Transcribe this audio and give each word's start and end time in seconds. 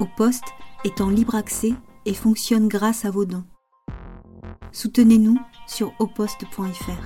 Au 0.00 0.06
poste 0.06 0.44
est 0.84 1.00
en 1.00 1.10
libre 1.10 1.34
accès 1.34 1.72
et 2.06 2.14
fonctionne 2.14 2.66
grâce 2.66 3.04
à 3.04 3.10
vos 3.10 3.24
dons. 3.24 3.44
Soutenez-nous 4.72 5.38
sur 5.66 5.92
oposte.fr. 5.98 7.02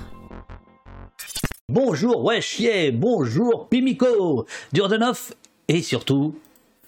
Bonjour 1.69 2.23
Wesh, 2.23 2.61
bonjour 2.93 3.67
Pimico, 3.67 4.45
Durdenov 4.71 5.33
et 5.67 5.81
surtout 5.81 6.39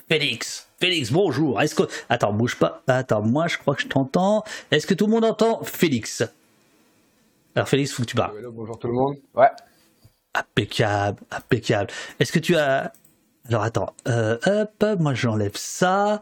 Félix. 0.07 0.70
Félix, 0.80 1.12
bonjour. 1.12 1.62
Est-ce 1.62 1.75
que 1.75 1.84
attends, 2.07 2.31
bouge 2.31 2.57
pas. 2.57 2.81
Attends, 2.88 3.21
moi 3.21 3.47
je 3.47 3.57
crois 3.57 3.75
que 3.75 3.81
je 3.81 3.88
t'entends. 3.88 4.43
Est-ce 4.71 4.88
que 4.88 4.93
tout 4.93 5.05
le 5.05 5.11
monde 5.11 5.25
entend 5.25 5.61
Félix? 5.63 6.23
Alors 7.55 7.68
Félix, 7.68 7.91
faut 7.91 8.04
que 8.04 8.07
tu 8.07 8.16
parles. 8.16 8.41
bonjour 8.52 8.79
tout 8.79 8.88
le 8.88 8.93
monde. 8.93 9.18
Ouais. 9.36 9.50
Impeccable, 10.34 11.20
impeccable. 11.29 11.91
Est-ce 12.20 12.31
que 12.31 12.39
tu 12.39 12.55
as 12.55 12.93
alors 13.47 13.63
attends, 13.63 13.93
euh, 14.07 14.37
hop, 14.45 14.85
moi 14.99 15.13
j'enlève 15.13 15.55
ça. 15.55 16.21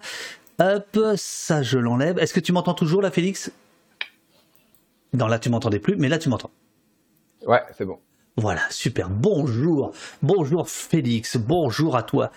Hop, 0.60 1.00
ça 1.16 1.62
je 1.62 1.78
l'enlève. 1.78 2.18
Est-ce 2.20 2.34
que 2.34 2.40
tu 2.40 2.52
m'entends 2.52 2.74
toujours 2.74 3.02
là, 3.02 3.12
Félix? 3.12 3.52
Non, 5.14 5.28
là 5.28 5.40
tu 5.40 5.50
m'entendais 5.50 5.80
plus, 5.80 5.96
mais 5.98 6.10
là 6.10 6.20
tu 6.20 6.30
m'entends. 6.30 6.52
Ouais, 7.46 7.62
c'est 7.78 7.86
bon. 7.86 8.00
Voilà, 8.38 8.62
super. 8.70 9.10
Bonjour, 9.10 9.94
bonjour 10.22 10.70
Félix, 10.70 11.38
bonjour 11.38 11.96
à 11.96 12.04
toi. 12.04 12.32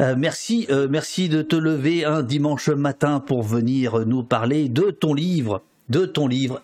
Euh, 0.00 0.14
merci, 0.18 0.66
euh, 0.70 0.88
merci 0.90 1.28
de 1.28 1.42
te 1.42 1.54
lever 1.54 2.04
un 2.04 2.22
dimanche 2.22 2.68
matin 2.68 3.20
pour 3.20 3.42
venir 3.42 4.04
nous 4.06 4.24
parler 4.24 4.68
de 4.68 4.90
ton 4.90 5.14
livre, 5.14 5.62
de 5.88 6.06
ton 6.06 6.26
livre 6.26 6.60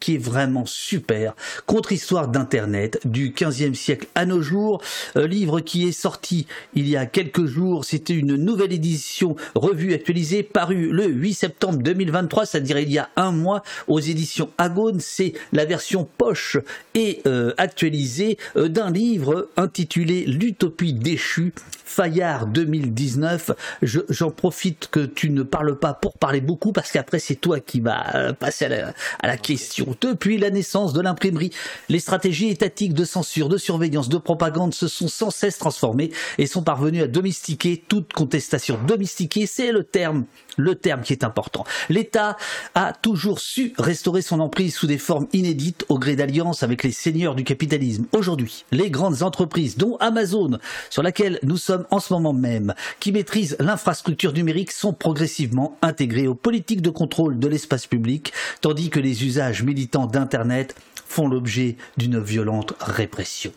qui 0.00 0.14
est 0.14 0.18
vraiment 0.18 0.66
super. 0.66 1.34
Contre-histoire 1.66 2.28
d'Internet 2.28 3.00
du 3.04 3.30
15e 3.30 3.74
siècle 3.74 4.06
à 4.14 4.26
nos 4.26 4.42
jours. 4.42 4.82
Euh, 5.16 5.26
livre 5.26 5.60
qui 5.60 5.88
est 5.88 5.92
sorti 5.92 6.46
il 6.74 6.88
y 6.88 6.96
a 6.96 7.06
quelques 7.06 7.46
jours. 7.46 7.84
C'était 7.84 8.14
une 8.14 8.36
nouvelle 8.36 8.72
édition 8.72 9.36
revue 9.54 9.94
actualisée 9.94 10.42
parue 10.42 10.90
le 10.90 11.06
8 11.06 11.34
septembre 11.34 11.78
2023, 11.78 12.46
c'est-à-dire 12.46 12.78
il 12.78 12.92
y 12.92 12.98
a 12.98 13.10
un 13.16 13.32
mois 13.32 13.62
aux 13.88 14.00
éditions 14.00 14.50
Agone. 14.58 15.00
C'est 15.00 15.32
la 15.52 15.64
version 15.64 16.06
poche 16.18 16.58
et 16.94 17.22
euh, 17.26 17.52
actualisée 17.56 18.38
euh, 18.56 18.68
d'un 18.68 18.90
livre 18.90 19.48
intitulé 19.56 20.24
L'utopie 20.26 20.92
déchue 20.92 21.52
Fayard 21.84 22.46
2019. 22.46 23.52
J'en 23.82 24.30
profite 24.30 24.88
que 24.90 25.00
tu 25.00 25.30
ne 25.30 25.42
parles 25.42 25.78
pas 25.78 25.94
pour 25.94 26.18
parler 26.18 26.40
beaucoup 26.40 26.72
parce 26.72 26.90
qu'après 26.90 27.18
c'est 27.18 27.36
toi 27.36 27.60
qui 27.60 27.80
vas 27.80 28.34
passer 28.38 28.66
à 28.66 29.26
la 29.26 29.36
question. 29.36 29.85
Depuis 30.00 30.38
la 30.38 30.50
naissance 30.50 30.92
de 30.92 31.00
l'imprimerie, 31.00 31.50
les 31.88 32.00
stratégies 32.00 32.48
étatiques 32.48 32.94
de 32.94 33.04
censure, 33.04 33.48
de 33.48 33.58
surveillance, 33.58 34.08
de 34.08 34.18
propagande 34.18 34.74
se 34.74 34.88
sont 34.88 35.08
sans 35.08 35.30
cesse 35.30 35.58
transformées 35.58 36.10
et 36.38 36.46
sont 36.46 36.62
parvenues 36.62 37.02
à 37.02 37.06
domestiquer 37.06 37.82
toute 37.88 38.12
contestation. 38.12 38.78
Domestiquer, 38.86 39.46
c'est 39.46 39.72
le 39.72 39.84
terme 39.84 40.24
le 40.56 40.74
terme 40.74 41.02
qui 41.02 41.12
est 41.12 41.24
important. 41.24 41.64
L'État 41.88 42.36
a 42.74 42.92
toujours 42.92 43.40
su 43.40 43.74
restaurer 43.78 44.22
son 44.22 44.40
emprise 44.40 44.74
sous 44.74 44.86
des 44.86 44.98
formes 44.98 45.28
inédites 45.32 45.84
au 45.88 45.98
gré 45.98 46.16
d'alliances 46.16 46.62
avec 46.62 46.82
les 46.82 46.92
seigneurs 46.92 47.34
du 47.34 47.44
capitalisme. 47.44 48.06
Aujourd'hui, 48.12 48.64
les 48.72 48.90
grandes 48.90 49.22
entreprises, 49.22 49.76
dont 49.76 49.96
Amazon, 49.98 50.58
sur 50.90 51.02
laquelle 51.02 51.38
nous 51.42 51.56
sommes 51.56 51.86
en 51.90 52.00
ce 52.00 52.12
moment 52.12 52.32
même, 52.32 52.74
qui 53.00 53.12
maîtrisent 53.12 53.56
l'infrastructure 53.60 54.32
numérique, 54.32 54.72
sont 54.72 54.92
progressivement 54.92 55.76
intégrées 55.82 56.26
aux 56.26 56.34
politiques 56.34 56.82
de 56.82 56.90
contrôle 56.90 57.38
de 57.38 57.48
l'espace 57.48 57.86
public, 57.86 58.32
tandis 58.60 58.90
que 58.90 59.00
les 59.00 59.24
usages 59.24 59.62
militants 59.76 60.06
d'Internet 60.06 60.74
font 61.06 61.28
l'objet 61.28 61.76
d'une 61.98 62.18
violente 62.18 62.72
répression. 62.80 63.52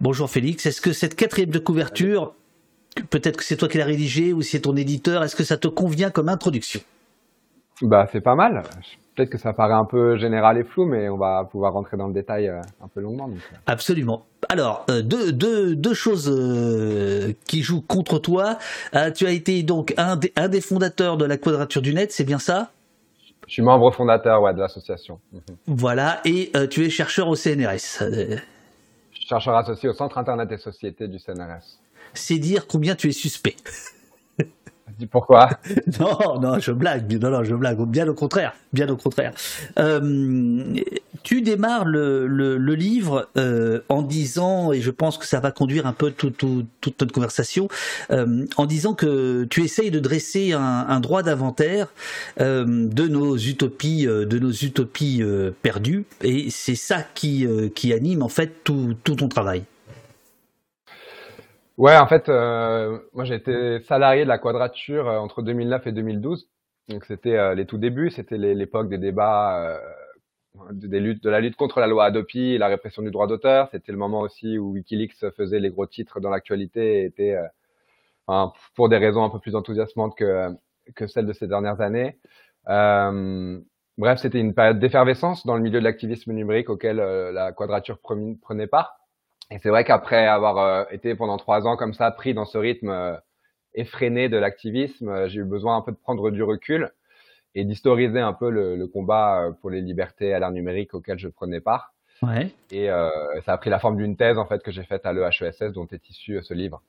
Bonjour 0.00 0.30
Félix, 0.30 0.64
est-ce 0.64 0.80
que 0.80 0.92
cette 0.92 1.16
quatrième 1.16 1.50
de 1.50 1.58
couverture 1.58 2.34
Peut-être 3.10 3.36
que 3.36 3.44
c'est 3.44 3.56
toi 3.56 3.68
qui 3.68 3.78
l'as 3.78 3.84
rédigé 3.84 4.32
ou 4.32 4.42
c'est 4.42 4.60
ton 4.60 4.76
éditeur. 4.76 5.24
Est-ce 5.24 5.34
que 5.34 5.44
ça 5.44 5.56
te 5.56 5.66
convient 5.66 6.10
comme 6.10 6.28
introduction? 6.28 6.80
Bah, 7.80 8.06
c'est 8.12 8.20
pas 8.20 8.36
mal. 8.36 8.62
Peut-être 9.16 9.30
que 9.30 9.38
ça 9.38 9.52
paraît 9.52 9.74
un 9.74 9.86
peu 9.86 10.16
général 10.18 10.56
et 10.58 10.62
flou, 10.62 10.84
mais 10.84 11.08
on 11.08 11.16
va 11.16 11.48
pouvoir 11.50 11.72
rentrer 11.72 11.96
dans 11.96 12.06
le 12.06 12.12
détail 12.12 12.48
euh, 12.48 12.60
un 12.84 12.88
peu 12.88 13.00
longuement. 13.00 13.28
Euh. 13.28 13.56
Absolument. 13.66 14.26
Alors, 14.48 14.86
euh, 14.88 15.02
deux, 15.02 15.94
choses 15.94 16.30
qui 17.46 17.62
jouent 17.62 17.80
contre 17.80 18.18
toi. 18.20 18.58
tu 19.16 19.26
as 19.26 19.32
été 19.32 19.62
donc 19.62 19.94
un 19.96 20.16
des, 20.16 20.60
fondateurs 20.60 21.16
de 21.16 21.24
la 21.24 21.38
Quadrature 21.38 21.82
du 21.82 21.92
Net, 21.92 22.12
c'est 22.12 22.24
bien 22.24 22.38
ça? 22.38 22.70
Je 23.46 23.52
suis 23.52 23.62
membre 23.62 23.90
fondateur 23.92 24.40
ouais, 24.42 24.54
de 24.54 24.60
l'association. 24.60 25.18
Mhm. 25.32 25.40
Voilà, 25.66 26.20
et 26.24 26.52
tu 26.70 26.84
es 26.84 26.90
chercheur 26.90 27.28
au 27.28 27.36
CNRS. 27.36 28.02
Chercheur 29.12 29.56
associé 29.56 29.88
au 29.88 29.92
Centre 29.92 30.18
Internet 30.18 30.50
et 30.52 30.58
Société 30.58 31.08
du 31.08 31.18
CNRS 31.18 31.78
c'est 32.14 32.38
dire 32.38 32.66
combien 32.66 32.94
tu 32.94 33.08
es 33.08 33.12
suspect. 33.12 33.56
Pourquoi? 35.10 35.50
Non, 36.00 36.40
non, 36.40 36.58
je 36.58 36.72
blague. 36.72 37.10
Non, 37.20 37.30
non, 37.30 37.44
je 37.44 37.54
blague. 37.54 37.80
Bien 37.86 38.08
au 38.08 38.14
contraire. 38.14 38.54
Bien 38.72 38.88
au 38.88 38.96
contraire. 38.96 39.32
Euh, 39.78 40.74
tu 41.22 41.42
démarres 41.42 41.84
le, 41.84 42.56
livre 42.74 43.28
euh, 43.36 43.80
en 43.88 44.02
disant, 44.02 44.72
et 44.72 44.80
je 44.80 44.90
pense 44.90 45.18
que 45.18 45.26
ça 45.26 45.40
va 45.40 45.50
conduire 45.50 45.86
un 45.86 45.92
peu 45.92 46.10
toute 46.10 46.42
notre 46.42 47.12
conversation, 47.12 47.68
euh, 48.10 48.46
en 48.56 48.66
disant 48.66 48.94
que 48.94 49.44
tu 49.44 49.62
essayes 49.62 49.90
de 49.90 50.00
dresser 50.00 50.52
un, 50.52 51.00
droit 51.00 51.22
d'inventaire 51.22 51.88
de 52.38 53.08
nos 53.08 53.36
utopies, 53.36 54.06
de 54.06 54.38
nos 54.38 54.52
utopies 54.52 55.22
perdues, 55.62 56.04
et 56.22 56.50
c'est 56.50 56.74
ça 56.74 57.02
qui, 57.14 57.46
anime 57.92 58.22
en 58.22 58.28
fait 58.28 58.64
tout 58.64 58.94
ton 59.04 59.28
travail. 59.28 59.64
Ouais, 61.78 61.96
en 61.96 62.06
fait, 62.06 62.28
euh, 62.28 62.98
moi 63.12 63.24
j'ai 63.24 63.34
été 63.34 63.80
salarié 63.80 64.24
de 64.24 64.28
la 64.28 64.38
Quadrature 64.38 65.08
euh, 65.08 65.18
entre 65.18 65.42
2009 65.42 65.86
et 65.86 65.92
2012. 65.92 66.48
Donc 66.88 67.04
c'était 67.06 67.36
euh, 67.36 67.54
les 67.54 67.66
tout 67.66 67.78
débuts, 67.78 68.10
c'était 68.10 68.36
l'époque 68.36 68.88
des 68.88 68.98
débats 68.98 69.80
des 70.72 71.00
luttes, 71.00 71.22
de 71.22 71.30
la 71.30 71.40
lutte 71.40 71.56
contre 71.56 71.80
la 71.80 71.86
loi 71.86 72.04
Adopi 72.04 72.52
et 72.52 72.58
la 72.58 72.68
répression 72.68 73.02
du 73.02 73.10
droit 73.10 73.26
d'auteur. 73.26 73.68
C'était 73.70 73.92
le 73.92 73.98
moment 73.98 74.20
aussi 74.20 74.58
où 74.58 74.72
WikiLeaks 74.72 75.30
faisait 75.36 75.60
les 75.60 75.70
gros 75.70 75.86
titres 75.86 76.20
dans 76.20 76.30
l'actualité 76.30 77.00
et 77.00 77.04
était, 77.04 77.38
enfin, 78.26 78.52
pour 78.74 78.88
des 78.88 78.98
raisons 78.98 79.24
un 79.24 79.30
peu 79.30 79.38
plus 79.38 79.54
enthousiasmantes 79.54 80.16
que, 80.16 80.48
que 80.94 81.06
celles 81.06 81.26
de 81.26 81.32
ces 81.32 81.46
dernières 81.46 81.80
années. 81.80 82.18
bref, 82.66 84.18
c'était 84.18 84.40
une 84.40 84.54
période 84.54 84.78
d'effervescence 84.78 85.46
dans 85.46 85.56
le 85.56 85.62
milieu 85.62 85.80
de 85.80 85.84
l'activisme 85.84 86.32
numérique 86.32 86.70
auquel 86.70 86.96
la 86.96 87.52
Quadrature 87.52 87.98
prenait 87.98 88.66
part. 88.66 89.02
Et 89.52 89.58
c'est 89.58 89.68
vrai 89.68 89.84
qu'après 89.84 90.26
avoir 90.26 90.58
euh, 90.58 90.84
été 90.90 91.14
pendant 91.14 91.36
trois 91.36 91.66
ans 91.66 91.76
comme 91.76 91.92
ça 91.92 92.10
pris 92.10 92.32
dans 92.32 92.46
ce 92.46 92.56
rythme 92.56 92.88
euh, 92.88 93.16
effréné 93.74 94.30
de 94.30 94.38
l'activisme, 94.38 95.10
euh, 95.10 95.28
j'ai 95.28 95.40
eu 95.40 95.44
besoin 95.44 95.76
un 95.76 95.82
peu 95.82 95.92
de 95.92 95.98
prendre 95.98 96.30
du 96.30 96.42
recul 96.42 96.90
et 97.54 97.64
d'historiser 97.64 98.20
un 98.20 98.32
peu 98.32 98.50
le, 98.50 98.76
le, 98.76 98.86
combat 98.86 99.50
pour 99.60 99.70
les 99.70 99.80
libertés 99.80 100.32
à 100.32 100.38
l'ère 100.38 100.50
numérique 100.50 100.94
auquel 100.94 101.18
je 101.18 101.28
prenais 101.28 101.60
part. 101.60 101.92
Ouais. 102.22 102.50
Et 102.70 102.86
ça 103.44 103.52
a 103.52 103.58
pris 103.58 103.68
la 103.68 103.80
forme 103.80 103.96
d'une 103.96 104.16
thèse 104.16 104.38
en 104.38 104.46
fait 104.46 104.62
que 104.62 104.70
j'ai 104.70 104.84
faite 104.84 105.04
à 105.04 105.12
l'EHESS 105.12 105.72
dont 105.72 105.88
est 105.88 106.08
issu 106.08 106.38
ce 106.42 106.54
livre. 106.54 106.80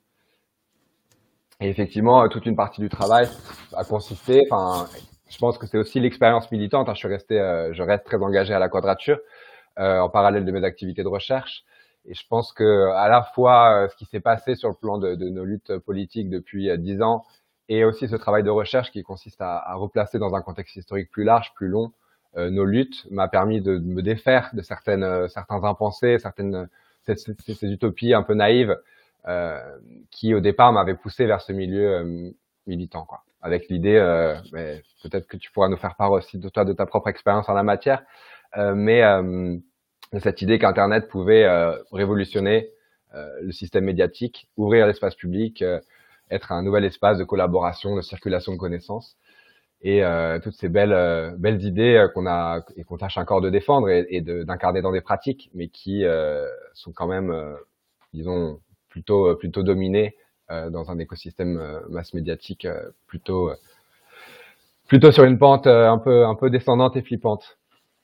Et 1.59 1.69
effectivement, 1.69 2.28
toute 2.29 2.46
une 2.46 2.56
partie 2.56 2.81
du 2.81 2.90
travail 2.90 3.28
a 3.75 3.84
consisté, 3.84 4.41
enfin, 4.50 4.88
je 5.29 5.38
pense 5.40 5.57
que 5.57 5.66
c'est 5.66 5.79
aussi 5.79 6.00
l'expérience 6.00 6.51
militante. 6.51 6.88
Hein, 6.88 6.94
je 6.94 7.00
suis 7.00 7.07
resté, 7.07 7.35
je 7.72 7.81
reste 7.81 8.06
très 8.06 8.18
engagé 8.18 8.53
à 8.53 8.59
la 8.59 8.69
Quadrature 8.69 9.19
en 9.78 10.09
parallèle 10.09 10.45
de 10.45 10.51
mes 10.51 10.63
activités 10.63 11.01
de 11.01 11.07
recherche. 11.07 11.66
Et 12.06 12.13
je 12.13 12.25
pense 12.28 12.51
que 12.51 12.91
à 12.91 13.07
la 13.07 13.24
fois 13.24 13.84
euh, 13.84 13.88
ce 13.90 13.95
qui 13.95 14.06
s'est 14.06 14.19
passé 14.19 14.56
sur 14.56 14.69
le 14.69 14.75
plan 14.75 14.97
de, 14.97 15.16
de, 15.16 15.30
nos 15.30 15.45
luttes 15.45 15.78
politiques 15.78 16.30
depuis 16.30 16.69
euh, 16.69 16.78
dix 16.78 17.01
ans 17.01 17.24
et 17.69 17.85
aussi 17.85 18.07
ce 18.07 18.16
travail 18.16 18.44
de 18.44 18.50
recherche 18.50 18.91
qui 18.91 19.03
consiste 19.03 19.41
à, 19.41 19.57
à 19.57 19.75
replacer 19.75 20.19
dans 20.19 20.35
un 20.35 20.41
contexte 20.41 20.75
historique 20.75 21.09
plus 21.12 21.24
large, 21.24 21.53
plus 21.56 21.68
long, 21.68 21.91
euh, 22.35 22.50
nos 22.50 22.66
luttes 22.66 23.06
m'a 23.12 23.28
permis 23.28 23.62
de, 23.62 23.78
me 23.78 24.01
défaire 24.01 24.50
de 24.53 24.62
certaines, 24.62 25.28
certains 25.29 25.63
impensés, 25.63 26.19
certaines 26.19 26.68
ces, 27.06 27.16
ces, 27.16 27.68
utopies 27.72 28.13
un 28.13 28.24
peu 28.24 28.34
naïves 28.34 28.78
euh, 29.28 29.59
qui 30.09 30.34
au 30.34 30.40
départ 30.40 30.72
m'avaient 30.72 30.96
poussé 30.96 31.25
vers 31.25 31.41
ce 31.41 31.51
milieu 31.51 32.33
militant, 32.65 33.06
quoi. 33.06 33.24
Avec 33.42 33.68
l'idée, 33.68 34.00
peut-être 35.04 35.27
que 35.27 35.36
tu 35.36 35.51
pourras 35.51 35.68
nous 35.68 35.75
faire 35.75 35.95
part 35.95 36.12
aussi 36.12 36.38
de 36.38 36.48
toi 36.48 36.63
de 36.63 36.71
ta 36.71 36.86
propre 36.86 37.10
expérience 37.10 37.50
en 37.50 37.54
la 37.54 37.63
matière, 37.63 38.04
mais 38.56 39.04
de 40.13 40.19
cette 40.19 40.42
idée 40.42 40.60
qu'Internet 40.60 41.10
pouvait 41.10 41.44
euh, 41.44 41.75
révolutionner 41.92 42.69
euh, 43.15 43.27
le 43.42 43.51
système 43.51 43.86
médiatique, 43.86 44.48
ouvrir 44.57 44.88
l'espace 44.88 45.15
public, 45.15 45.62
euh, 45.62 45.80
être 46.31 46.52
un 46.52 46.64
nouvel 46.64 46.86
espace 46.86 47.18
de 47.18 47.24
collaboration, 47.24 47.96
de 47.96 48.02
circulation 48.02 48.54
de 48.54 48.58
connaissances 48.58 49.18
et 49.81 50.02
toutes 50.44 50.56
ces 50.56 50.70
belles 50.70 51.36
belles 51.38 51.62
idées 51.62 52.08
qu'on 52.14 52.25
a 52.25 52.62
et 52.78 52.84
qu'on 52.86 52.98
tâche 52.98 53.18
encore 53.18 53.42
de 53.42 53.50
défendre 53.50 53.90
et, 53.90 54.06
et 54.10 54.22
d'incarner 54.22 54.81
dans 54.81 54.94
des 54.94 55.02
pratiques, 55.02 55.50
mais 55.54 55.68
qui 55.68 56.06
sont 56.74 56.94
quand 56.94 57.08
même, 57.08 57.34
disons, 58.14 58.62
plutôt 58.88 59.36
plutôt 59.36 59.62
dominées 59.62 60.16
dans 60.50 60.90
un 60.90 61.00
écosystème 61.00 61.81
masse 61.90 62.14
médiatique 62.14 62.66
plutôt 63.08 63.52
plutôt 64.88 65.12
sur 65.12 65.25
une 65.25 65.38
pente 65.38 65.68
un 65.68 65.98
peu 65.98 66.25
un 66.25 66.36
peu 66.36 66.50
descendante 66.50 66.96
et 66.96 67.02
flippante. 67.02 67.58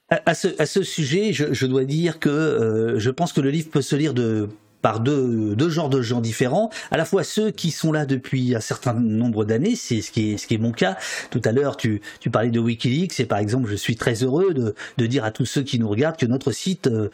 À, 0.09 0.33
ce, 0.33 0.47
à 0.59 0.65
ce, 0.65 0.81
sujet, 0.81 1.33
je, 1.33 1.53
je, 1.53 1.67
dois 1.67 1.83
dire 1.83 2.19
que 2.19 2.29
euh, 2.29 2.97
je 2.97 3.11
pense 3.11 3.31
que 3.31 3.41
le 3.41 3.51
livre 3.51 3.69
peut 3.69 3.83
se 3.83 3.95
lire 3.95 4.15
de 4.15 4.49
par 4.81 4.99
deux, 4.99 5.55
genres 5.69 5.89
de 5.89 6.01
gens 6.01 6.21
différents. 6.21 6.69
À 6.91 6.97
la 6.97 7.05
fois 7.05 7.23
ceux 7.23 7.51
qui 7.51 7.71
sont 7.71 7.91
là 7.91 8.05
depuis 8.05 8.55
un 8.55 8.59
certain 8.59 8.93
nombre 8.93 9.45
d'années, 9.45 9.75
c'est 9.75 10.01
ce 10.01 10.11
qui 10.11 10.33
est 10.33 10.57
mon 10.57 10.71
cas. 10.71 10.97
Tout 11.31 11.41
à 11.45 11.51
l'heure, 11.51 11.77
tu, 11.77 12.01
tu 12.19 12.29
parlais 12.29 12.49
de 12.49 12.59
WikiLeaks 12.59 13.19
et 13.19 13.25
par 13.25 13.39
exemple, 13.39 13.69
je 13.69 13.75
suis 13.75 13.95
très 13.95 14.23
heureux 14.23 14.53
de, 14.53 14.75
de 14.97 15.05
dire 15.05 15.23
à 15.23 15.31
tous 15.31 15.45
ceux 15.45 15.63
qui 15.63 15.79
nous 15.79 15.89
regardent 15.89 16.17
que 16.17 16.25
notre 16.25 16.51
site 16.51 16.87
euh, 16.87 17.09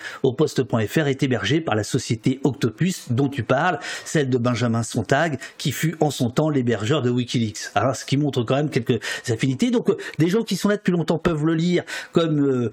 est 1.05 1.23
hébergé 1.23 1.61
par 1.61 1.75
la 1.75 1.83
société 1.83 2.39
Octopus 2.43 3.11
dont 3.11 3.29
tu 3.29 3.43
parles, 3.43 3.79
celle 4.03 4.29
de 4.29 4.37
Benjamin 4.37 4.83
Sontag, 4.83 5.39
qui 5.57 5.71
fut 5.71 5.95
en 5.99 6.11
son 6.11 6.29
temps 6.29 6.49
l'hébergeur 6.49 7.01
de 7.01 7.09
WikiLeaks. 7.09 7.71
Alors, 7.75 7.95
ce 7.95 8.05
qui 8.05 8.17
montre 8.17 8.43
quand 8.43 8.55
même 8.55 8.69
quelques 8.69 8.99
affinités. 9.29 9.71
Donc, 9.71 9.89
euh, 9.89 9.97
des 10.19 10.27
gens 10.27 10.43
qui 10.43 10.55
sont 10.55 10.69
là 10.69 10.77
depuis 10.77 10.91
longtemps 10.91 11.17
peuvent 11.17 11.45
le 11.45 11.53
lire 11.53 11.83
comme 12.11 12.39
euh, 12.39 12.71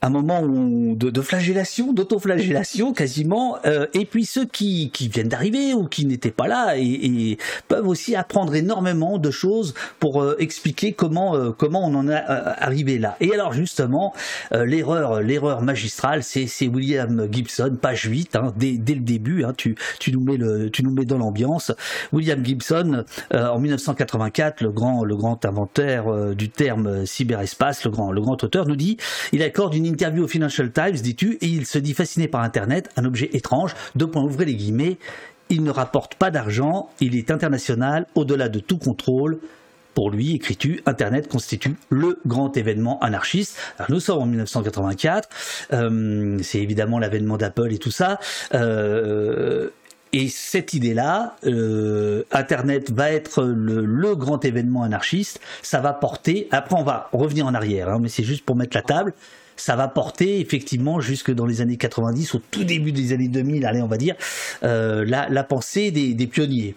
un 0.00 0.10
moment 0.10 0.42
de, 0.42 1.10
de 1.10 1.20
flagellation, 1.20 1.92
d'autoflagellation 1.92 2.92
quasiment, 2.92 3.58
euh, 3.66 3.86
et 3.94 4.04
puis 4.04 4.24
ceux 4.24 4.44
qui, 4.44 4.90
qui 4.90 5.08
viennent 5.08 5.28
d'arriver 5.28 5.74
ou 5.74 5.86
qui 5.86 6.06
n'étaient 6.06 6.30
pas 6.30 6.46
là 6.46 6.76
et, 6.76 6.82
et, 6.82 7.38
peuvent 7.66 7.88
aussi 7.88 8.14
apprendre 8.14 8.54
énormément 8.54 9.18
de 9.18 9.30
choses 9.30 9.74
pour 9.98 10.22
euh, 10.22 10.36
expliquer 10.38 10.92
comment 10.92 11.36
euh, 11.36 11.50
comment 11.50 11.84
on 11.84 11.94
en 11.94 12.08
est 12.08 12.14
euh, 12.14 12.52
arrivé 12.58 12.98
là. 12.98 13.16
Et 13.20 13.32
alors 13.32 13.52
justement, 13.52 14.14
euh, 14.52 14.64
l'erreur 14.64 15.20
l'erreur 15.20 15.62
magistrale, 15.62 16.22
c'est 16.22 16.68
William 16.68 17.28
Gibson, 17.30 17.76
page 17.80 18.04
8, 18.04 18.36
hein, 18.36 18.52
dès, 18.56 18.72
dès 18.72 18.94
le 18.94 19.00
début, 19.00 19.44
hein, 19.44 19.52
tu 19.56 19.76
tu 19.98 20.12
nous 20.12 20.20
mets 20.20 20.36
le 20.36 20.70
tu 20.70 20.84
nous 20.84 20.92
mets 20.92 21.04
dans 21.04 21.18
l'ambiance. 21.18 21.72
William 22.12 22.44
Gibson, 22.44 23.04
en 23.32 23.58
1984, 23.58 24.60
le 24.60 24.70
grand 24.70 25.04
le 25.04 25.16
grand 25.16 25.44
inventeur 25.44 26.34
du 26.34 26.50
terme 26.50 27.04
cyberespace, 27.04 27.84
le 27.84 27.90
grand 27.90 28.12
le 28.12 28.20
grand 28.20 28.42
auteur, 28.44 28.66
nous 28.66 28.76
dit, 28.76 28.96
il 29.32 29.42
accorde 29.42 29.74
une 29.74 29.87
interview 29.88 30.24
au 30.24 30.28
Financial 30.28 30.70
Times, 30.70 30.92
dis-tu, 30.92 31.38
et 31.40 31.46
il 31.46 31.66
se 31.66 31.78
dit 31.78 31.94
fasciné 31.94 32.28
par 32.28 32.42
Internet, 32.42 32.90
un 32.96 33.04
objet 33.04 33.30
étrange, 33.32 33.74
deux 33.96 34.06
points 34.06 34.22
ouvrez 34.22 34.44
les 34.44 34.54
guillemets, 34.54 34.98
il 35.50 35.62
ne 35.62 35.70
rapporte 35.70 36.14
pas 36.14 36.30
d'argent, 36.30 36.90
il 37.00 37.16
est 37.16 37.30
international, 37.30 38.06
au-delà 38.14 38.48
de 38.48 38.60
tout 38.60 38.78
contrôle. 38.78 39.38
Pour 39.94 40.10
lui, 40.10 40.36
écris-tu, 40.36 40.80
Internet 40.86 41.26
constitue 41.26 41.74
le 41.88 42.20
grand 42.24 42.56
événement 42.56 43.00
anarchiste. 43.00 43.58
Alors, 43.78 43.90
nous 43.90 43.98
sommes 43.98 44.22
en 44.22 44.26
1984, 44.26 45.28
euh, 45.72 46.38
c'est 46.42 46.60
évidemment 46.60 47.00
l'avènement 47.00 47.36
d'Apple 47.36 47.72
et 47.72 47.78
tout 47.78 47.90
ça. 47.90 48.20
Euh, 48.54 49.70
et 50.12 50.28
cette 50.28 50.72
idée-là, 50.72 51.36
euh, 51.44 52.22
Internet 52.30 52.90
va 52.90 53.10
être 53.10 53.42
le, 53.42 54.14
grand 54.14 54.44
événement 54.44 54.82
anarchiste. 54.82 55.40
Ça 55.62 55.80
va 55.80 55.92
porter. 55.92 56.48
Après, 56.50 56.76
on 56.76 56.84
va 56.84 57.08
revenir 57.12 57.46
en 57.46 57.54
arrière, 57.54 57.88
hein, 57.88 57.98
mais 58.00 58.08
c'est 58.08 58.22
juste 58.22 58.44
pour 58.44 58.56
mettre 58.56 58.76
la 58.76 58.82
table 58.82 59.14
ça 59.60 59.76
va 59.76 59.88
porter 59.88 60.40
effectivement 60.40 61.00
jusque 61.00 61.32
dans 61.32 61.46
les 61.46 61.60
années 61.60 61.76
90, 61.76 62.34
au 62.34 62.38
tout 62.38 62.64
début 62.64 62.92
des 62.92 63.12
années 63.12 63.28
2000, 63.28 63.66
allez, 63.66 63.82
on 63.82 63.86
va 63.86 63.96
dire, 63.96 64.14
euh, 64.62 65.04
la, 65.04 65.44
pensée 65.44 65.90
des, 65.90 66.26
pionniers. 66.26 66.74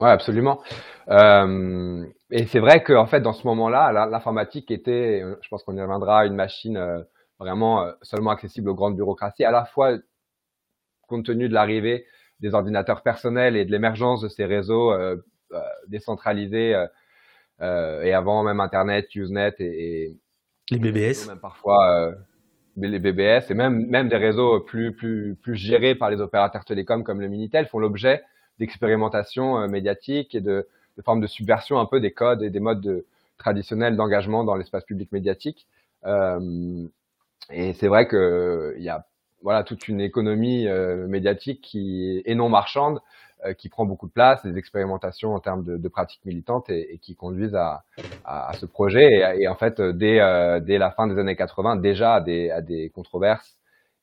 Ouais, 0.00 0.10
absolument. 0.10 0.60
Euh, 1.08 2.04
et 2.30 2.46
c'est 2.46 2.60
vrai 2.60 2.82
qu'en 2.82 3.06
fait, 3.06 3.20
dans 3.20 3.32
ce 3.32 3.46
moment-là, 3.46 3.92
l'informatique 4.08 4.70
était, 4.70 5.22
je 5.40 5.48
pense 5.48 5.62
qu'on 5.64 5.76
y 5.76 5.80
reviendra, 5.80 6.26
une 6.26 6.34
machine 6.34 6.76
euh, 6.76 7.02
vraiment 7.38 7.86
seulement 8.02 8.30
accessible 8.30 8.68
aux 8.68 8.74
grandes 8.74 8.96
bureaucraties, 8.96 9.44
à 9.44 9.50
la 9.50 9.64
fois 9.64 9.96
compte 11.08 11.26
tenu 11.26 11.48
de 11.48 11.54
l'arrivée 11.54 12.06
des 12.40 12.54
ordinateurs 12.54 13.02
personnels 13.02 13.56
et 13.56 13.64
de 13.64 13.70
l'émergence 13.70 14.22
de 14.22 14.28
ces 14.28 14.44
réseaux 14.44 14.92
décentralisés 15.88 16.86
et 17.60 18.12
avant 18.14 18.42
même 18.42 18.60
Internet, 18.60 19.14
Usenet 19.14 19.54
et, 19.58 19.64
et 19.64 20.21
les 20.72 20.78
BBS. 20.78 21.28
Même 21.28 21.38
parfois 21.38 21.90
euh, 21.90 22.12
les 22.76 22.98
BBS 22.98 23.50
et 23.50 23.54
même 23.54 23.86
même 23.86 24.08
des 24.08 24.16
réseaux 24.16 24.60
plus 24.60 24.92
plus 24.92 25.36
plus 25.40 25.54
gérés 25.54 25.94
par 25.94 26.10
les 26.10 26.20
opérateurs 26.20 26.64
télécoms 26.64 27.02
comme 27.04 27.20
le 27.20 27.28
Minitel 27.28 27.66
font 27.66 27.78
l'objet 27.78 28.22
d'expérimentations 28.58 29.58
euh, 29.58 29.68
médiatiques 29.68 30.34
et 30.34 30.40
de, 30.40 30.66
de 30.96 31.02
formes 31.02 31.20
de 31.20 31.26
subversion 31.26 31.78
un 31.78 31.86
peu 31.86 32.00
des 32.00 32.12
codes 32.12 32.42
et 32.42 32.50
des 32.50 32.60
modes 32.60 32.80
de, 32.80 33.06
traditionnels 33.38 33.96
d'engagement 33.96 34.44
dans 34.44 34.54
l'espace 34.56 34.84
public 34.84 35.10
médiatique. 35.12 35.66
Euh, 36.06 36.86
et 37.50 37.72
c'est 37.74 37.88
vrai 37.88 38.06
que 38.06 38.74
il 38.78 38.84
y 38.84 38.88
a 38.88 39.06
voilà 39.42 39.64
toute 39.64 39.88
une 39.88 40.00
économie 40.00 40.68
euh, 40.68 41.06
médiatique 41.08 41.60
qui 41.60 42.22
est 42.24 42.34
non 42.34 42.48
marchande 42.48 43.00
qui 43.58 43.68
prend 43.68 43.84
beaucoup 43.84 44.06
de 44.06 44.12
place, 44.12 44.44
des 44.44 44.56
expérimentations 44.56 45.34
en 45.34 45.40
termes 45.40 45.64
de, 45.64 45.88
pratiques 45.88 46.24
militantes 46.24 46.70
et, 46.70 46.98
qui 47.02 47.16
conduisent 47.16 47.56
à, 47.56 47.82
ce 48.58 48.66
projet. 48.66 49.36
Et, 49.38 49.48
en 49.48 49.54
fait, 49.54 49.80
dès, 49.80 50.20
euh, 50.20 50.60
dès 50.60 50.78
la 50.78 50.90
fin 50.90 51.06
des 51.06 51.18
années 51.18 51.36
80, 51.36 51.76
déjà 51.76 52.14
à 52.14 52.20
des, 52.20 52.90
controverses 52.94 53.58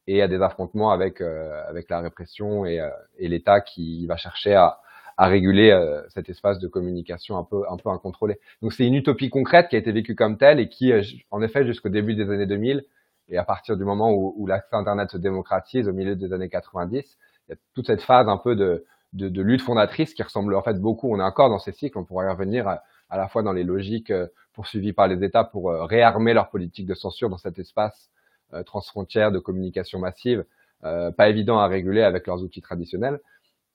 et 0.08 0.22
à 0.22 0.28
des 0.28 0.42
affrontements 0.42 0.92
avec, 0.92 1.22
euh, 1.22 1.64
la 1.90 2.00
répression 2.02 2.66
et, 2.66 2.80
euh, 2.80 2.90
l'État 3.20 3.62
qui 3.62 4.08
va 4.08 4.18
chercher 4.18 4.56
à, 4.56 4.80
réguler 5.18 5.72
euh, 5.72 6.02
cet 6.10 6.30
espace 6.30 6.60
de 6.60 6.68
communication 6.70 7.38
un 7.38 7.44
peu, 7.44 7.64
un 7.70 7.76
peu 7.76 7.90
incontrôlé. 7.90 8.40
Donc 8.62 8.72
c'est 8.72 8.88
une 8.88 8.96
utopie 8.96 9.30
concrète 9.30 9.68
qui 9.68 9.76
a 9.76 9.80
été 9.80 9.92
vécue 9.92 10.16
comme 10.16 10.38
telle 10.38 10.62
et 10.62 10.70
qui, 10.70 10.94
en 11.30 11.42
effet, 11.42 11.66
jusqu'au 11.66 11.90
début 11.90 12.16
des 12.16 12.30
années 12.30 12.46
2000, 12.46 12.86
et 13.28 13.38
à 13.38 13.44
partir 13.44 13.76
du 13.76 13.84
moment 13.84 14.14
où, 14.14 14.34
où 14.38 14.48
l'accès 14.48 14.76
Internet 14.78 15.12
se 15.12 15.18
démocratise 15.18 15.90
au 15.90 15.94
milieu 15.94 16.16
des 16.16 16.32
années 16.32 16.48
90, 16.48 17.18
il 17.48 17.52
y 17.52 17.54
a 17.54 17.58
toute 17.76 17.88
cette 17.88 18.02
phase 18.02 18.30
un 18.30 18.38
peu 18.38 18.56
de, 18.56 18.86
de, 19.14 19.30
de, 19.30 19.42
lutte 19.42 19.62
fondatrice 19.62 20.14
qui 20.14 20.24
ressemble 20.24 20.56
en 20.56 20.62
fait 20.62 20.80
beaucoup. 20.80 21.14
On 21.14 21.20
est 21.20 21.24
encore 21.24 21.50
dans 21.50 21.60
ces 21.60 21.72
cycles, 21.72 21.98
on 21.98 22.06
pourrait 22.06 22.28
y 22.28 22.30
revenir 22.30 22.68
à, 22.68 22.82
la 23.18 23.28
fois 23.28 23.42
dans 23.42 23.54
les 23.54 23.64
logiques 23.64 24.12
euh, 24.12 24.28
poursuivies 24.54 24.94
par 24.94 25.08
les 25.08 25.24
États 25.24 25.44
pour 25.44 25.72
euh, 25.72 25.86
réarmer 25.86 26.34
leur 26.34 26.50
politique 26.50 26.86
de 26.86 26.94
censure 26.94 27.30
dans 27.30 27.38
cet 27.38 27.58
espace 27.60 28.10
euh, 28.54 28.64
transfrontière 28.64 29.32
de 29.32 29.40
communication 29.40 30.00
massive, 30.00 30.46
pas 30.82 31.28
évident 31.28 31.60
à 31.60 31.68
réguler 31.68 32.04
avec 32.04 32.26
leurs 32.26 32.42
outils 32.42 32.62
traditionnels. 32.62 33.20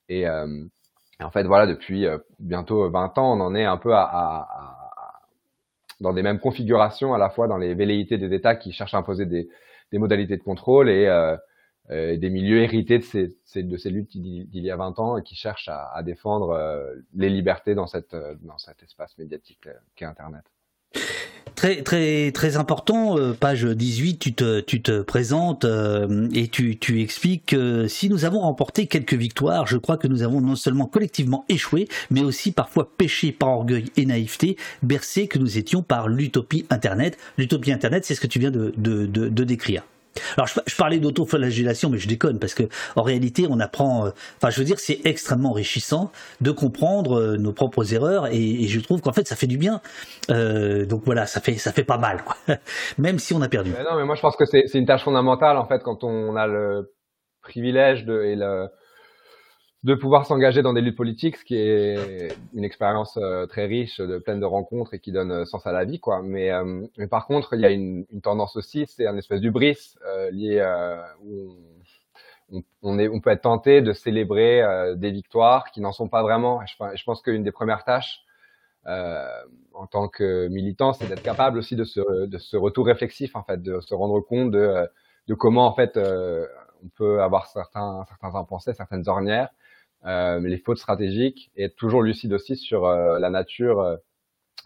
Et, 0.08 0.22
et 0.22 1.22
en 1.22 1.30
fait, 1.30 1.42
voilà, 1.42 1.66
depuis 1.66 2.06
bientôt 2.38 2.88
20 2.88 3.18
ans, 3.18 3.38
on 3.38 3.42
en 3.42 3.54
est 3.54 3.66
un 3.66 3.76
peu 3.76 3.92
à, 3.92 4.00
à, 4.00 4.36
à, 4.40 5.20
dans 6.00 6.14
des 6.14 6.22
mêmes 6.22 6.38
configurations, 6.38 7.12
à 7.12 7.18
la 7.18 7.28
fois 7.28 7.46
dans 7.46 7.58
les 7.58 7.74
velléités 7.74 8.16
des 8.16 8.32
États 8.32 8.56
qui 8.56 8.72
cherchent 8.72 8.94
à 8.94 8.98
imposer 8.98 9.26
des, 9.26 9.50
des 9.92 9.98
modalités 9.98 10.36
de 10.36 10.42
contrôle 10.42 10.90
et 10.90 11.06
euh, 11.06 11.36
des 11.90 12.30
milieux 12.30 12.62
hérités 12.62 12.98
de 12.98 13.04
ces, 13.04 13.62
de 13.62 13.76
ces 13.76 13.90
luttes 13.90 14.16
d'il 14.16 14.48
y 14.64 14.70
a 14.70 14.76
20 14.76 14.98
ans 14.98 15.18
et 15.18 15.22
qui 15.22 15.34
cherchent 15.34 15.68
à, 15.68 15.90
à 15.94 16.02
défendre 16.02 16.50
euh, 16.50 16.94
les 17.14 17.28
libertés 17.28 17.74
dans, 17.74 17.86
cette, 17.86 18.14
euh, 18.14 18.34
dans 18.42 18.58
cet 18.58 18.82
espace 18.82 19.16
médiatique 19.18 19.68
qu'est 19.94 20.04
Internet. 20.04 20.42
Très 21.54 21.82
très 21.82 22.32
très 22.32 22.56
important, 22.56 23.16
page 23.38 23.64
18, 23.64 24.18
tu 24.18 24.34
te 24.34 24.60
tu 24.60 24.82
te 24.82 25.02
présentes 25.02 25.64
euh, 25.64 26.28
et 26.34 26.48
tu 26.48 26.78
tu 26.78 27.00
expliques 27.00 27.46
que 27.46 27.86
si 27.86 28.10
nous 28.10 28.24
avons 28.24 28.40
remporté 28.40 28.86
quelques 28.88 29.14
victoires, 29.14 29.66
je 29.66 29.76
crois 29.78 29.96
que 29.96 30.08
nous 30.08 30.22
avons 30.22 30.40
non 30.40 30.56
seulement 30.56 30.86
collectivement 30.86 31.44
échoué, 31.48 31.86
mais 32.10 32.22
aussi 32.22 32.50
parfois 32.50 32.90
péché 32.96 33.30
par 33.30 33.50
orgueil 33.50 33.84
et 33.96 34.04
naïveté, 34.04 34.56
bercé 34.82 35.28
que 35.28 35.38
nous 35.38 35.56
étions 35.56 35.82
par 35.82 36.08
l'utopie 36.08 36.66
Internet. 36.70 37.16
L'utopie 37.38 37.72
Internet, 37.72 38.04
c'est 38.04 38.16
ce 38.16 38.20
que 38.20 38.26
tu 38.26 38.40
viens 38.40 38.50
de, 38.50 38.74
de, 38.76 39.06
de 39.06 39.44
décrire. 39.44 39.84
Alors 40.36 40.46
je, 40.46 40.60
je 40.66 40.76
parlais 40.76 40.98
d'autoflagellation, 40.98 41.90
mais 41.90 41.98
je 41.98 42.08
déconne 42.08 42.38
parce 42.38 42.54
que 42.54 42.64
en 42.96 43.02
réalité 43.02 43.46
on 43.48 43.60
apprend. 43.60 44.06
Euh, 44.06 44.10
enfin, 44.36 44.50
je 44.50 44.58
veux 44.58 44.64
dire, 44.64 44.78
c'est 44.78 45.00
extrêmement 45.04 45.50
enrichissant 45.50 46.10
de 46.40 46.50
comprendre 46.50 47.20
euh, 47.20 47.36
nos 47.36 47.52
propres 47.52 47.94
erreurs 47.94 48.26
et, 48.28 48.36
et 48.36 48.66
je 48.66 48.80
trouve 48.80 49.00
qu'en 49.00 49.12
fait 49.12 49.26
ça 49.26 49.36
fait 49.36 49.46
du 49.46 49.58
bien. 49.58 49.80
Euh, 50.30 50.86
donc 50.86 51.02
voilà, 51.04 51.26
ça 51.26 51.40
fait 51.40 51.54
ça 51.54 51.72
fait 51.72 51.84
pas 51.84 51.98
mal, 51.98 52.22
quoi. 52.24 52.36
même 52.98 53.18
si 53.18 53.34
on 53.34 53.42
a 53.42 53.48
perdu. 53.48 53.70
Non, 53.70 53.96
mais 53.96 54.04
moi 54.04 54.14
je 54.14 54.20
pense 54.20 54.36
que 54.36 54.44
c'est 54.44 54.66
une 54.74 54.86
tâche 54.86 55.04
fondamentale 55.04 55.56
en 55.56 55.66
fait 55.66 55.82
quand 55.82 56.04
on 56.04 56.36
a 56.36 56.46
le 56.46 56.92
privilège 57.42 58.04
de 58.04 58.22
et 58.22 58.36
le 58.36 58.68
de 59.84 59.94
pouvoir 59.94 60.24
s'engager 60.24 60.62
dans 60.62 60.72
des 60.72 60.80
luttes 60.80 60.96
politiques, 60.96 61.36
ce 61.36 61.44
qui 61.44 61.56
est 61.56 62.34
une 62.54 62.64
expérience 62.64 63.18
euh, 63.18 63.46
très 63.46 63.66
riche, 63.66 64.00
de, 64.00 64.16
pleine 64.16 64.40
de 64.40 64.46
rencontres 64.46 64.94
et 64.94 64.98
qui 64.98 65.12
donne 65.12 65.30
euh, 65.30 65.44
sens 65.44 65.66
à 65.66 65.72
la 65.72 65.84
vie, 65.84 66.00
quoi. 66.00 66.22
Mais, 66.22 66.50
euh, 66.50 66.86
mais 66.96 67.06
par 67.06 67.26
contre, 67.26 67.52
il 67.52 67.60
y 67.60 67.66
a 67.66 67.70
une, 67.70 68.06
une 68.10 68.22
tendance 68.22 68.56
aussi, 68.56 68.86
c'est 68.88 69.06
un 69.06 69.16
espèce 69.18 69.42
d'ubris 69.42 69.94
euh, 70.06 70.30
lié 70.30 70.58
euh, 70.58 70.96
où 71.22 71.54
on, 72.82 72.98
est, 72.98 73.08
on 73.08 73.20
peut 73.20 73.28
être 73.28 73.42
tenté 73.42 73.82
de 73.82 73.92
célébrer 73.92 74.62
des 74.96 75.10
victoires 75.10 75.70
qui 75.70 75.80
n'en 75.80 75.92
sont 75.92 76.08
pas 76.08 76.22
vraiment. 76.22 76.60
Je, 76.66 77.04
pense 77.04 77.20
qu'une 77.20 77.42
des 77.42 77.52
premières 77.52 77.84
tâches 77.84 78.20
en 78.86 79.86
tant 79.90 80.08
que 80.08 80.46
militant, 80.48 80.92
c'est 80.92 81.08
d'être 81.08 81.22
capable 81.22 81.58
aussi 81.58 81.74
de 81.74 81.84
ce, 81.84 82.26
de 82.26 82.38
ce 82.38 82.56
retour 82.56 82.86
réflexif, 82.86 83.34
en 83.34 83.42
fait, 83.42 83.62
de 83.62 83.80
se 83.80 83.94
rendre 83.94 84.20
compte 84.20 84.50
de, 84.50 84.86
de 85.26 85.34
comment, 85.34 85.66
en 85.66 85.74
fait, 85.74 85.96
on 85.96 86.88
peut 86.96 87.22
avoir 87.22 87.46
certains, 87.46 88.04
certains 88.08 88.38
impensés, 88.38 88.74
certaines 88.74 89.08
ornières 89.08 89.48
les 90.04 90.58
fautes 90.58 90.78
stratégiques 90.78 91.50
et 91.56 91.64
être 91.64 91.76
toujours 91.76 92.02
lucide 92.02 92.32
aussi 92.32 92.56
sur 92.56 92.84
euh, 92.86 93.18
la 93.18 93.30
nature 93.30 93.80
euh, 93.80 93.96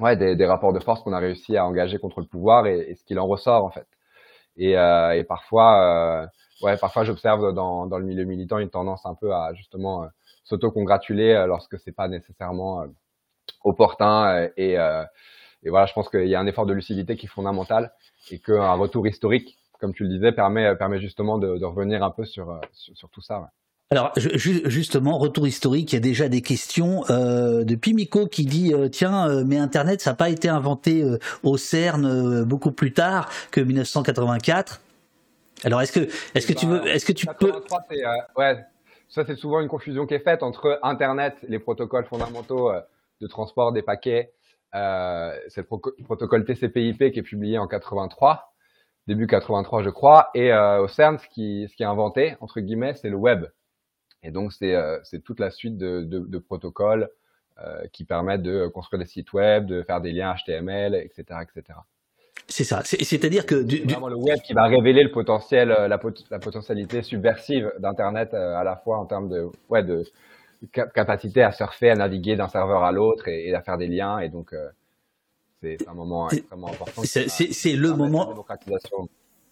ouais, 0.00 0.16
des, 0.16 0.36
des, 0.36 0.46
rapports 0.46 0.72
de 0.72 0.80
force 0.80 1.02
qu'on 1.02 1.12
a 1.12 1.18
réussi 1.18 1.56
à 1.56 1.66
engager 1.66 1.98
contre 1.98 2.20
le 2.20 2.26
pouvoir 2.26 2.66
et, 2.66 2.90
et 2.90 2.94
ce 2.94 3.04
qu'il 3.04 3.18
en 3.18 3.26
ressort 3.26 3.64
en 3.64 3.70
fait. 3.70 3.86
Et, 4.56 4.72
et 4.72 5.24
parfois, 5.28 6.28
ouais, 6.62 6.76
parfois 6.78 7.04
j'observe 7.04 7.54
dans, 7.54 7.86
dans 7.86 7.98
le 7.98 8.04
milieu 8.04 8.24
militant 8.24 8.58
une 8.58 8.70
tendance 8.70 9.06
un 9.06 9.14
peu 9.14 9.32
à 9.32 9.54
justement 9.54 10.08
s'auto-congratuler 10.42 11.44
lorsque 11.46 11.78
c'est 11.78 11.94
pas 11.94 12.08
nécessairement 12.08 12.84
opportun 13.62 14.48
et, 14.56 14.72
et 15.62 15.70
voilà, 15.70 15.86
je 15.86 15.92
pense 15.92 16.08
qu'il 16.08 16.26
y 16.26 16.34
a 16.34 16.40
un 16.40 16.46
effort 16.48 16.66
de 16.66 16.72
lucidité 16.72 17.16
qui 17.16 17.26
est 17.26 17.28
fondamental 17.28 17.92
et 18.32 18.40
qu'un 18.40 18.72
retour 18.72 19.06
historique 19.06 19.58
comme 19.78 19.94
tu 19.94 20.04
le 20.04 20.08
disais, 20.08 20.32
permet, 20.32 20.74
permet 20.76 21.00
justement 21.00 21.38
de, 21.38 21.56
de 21.58 21.64
revenir 21.64 22.02
un 22.02 22.10
peu 22.10 22.24
sur, 22.24 22.60
sur, 22.72 23.08
tout 23.10 23.20
ça. 23.20 23.50
Alors 23.90 24.12
justement, 24.16 25.16
retour 25.16 25.46
historique, 25.46 25.94
il 25.94 25.96
y 25.96 25.98
a 25.98 26.00
déjà 26.00 26.28
des 26.28 26.42
questions 26.42 27.04
euh, 27.08 27.64
de 27.64 27.74
Pimico 27.74 28.26
qui 28.26 28.44
dit 28.44 28.74
euh, 28.74 28.90
tiens, 28.90 29.26
euh, 29.30 29.44
mais 29.46 29.56
Internet 29.56 30.02
ça 30.02 30.10
n'a 30.10 30.14
pas 30.14 30.28
été 30.28 30.50
inventé 30.50 31.02
au 31.42 31.56
CERN 31.56 32.44
beaucoup 32.44 32.70
plus 32.70 32.92
tard 32.92 33.30
que 33.50 33.62
1984. 33.62 34.82
Alors 35.64 35.80
est-ce 35.80 35.92
que 35.92 36.00
est-ce 36.34 36.46
que 36.46 36.52
tu 36.52 36.66
veux 36.66 36.86
est-ce 36.86 37.06
que 37.06 37.14
tu 37.14 37.26
peux 37.26 37.50
ouais, 38.36 38.58
ça 39.08 39.24
c'est 39.24 39.36
souvent 39.36 39.60
une 39.60 39.68
confusion 39.68 40.04
qui 40.04 40.12
est 40.12 40.22
faite 40.22 40.42
entre 40.42 40.78
Internet, 40.82 41.36
les 41.48 41.58
protocoles 41.58 42.04
fondamentaux 42.04 42.70
de 43.22 43.26
transport 43.26 43.72
des 43.72 43.80
paquets, 43.80 44.34
c'est 44.74 45.62
le 45.62 46.04
protocole 46.04 46.44
TCP/IP 46.44 47.10
qui 47.10 47.20
est 47.20 47.22
publié 47.22 47.56
en 47.56 47.66
83, 47.66 48.52
début 49.06 49.26
83 49.26 49.82
je 49.82 49.88
crois, 49.88 50.28
et 50.34 50.52
au 50.52 50.88
CERN 50.88 51.16
ce 51.16 51.26
qui 51.26 51.66
ce 51.70 51.74
qui 51.74 51.84
est 51.84 51.86
inventé 51.86 52.36
entre 52.42 52.60
guillemets 52.60 52.92
c'est 52.92 53.08
le 53.08 53.16
web. 53.16 53.46
Et 54.22 54.30
donc, 54.30 54.52
c'est 54.52 54.74
euh, 54.74 54.98
toute 55.24 55.40
la 55.40 55.50
suite 55.50 55.76
de, 55.76 56.02
de, 56.02 56.20
de 56.20 56.38
protocoles 56.38 57.08
euh, 57.64 57.82
qui 57.92 58.04
permettent 58.04 58.42
de 58.42 58.66
construire 58.68 59.02
des 59.02 59.08
sites 59.08 59.32
web, 59.32 59.66
de 59.66 59.82
faire 59.82 60.00
des 60.00 60.12
liens 60.12 60.34
HTML, 60.34 60.94
etc., 60.94 61.40
etc. 61.42 61.78
C'est 62.46 62.64
ça. 62.64 62.82
C'est-à-dire 62.84 63.44
que 63.46 63.62
du, 63.62 63.82
vraiment 63.82 64.08
le 64.08 64.16
web 64.16 64.38
qui 64.40 64.54
va 64.54 64.64
révéler 64.64 65.02
le 65.02 65.10
potentiel, 65.10 65.70
euh, 65.70 65.86
la, 65.86 66.00
la 66.30 66.38
potentialité 66.38 67.02
subversive 67.02 67.72
d'Internet 67.78 68.32
à 68.32 68.64
la 68.64 68.76
fois 68.76 68.98
en 68.98 69.06
termes 69.06 69.28
de, 69.28 69.48
ouais, 69.68 69.82
de 69.82 70.04
capacité 70.94 71.42
à 71.42 71.52
surfer, 71.52 71.90
à 71.90 71.94
naviguer 71.94 72.36
d'un 72.36 72.48
serveur 72.48 72.84
à 72.84 72.92
l'autre 72.92 73.28
et, 73.28 73.54
à 73.54 73.60
faire 73.60 73.76
des 73.76 73.86
liens. 73.86 74.18
Et 74.18 74.28
donc, 74.28 74.54
c'est 75.60 75.78
un 75.86 75.94
moment 75.94 76.30
extrêmement 76.30 76.68
important. 76.68 77.02
C'est 77.04 77.72
le 77.74 77.92
moment. 77.92 78.34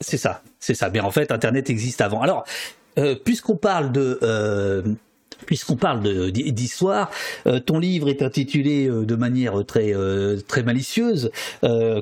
C'est 0.01 0.17
ça, 0.17 0.43
c'est 0.59 0.75
ça. 0.75 0.91
Mais 0.91 1.01
en 1.01 1.11
fait, 1.11 1.31
Internet 1.31 1.71
existe 1.71 2.01
avant. 2.01 2.23
Alors, 2.23 2.45
euh, 2.99 3.15
puisqu'on 3.15 3.57
parle 3.57 3.93
de 3.93 4.19
euh, 4.23 4.83
puisqu'on 5.45 5.77
parle 5.77 6.31
d'histoire, 6.33 7.11
euh, 7.47 7.61
ton 7.61 7.79
livre 7.79 8.09
est 8.09 8.23
intitulé 8.23 8.89
de 8.89 9.17
manière 9.17 9.67
très 9.67 9.93
très 10.49 10.63
malicieuse 10.63 11.31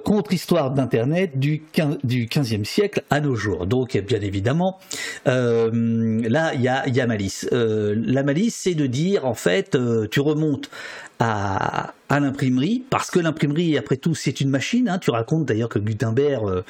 Contre-histoire 0.05 0.71
d'Internet 0.71 1.39
du 1.39 1.63
15, 1.73 1.99
du 2.05 2.27
15e 2.27 2.65
siècle 2.65 3.03
à 3.11 3.21
nos 3.21 3.35
jours. 3.35 3.67
Donc 3.67 3.97
bien 3.97 4.21
évidemment, 4.21 4.79
là 5.27 6.55
il 6.55 6.63
y 6.63 6.69
a, 6.69 6.89
y 6.89 7.01
a 7.01 7.07
malice. 7.09 7.49
la 7.51 8.23
malice, 8.23 8.55
c'est 8.55 8.75
de 8.75 8.87
dire 8.87 9.27
en 9.27 9.35
fait, 9.35 9.77
tu 10.13 10.21
remontes 10.21 10.71
à, 11.19 11.95
à 12.09 12.21
l'imprimerie, 12.21 12.85
parce 12.91 13.11
que 13.11 13.19
l'imprimerie, 13.19 13.79
après 13.79 13.97
tout, 13.97 14.15
c'est 14.15 14.41
une 14.41 14.51
machine. 14.51 14.89
Hein. 14.89 14.99
Tu 14.99 15.11
racontes 15.11 15.47
d'ailleurs 15.47 15.69
que 15.69 15.79
Gutenberg, 15.79 16.65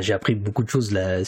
j'ai 0.00 0.12
appris 0.12 0.34
beaucoup 0.34 0.64
de 0.64 0.68
choses 0.68 0.92
là, 0.92 1.18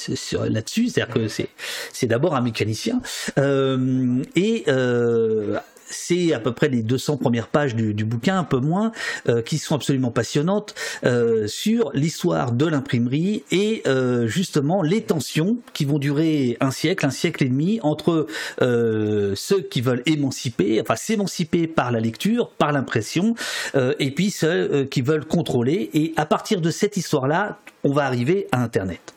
là-dessus, 0.49 0.89
c'est-à-dire 0.89 1.15
que 1.15 1.29
c'est, 1.29 1.49
c'est 1.93 2.07
d'abord 2.07 2.35
un 2.35 2.41
mécanicien. 2.41 3.01
Euh, 3.39 4.23
et 4.35 4.65
euh, 4.69 5.59
c'est 5.91 6.33
à 6.33 6.41
peu 6.41 6.53
près 6.53 6.69
les 6.69 6.83
200 6.83 7.17
premières 7.17 7.49
pages 7.49 7.75
du, 7.75 8.05
bouquin, 8.05 8.39
un 8.39 8.45
peu 8.45 8.59
moins, 8.59 8.93
euh, 9.29 9.43
qui 9.43 9.59
sont 9.59 9.75
absolument 9.75 10.11
passionnantes 10.11 10.75
euh, 11.05 11.47
sur 11.47 11.91
l'histoire 11.95 12.53
de 12.53 12.67
l'imprimerie 12.67 13.45
et 13.51 13.83
euh, 13.87 14.27
justement 14.27 14.83
les 14.83 15.03
tensions 15.03 15.59
qui 15.73 15.85
vont 15.85 15.99
durer 15.99 16.57
un 16.61 16.71
siècle, 16.71 17.07
un 17.07 17.11
siècle 17.11 17.45
et 17.45 17.49
demi 17.49 17.81
entre 17.83 18.27
ceux 18.61 19.61
qui 19.61 19.81
veulent 19.81 20.03
émanciper, 20.07 20.81
enfin 20.81 20.97
s'émanciper 20.97 21.67
par 21.67 21.93
la 21.93 22.01
lecture, 22.01 22.51
par 22.51 22.73
l'impression, 22.73 23.35
et 23.75 24.11
puis 24.11 24.31
ceux 24.31 24.85
qui 24.85 25.03
veulent 25.03 25.25
contrôler. 25.25 25.91
Et 25.95 26.13
à 26.17 26.27
partir 26.27 26.61
de 26.61 26.71
cette 26.71 26.97
histoire-là, 26.97 27.59
on 27.85 27.93
va 27.93 28.05
arriver 28.05 28.47
à 28.53 28.63
Internet. 28.63 29.15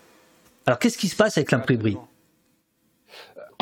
Alors 0.66 0.80
qu'est-ce 0.80 0.98
qui 0.98 1.08
se 1.08 1.16
passe 1.16 1.38
avec 1.38 1.52
l'imprimerie? 1.52 1.98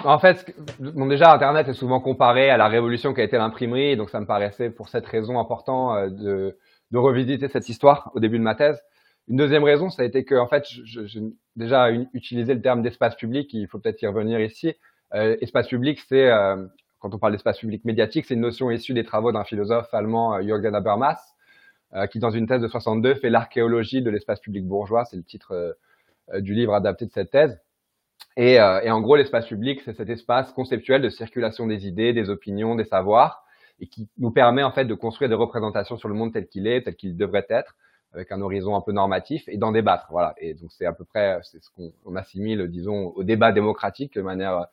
En 0.05 0.19
fait, 0.19 0.55
bon, 0.79 1.05
déjà, 1.07 1.33
Internet 1.33 1.67
est 1.67 1.73
souvent 1.73 1.99
comparé 1.99 2.49
à 2.49 2.57
la 2.57 2.67
révolution 2.67 3.13
qui 3.13 3.21
a 3.21 3.23
été 3.23 3.37
l'imprimerie, 3.37 3.97
donc 3.97 4.09
ça 4.09 4.19
me 4.19 4.25
paraissait 4.25 4.69
pour 4.69 4.89
cette 4.89 5.05
raison 5.05 5.39
important 5.39 5.95
euh, 5.95 6.09
de, 6.09 6.57
de 6.91 6.97
revisiter 6.97 7.47
cette 7.47 7.69
histoire 7.69 8.11
au 8.15 8.19
début 8.19 8.37
de 8.37 8.43
ma 8.43 8.55
thèse. 8.55 8.81
Une 9.27 9.37
deuxième 9.37 9.63
raison, 9.63 9.89
ça 9.89 10.01
a 10.01 10.05
été 10.05 10.25
que, 10.25 10.35
en 10.35 10.47
fait, 10.47 10.65
j'ai 10.67 11.21
déjà 11.55 11.91
utilisé 12.13 12.55
le 12.55 12.61
terme 12.61 12.81
d'espace 12.81 13.15
public, 13.15 13.53
il 13.53 13.67
faut 13.67 13.77
peut-être 13.77 14.01
y 14.01 14.07
revenir 14.07 14.39
ici. 14.39 14.73
Euh, 15.13 15.37
espace 15.41 15.67
public, 15.67 15.99
c'est, 16.07 16.31
euh, 16.31 16.65
quand 16.99 17.13
on 17.13 17.19
parle 17.19 17.33
d'espace 17.33 17.59
public 17.59 17.85
médiatique, 17.85 18.25
c'est 18.25 18.33
une 18.33 18.41
notion 18.41 18.71
issue 18.71 18.93
des 18.93 19.03
travaux 19.03 19.31
d'un 19.31 19.43
philosophe 19.43 19.93
allemand, 19.93 20.35
euh, 20.35 20.41
Jürgen 20.41 20.73
Habermas, 20.73 21.19
qui, 22.11 22.19
dans 22.19 22.29
une 22.29 22.45
thèse 22.45 22.61
de 22.61 22.67
62, 22.67 23.15
fait 23.15 23.31
l'archéologie 23.31 24.03
de 24.03 24.11
l'espace 24.11 24.39
public 24.39 24.63
bourgeois, 24.67 25.05
c'est 25.05 25.17
le 25.17 25.23
titre 25.23 25.75
du 26.37 26.53
livre 26.53 26.75
adapté 26.75 27.07
de 27.07 27.11
cette 27.11 27.31
thèse. 27.31 27.59
Et, 28.37 28.59
euh, 28.59 28.81
et 28.81 28.91
en 28.91 29.01
gros, 29.01 29.15
l'espace 29.15 29.47
public, 29.47 29.81
c'est 29.83 29.93
cet 29.93 30.09
espace 30.09 30.51
conceptuel 30.53 31.01
de 31.01 31.09
circulation 31.09 31.67
des 31.67 31.87
idées, 31.87 32.13
des 32.13 32.29
opinions, 32.29 32.75
des 32.75 32.85
savoirs, 32.85 33.43
et 33.79 33.87
qui 33.87 34.07
nous 34.17 34.31
permet 34.31 34.63
en 34.63 34.71
fait 34.71 34.85
de 34.85 34.93
construire 34.93 35.29
des 35.29 35.35
représentations 35.35 35.97
sur 35.97 36.07
le 36.09 36.15
monde 36.15 36.33
tel 36.33 36.47
qu'il 36.47 36.67
est, 36.67 36.83
tel 36.83 36.95
qu'il 36.95 37.17
devrait 37.17 37.45
être, 37.49 37.75
avec 38.13 38.31
un 38.31 38.41
horizon 38.41 38.75
un 38.75 38.81
peu 38.81 38.91
normatif, 38.91 39.43
et 39.47 39.57
d'en 39.57 39.71
débattre. 39.71 40.07
Voilà. 40.09 40.35
Et 40.37 40.53
donc 40.53 40.71
c'est 40.71 40.85
à 40.85 40.93
peu 40.93 41.03
près, 41.03 41.39
c'est 41.43 41.61
ce 41.61 41.69
qu'on 41.75 42.15
assimile, 42.15 42.67
disons, 42.69 43.07
au 43.15 43.23
débat 43.23 43.51
démocratique 43.51 44.13
de 44.15 44.21
manière 44.21 44.67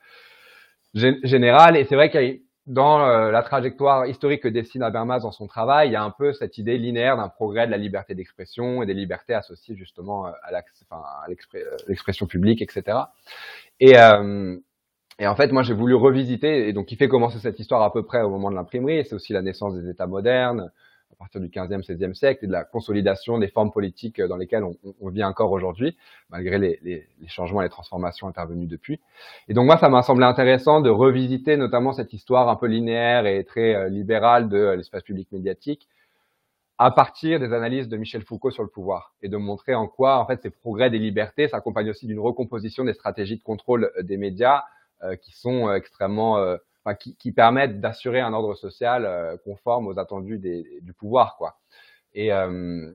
euh, 0.95 1.11
générale. 1.23 1.77
Et 1.77 1.85
c'est 1.85 1.95
vrai 1.95 2.09
qu'il 2.09 2.41
dans 2.67 2.99
euh, 2.99 3.31
la 3.31 3.43
trajectoire 3.43 4.05
historique 4.07 4.43
que 4.43 4.49
dessine 4.49 4.83
Habermas 4.83 5.21
dans 5.21 5.31
son 5.31 5.47
travail, 5.47 5.87
il 5.87 5.93
y 5.93 5.95
a 5.95 6.03
un 6.03 6.11
peu 6.11 6.33
cette 6.33 6.57
idée 6.57 6.77
linéaire 6.77 7.15
d'un 7.15 7.29
progrès 7.29 7.65
de 7.65 7.71
la 7.71 7.77
liberté 7.77 8.13
d'expression 8.13 8.83
et 8.83 8.85
des 8.85 8.93
libertés 8.93 9.33
associées 9.33 9.75
justement 9.77 10.27
euh, 10.27 10.31
à 10.43 10.51
l'expression 11.87 12.27
publique, 12.27 12.61
etc. 12.61 12.97
Et, 13.79 13.97
euh, 13.97 14.57
et 15.17 15.27
en 15.27 15.35
fait, 15.35 15.51
moi, 15.53 15.63
j'ai 15.63 15.73
voulu 15.73 15.95
revisiter, 15.95 16.67
et 16.67 16.73
donc 16.73 16.91
il 16.91 16.97
fait 16.97 17.07
commencer 17.07 17.39
cette 17.39 17.59
histoire 17.59 17.81
à 17.83 17.93
peu 17.93 18.03
près 18.03 18.21
au 18.21 18.29
moment 18.29 18.51
de 18.51 18.55
l'imprimerie, 18.55 19.05
c'est 19.05 19.15
aussi 19.15 19.31
la 19.31 19.41
naissance 19.41 19.73
des 19.73 19.89
États 19.89 20.07
modernes, 20.07 20.69
à 21.19 21.23
partir 21.23 21.41
du 21.41 21.49
15e, 21.49 21.83
16e 21.83 22.13
siècle 22.13 22.45
et 22.45 22.47
de 22.47 22.51
la 22.51 22.63
consolidation 22.63 23.39
des 23.39 23.47
formes 23.47 23.71
politiques 23.71 24.21
dans 24.21 24.37
lesquelles 24.37 24.63
on, 24.63 24.75
on 25.01 25.09
vit 25.09 25.23
encore 25.23 25.51
aujourd'hui, 25.51 25.97
malgré 26.29 26.59
les, 26.59 26.79
les, 26.83 27.07
les, 27.19 27.27
changements 27.27 27.61
et 27.61 27.65
les 27.65 27.71
transformations 27.71 28.27
intervenues 28.27 28.67
depuis. 28.67 29.01
Et 29.47 29.55
donc 29.55 29.65
moi, 29.65 29.77
ça 29.77 29.89
m'a 29.89 30.03
semblé 30.03 30.25
intéressant 30.25 30.79
de 30.79 30.91
revisiter 30.91 31.57
notamment 31.57 31.91
cette 31.91 32.13
histoire 32.13 32.49
un 32.49 32.55
peu 32.55 32.67
linéaire 32.67 33.25
et 33.25 33.43
très 33.45 33.73
euh, 33.73 33.89
libérale 33.89 34.47
de 34.47 34.75
l'espace 34.77 35.01
public 35.01 35.31
médiatique 35.31 35.87
à 36.77 36.91
partir 36.91 37.39
des 37.39 37.51
analyses 37.51 37.89
de 37.89 37.97
Michel 37.97 38.21
Foucault 38.21 38.51
sur 38.51 38.61
le 38.61 38.69
pouvoir 38.69 39.15
et 39.23 39.29
de 39.29 39.37
montrer 39.37 39.73
en 39.73 39.87
quoi 39.87 40.19
en 40.19 40.27
fait 40.27 40.43
ces 40.43 40.51
progrès 40.51 40.91
des 40.91 40.99
libertés 40.99 41.47
s'accompagnent 41.47 41.89
aussi 41.89 42.05
d'une 42.05 42.19
recomposition 42.19 42.83
des 42.85 42.93
stratégies 42.93 43.37
de 43.37 43.43
contrôle 43.43 43.91
euh, 43.97 44.03
des 44.03 44.17
médias 44.17 44.63
euh, 45.01 45.15
qui 45.15 45.31
sont 45.31 45.71
extrêmement 45.73 46.57
qui, 46.95 47.31
permettent 47.31 47.79
d'assurer 47.79 48.19
un 48.19 48.33
ordre 48.33 48.55
social 48.55 49.05
euh, 49.05 49.37
conforme 49.43 49.87
aux 49.87 49.99
attendus 49.99 50.39
du 50.39 50.93
pouvoir, 50.93 51.35
quoi. 51.37 51.57
Et, 52.13 52.33
euh, 52.33 52.91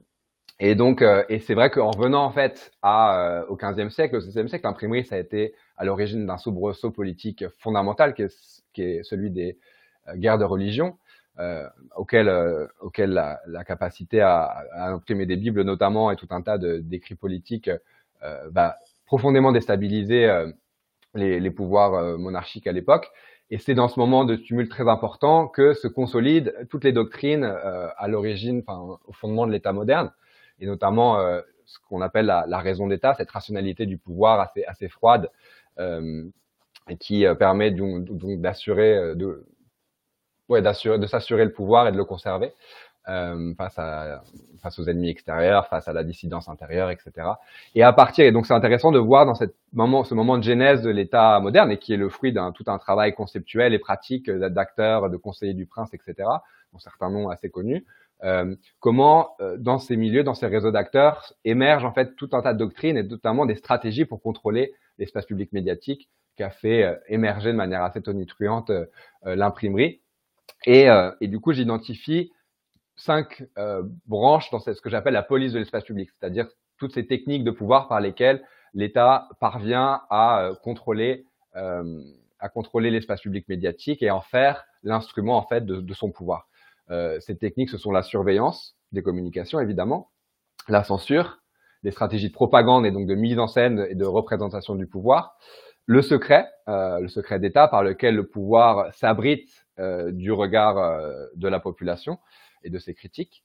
donc, 0.77 1.03
euh, 1.03 1.25
et 1.29 1.41
c'est 1.41 1.55
vrai 1.55 1.71
qu'en 1.71 1.91
venant 1.91 2.25
en 2.25 2.31
fait 2.31 2.73
au 2.85 3.57
XVe 3.57 3.89
siècle, 3.89 4.17
au 4.17 4.21
XVIe 4.21 4.49
siècle, 4.49 4.65
l'imprimerie, 4.65 5.05
ça 5.05 5.17
a 5.17 5.19
été 5.19 5.55
à 5.77 5.85
l'origine 5.85 6.27
d'un 6.27 6.39
soubresaut 6.39 6.91
politique 6.91 7.45
fondamental 7.59 8.15
qui 8.15 8.23
est, 8.83 9.03
celui 9.03 9.31
des 9.31 9.59
guerres 10.15 10.39
de 10.39 10.45
religion. 10.45 10.99
Euh, 11.39 11.67
auquel, 11.97 12.27
la, 12.27 13.65
capacité 13.65 14.21
à, 14.21 14.45
à, 14.75 14.91
imprimer 14.91 15.25
des 15.25 15.37
bibles 15.37 15.63
notamment 15.63 16.11
et 16.11 16.17
tout 16.17 16.29
un 16.29 16.43
tas 16.43 16.59
d'écrits 16.59 17.15
politiques 17.15 17.71
euh, 18.23 18.51
bah, 18.51 18.77
profondément 19.07 19.51
déstabilisé 19.51 20.31
les, 21.15 21.41
les, 21.41 21.51
pouvoirs 21.51 22.19
monarchiques 22.19 22.67
à 22.67 22.73
l'époque. 22.73 23.11
Et 23.53 23.59
c'est 23.59 23.75
dans 23.75 23.89
ce 23.89 24.01
moment 24.01 24.25
de 24.25 24.35
tumulte 24.35 24.71
très 24.71 24.89
important 24.89 25.47
que 25.47 25.75
se 25.75 25.87
consolident 25.87 26.51
toutes 26.71 26.85
les 26.85 26.93
doctrines 26.93 27.45
euh, 27.45 27.89
à 27.99 28.09
l'origine, 28.09 28.63
au 28.67 29.13
fondement 29.13 29.47
de 29.47 29.53
l'État 29.53 29.75
moderne, 29.75 30.11
et 30.59 30.65
notamment 30.65 31.19
euh, 31.19 31.43
ce 31.67 31.79
qu'on 31.87 32.01
appelle 32.01 32.25
la, 32.25 32.59
raison 32.61 32.87
d'État, 32.87 33.13
cette 33.13 33.31
rationalité 33.31 33.85
du 33.85 33.99
pouvoir 33.99 34.51
assez, 34.67 34.89
froide, 34.89 35.31
euh, 35.79 36.25
qui 36.99 37.27
permet 37.39 37.71
donc 37.73 38.41
d'assurer, 38.41 39.15
de, 39.17 39.45
ouais, 40.49 40.63
d'assurer, 40.63 40.99
de 40.99 41.07
s'assurer 41.07 41.45
le 41.45 41.53
pouvoir 41.53 41.87
et 41.89 41.93
de 41.93 41.99
le 41.99 42.07
conserver 42.07 42.55
euh, 43.09 43.55
face, 43.55 43.79
à, 43.79 44.23
face 44.63 44.79
aux 44.79 44.85
ennemis 44.85 45.11
extérieurs, 45.11 45.67
face 45.67 45.89
à 45.89 45.93
la 45.93 46.05
dissidence 46.05 46.49
intérieure, 46.49 46.91
etc. 46.91 47.29
Et 47.75 47.83
à 47.83 47.93
partir, 47.93 48.25
et 48.25 48.33
donc 48.33 48.47
c'est 48.47 48.55
intéressant 48.55 48.93
de 48.93 48.99
voir 48.99 49.27
dans 49.27 49.35
cette 49.35 49.55
ce 49.73 50.15
moment 50.15 50.39
de 50.39 50.43
genèse 50.43 50.83
de 50.83 50.91
l'État 50.91 51.41
moderne, 51.41 51.71
et 51.71 51.79
qui 51.79 51.95
est 51.95 51.97
le 51.97 52.09
fruit 52.09 52.33
d'un 52.33 52.53
tout 52.53 52.65
un 52.67 52.79
travail 52.79 53.15
conceptuel 53.15 53.73
et 53.75 53.79
pratique 53.79 54.31
d'acteurs, 54.31 55.09
de 55.09 55.17
conseillers 55.17 55.55
du 55.55 55.67
prince, 55.67 55.95
etc., 55.95 56.29
dont 56.73 56.79
certains 56.79 57.11
noms 57.11 57.29
assez 57.29 57.51
connus, 57.51 57.85
euh, 58.25 58.55
comment 58.79 59.35
euh, 59.41 59.57
dans 59.59 59.79
ces 59.79 59.97
milieux, 59.97 60.23
dans 60.23 60.35
ces 60.35 60.47
réseaux 60.47 60.71
d'acteurs, 60.71 61.33
émergent 61.45 61.85
en 61.85 61.93
fait 61.93 62.15
tout 62.17 62.31
un 62.33 62.43
tas 62.43 62.53
de 62.53 62.59
doctrines 62.59 62.97
et 62.97 63.03
notamment 63.03 63.47
des 63.47 63.57
stratégies 63.57 64.05
pour 64.05 64.23
contrôler 64.23 64.73
l'espace 64.99 65.27
public 65.27 65.53
médiatique 65.53 66.09
qui 66.37 66.43
a 66.43 66.51
fait 66.51 66.85
euh, 66.85 66.95
émerger 67.09 67.51
de 67.51 67.57
manière 67.57 67.83
assez 67.83 68.01
tonitruante 68.01 68.71
euh, 68.71 68.87
l'imprimerie. 69.25 70.01
Et, 70.65 70.87
et, 71.21 71.27
du 71.27 71.41
coup, 71.41 71.53
j'identifie 71.53 72.31
cinq 72.97 73.45
euh, 73.59 73.83
branches 74.07 74.51
dans 74.51 74.59
ce 74.59 74.81
que 74.81 74.91
j'appelle 74.91 75.15
la 75.15 75.23
police 75.23 75.53
de 75.53 75.59
l'espace 75.59 75.85
public, 75.85 76.11
c'est-à-dire 76.11 76.49
toutes 76.79 76.95
ces 76.95 77.07
techniques 77.07 77.45
de 77.45 77.51
pouvoir 77.51 77.89
par 77.89 78.01
lesquelles 78.01 78.45
l'État 78.75 79.29
parvient 79.41 80.03
à 80.11 80.53
contrôler 80.63 81.27
à 81.55 82.49
contrôler 82.49 82.91
l'espace 82.91 83.21
public 83.21 83.47
médiatique 83.47 84.03
et 84.03 84.11
en 84.11 84.23
faire 84.23 84.65
l'instrument 84.83 85.37
en 85.37 85.47
fait 85.47 85.67
de, 85.67 85.95
son 85.95 86.11
pouvoir. 86.11 86.49
ces 87.21 87.37
techniques, 87.37 87.69
ce 87.69 87.77
sont 87.77 87.93
la 87.93 88.03
surveillance 88.03 88.75
des 88.91 89.03
communications 89.03 89.61
évidemment, 89.61 90.11
la 90.69 90.83
censure, 90.83 91.43
des 91.83 91.91
stratégies 91.91 92.29
de 92.29 92.33
propagande 92.33 92.87
et 92.87 92.91
donc 92.91 93.07
de 93.07 93.15
mise 93.15 93.39
en 93.39 93.49
scène 93.49 93.87
et 93.91 93.95
de 93.95 94.05
représentation 94.05 94.75
du 94.75 94.87
pouvoir, 94.87 95.37
le 95.87 96.03
secret, 96.03 96.49
euh, 96.69 97.01
le 97.01 97.09
secret 97.09 97.41
d'État 97.41 97.67
par 97.69 97.83
lequel 97.83 98.15
le 98.15 98.27
pouvoir 98.27 98.93
s'abrite 98.95 99.51
euh, 99.79 100.13
du 100.13 100.31
regard 100.31 100.79
euh, 100.79 101.27
de 101.35 101.49
la 101.49 101.59
population 101.59 102.19
et 102.65 102.71
de 102.71 102.79
ses 102.79 102.95
critiques, 102.95 103.43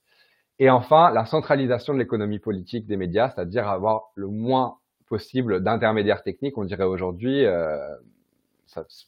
et 0.58 0.70
enfin 0.70 1.10
la 1.10 1.24
centralisation 1.24 1.94
de 1.94 1.98
l'économie 1.98 2.38
politique 2.38 2.86
des 2.86 2.96
médias, 2.96 3.30
c'est-à-dire 3.30 3.68
avoir 3.68 4.10
le 4.14 4.28
moins 4.28 4.78
possible 5.06 5.62
d'intermédiaires 5.62 6.22
techniques, 6.22 6.58
on 6.58 6.64
dirait 6.64 6.84
aujourd'hui, 6.84 7.44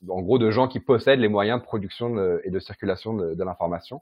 en 0.08 0.22
gros 0.22 0.38
de 0.38 0.50
gens 0.50 0.68
qui 0.68 0.80
possèdent 0.80 1.20
les 1.20 1.28
moyens 1.28 1.60
de 1.60 1.64
production 1.64 2.38
et 2.44 2.50
de 2.50 2.58
circulation 2.58 3.14
de, 3.14 3.44
l'information. 3.44 4.00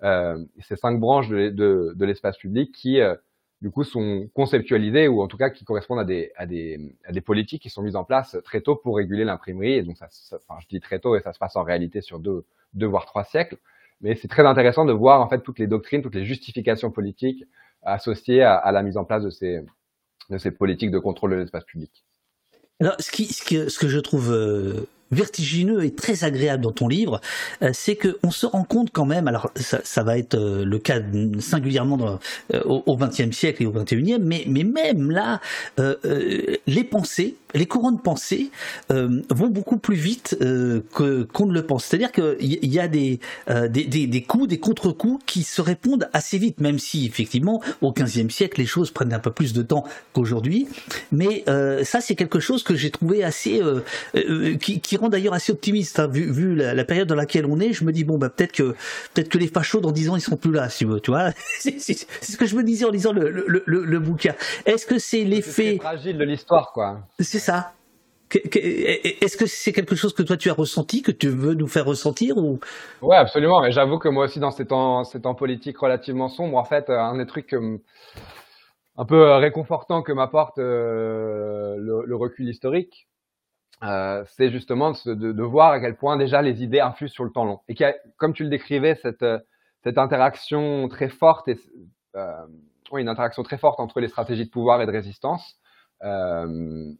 ces 0.00 0.76
cinq 0.76 1.00
branches 1.00 1.28
de, 1.28 2.04
l'espace 2.04 2.38
public 2.38 2.72
qui 2.72 3.00
du 3.60 3.70
coup, 3.70 3.82
sont 3.82 4.28
conceptualisés 4.34 5.08
ou 5.08 5.20
en 5.20 5.26
tout 5.26 5.36
cas 5.36 5.50
qui 5.50 5.64
correspondent 5.64 5.98
à 5.98 6.04
des, 6.46 7.20
politiques 7.24 7.62
qui 7.62 7.70
sont 7.70 7.82
mises 7.82 7.96
en 7.96 8.04
place 8.04 8.36
très 8.44 8.60
tôt 8.60 8.76
pour 8.76 8.96
réguler 8.96 9.24
l'imprimerie. 9.24 9.72
Et 9.72 9.82
donc, 9.82 9.96
je 10.00 10.66
dis 10.68 10.80
très 10.80 11.00
tôt 11.00 11.16
et 11.16 11.20
ça 11.20 11.32
se 11.32 11.38
passe 11.38 11.56
en 11.56 11.64
réalité 11.64 12.00
sur 12.00 12.20
deux, 12.20 12.44
deux 12.74 12.86
voire 12.86 13.06
trois 13.06 13.24
siècles. 13.24 13.58
Mais 14.00 14.14
c'est 14.14 14.28
très 14.28 14.46
intéressant 14.46 14.84
de 14.84 14.92
voir 14.92 15.20
en 15.20 15.28
fait 15.28 15.40
toutes 15.40 15.58
les 15.58 15.66
doctrines, 15.66 16.02
toutes 16.02 16.14
les 16.14 16.24
justifications 16.24 16.90
politiques 16.90 17.44
associées 17.82 18.42
à, 18.42 18.70
la 18.72 18.82
mise 18.82 18.96
en 18.96 19.04
place 19.04 19.22
de 19.22 19.30
ces, 19.30 19.60
de 20.30 20.38
ces 20.38 20.50
politiques 20.50 20.90
de 20.90 20.98
contrôle 20.98 21.32
de 21.32 21.36
l'espace 21.36 21.64
public. 21.64 22.04
Alors, 22.80 22.94
ce, 23.00 23.10
qui, 23.10 23.26
ce, 23.26 23.44
que, 23.44 23.68
ce 23.68 23.78
que 23.78 23.88
je 23.88 23.98
trouve 23.98 24.32
euh, 24.32 24.86
vertigineux 25.10 25.84
et 25.84 25.92
très 25.92 26.22
agréable 26.22 26.62
dans 26.62 26.70
ton 26.70 26.86
livre, 26.86 27.20
euh, 27.62 27.70
c'est 27.72 27.96
que 27.96 28.18
on 28.22 28.30
se 28.30 28.46
rend 28.46 28.62
compte 28.62 28.90
quand 28.92 29.06
même. 29.06 29.26
Alors 29.26 29.50
ça, 29.56 30.02
va 30.04 30.16
être 30.16 30.36
euh, 30.36 30.64
le 30.64 30.78
cas 30.78 31.00
singulièrement 31.40 32.20
au 32.66 32.96
XXe 32.96 33.36
siècle 33.36 33.64
et 33.64 33.66
au 33.66 33.72
XXIe, 33.72 34.18
mais 34.20 34.44
mais 34.46 34.62
même 34.62 35.10
là, 35.10 35.40
les 35.76 36.84
pensées, 36.84 37.36
les 37.54 37.66
courants 37.66 37.92
de 37.92 38.00
pensée 38.00 38.50
vont 38.90 39.48
beaucoup 39.48 39.78
plus 39.78 39.96
vite 39.96 40.36
que 40.38 41.22
qu'on 41.32 41.46
ne 41.46 41.52
le 41.52 41.66
pense. 41.66 41.84
C'est-à-dire 41.84 42.12
qu'il 42.12 42.36
y, 42.40 42.66
y 42.66 42.80
a 42.80 42.88
des, 42.88 43.20
des, 43.48 43.84
des 43.84 44.06
des 44.06 44.22
coups, 44.22 44.48
des 44.48 44.58
contre-coups 44.58 45.22
qui 45.26 45.42
se 45.42 45.60
répondent 45.60 46.08
assez 46.12 46.38
vite, 46.38 46.60
même 46.60 46.78
si 46.78 47.06
effectivement 47.06 47.62
au 47.80 47.92
XVe 47.92 48.30
siècle 48.30 48.60
les 48.60 48.66
choses 48.66 48.90
prennent 48.90 49.12
un 49.12 49.18
peu 49.18 49.30
plus 49.30 49.52
de 49.52 49.62
temps 49.62 49.84
qu'aujourd'hui. 50.12 50.68
Mais 51.12 51.44
ça 51.84 52.00
c'est 52.00 52.14
quelque 52.14 52.40
chose 52.40 52.62
que 52.62 52.74
j'ai 52.74 52.90
trouvé 52.90 53.24
assez 53.24 53.60
qui, 54.60 54.80
qui 54.80 54.96
rend 54.96 55.08
d'ailleurs 55.08 55.34
assez 55.34 55.52
optimiste, 55.52 55.98
hein, 55.98 56.06
vu, 56.06 56.30
vu 56.30 56.54
la, 56.54 56.84
période 56.84 57.08
dans 57.08 57.14
laquelle 57.14 57.46
on 57.46 57.60
est. 57.60 57.72
Je 57.72 57.84
me 57.84 57.92
dis 57.92 58.04
bon 58.04 58.18
bah 58.18 58.30
peut-être 58.30 58.52
que 58.52 58.74
peut-être 59.14 59.28
que 59.28 59.38
les 59.38 59.48
fachos 59.48 59.80
dans 59.80 59.92
dix 59.92 60.08
ans 60.08 60.16
ils 60.16 60.20
seront 60.20 60.36
plus 60.36 60.52
là, 60.52 60.68
si 60.68 60.86
tu 61.02 61.10
vois. 61.10 61.30
c'est 61.60 61.78
ce 61.78 62.36
que 62.36 62.46
je 62.46 62.56
me 62.56 62.62
disais 62.62 62.84
en 62.84 62.90
lisant 62.90 63.12
le, 63.12 63.30
le, 63.30 63.62
le, 63.64 63.84
le 63.84 63.98
bouquin. 63.98 64.34
Est-ce 64.66 64.86
que 64.86 64.98
c'est 64.98 65.24
l'effet 65.24 65.78
fragile 65.80 66.18
de 66.18 66.24
l'histoire, 66.24 66.72
quoi 66.72 67.00
Ça. 67.38 67.72
Est-ce 68.30 69.38
que 69.38 69.46
c'est 69.46 69.72
quelque 69.72 69.94
chose 69.94 70.12
que 70.12 70.22
toi 70.22 70.36
tu 70.36 70.50
as 70.50 70.54
ressenti, 70.54 71.00
que 71.00 71.12
tu 71.12 71.28
veux 71.28 71.54
nous 71.54 71.66
faire 71.66 71.86
ressentir 71.86 72.36
ou? 72.36 72.60
Ouais, 73.00 73.16
absolument. 73.16 73.62
Mais 73.62 73.72
j'avoue 73.72 73.98
que 73.98 74.08
moi 74.08 74.26
aussi 74.26 74.38
dans 74.38 74.50
ces 74.50 74.66
temps, 74.66 75.04
ces 75.04 75.22
temps 75.22 75.34
politiques 75.34 75.78
relativement 75.78 76.28
sombres, 76.28 76.58
en 76.58 76.64
fait, 76.64 76.90
un 76.90 77.16
des 77.16 77.26
trucs 77.26 77.54
un 78.98 79.04
peu 79.04 79.36
réconfortant 79.36 80.02
que 80.02 80.12
m'apporte 80.12 80.58
euh, 80.58 81.76
le, 81.78 82.16
recul 82.16 82.48
historique, 82.48 83.08
euh, 83.84 84.24
c'est 84.26 84.50
justement 84.50 84.92
de, 85.06 85.42
voir 85.42 85.70
à 85.70 85.80
quel 85.80 85.96
point 85.96 86.16
déjà 86.16 86.42
les 86.42 86.64
idées 86.64 86.80
infusent 86.80 87.12
sur 87.12 87.24
le 87.24 87.30
temps 87.30 87.44
long. 87.44 87.60
Et 87.68 87.74
qu'il 87.74 87.86
y 87.86 87.88
a, 87.88 87.94
comme 88.16 88.34
tu 88.34 88.42
le 88.42 88.50
décrivais, 88.50 88.96
cette, 88.96 89.22
euh, 89.22 89.38
cette 89.84 89.98
interaction 89.98 90.88
très 90.88 91.08
forte, 91.08 91.46
et, 91.46 91.58
euh, 92.16 92.46
oui, 92.90 93.02
une 93.02 93.08
interaction 93.08 93.44
très 93.44 93.56
forte 93.56 93.78
entre 93.78 94.00
les 94.00 94.08
stratégies 94.08 94.46
de 94.46 94.50
pouvoir 94.50 94.82
et 94.82 94.86
de 94.86 94.92
résistance. 94.92 95.60
Euh, 96.02 96.92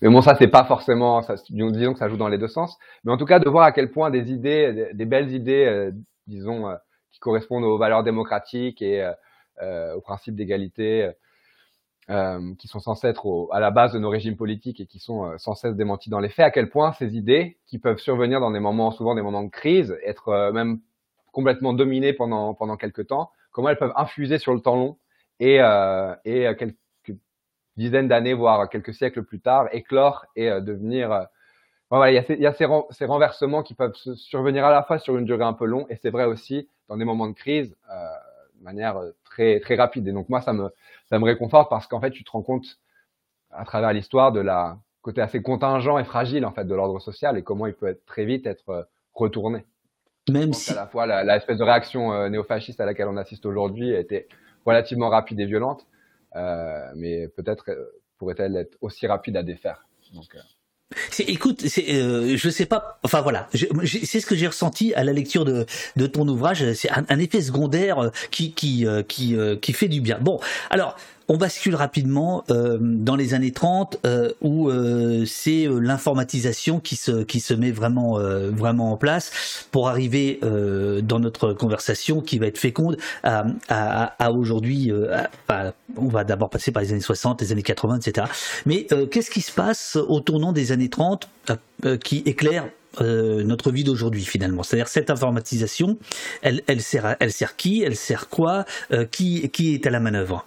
mais 0.00 0.08
bon, 0.08 0.22
ça, 0.22 0.34
c'est 0.38 0.48
pas 0.48 0.64
forcément, 0.64 1.22
disons 1.50 1.92
que 1.92 1.98
ça 1.98 2.08
joue 2.08 2.16
dans 2.16 2.28
les 2.28 2.38
deux 2.38 2.48
sens. 2.48 2.78
Mais 3.04 3.12
en 3.12 3.16
tout 3.16 3.26
cas, 3.26 3.38
de 3.38 3.48
voir 3.48 3.64
à 3.64 3.72
quel 3.72 3.90
point 3.90 4.10
des 4.10 4.32
idées, 4.32 4.90
des, 4.94 5.04
belles 5.04 5.32
idées, 5.32 5.66
euh, 5.66 5.90
disons, 6.26 6.74
qui 7.10 7.20
correspondent 7.20 7.64
aux 7.64 7.78
valeurs 7.78 8.02
démocratiques 8.02 8.82
et 8.82 9.10
aux 9.60 10.00
principes 10.00 10.36
d'égalité, 10.36 11.12
euh, 12.10 12.54
qui 12.58 12.66
sont 12.66 12.80
censés 12.80 13.06
être 13.06 13.48
à 13.52 13.60
la 13.60 13.70
base 13.70 13.92
de 13.92 13.98
nos 13.98 14.08
régimes 14.08 14.36
politiques 14.36 14.80
et 14.80 14.86
qui 14.86 14.98
sont 14.98 15.26
euh, 15.26 15.38
sans 15.38 15.54
cesse 15.54 15.76
démentis 15.76 16.10
dans 16.10 16.18
les 16.18 16.28
faits, 16.28 16.44
à 16.44 16.50
quel 16.50 16.68
point 16.68 16.92
ces 16.94 17.16
idées, 17.16 17.58
qui 17.66 17.78
peuvent 17.78 17.98
survenir 17.98 18.40
dans 18.40 18.50
des 18.50 18.58
moments, 18.58 18.90
souvent 18.90 19.14
des 19.14 19.22
moments 19.22 19.44
de 19.44 19.48
crise, 19.48 19.96
être 20.04 20.28
euh, 20.30 20.52
même 20.52 20.80
complètement 21.32 21.72
dominées 21.72 22.12
pendant, 22.12 22.54
pendant 22.54 22.76
quelques 22.76 23.06
temps, 23.06 23.30
comment 23.52 23.68
elles 23.68 23.78
peuvent 23.78 23.92
infuser 23.94 24.38
sur 24.38 24.54
le 24.54 24.60
temps 24.60 24.74
long 24.74 24.98
et, 25.38 25.60
euh, 25.60 26.14
et 26.24 26.52
quelques 26.56 26.76
dizaines 27.80 28.08
d'années, 28.08 28.34
voire 28.34 28.68
quelques 28.68 28.94
siècles 28.94 29.24
plus 29.24 29.40
tard, 29.40 29.68
éclore 29.72 30.26
et 30.36 30.48
devenir... 30.60 31.26
voilà, 31.90 32.12
il 32.12 32.14
y 32.14 32.18
a, 32.18 32.22
ces, 32.22 32.34
il 32.34 32.42
y 32.42 32.46
a 32.46 32.52
ces, 32.52 32.66
ces, 32.90 33.04
renversements 33.04 33.62
qui 33.62 33.74
peuvent 33.74 33.94
survenir 33.94 34.64
à 34.64 34.70
la 34.70 34.82
fois 34.82 34.98
sur 34.98 35.16
une 35.16 35.24
durée 35.24 35.44
un 35.44 35.52
peu 35.52 35.66
longue, 35.66 35.86
et 35.90 35.96
c'est 35.96 36.10
vrai 36.10 36.24
aussi 36.24 36.68
dans 36.88 36.96
des 36.96 37.04
moments 37.04 37.26
de 37.26 37.34
crise, 37.34 37.76
de 38.58 38.64
manière 38.64 39.00
très, 39.24 39.60
très 39.60 39.76
rapide. 39.76 40.06
Et 40.06 40.12
donc 40.12 40.28
moi, 40.28 40.40
ça 40.40 40.52
me, 40.52 40.70
ça 41.08 41.18
me 41.18 41.24
réconforte 41.24 41.68
parce 41.70 41.86
qu'en 41.86 42.00
fait, 42.00 42.10
tu 42.10 42.22
te 42.24 42.30
rends 42.30 42.42
compte 42.42 42.78
à 43.50 43.64
travers 43.64 43.92
l'histoire 43.92 44.32
de 44.32 44.40
la 44.40 44.78
côté 45.02 45.20
assez 45.20 45.42
contingent 45.42 45.98
et 45.98 46.04
fragile 46.04 46.44
en 46.44 46.52
fait 46.52 46.64
de 46.64 46.74
l'ordre 46.74 47.00
social 47.00 47.38
et 47.38 47.42
comment 47.42 47.66
il 47.66 47.74
peut 47.74 47.88
être 47.88 48.04
très 48.04 48.24
vite 48.24 48.46
être 48.46 48.68
euh, 48.70 48.82
retourné. 49.14 49.64
Même 50.30 50.52
si 50.52 50.72
à 50.72 50.76
la 50.76 50.86
fois 50.86 51.06
la, 51.06 51.36
espèce 51.36 51.58
de 51.58 51.64
réaction 51.64 52.12
euh, 52.12 52.28
néofasciste 52.28 52.80
à 52.80 52.86
laquelle 52.86 53.08
on 53.08 53.16
assiste 53.16 53.46
aujourd'hui 53.46 53.92
été 53.92 54.28
relativement 54.66 55.08
rapide 55.08 55.40
et 55.40 55.46
violente, 55.46 55.86
euh, 55.86 55.99
mais 56.34 57.28
peut-être 57.28 57.70
euh, 57.70 57.86
pourrait-elle 58.18 58.56
être 58.56 58.76
aussi 58.80 59.06
rapide 59.06 59.36
à 59.36 59.42
défaire. 59.42 59.86
Donc, 60.14 60.36
Écoute, 61.20 61.64
euh, 61.88 62.36
je 62.36 62.50
sais 62.50 62.66
pas. 62.66 62.98
Enfin 63.04 63.20
voilà, 63.20 63.48
c'est 63.52 64.20
ce 64.20 64.26
que 64.26 64.34
j'ai 64.34 64.48
ressenti 64.48 64.92
à 64.94 65.04
la 65.04 65.12
lecture 65.12 65.44
de, 65.44 65.64
de 65.96 66.06
ton 66.06 66.26
ouvrage. 66.26 66.72
C'est 66.72 66.90
un, 66.90 67.18
effet 67.18 67.40
secondaire 67.40 67.98
euh, 67.98 68.10
qui 68.32 68.52
qui 68.52 68.86
euh, 68.86 69.02
qui 69.02 69.36
euh, 69.36 69.56
qui 69.56 69.72
fait 69.72 69.86
du 69.86 70.00
bien. 70.00 70.18
Bon, 70.20 70.40
alors 70.68 70.96
on 71.30 71.36
bascule 71.36 71.76
rapidement 71.76 72.42
euh, 72.50 72.76
dans 72.80 73.14
les 73.14 73.34
années 73.34 73.52
30 73.52 73.98
euh, 74.04 74.32
où 74.40 74.68
euh, 74.68 75.24
c'est 75.26 75.68
l'informatisation 75.70 76.80
qui 76.80 76.96
se 76.96 77.22
qui 77.22 77.38
se 77.38 77.54
met 77.54 77.70
vraiment 77.70 78.18
vraiment 78.50 78.92
en 78.92 78.96
place 78.96 79.30
pour 79.70 79.88
arriver 79.88 80.40
dans 80.42 81.20
notre 81.20 81.52
conversation 81.52 82.20
qui 82.20 82.38
va 82.38 82.46
être 82.46 82.58
féconde 82.58 82.96
à, 83.22 83.44
à, 83.68 84.24
à 84.24 84.32
aujourd'hui. 84.32 84.92
on 85.96 86.08
va 86.08 86.24
d'abord 86.24 86.50
passer 86.50 86.72
par 86.72 86.82
les 86.82 86.90
années 86.90 87.00
60, 87.00 87.40
les 87.40 87.52
années 87.52 87.62
80, 87.62 88.00
etc. 88.00 88.26
Mais 88.66 88.86
qu'est-ce 89.10 89.30
qui 89.30 89.40
se 89.40 89.52
passe 89.52 89.96
au 89.96 90.20
tournant 90.20 90.52
des 90.52 90.72
années 90.72 90.90
30 90.90 91.28
qui 92.02 92.18
éclaire 92.26 92.66
euh, 93.00 93.44
notre 93.44 93.70
vie 93.70 93.84
d'aujourd'hui 93.84 94.24
finalement? 94.24 94.62
C'est-à-dire 94.62 94.88
cette 94.88 95.10
informatisation, 95.10 95.96
elle, 96.42 96.62
elle 96.66 96.82
sert, 96.82 97.16
elle 97.20 97.32
sert 97.32 97.56
qui, 97.56 97.82
elle 97.82 97.96
sert 97.96 98.28
quoi, 98.28 98.64
euh, 98.92 99.04
qui, 99.04 99.48
qui 99.50 99.74
est 99.74 99.86
à 99.86 99.90
la 99.90 100.00
manœuvre? 100.00 100.44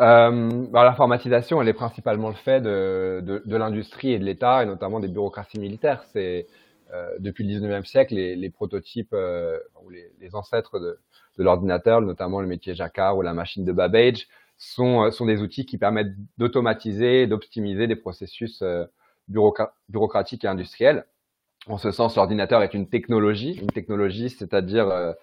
Euh, 0.00 0.66
bah, 0.70 0.84
L'informatisation, 0.84 1.60
elle 1.60 1.68
est 1.68 1.74
principalement 1.74 2.28
le 2.28 2.34
fait 2.34 2.60
de, 2.60 3.42
l'industrie 3.46 4.12
et 4.12 4.18
de 4.18 4.24
l'État, 4.24 4.62
et 4.62 4.66
notamment 4.66 5.00
des 5.00 5.08
bureaucraties 5.08 5.60
militaires. 5.60 6.04
C'est 6.12 6.46
euh, 6.94 7.16
depuis 7.18 7.44
le 7.44 7.60
19e 7.60 7.84
siècle, 7.84 8.14
les, 8.14 8.50
prototypes 8.50 9.12
euh, 9.12 9.58
ou 9.82 9.90
les, 9.90 10.34
ancêtres 10.34 10.78
de, 10.78 10.98
l'ordinateur, 11.36 12.00
notamment 12.00 12.40
le 12.40 12.46
métier 12.46 12.74
Jacquard 12.74 13.16
ou 13.16 13.22
la 13.22 13.34
machine 13.34 13.64
de 13.64 13.72
Babbage, 13.72 14.26
sont, 14.56 15.04
euh, 15.04 15.26
des 15.26 15.42
outils 15.42 15.66
qui 15.66 15.78
permettent 15.78 16.14
d'automatiser, 16.38 17.26
d'optimiser 17.26 17.86
des 17.86 17.96
processus 17.96 18.62
bureaucratiques 19.28 20.44
et 20.44 20.48
industriels. 20.48 21.04
En 21.66 21.76
ce 21.76 21.90
sens, 21.90 22.16
l'ordinateur 22.16 22.62
est 22.62 22.72
une 22.72 22.88
technologie, 22.88 23.52
une 23.60 23.70
technologie, 23.70 24.30
c'est-à-dire 24.30 25.14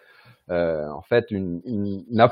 euh, 0.50 0.54
euh, 0.54 0.90
en 0.90 1.02
fait 1.02 1.32
une, 1.32 1.62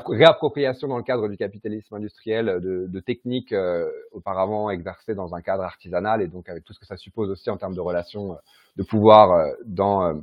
réappropriation 0.06 0.88
dans 0.88 0.96
le 0.96 1.02
cadre 1.02 1.28
du 1.28 1.36
capitalisme 1.36 1.94
industriel 1.94 2.60
de, 2.62 2.86
de 2.88 3.00
techniques 3.00 3.52
euh, 3.52 3.90
auparavant 4.12 4.70
exercées 4.70 5.14
dans 5.14 5.34
un 5.34 5.40
cadre 5.40 5.64
artisanal 5.64 6.22
et 6.22 6.28
donc 6.28 6.48
avec 6.48 6.64
tout 6.64 6.72
ce 6.72 6.78
que 6.78 6.86
ça 6.86 6.96
suppose 6.96 7.30
aussi 7.30 7.50
en 7.50 7.56
termes 7.56 7.74
de 7.74 7.80
relations 7.80 8.32
euh, 8.32 8.36
de 8.76 8.84
pouvoir 8.84 9.32
euh, 9.32 9.52
dans 9.64 10.22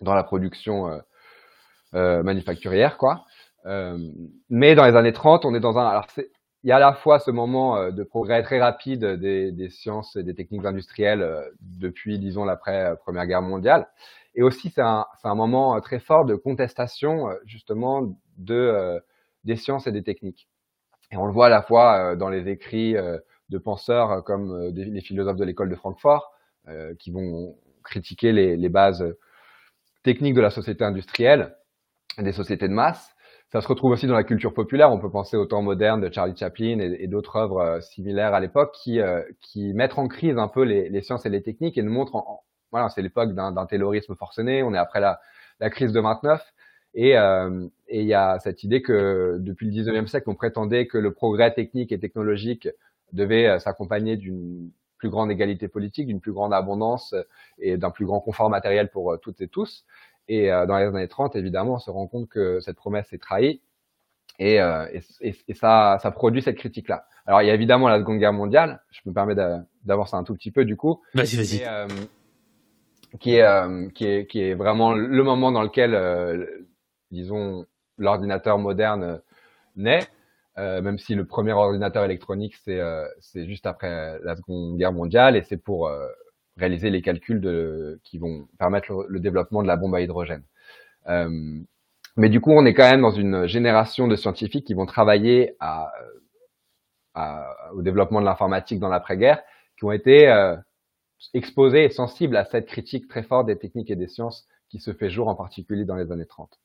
dans 0.00 0.14
la 0.14 0.22
production 0.22 1.00
manufacturière 1.92 2.98
quoi. 2.98 3.24
mais 4.48 4.74
dans 4.76 4.84
les 4.84 4.94
années 4.94 5.12
30, 5.12 5.44
on 5.44 5.54
est 5.54 5.60
dans 5.60 5.76
un 5.76 5.86
alors 5.86 6.06
il 6.64 6.70
y 6.70 6.72
a 6.72 6.76
à 6.76 6.80
la 6.80 6.92
fois 6.92 7.18
ce 7.20 7.30
moment 7.30 7.90
de 7.90 8.02
progrès 8.02 8.42
très 8.42 8.58
rapide 8.58 9.04
des, 9.04 9.52
des 9.52 9.70
sciences 9.70 10.16
et 10.16 10.22
des 10.22 10.34
techniques 10.34 10.64
industrielles 10.64 11.24
depuis, 11.60 12.18
disons, 12.18 12.44
l'après 12.44 12.94
Première 13.04 13.26
Guerre 13.26 13.42
mondiale, 13.42 13.86
et 14.38 14.42
aussi, 14.42 14.70
c'est 14.70 14.82
un, 14.82 15.04
moment 15.24 15.74
euh, 15.74 15.80
très 15.80 15.98
fort 15.98 16.24
de 16.24 16.36
contestation, 16.36 17.28
euh, 17.28 17.34
justement, 17.44 18.16
de, 18.36 18.54
euh, 18.54 19.00
des 19.42 19.56
sciences 19.56 19.88
et 19.88 19.92
des 19.92 20.04
techniques. 20.04 20.48
Et 21.10 21.16
on 21.16 21.26
le 21.26 21.32
voit 21.32 21.46
à 21.46 21.48
la 21.48 21.60
fois 21.60 22.14
dans 22.14 22.28
les 22.28 22.48
écrits 22.48 22.94
de 23.48 23.58
penseurs 23.58 24.22
comme 24.24 24.70
les 24.74 25.00
philosophes 25.00 25.38
de 25.38 25.44
l'école 25.44 25.70
de 25.70 25.74
Francfort, 25.74 26.34
qui 26.98 27.10
vont 27.10 27.56
critiquer 27.82 28.32
les, 28.32 28.68
bases 28.68 29.16
techniques 30.02 30.34
de 30.34 30.42
la 30.42 30.50
société 30.50 30.84
industrielle, 30.84 31.56
des 32.18 32.32
sociétés 32.32 32.68
de 32.68 32.74
masse. 32.74 33.16
Ça 33.50 33.60
se 33.62 33.68
retrouve 33.68 33.92
aussi 33.92 34.06
dans 34.06 34.14
la 34.14 34.24
culture 34.24 34.52
populaire. 34.52 34.92
On 34.92 34.98
peut 34.98 35.10
penser 35.10 35.36
au 35.36 35.46
temps 35.46 35.62
moderne 35.62 36.00
de 36.00 36.12
Charlie 36.12 36.36
Chaplin 36.36 36.78
et, 36.80 37.06
d'autres 37.06 37.36
œuvres 37.36 37.80
similaires 37.80 38.34
à 38.34 38.40
l'époque 38.40 38.74
qui, 38.74 39.00
qui 39.40 39.72
mettent 39.72 39.98
en 39.98 40.06
crise 40.06 40.36
un 40.36 40.48
peu 40.48 40.64
les, 40.64 41.00
sciences 41.00 41.24
et 41.24 41.30
les 41.30 41.42
techniques 41.42 41.78
et 41.78 41.82
nous 41.82 41.92
montrent, 41.92 42.16
en, 42.16 42.42
voilà, 42.72 42.90
c'est 42.90 43.00
l'époque 43.00 43.32
d'un 43.34 43.66
terrorisme 43.66 44.14
forcené. 44.16 44.62
On 44.62 44.74
est 44.74 44.78
après 44.78 45.00
la, 45.00 45.18
la 45.60 45.70
crise 45.70 45.92
de 45.92 46.00
29. 46.00 46.42
Et 46.94 47.14
il 47.14 48.06
y 48.06 48.14
a 48.14 48.38
cette 48.40 48.64
idée 48.64 48.82
que 48.82 49.38
depuis 49.40 49.70
le 49.70 49.82
19e 49.82 50.06
siècle, 50.08 50.28
on 50.28 50.34
prétendait 50.34 50.86
que 50.86 50.98
le 50.98 51.14
progrès 51.14 51.54
technique 51.54 51.90
et 51.90 51.98
technologique 51.98 52.68
devait 53.12 53.46
euh, 53.46 53.58
s'accompagner 53.58 54.16
d'une 54.16 54.70
plus 54.98 55.10
grande 55.10 55.30
égalité 55.30 55.68
politique, 55.68 56.06
d'une 56.06 56.20
plus 56.20 56.32
grande 56.32 56.52
abondance 56.52 57.12
euh, 57.12 57.22
et 57.58 57.76
d'un 57.76 57.90
plus 57.90 58.06
grand 58.06 58.20
confort 58.20 58.50
matériel 58.50 58.90
pour 58.90 59.12
euh, 59.12 59.16
toutes 59.16 59.40
et 59.40 59.48
tous. 59.48 59.84
Et 60.28 60.48
dans 60.48 60.76
les 60.78 60.86
années 60.86 61.08
30, 61.08 61.36
évidemment, 61.36 61.74
on 61.74 61.78
se 61.78 61.90
rend 61.90 62.06
compte 62.06 62.28
que 62.28 62.60
cette 62.60 62.76
promesse 62.76 63.12
est 63.12 63.18
trahie 63.18 63.62
et, 64.38 64.56
et, 64.56 65.34
et, 65.48 65.54
ça, 65.54 65.98
ça 66.02 66.10
produit 66.10 66.42
cette 66.42 66.56
critique-là. 66.56 67.06
Alors, 67.26 67.42
il 67.42 67.48
y 67.48 67.50
a 67.50 67.54
évidemment 67.54 67.88
la 67.88 67.98
Seconde 67.98 68.18
Guerre 68.18 68.34
mondiale. 68.34 68.82
Je 68.90 69.00
me 69.06 69.14
permets 69.14 69.34
d'avancer 69.84 70.16
un 70.16 70.24
tout 70.24 70.34
petit 70.34 70.50
peu 70.50 70.64
du 70.66 70.76
coup. 70.76 71.00
Vas-y, 71.14 71.36
vas-y. 71.36 71.88
qui 73.18 73.36
est, 73.36 73.92
qui 73.94 74.06
est 74.06 74.26
qui 74.26 74.40
est 74.42 74.54
vraiment 74.54 74.92
le 74.92 75.22
moment 75.24 75.50
dans 75.50 75.62
lequel, 75.62 76.46
disons, 77.10 77.64
l'ordinateur 77.96 78.58
moderne 78.58 79.20
naît. 79.76 80.06
Euh, 80.58 80.82
même 80.82 80.98
si 80.98 81.14
le 81.14 81.24
premier 81.24 81.52
ordinateur 81.52 82.04
électronique, 82.04 82.56
c'est 82.64 82.80
euh, 82.80 83.06
juste 83.34 83.66
après 83.66 84.18
la 84.24 84.34
Seconde 84.34 84.76
Guerre 84.76 84.92
mondiale, 84.92 85.36
et 85.36 85.42
c'est 85.42 85.56
pour 85.56 85.86
euh, 85.86 86.08
réaliser 86.58 86.90
les 86.90 87.02
calculs 87.02 87.98
qui 88.04 88.18
vont 88.18 88.48
permettre 88.58 89.06
le, 89.08 89.20
développement 89.20 89.62
de 89.62 89.68
la 89.68 89.76
bombe 89.76 89.94
à 89.94 90.00
hydrogène. 90.00 90.42
Euh, 91.08 91.60
mais 92.16 92.28
du 92.28 92.40
coup, 92.40 92.50
on 92.52 92.66
est 92.66 92.74
quand 92.74 92.90
même 92.90 93.02
dans 93.02 93.12
une 93.12 93.46
génération 93.46 94.08
de 94.08 94.16
scientifiques 94.16 94.66
qui 94.66 94.74
vont 94.74 94.86
travailler 94.86 95.56
au 97.72 97.82
développement 97.82 98.20
de 98.20 98.24
l'informatique 98.24 98.80
dans 98.80 98.88
l'après-guerre, 98.88 99.42
qui 99.78 99.84
ont 99.84 99.92
été 99.92 100.26
exposés 101.34 101.84
et 101.84 101.90
sensibles 101.90 102.36
à 102.36 102.44
cette 102.44 102.66
critique 102.66 103.08
très 103.08 103.22
forte 103.22 103.46
des 103.46 103.58
techniques 103.58 103.90
et 103.90 103.96
des 103.96 104.08
sciences 104.08 104.46
qui 104.68 104.80
se 104.80 104.92
fait 104.92 105.10
jour 105.10 105.28
en 105.28 105.34
particulier 105.34 105.84
dans 105.84 105.96
les 105.96 106.10
années 106.12 106.26
30. 106.26 106.58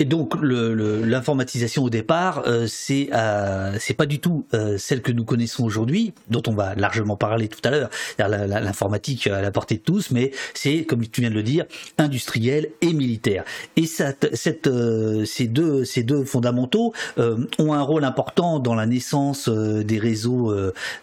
Et 0.00 0.04
donc 0.04 0.34
l'informatisation 0.40 1.82
au 1.82 1.90
départ, 1.90 2.44
euh, 2.46 2.66
c'est 2.68 3.10
euh, 3.12 3.76
pas 3.96 4.06
du 4.06 4.20
tout 4.20 4.46
euh, 4.54 4.78
celle 4.78 5.02
que 5.02 5.10
nous 5.10 5.24
connaissons 5.24 5.64
aujourd'hui, 5.64 6.14
dont 6.28 6.42
on 6.46 6.52
va 6.52 6.76
largement 6.76 7.16
parler 7.16 7.48
tout 7.48 7.60
à 7.64 7.70
l'heure. 7.70 7.90
L'informatique 8.18 9.26
à 9.26 9.42
la 9.42 9.50
portée 9.50 9.76
de 9.76 9.80
tous, 9.80 10.12
mais 10.12 10.30
c'est 10.54 10.84
comme 10.84 11.04
tu 11.06 11.22
viens 11.22 11.30
de 11.30 11.34
le 11.34 11.42
dire, 11.42 11.64
industriel 11.98 12.68
et 12.80 12.92
militaire. 12.92 13.44
Et 13.74 13.86
cette, 13.86 14.30
cette 14.36 14.70
ces 15.24 15.48
deux 15.48 15.84
ces 15.84 16.04
deux 16.04 16.24
fondamentaux 16.24 16.92
ont 17.16 17.72
un 17.72 17.82
rôle 17.82 18.04
important 18.04 18.60
dans 18.60 18.76
la 18.76 18.86
naissance 18.86 19.48
des 19.48 19.98
réseaux. 19.98 20.54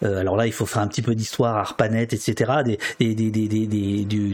alors 0.01 0.37
là, 0.37 0.47
il 0.47 0.53
faut 0.53 0.65
faire 0.65 0.81
un 0.81 0.87
petit 0.87 1.01
peu 1.01 1.15
d'histoire, 1.15 1.57
ARPANET, 1.57 2.03
etc. 2.03 2.63
Des, 2.63 2.77
des, 2.99 3.31
des, 3.31 3.47
des 3.47 4.05
du, 4.05 4.33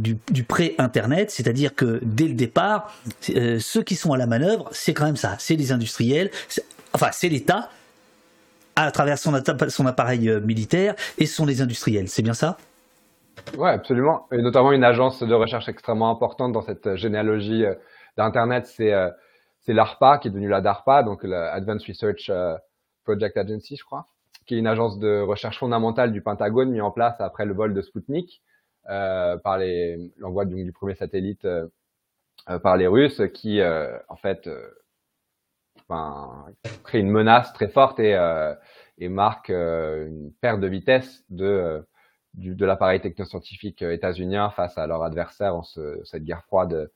du, 0.00 0.18
du 0.30 0.42
pré-internet, 0.44 1.30
c'est-à-dire 1.30 1.74
que 1.74 2.00
dès 2.02 2.28
le 2.28 2.34
départ 2.34 2.92
euh, 3.30 3.58
ceux 3.58 3.82
qui 3.82 3.94
sont 3.94 4.12
à 4.12 4.16
la 4.16 4.26
manœuvre, 4.26 4.68
c'est 4.72 4.94
quand 4.94 5.04
même 5.04 5.16
ça, 5.16 5.36
c'est 5.38 5.56
les 5.56 5.72
industriels, 5.72 6.30
enfin 6.92 7.08
c'est 7.12 7.28
l'État 7.28 7.70
à 8.76 8.90
travers 8.92 9.18
son, 9.18 9.34
appareil 9.86 10.28
euh, 10.28 10.40
militaire 10.40 10.94
et 11.18 11.26
ce 11.26 11.34
sont 11.34 11.46
les 11.46 11.60
industriels, 11.60 12.08
c'est 12.08 12.22
bien 12.22 12.34
ça? 12.34 12.58
Ouais, 13.56 13.70
absolument. 13.70 14.26
Et 14.32 14.38
notamment 14.42 14.72
une 14.72 14.84
agence 14.84 15.22
de 15.22 15.34
recherche 15.34 15.68
extrêmement 15.68 16.10
importante 16.10 16.52
dans 16.52 16.62
cette 16.62 16.96
généalogie 16.96 17.64
euh, 17.64 17.74
d'Internet, 18.16 18.66
c'est 18.66 18.92
c'est 19.60 19.74
l'ARPA, 19.74 20.18
qui 20.18 20.28
est 20.28 20.30
devenue 20.30 20.48
la 20.48 20.62
DARPA, 20.62 21.02
donc 21.02 21.24
la 21.24 21.52
Advanced 21.52 21.86
Research 21.86 22.30
Project 23.04 23.36
Agency, 23.36 23.76
je 23.76 23.84
crois, 23.84 24.06
qui 24.46 24.54
est 24.54 24.58
une 24.58 24.66
agence 24.66 24.98
de 24.98 25.20
recherche 25.20 25.58
fondamentale 25.58 26.10
du 26.10 26.22
Pentagone 26.22 26.70
mis 26.70 26.80
en 26.80 26.90
place 26.90 27.20
après 27.20 27.44
le 27.44 27.52
vol 27.52 27.74
de 27.74 27.82
Sputnik 27.82 28.40
par 28.86 29.58
l'envoi 30.18 30.46
du, 30.46 30.72
premier 30.72 30.94
satellite 30.94 31.46
par 32.56 32.76
les 32.76 32.86
Russes 32.86 33.22
qui, 33.34 33.60
euh, 33.60 33.98
en 34.08 34.16
fait, 34.16 34.46
euh, 34.46 34.70
enfin, 35.80 36.46
crée 36.84 37.00
une 37.00 37.10
menace 37.10 37.52
très 37.52 37.68
forte 37.68 38.00
et, 38.00 38.16
et 38.98 39.08
marque 39.08 39.50
une 39.50 40.32
perte 40.40 40.60
de 40.60 40.66
vitesse 40.66 41.24
de 41.30 41.84
de 42.34 42.66
l'appareil 42.66 43.00
technoscientifique 43.00 43.82
états-unien 43.82 44.50
face 44.50 44.78
à 44.78 44.86
leur 44.86 45.02
adversaire 45.02 45.56
en 45.56 45.62
ce, 45.62 46.00
cette 46.04 46.22
guerre 46.24 46.44
froide 46.44 46.90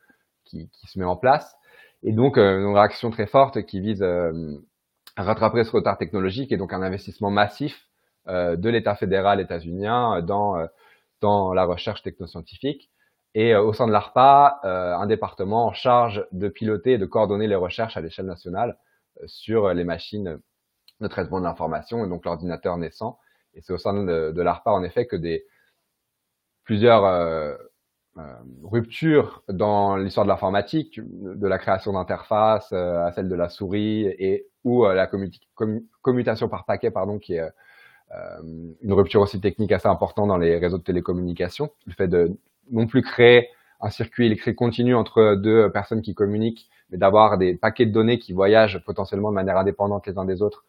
qui, 0.45 0.69
qui, 0.69 0.87
se 0.87 0.99
met 0.99 1.05
en 1.05 1.17
place. 1.17 1.57
Et 2.05 2.13
donc, 2.13 2.37
une 2.37 2.75
réaction 2.75 3.11
très 3.11 3.27
forte 3.27 3.63
qui 3.63 3.81
vise 3.81 4.03
à 4.03 4.31
rattraper 5.23 5.65
ce 5.65 5.73
retard 5.73 5.99
technologique 5.99 6.53
et 6.53 6.59
donc 6.59 6.73
un 6.73 6.83
investissement 6.83 7.31
massif 7.31 7.89
de 8.29 8.69
l'État 8.69 8.95
fédéral 8.95 9.41
états-unien 9.41 10.21
dans, 10.23 10.69
dans 11.21 11.55
la 11.55 11.65
recherche 11.65 12.03
technoscientifique 12.03 12.91
et 13.35 13.55
euh, 13.55 13.63
au 13.63 13.73
sein 13.73 13.87
de 13.87 13.93
l'ARPA, 13.93 14.61
euh, 14.65 14.95
un 14.95 15.07
département 15.07 15.67
en 15.67 15.73
charge 15.73 16.27
de 16.33 16.49
piloter 16.49 16.93
et 16.93 16.99
de 16.99 17.07
coordonner 17.07 17.47
les 17.47 17.55
recherches 17.55 17.97
à 17.97 18.01
l'échelle 18.01 18.27
nationale 18.27 18.79
euh, 19.21 19.25
sur 19.27 19.73
les 19.73 19.85
machines 19.85 20.39
de 21.01 21.09
traitement 21.09 21.41
de 21.41 21.45
l'information 21.45 22.05
et 22.05 22.09
donc 22.09 22.25
l'ordinateur 22.25 22.77
naissant. 22.77 23.19
Et 23.55 23.61
c'est 23.63 23.73
au 23.73 23.79
sein 23.79 24.05
de, 24.05 24.41
l'ARPA, 24.41 24.71
en 24.71 24.83
effet, 24.83 25.07
que 25.07 25.17
des 25.17 25.45
plusieurs 26.65 27.59
ruptures 28.63 29.43
dans 29.49 29.97
l'histoire 29.97 30.25
de 30.25 30.31
l'informatique, 30.31 31.01
de 31.03 31.47
la 31.47 31.59
création 31.59 31.93
d'interfaces 31.93 32.73
à 32.73 33.13
celle 33.13 33.29
de 33.29 33.35
la 33.35 33.51
souris 33.51 34.07
et 34.07 34.47
ou 34.65 34.87
la 34.87 35.11
commutation 36.03 36.49
par 36.49 36.65
paquet, 36.65 36.91
pardon, 36.91 37.19
qui 37.19 37.35
est 37.35 37.47
une 38.81 38.93
rupture 38.93 39.21
aussi 39.21 39.39
technique 39.41 39.73
assez 39.73 39.89
importante 39.89 40.29
dans 40.29 40.39
les 40.39 40.57
réseaux 40.57 40.79
de 40.79 40.85
télécommunications, 40.85 41.71
le 41.87 41.93
fait 41.93 42.09
de 42.09 42.39
non 42.71 42.87
plus 42.87 43.03
créer 43.03 43.49
un 43.81 43.91
circuit 43.91 44.27
électrique 44.27 44.57
continu 44.57 44.95
entre 44.95 45.35
deux 45.35 45.71
personnes 45.71 46.03
qui 46.03 46.15
communiquent, 46.15 46.69
mais 46.91 46.99
d'avoir 46.99 47.39
des 47.39 47.55
paquets 47.55 47.87
de 47.87 47.93
données 47.93 48.19
qui 48.19 48.33
voyagent 48.33 48.83
potentiellement 48.85 49.31
de 49.31 49.35
manière 49.35 49.57
indépendante 49.57 50.07
les 50.07 50.19
uns 50.19 50.25
des 50.25 50.41
autres 50.43 50.65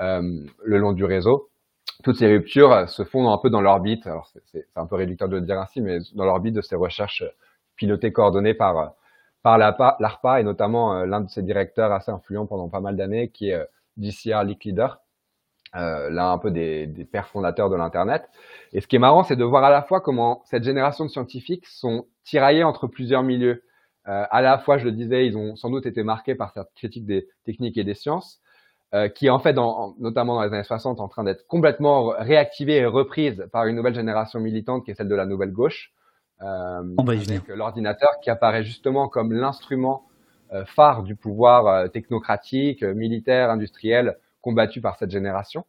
euh, 0.00 0.44
le 0.64 0.78
long 0.78 0.92
du 0.92 1.04
réseau. 1.04 1.48
Toutes 2.02 2.16
ces 2.16 2.26
ruptures 2.26 2.88
se 2.88 3.04
font 3.04 3.30
un 3.30 3.38
peu 3.38 3.48
dans 3.48 3.60
l'orbite, 3.60 4.06
alors 4.06 4.28
c'est 4.52 4.66
un 4.76 4.86
peu 4.86 4.96
réducteur 4.96 5.28
de 5.28 5.36
le 5.36 5.42
dire 5.42 5.58
ainsi, 5.58 5.80
mais 5.80 5.98
dans 6.14 6.24
l'orbite 6.24 6.54
de 6.54 6.60
ces 6.60 6.74
recherches 6.74 7.24
pilotées, 7.76 8.12
coordonnées 8.12 8.54
par, 8.54 8.94
par 9.42 9.58
l'ARPA 9.58 10.40
et 10.40 10.44
notamment 10.44 10.94
euh, 10.94 11.06
l'un 11.06 11.20
de 11.20 11.28
ses 11.28 11.42
directeurs 11.42 11.92
assez 11.92 12.10
influents 12.10 12.46
pendant 12.46 12.68
pas 12.68 12.80
mal 12.80 12.96
d'années 12.96 13.28
qui 13.28 13.50
est 13.50 13.54
euh, 13.54 13.64
DCR 13.96 14.44
Leak 14.44 14.64
Leader, 14.64 15.00
euh, 15.76 16.10
l'un 16.10 16.32
un 16.32 16.38
peu 16.38 16.50
des, 16.50 16.86
des 16.86 17.04
pères 17.04 17.28
fondateurs 17.28 17.70
de 17.70 17.76
l'Internet. 17.76 18.28
Et 18.72 18.80
ce 18.80 18.86
qui 18.86 18.96
est 18.96 19.00
marrant, 19.00 19.22
c'est 19.22 19.36
de 19.36 19.44
voir 19.44 19.64
à 19.64 19.70
la 19.70 19.82
fois 19.82 20.00
comment 20.00 20.42
cette 20.44 20.64
génération 20.64 21.04
de 21.04 21.10
scientifiques 21.10 21.66
sont 21.66 22.06
tiraillés 22.24 22.64
entre 22.64 22.86
plusieurs 22.86 23.22
milieux. 23.22 23.62
Euh, 24.08 24.24
à 24.30 24.42
la 24.42 24.58
fois, 24.58 24.78
je 24.78 24.84
le 24.84 24.92
disais, 24.92 25.26
ils 25.26 25.36
ont 25.36 25.56
sans 25.56 25.70
doute 25.70 25.86
été 25.86 26.02
marqués 26.02 26.34
par 26.34 26.52
cette 26.52 26.68
critique 26.74 27.06
des 27.06 27.28
techniques 27.44 27.78
et 27.78 27.84
des 27.84 27.94
sciences, 27.94 28.40
euh, 28.94 29.08
qui 29.08 29.26
est 29.26 29.30
en 29.30 29.38
fait, 29.38 29.52
dans, 29.52 29.94
notamment 29.98 30.34
dans 30.34 30.42
les 30.42 30.52
années 30.52 30.64
60, 30.64 31.00
en 31.00 31.08
train 31.08 31.24
d'être 31.24 31.46
complètement 31.46 32.12
réactivée 32.18 32.76
et 32.78 32.86
reprise 32.86 33.46
par 33.52 33.66
une 33.66 33.76
nouvelle 33.76 33.94
génération 33.94 34.40
militante 34.40 34.84
qui 34.84 34.90
est 34.90 34.94
celle 34.94 35.08
de 35.08 35.14
la 35.14 35.26
nouvelle 35.26 35.52
gauche. 35.52 35.92
Euh. 36.42 36.82
L'ordinateur 37.48 38.10
qui 38.22 38.30
apparaît 38.30 38.64
justement 38.64 39.08
comme 39.08 39.32
l'instrument 39.32 40.04
euh, 40.52 40.64
phare 40.64 41.02
du 41.02 41.14
pouvoir 41.14 41.66
euh, 41.66 41.88
technocratique, 41.88 42.82
militaire, 42.82 43.50
industriel 43.50 44.16
combattu 44.42 44.80
par 44.80 44.96
cette 44.98 45.10
génération. 45.10 45.64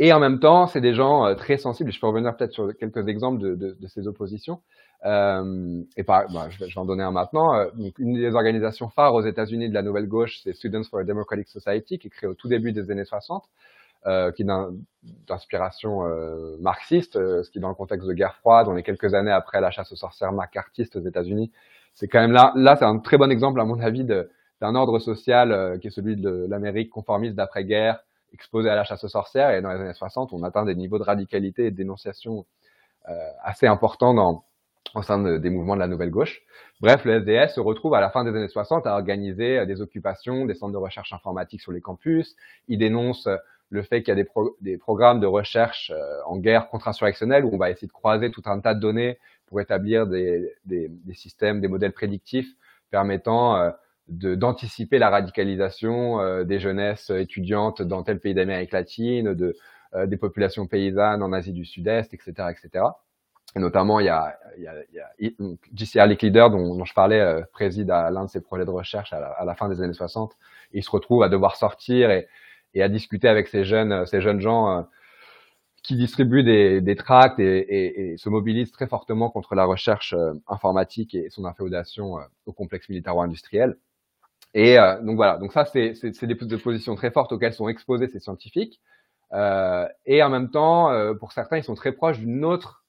Et 0.00 0.12
en 0.12 0.18
même 0.18 0.40
temps, 0.40 0.66
c'est 0.66 0.80
des 0.80 0.94
gens 0.94 1.24
euh, 1.24 1.34
très 1.34 1.56
sensibles. 1.56 1.92
Je 1.92 2.00
peux 2.00 2.08
revenir 2.08 2.36
peut-être 2.36 2.52
sur 2.52 2.76
quelques 2.76 3.06
exemples 3.08 3.40
de, 3.40 3.54
de, 3.54 3.76
de 3.80 3.86
ces 3.86 4.08
oppositions. 4.08 4.60
Euh, 5.04 5.82
et 5.96 6.02
par, 6.02 6.30
bah, 6.32 6.48
je, 6.50 6.58
vais, 6.58 6.68
je, 6.68 6.74
vais, 6.74 6.80
en 6.80 6.84
donner 6.84 7.02
un 7.04 7.12
maintenant. 7.12 7.54
Euh, 7.54 7.66
une 7.98 8.14
des 8.14 8.34
organisations 8.34 8.88
phares 8.88 9.14
aux 9.14 9.22
États-Unis 9.22 9.68
de 9.68 9.74
la 9.74 9.82
nouvelle 9.82 10.08
gauche, 10.08 10.40
c'est 10.42 10.54
Students 10.54 10.84
for 10.84 11.00
a 11.00 11.04
Democratic 11.04 11.48
Society, 11.48 11.98
qui 11.98 12.08
est 12.08 12.10
créée 12.10 12.28
au 12.28 12.34
tout 12.34 12.48
début 12.48 12.72
des 12.72 12.90
années 12.90 13.04
60, 13.04 13.44
euh, 14.06 14.32
qui 14.32 14.42
est 14.42 14.46
d'inspiration 15.28 16.02
marxiste, 16.60 17.14
ce 17.14 17.48
qui, 17.50 17.60
dans 17.60 17.68
le 17.68 17.74
contexte 17.74 18.08
de 18.08 18.14
guerre 18.14 18.36
froide, 18.36 18.66
on 18.68 18.76
est 18.76 18.82
quelques 18.82 19.14
années 19.14 19.30
après 19.30 19.60
la 19.60 19.70
chasse 19.70 19.92
aux 19.92 19.96
sorcières 19.96 20.32
macartiste 20.32 20.96
aux 20.96 21.06
États-Unis. 21.06 21.52
C'est 21.94 22.08
quand 22.08 22.20
même 22.20 22.32
là, 22.32 22.52
là, 22.56 22.76
c'est 22.76 22.84
un 22.84 22.98
très 22.98 23.18
bon 23.18 23.30
exemple, 23.30 23.60
à 23.60 23.64
mon 23.64 23.78
avis, 23.80 24.04
de, 24.04 24.28
d'un 24.60 24.74
ordre 24.74 24.98
social 24.98 25.52
euh, 25.52 25.78
qui 25.78 25.88
est 25.88 25.90
celui 25.90 26.16
de 26.16 26.46
l'Amérique 26.48 26.90
conformiste 26.90 27.34
d'après-guerre, 27.34 28.00
exposé 28.32 28.68
à 28.68 28.74
la 28.74 28.84
chasse 28.84 29.04
aux 29.04 29.08
sorcières. 29.08 29.50
Et 29.50 29.62
dans 29.62 29.72
les 29.72 29.80
années 29.80 29.94
60, 29.94 30.32
on 30.32 30.42
atteint 30.42 30.64
des 30.64 30.74
niveaux 30.74 30.98
de 30.98 31.04
radicalité 31.04 31.66
et 31.66 31.70
de 31.70 31.76
dénonciation 31.76 32.46
euh, 33.08 33.12
assez 33.42 33.66
importants 33.66 34.14
dans, 34.14 34.44
au 34.94 35.02
sein 35.02 35.38
des 35.38 35.50
mouvements 35.50 35.74
de 35.74 35.80
la 35.80 35.88
nouvelle 35.88 36.10
gauche. 36.10 36.42
Bref, 36.80 37.04
le 37.04 37.20
SDS 37.20 37.54
se 37.54 37.60
retrouve 37.60 37.94
à 37.94 38.00
la 38.00 38.10
fin 38.10 38.24
des 38.24 38.30
années 38.30 38.48
60 38.48 38.86
à 38.86 38.94
organiser 38.94 39.58
euh, 39.58 39.66
des 39.66 39.80
occupations, 39.80 40.46
des 40.46 40.54
centres 40.54 40.72
de 40.72 40.78
recherche 40.78 41.12
informatique 41.12 41.60
sur 41.60 41.72
les 41.72 41.80
campus. 41.80 42.34
Il 42.68 42.78
dénonce 42.78 43.28
le 43.70 43.82
fait 43.82 44.02
qu'il 44.02 44.16
y 44.16 44.20
a 44.20 44.22
des, 44.22 44.28
des, 44.60 44.78
programmes 44.78 45.20
de 45.20 45.26
recherche 45.26 45.90
en 46.26 46.36
guerre 46.36 46.68
contre-insurrectionnelle 46.68 47.44
où 47.44 47.50
on 47.52 47.56
va 47.56 47.70
essayer 47.70 47.88
de 47.88 47.92
croiser 47.92 48.30
tout 48.30 48.42
un 48.44 48.60
tas 48.60 48.74
de 48.74 48.78
données 48.78 49.18
pour 49.46 49.60
établir 49.60 50.06
des, 50.06 50.54
des, 50.64 50.88
des 50.88 51.14
systèmes, 51.14 51.60
des 51.60 51.66
modèles 51.66 51.92
prédictifs 51.92 52.54
permettant 52.90 53.72
d'anticiper 54.08 54.98
la 54.98 55.10
radicalisation 55.10 56.44
des 56.44 56.58
jeunesses 56.58 57.10
étudiantes 57.10 57.80
dans 57.82 58.02
tel 58.02 58.20
pays 58.20 58.34
d'Amérique 58.34 58.72
latine, 58.72 59.34
de, 59.34 59.56
des 60.06 60.16
populations 60.16 60.66
paysannes 60.66 61.22
en 61.22 61.32
Asie 61.32 61.52
du 61.52 61.64
Sud-Est, 61.64 62.12
etc., 62.12 62.48
etc. 62.50 62.84
Et 63.56 63.60
notamment, 63.60 64.00
il 64.00 64.06
y 64.06 64.08
a, 64.08 64.36
il 64.56 64.64
y 64.64 64.66
a, 64.66 64.74
il 64.88 64.94
y 64.96 65.28
a 65.28 65.56
JCR 65.74 66.06
Leak 66.06 66.22
Leader, 66.22 66.50
dont, 66.50 66.76
dont, 66.76 66.84
je 66.84 66.94
parlais, 66.94 67.20
euh, 67.20 67.42
préside 67.52 67.90
à 67.90 68.10
l'un 68.10 68.24
de 68.24 68.30
ses 68.30 68.40
projets 68.40 68.64
de 68.64 68.70
recherche 68.70 69.12
à 69.12 69.20
la, 69.20 69.28
à 69.28 69.44
la, 69.44 69.54
fin 69.54 69.68
des 69.68 69.80
années 69.80 69.92
60. 69.92 70.32
Et 70.72 70.78
il 70.78 70.82
se 70.82 70.90
retrouve 70.90 71.22
à 71.22 71.28
devoir 71.28 71.56
sortir 71.56 72.10
et, 72.10 72.26
et 72.74 72.82
à 72.82 72.88
discuter 72.88 73.28
avec 73.28 73.46
ces 73.46 73.64
jeunes, 73.64 74.06
ces 74.06 74.20
jeunes 74.20 74.40
gens 74.40 74.78
euh, 74.78 74.82
qui 75.84 75.96
distribuent 75.96 76.42
des, 76.42 76.80
des 76.80 76.96
tracts 76.96 77.38
et, 77.38 78.12
et, 78.12 78.16
se 78.16 78.28
mobilisent 78.28 78.72
très 78.72 78.88
fortement 78.88 79.30
contre 79.30 79.54
la 79.54 79.66
recherche 79.66 80.14
euh, 80.14 80.32
informatique 80.48 81.14
et 81.14 81.30
son 81.30 81.44
inféodation 81.44 82.16
au 82.46 82.52
complexe 82.52 82.88
militaro-industriel. 82.88 83.76
Et 84.54 84.76
donc 85.02 85.16
voilà, 85.16 85.36
donc 85.38 85.52
ça 85.52 85.64
c'est 85.64 85.94
des, 86.02 86.34
des 86.34 86.58
positions 86.58 86.94
très 86.94 87.10
fortes 87.10 87.32
auxquelles 87.32 87.54
sont 87.54 87.68
exposés 87.68 88.06
ces 88.08 88.20
scientifiques. 88.20 88.80
et 89.32 90.22
en 90.22 90.30
même 90.30 90.50
temps, 90.50 90.90
pour 91.18 91.32
certains, 91.32 91.56
ils 91.58 91.64
sont 91.64 91.74
très 91.74 91.90
proches 91.90 92.20
d'une 92.20 92.44
autre 92.44 92.84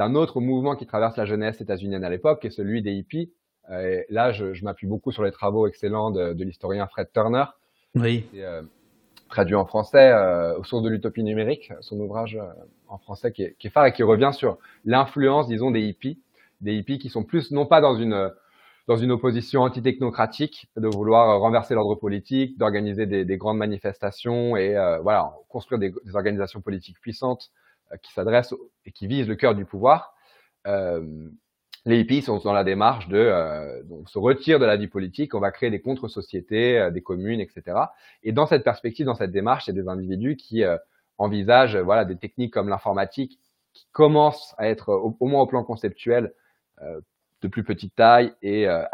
d'un 0.00 0.14
autre 0.14 0.40
mouvement 0.40 0.76
qui 0.76 0.86
traverse 0.86 1.18
la 1.18 1.26
jeunesse 1.26 1.60
états-unienne 1.60 2.04
à 2.04 2.08
l'époque, 2.08 2.40
qui 2.40 2.46
est 2.46 2.50
celui 2.50 2.80
des 2.80 2.92
hippies. 2.92 3.30
Euh, 3.68 4.02
là, 4.08 4.32
je, 4.32 4.54
je 4.54 4.64
m'appuie 4.64 4.86
beaucoup 4.86 5.12
sur 5.12 5.22
les 5.22 5.30
travaux 5.30 5.66
excellents 5.66 6.10
de, 6.10 6.32
de 6.32 6.42
l'historien 6.42 6.86
Fred 6.86 7.12
Turner, 7.12 7.44
oui. 7.94 8.24
qui 8.30 8.38
est 8.38 8.44
euh, 8.44 8.62
traduit 9.28 9.56
en 9.56 9.66
français 9.66 10.10
euh, 10.10 10.58
aux 10.58 10.64
sources 10.64 10.82
de 10.82 10.88
l'utopie 10.88 11.22
numérique, 11.22 11.74
son 11.82 12.00
ouvrage 12.00 12.36
euh, 12.36 12.46
en 12.88 12.96
français 12.96 13.30
qui 13.30 13.42
est, 13.42 13.56
qui 13.58 13.66
est, 13.66 13.70
phare 13.70 13.84
et 13.84 13.92
qui 13.92 14.02
revient 14.02 14.30
sur 14.32 14.56
l'influence, 14.86 15.48
disons, 15.48 15.70
des 15.70 15.82
hippies, 15.82 16.18
des 16.62 16.76
hippies 16.76 16.98
qui 16.98 17.10
sont 17.10 17.22
plus 17.22 17.50
non 17.50 17.66
pas 17.66 17.82
dans 17.82 17.94
une 17.94 18.32
dans 18.90 18.96
une 18.96 19.12
opposition 19.12 19.62
antitechnocratique, 19.62 20.66
de 20.76 20.88
vouloir 20.88 21.38
renverser 21.38 21.74
l'ordre 21.74 21.94
politique, 21.94 22.58
d'organiser 22.58 23.06
des, 23.06 23.24
des, 23.24 23.36
grandes 23.36 23.58
manifestations 23.58 24.56
et 24.56 24.76
euh, 24.76 24.98
voilà 24.98 25.32
construire 25.48 25.78
des, 25.78 25.94
organisations 26.12 26.60
politiques 26.60 26.98
puissantes 27.00 27.52
euh, 27.92 27.96
qui 28.02 28.12
s'adressent 28.12 28.52
et 28.84 28.90
qui 28.90 29.06
visent 29.06 29.28
le 29.28 29.36
cœur 29.36 29.54
du 29.54 29.64
pouvoir, 29.64 30.12
euh, 30.66 31.30
les 31.86 32.00
hippies 32.00 32.22
sont 32.22 32.38
dans 32.38 32.52
la 32.52 32.64
démarche 32.64 33.06
de 33.06 33.16
euh, 33.16 33.80
donc, 33.84 34.10
se 34.10 34.18
retirer 34.18 34.58
de 34.58 34.64
la 34.64 34.76
vie 34.76 34.88
politique, 34.88 35.36
on 35.36 35.40
va 35.40 35.52
créer 35.52 35.70
des 35.70 35.80
contre-sociétés, 35.80 36.78
euh, 36.78 36.90
des 36.90 37.00
communes, 37.00 37.40
etc. 37.40 37.78
Et 38.24 38.32
dans 38.32 38.46
cette 38.46 38.64
perspective, 38.64 39.06
dans 39.06 39.14
cette 39.14 39.30
démarche, 39.30 39.68
il 39.68 39.76
y 39.76 39.78
a 39.78 39.82
des 39.82 39.88
individus 39.88 40.36
qui 40.36 40.64
euh, 40.64 40.76
envisagent 41.16 41.76
voilà 41.76 42.04
des 42.04 42.16
techniques 42.16 42.52
comme 42.52 42.68
l'informatique 42.68 43.38
qui 43.72 43.86
commencent 43.92 44.54
à 44.58 44.68
être 44.68 44.92
au, 44.92 45.16
au 45.20 45.26
moins 45.26 45.42
au 45.42 45.46
plan 45.46 45.62
conceptuel 45.64 46.32
de 47.42 47.48
plus 47.48 47.64
petite 47.64 47.94
taille 47.94 48.32
et 48.42 48.66
à 48.66 48.90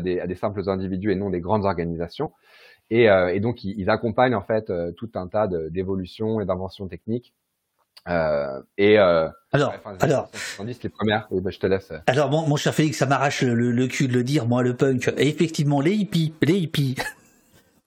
des, 0.00 0.20
à 0.20 0.26
des, 0.26 0.34
simples 0.34 0.68
individus 0.68 1.12
et 1.12 1.14
non 1.14 1.30
des 1.30 1.40
grandes 1.40 1.64
organisations. 1.64 2.32
Et, 2.90 3.04
et 3.04 3.40
donc 3.40 3.64
ils, 3.64 3.78
ils, 3.78 3.90
accompagnent 3.90 4.34
en 4.34 4.42
fait 4.42 4.72
tout 4.96 5.10
un 5.14 5.26
tas 5.28 5.48
d'évolutions 5.48 6.40
et 6.40 6.44
d'inventions 6.44 6.86
techniques 6.88 7.34
euh, 8.08 8.62
et 8.78 8.98
euh, 8.98 9.28
alors, 9.52 9.74
alors, 10.00 10.30
les 10.60 10.88
premières. 10.88 11.26
Oui, 11.30 11.40
bah, 11.40 11.50
je 11.50 11.58
te 11.58 11.66
laisse. 11.66 11.92
Alors, 12.06 12.30
mon, 12.30 12.46
mon 12.46 12.56
cher 12.56 12.74
Félix, 12.74 12.98
ça 12.98 13.06
m'arrache 13.06 13.42
le, 13.42 13.54
le, 13.54 13.72
le, 13.72 13.86
cul 13.88 14.06
de 14.06 14.12
le 14.12 14.22
dire, 14.22 14.46
moi, 14.46 14.62
le 14.62 14.76
punk. 14.76 15.12
Et 15.16 15.28
effectivement, 15.28 15.80
les 15.80 15.92
hippies, 15.92 16.34
les 16.42 16.54
hippies, 16.54 16.96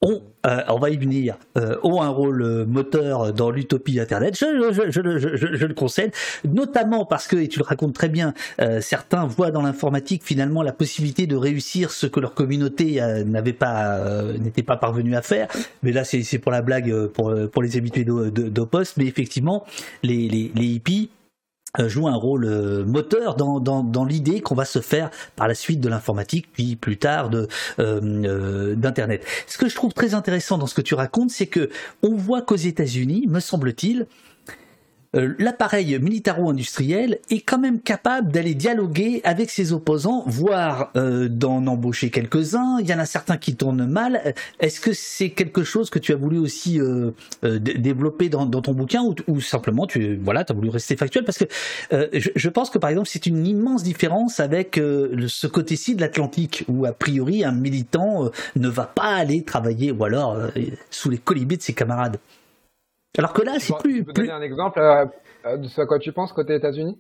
ont, 0.01 0.21
euh, 0.45 0.61
on 0.69 0.79
va 0.79 0.89
y 0.89 0.97
venir, 0.97 1.37
euh, 1.57 1.75
ont 1.83 2.01
un 2.01 2.09
rôle 2.09 2.41
euh, 2.41 2.65
moteur 2.65 3.33
dans 3.33 3.51
l'utopie 3.51 3.99
Internet. 3.99 4.37
Je, 4.37 5.65
le 5.65 5.73
concède, 5.73 6.13
notamment 6.45 7.05
parce 7.05 7.27
que, 7.27 7.35
et 7.35 7.47
tu 7.47 7.59
le 7.59 7.65
racontes 7.65 7.93
très 7.93 8.09
bien, 8.09 8.33
certains 8.81 9.25
voient 9.25 9.51
dans 9.51 9.61
l'informatique 9.61 10.23
finalement 10.23 10.63
la 10.63 10.71
possibilité 10.71 11.27
de 11.27 11.35
réussir 11.35 11.91
ce 11.91 12.07
que 12.07 12.19
leur 12.19 12.33
communauté 12.33 13.01
n'avait 13.25 13.53
pas, 13.53 13.99
n'était 14.39 14.63
pas 14.63 14.77
parvenu 14.77 15.15
à 15.15 15.21
faire. 15.21 15.47
Mais 15.83 15.91
là, 15.91 16.03
c'est 16.03 16.39
pour 16.39 16.51
la 16.51 16.61
blague, 16.61 17.07
pour, 17.07 17.61
les 17.61 17.77
habitués 17.77 18.05
d'Opost. 18.05 18.97
Mais 18.97 19.05
effectivement, 19.05 19.65
les, 20.03 20.27
les, 20.29 20.51
les 20.55 20.65
hippies 20.65 21.09
joue 21.77 22.07
un 22.07 22.15
rôle 22.15 22.45
euh, 22.45 22.83
moteur 22.85 23.35
dans, 23.35 23.59
dans, 23.59 23.83
dans 23.83 24.05
l'idée 24.05 24.41
qu'on 24.41 24.55
va 24.55 24.65
se 24.65 24.79
faire 24.79 25.09
par 25.35 25.47
la 25.47 25.55
suite 25.55 25.79
de 25.79 25.89
l'informatique, 25.89 26.47
puis 26.51 26.75
plus 26.75 26.97
tard 26.97 27.29
de 27.29 27.47
euh, 27.79 28.75
d'internet. 28.75 29.23
Ce 29.47 29.57
que 29.57 29.69
je 29.69 29.75
trouve 29.75 29.93
très 29.93 30.13
intéressant 30.13 30.57
dans 30.57 30.67
ce 30.67 30.75
que 30.75 30.81
tu 30.81 30.95
racontes, 30.95 31.29
c'est 31.29 31.47
que 31.47 31.69
on 32.01 32.15
voit 32.15 32.41
qu'aux 32.41 32.55
États-Unis, 32.55 33.25
me 33.27 33.39
semble-t-il, 33.39 34.07
euh, 35.15 35.33
l'appareil 35.39 35.97
militaro-industriel 35.99 37.19
est 37.31 37.41
quand 37.41 37.57
même 37.57 37.81
capable 37.81 38.31
d'aller 38.31 38.53
dialoguer 38.53 39.21
avec 39.23 39.49
ses 39.49 39.73
opposants, 39.73 40.23
voire 40.27 40.91
euh, 40.95 41.27
d'en 41.27 41.65
embaucher 41.67 42.11
quelques-uns. 42.11 42.77
Il 42.79 42.87
y 42.87 42.93
en 42.93 42.99
a 42.99 43.05
certains 43.05 43.37
qui 43.37 43.55
tournent 43.55 43.87
mal. 43.87 44.35
Est-ce 44.59 44.79
que 44.79 44.93
c'est 44.93 45.31
quelque 45.31 45.63
chose 45.63 45.89
que 45.89 45.99
tu 45.99 46.13
as 46.13 46.15
voulu 46.15 46.37
aussi 46.37 46.79
euh, 46.79 47.11
euh 47.43 47.59
développer 47.59 48.29
dans, 48.29 48.47
ton 48.47 48.73
bouquin 48.73 49.01
ou, 49.27 49.41
simplement 49.41 49.87
tu 49.87 50.19
voilà, 50.23 50.45
as 50.47 50.53
voulu 50.53 50.69
rester 50.69 50.95
factuel? 50.95 51.23
Parce 51.23 51.37
que 51.37 51.45
euh, 51.93 52.07
je, 52.13 52.29
je, 52.35 52.49
pense 52.49 52.69
que 52.69 52.77
par 52.77 52.89
exemple 52.89 53.07
c'est 53.07 53.25
une 53.25 53.45
immense 53.47 53.83
différence 53.83 54.39
avec 54.39 54.77
euh, 54.77 55.25
ce 55.27 55.47
côté-ci 55.47 55.95
de 55.95 56.01
l'Atlantique 56.01 56.65
où 56.67 56.85
a 56.85 56.91
priori 56.91 57.43
un 57.43 57.51
militant 57.51 58.29
ne 58.55 58.69
va 58.69 58.85
pas 58.85 59.15
aller 59.15 59.43
travailler 59.43 59.91
ou 59.91 60.03
alors 60.03 60.37
sous 60.89 61.09
les 61.09 61.17
colibés 61.17 61.57
de 61.57 61.61
ses 61.61 61.73
camarades. 61.73 62.17
Alors 63.17 63.33
que 63.33 63.41
là, 63.41 63.53
c'est 63.59 63.77
plus. 63.77 63.99
Tu 63.99 64.03
peux 64.03 64.13
plus... 64.13 64.27
donner 64.27 64.37
un 64.37 64.41
exemple 64.41 64.79
euh, 64.79 65.05
euh, 65.45 65.57
de 65.57 65.67
ce 65.67 65.81
à 65.81 65.85
quoi 65.85 65.99
tu 65.99 66.11
penses 66.11 66.33
côté 66.33 66.55
États-Unis 66.55 66.99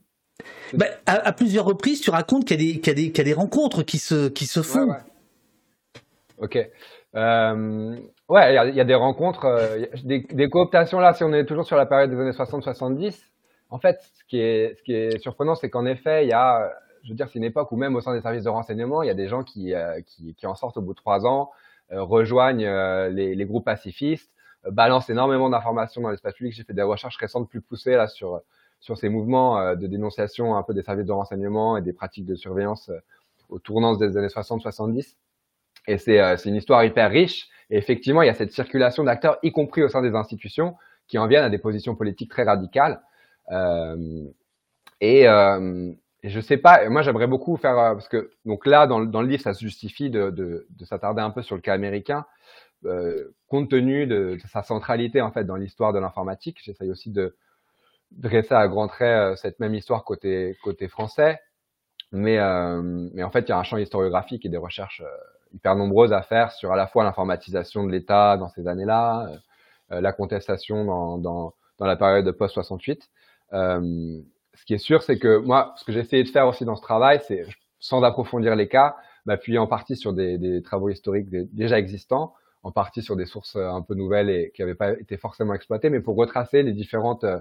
ben, 0.73 0.87
à, 1.05 1.27
à, 1.27 1.33
plusieurs 1.33 1.65
reprises, 1.65 1.99
tu 2.01 2.09
racontes 2.09 2.45
qu'il 2.45 2.61
y, 2.61 2.79
qu 2.79 2.91
y, 2.91 3.11
qu 3.11 3.17
y, 3.17 3.21
a 3.21 3.23
des 3.23 3.33
rencontres 3.33 3.83
qui 3.83 3.97
se, 3.97 4.29
qui 4.29 4.45
se 4.45 4.61
font. 4.61 4.85
Ouais, 4.85 4.91
ouais. 4.91 6.01
Ok. 6.37 6.69
Euh, 7.15 7.95
ouais, 8.29 8.55
il 8.55 8.73
y, 8.73 8.77
y, 8.77 8.81
a 8.81 8.85
des 8.85 8.95
rencontres, 8.95 9.45
euh, 9.45 9.85
des, 10.03 10.21
des, 10.31 10.49
cooptations 10.49 10.99
là, 10.99 11.13
si 11.13 11.23
on 11.23 11.33
est 11.33 11.45
toujours 11.45 11.65
sur 11.65 11.75
la 11.75 11.85
période 11.85 12.09
des 12.11 12.19
années 12.19 12.31
60-70. 12.31 13.19
En 13.69 13.79
fait, 13.79 13.99
ce 14.01 14.23
qui 14.27 14.39
est, 14.39 14.75
ce 14.77 14.83
qui 14.83 14.93
est 14.93 15.19
surprenant, 15.19 15.55
c'est 15.55 15.69
qu'en 15.69 15.85
effet, 15.85 16.25
il 16.25 16.29
y 16.29 16.33
a, 16.33 16.71
je 17.03 17.09
veux 17.09 17.15
dire, 17.15 17.27
c'est 17.27 17.39
une 17.39 17.43
époque 17.43 17.71
où 17.71 17.75
même 17.75 17.95
au 17.95 18.01
sein 18.01 18.13
des 18.13 18.21
services 18.21 18.43
de 18.43 18.49
renseignement, 18.49 19.03
il 19.03 19.07
y 19.07 19.11
a 19.11 19.15
des 19.15 19.27
gens 19.27 19.43
qui, 19.43 19.73
euh, 19.73 19.99
qui, 20.01 20.35
qui, 20.35 20.47
en 20.47 20.55
sortent 20.55 20.77
au 20.77 20.81
bout 20.81 20.93
de 20.93 20.99
trois 20.99 21.25
ans, 21.25 21.51
rejoignent 21.91 22.69
les, 23.09 23.33
les 23.33 23.45
groupes 23.45 23.65
pacifistes, 23.65 24.31
balance 24.69 25.09
énormément 25.09 25.49
d'informations 25.49 26.01
dans 26.01 26.09
l'espace 26.09 26.33
public. 26.33 26.53
J'ai 26.53 26.63
fait 26.63 26.73
des 26.73 26.81
recherches 26.81 27.17
récentes 27.17 27.49
plus 27.49 27.61
poussées 27.61 27.95
là 27.95 28.07
sur 28.07 28.41
sur 28.79 28.97
ces 28.97 29.09
mouvements 29.09 29.59
euh, 29.59 29.75
de 29.75 29.87
dénonciation 29.87 30.55
un 30.55 30.63
peu 30.63 30.73
des 30.73 30.83
services 30.83 31.05
de 31.05 31.11
renseignement 31.11 31.77
et 31.77 31.81
des 31.81 31.93
pratiques 31.93 32.25
de 32.25 32.35
surveillance 32.35 32.89
euh, 32.89 32.99
aux 33.49 33.59
tournances 33.59 33.97
des 33.97 34.15
années 34.17 34.27
60-70. 34.27 35.15
Et 35.87 35.97
c'est 35.97 36.45
une 36.45 36.55
histoire 36.55 36.83
hyper 36.83 37.09
riche. 37.09 37.47
Et 37.71 37.77
effectivement, 37.77 38.21
il 38.21 38.27
y 38.27 38.29
a 38.29 38.35
cette 38.35 38.51
circulation 38.51 39.03
d'acteurs, 39.03 39.39
y 39.41 39.51
compris 39.51 39.81
au 39.81 39.89
sein 39.89 40.01
des 40.01 40.13
institutions, 40.13 40.75
qui 41.07 41.17
en 41.17 41.27
viennent 41.27 41.43
à 41.43 41.49
des 41.49 41.57
positions 41.57 41.95
politiques 41.95 42.29
très 42.29 42.43
radicales. 42.43 43.01
Euh, 43.51 44.25
et, 45.01 45.27
euh, 45.27 45.91
je 46.23 46.39
sais 46.41 46.57
pas, 46.57 46.87
moi 46.89 47.01
j'aimerais 47.01 47.27
beaucoup 47.27 47.57
faire, 47.57 47.73
parce 47.73 48.07
que 48.07 48.29
donc 48.45 48.65
là, 48.65 48.85
dans, 48.85 48.99
le 48.99 49.27
livre, 49.27 49.41
ça 49.41 49.53
se 49.53 49.61
justifie 49.61 50.09
de, 50.09 50.29
de 50.29 50.85
s'attarder 50.85 51.21
un 51.21 51.31
peu 51.31 51.41
sur 51.41 51.55
le 51.55 51.61
cas 51.61 51.73
américain. 51.73 52.25
Euh, 52.85 53.35
compte 53.49 53.69
tenu 53.69 54.07
de, 54.07 54.37
de, 54.41 54.47
sa 54.47 54.63
centralité 54.63 55.21
en 55.21 55.31
fait 55.31 55.43
dans 55.43 55.57
l'histoire 55.57 55.91
de 55.91 55.99
l'informatique. 55.99 56.59
J'essaye 56.63 56.89
aussi 56.89 57.11
de 57.11 57.35
dresser 58.11 58.53
à 58.53 58.67
grands 58.67 58.87
traits 58.87 59.33
euh, 59.33 59.35
cette 59.35 59.59
même 59.59 59.75
histoire 59.75 60.05
côté 60.05 60.55
côté 60.63 60.87
français, 60.87 61.39
mais 62.11 62.39
euh, 62.39 62.81
mais 63.13 63.23
en 63.23 63.31
fait 63.31 63.41
il 63.41 63.49
y 63.49 63.51
a 63.51 63.57
un 63.57 63.63
champ 63.63 63.77
historiographique 63.77 64.45
et 64.45 64.49
des 64.49 64.57
recherches 64.57 65.01
euh, 65.01 65.09
hyper 65.53 65.75
nombreuses 65.75 66.13
à 66.13 66.21
faire 66.21 66.53
sur 66.53 66.71
à 66.71 66.77
la 66.77 66.87
fois 66.87 67.03
l'informatisation 67.03 67.83
de 67.85 67.91
l'État 67.91 68.37
dans 68.37 68.49
ces 68.49 68.67
années-là, 68.67 69.29
euh, 69.91 69.99
la 69.99 70.13
contestation 70.13 70.85
dans, 70.85 71.17
dans 71.17 71.53
dans 71.79 71.85
la 71.85 71.97
période 71.97 72.31
post 72.31 72.53
68. 72.53 73.09
ce 73.51 74.65
qui 74.65 74.73
est 74.73 74.77
sûr, 74.77 75.03
c'est 75.03 75.17
que 75.17 75.37
moi, 75.37 75.73
ce 75.77 75.85
que 75.85 75.91
j'ai 75.91 76.01
essayé 76.01 76.23
de 76.23 76.29
faire 76.29 76.47
aussi 76.47 76.65
dans 76.65 76.75
ce 76.75 76.81
travail, 76.81 77.21
c'est 77.27 77.45
sans 77.79 78.03
approfondir 78.03 78.55
les 78.55 78.67
cas, 78.67 78.97
m'appuyer 79.25 79.57
en 79.59 79.67
partie 79.67 79.95
sur 79.95 80.13
des, 80.13 80.37
des 80.37 80.61
travaux 80.61 80.89
historiques 80.89 81.29
déjà 81.29 81.79
existants 81.79 82.33
en 82.63 82.71
partie 82.71 83.01
sur 83.01 83.15
des 83.15 83.25
sources 83.25 83.55
euh, 83.55 83.69
un 83.69 83.81
peu 83.81 83.95
nouvelles 83.95 84.29
et 84.29 84.51
qui 84.53 84.61
n'avaient 84.61 84.75
pas 84.75 84.93
été 84.93 85.17
forcément 85.17 85.53
exploitées, 85.53 85.89
mais 85.89 86.01
pour 86.01 86.15
retracer 86.15 86.63
les 86.63 86.73
différentes 86.73 87.23
euh, 87.23 87.39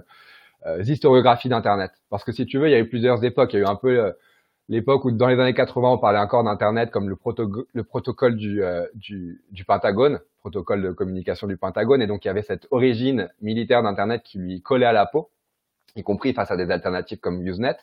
euh, 0.65 0.83
historiographies 0.83 1.47
d'Internet. 1.47 1.91
Parce 2.09 2.25
que 2.25 2.33
si 2.33 2.45
tu 2.45 2.59
veux, 2.59 2.67
il 2.67 2.71
y 2.71 2.75
a 2.75 2.79
eu 2.79 2.89
plusieurs 2.89 3.23
époques. 3.23 3.53
Il 3.53 3.57
y 3.57 3.59
a 3.59 3.61
eu 3.63 3.69
un 3.69 3.77
peu 3.77 3.97
euh, 3.97 4.11
l'époque 4.67 5.05
où 5.05 5.11
dans 5.11 5.27
les 5.27 5.39
années 5.39 5.53
80, 5.53 5.89
on 5.89 5.97
parlait 5.97 6.19
encore 6.19 6.43
d'Internet 6.43 6.91
comme 6.91 7.07
le, 7.07 7.15
proto 7.15 7.65
le 7.73 7.83
protocole 7.83 8.35
du, 8.35 8.61
euh, 8.61 8.85
du, 8.93 9.41
du, 9.51 9.63
Pentagone, 9.63 10.19
protocole 10.39 10.81
de 10.81 10.91
communication 10.91 11.47
du 11.47 11.55
Pentagone, 11.55 12.01
et 12.01 12.07
donc 12.07 12.25
il 12.25 12.27
y 12.27 12.31
avait 12.31 12.41
cette 12.41 12.67
origine 12.71 13.29
militaire 13.41 13.83
d'Internet 13.83 14.21
qui 14.23 14.37
lui 14.37 14.61
collait 14.61 14.85
à 14.85 14.91
la 14.91 15.05
peau, 15.05 15.31
y 15.95 16.03
compris 16.03 16.33
face 16.33 16.51
à 16.51 16.57
des 16.57 16.69
alternatives 16.71 17.19
comme 17.19 17.41
Usenet. 17.41 17.77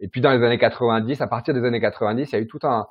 Et 0.00 0.08
puis 0.08 0.22
dans 0.22 0.30
les 0.30 0.42
années 0.42 0.58
90, 0.58 1.20
à 1.20 1.26
partir 1.26 1.52
des 1.52 1.64
années 1.64 1.80
90, 1.80 2.30
il 2.30 2.34
y 2.34 2.38
a 2.38 2.40
eu 2.40 2.46
tout 2.46 2.60
un, 2.62 2.86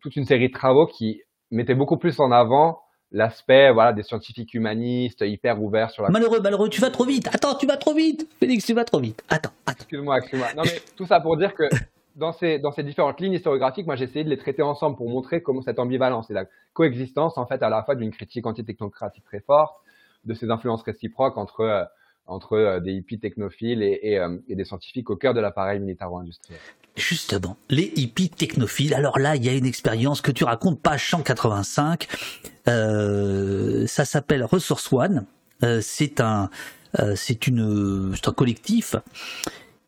toute 0.00 0.14
une 0.14 0.24
série 0.24 0.48
de 0.48 0.52
travaux 0.52 0.86
qui 0.86 1.22
mettaient 1.50 1.74
beaucoup 1.74 1.96
plus 1.96 2.20
en 2.20 2.30
avant 2.30 2.80
l'aspect 3.12 3.72
voilà 3.72 3.92
des 3.92 4.02
scientifiques 4.02 4.54
humanistes 4.54 5.22
hyper 5.26 5.60
ouverts 5.60 5.90
sur 5.90 6.02
la 6.04 6.10
malheureux 6.10 6.40
malheureux 6.40 6.68
tu 6.68 6.80
vas 6.80 6.90
trop 6.90 7.04
vite 7.04 7.28
attends 7.32 7.56
tu 7.56 7.66
vas 7.66 7.76
trop 7.76 7.94
vite 7.94 8.28
Félix 8.38 8.64
tu 8.64 8.72
vas 8.72 8.84
trop 8.84 9.00
vite 9.00 9.22
attends, 9.28 9.50
attends. 9.66 9.78
excuse-moi 9.80 10.18
excuse-moi 10.18 10.48
non 10.56 10.62
mais 10.64 10.80
tout 10.96 11.06
ça 11.06 11.20
pour 11.20 11.36
dire 11.36 11.54
que 11.54 11.64
dans 12.16 12.32
ces 12.32 12.58
dans 12.58 12.70
ces 12.70 12.84
différentes 12.84 13.20
lignes 13.20 13.32
historiographiques 13.32 13.86
moi 13.86 13.96
j'ai 13.96 14.04
essayé 14.04 14.24
de 14.24 14.30
les 14.30 14.38
traiter 14.38 14.62
ensemble 14.62 14.96
pour 14.96 15.08
montrer 15.08 15.42
comment 15.42 15.62
cette 15.62 15.80
ambivalence 15.80 16.30
et 16.30 16.34
la 16.34 16.44
coexistence 16.72 17.36
en 17.36 17.46
fait 17.46 17.62
à 17.62 17.68
la 17.68 17.82
fois 17.82 17.96
d'une 17.96 18.12
critique 18.12 18.46
anti-technocratique 18.46 19.24
très 19.24 19.40
forte 19.40 19.74
de 20.24 20.34
ces 20.34 20.50
influences 20.50 20.82
réciproques 20.82 21.36
entre 21.36 21.60
euh, 21.62 21.84
entre 22.26 22.52
euh, 22.52 22.80
des 22.80 22.92
hippies 22.92 23.18
technophiles 23.18 23.82
et, 23.82 24.18
euh, 24.18 24.38
et, 24.48 24.54
des 24.54 24.64
scientifiques 24.64 25.10
au 25.10 25.16
cœur 25.16 25.34
de 25.34 25.40
l'appareil 25.40 25.80
militaro-industriel. 25.80 26.60
Justement, 27.00 27.56
les 27.70 27.92
hippies 27.96 28.28
technophiles. 28.28 28.92
Alors 28.92 29.18
là, 29.18 29.34
il 29.34 29.44
y 29.44 29.48
a 29.48 29.52
une 29.52 29.64
expérience 29.64 30.20
que 30.20 30.30
tu 30.30 30.44
racontes, 30.44 30.80
page 30.80 31.08
185. 31.08 32.06
Euh, 32.68 33.86
ça 33.86 34.04
s'appelle 34.04 34.44
Resource 34.44 34.92
One. 34.92 35.24
Euh, 35.64 35.80
c'est 35.82 36.20
un, 36.20 36.50
euh, 36.98 37.14
c'est 37.16 37.46
une, 37.46 38.12
c'est 38.14 38.28
un 38.28 38.32
collectif. 38.32 38.96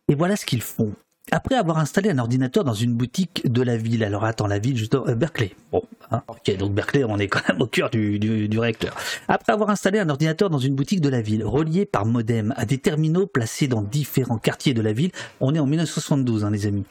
Et 0.09 0.14
voilà 0.14 0.37
ce 0.37 0.46
qu'ils 0.46 0.62
font. 0.62 0.94
Après 1.31 1.55
avoir 1.55 1.79
installé 1.79 2.11
un 2.11 2.19
ordinateur 2.19 2.65
dans 2.65 2.75
une 2.75 2.95
boutique 2.95 3.51
de 3.51 3.63
la 3.63 3.77
ville, 3.77 4.03
alors 4.03 4.25
attends, 4.25 4.49
la 4.49 4.59
ville, 4.59 4.77
juste 4.77 4.95
euh, 4.95 5.15
Berkeley. 5.15 5.55
Bon, 5.71 5.83
hein, 6.11 6.23
ok, 6.27 6.57
donc 6.57 6.73
Berkeley, 6.73 7.05
on 7.05 7.17
est 7.19 7.29
quand 7.29 7.41
même 7.49 7.63
au 7.63 7.67
cœur 7.67 7.91
du, 7.91 8.19
du, 8.19 8.49
du, 8.49 8.59
réacteur. 8.59 8.95
Après 9.29 9.53
avoir 9.53 9.71
installé 9.71 10.01
un 10.01 10.09
ordinateur 10.09 10.51
dans 10.51 10.59
une 10.59 10.75
boutique 10.75 11.01
de 11.01 11.09
la 11.09 11.23
ville, 11.23 11.45
relié 11.45 11.87
par 11.87 12.07
modem 12.07 12.53
à 12.57 12.67
des 12.67 12.79
terminaux 12.79 13.27
placés 13.27 13.69
dans 13.69 13.83
différents 13.83 14.39
quartiers 14.39 14.75
de 14.75 14.83
la 14.83 14.93
ville, 14.93 15.13
on 15.41 15.55
est 15.55 15.61
en 15.61 15.67
1972, 15.67 16.45
hein, 16.45 16.51
les 16.51 16.67
amis. 16.67 16.85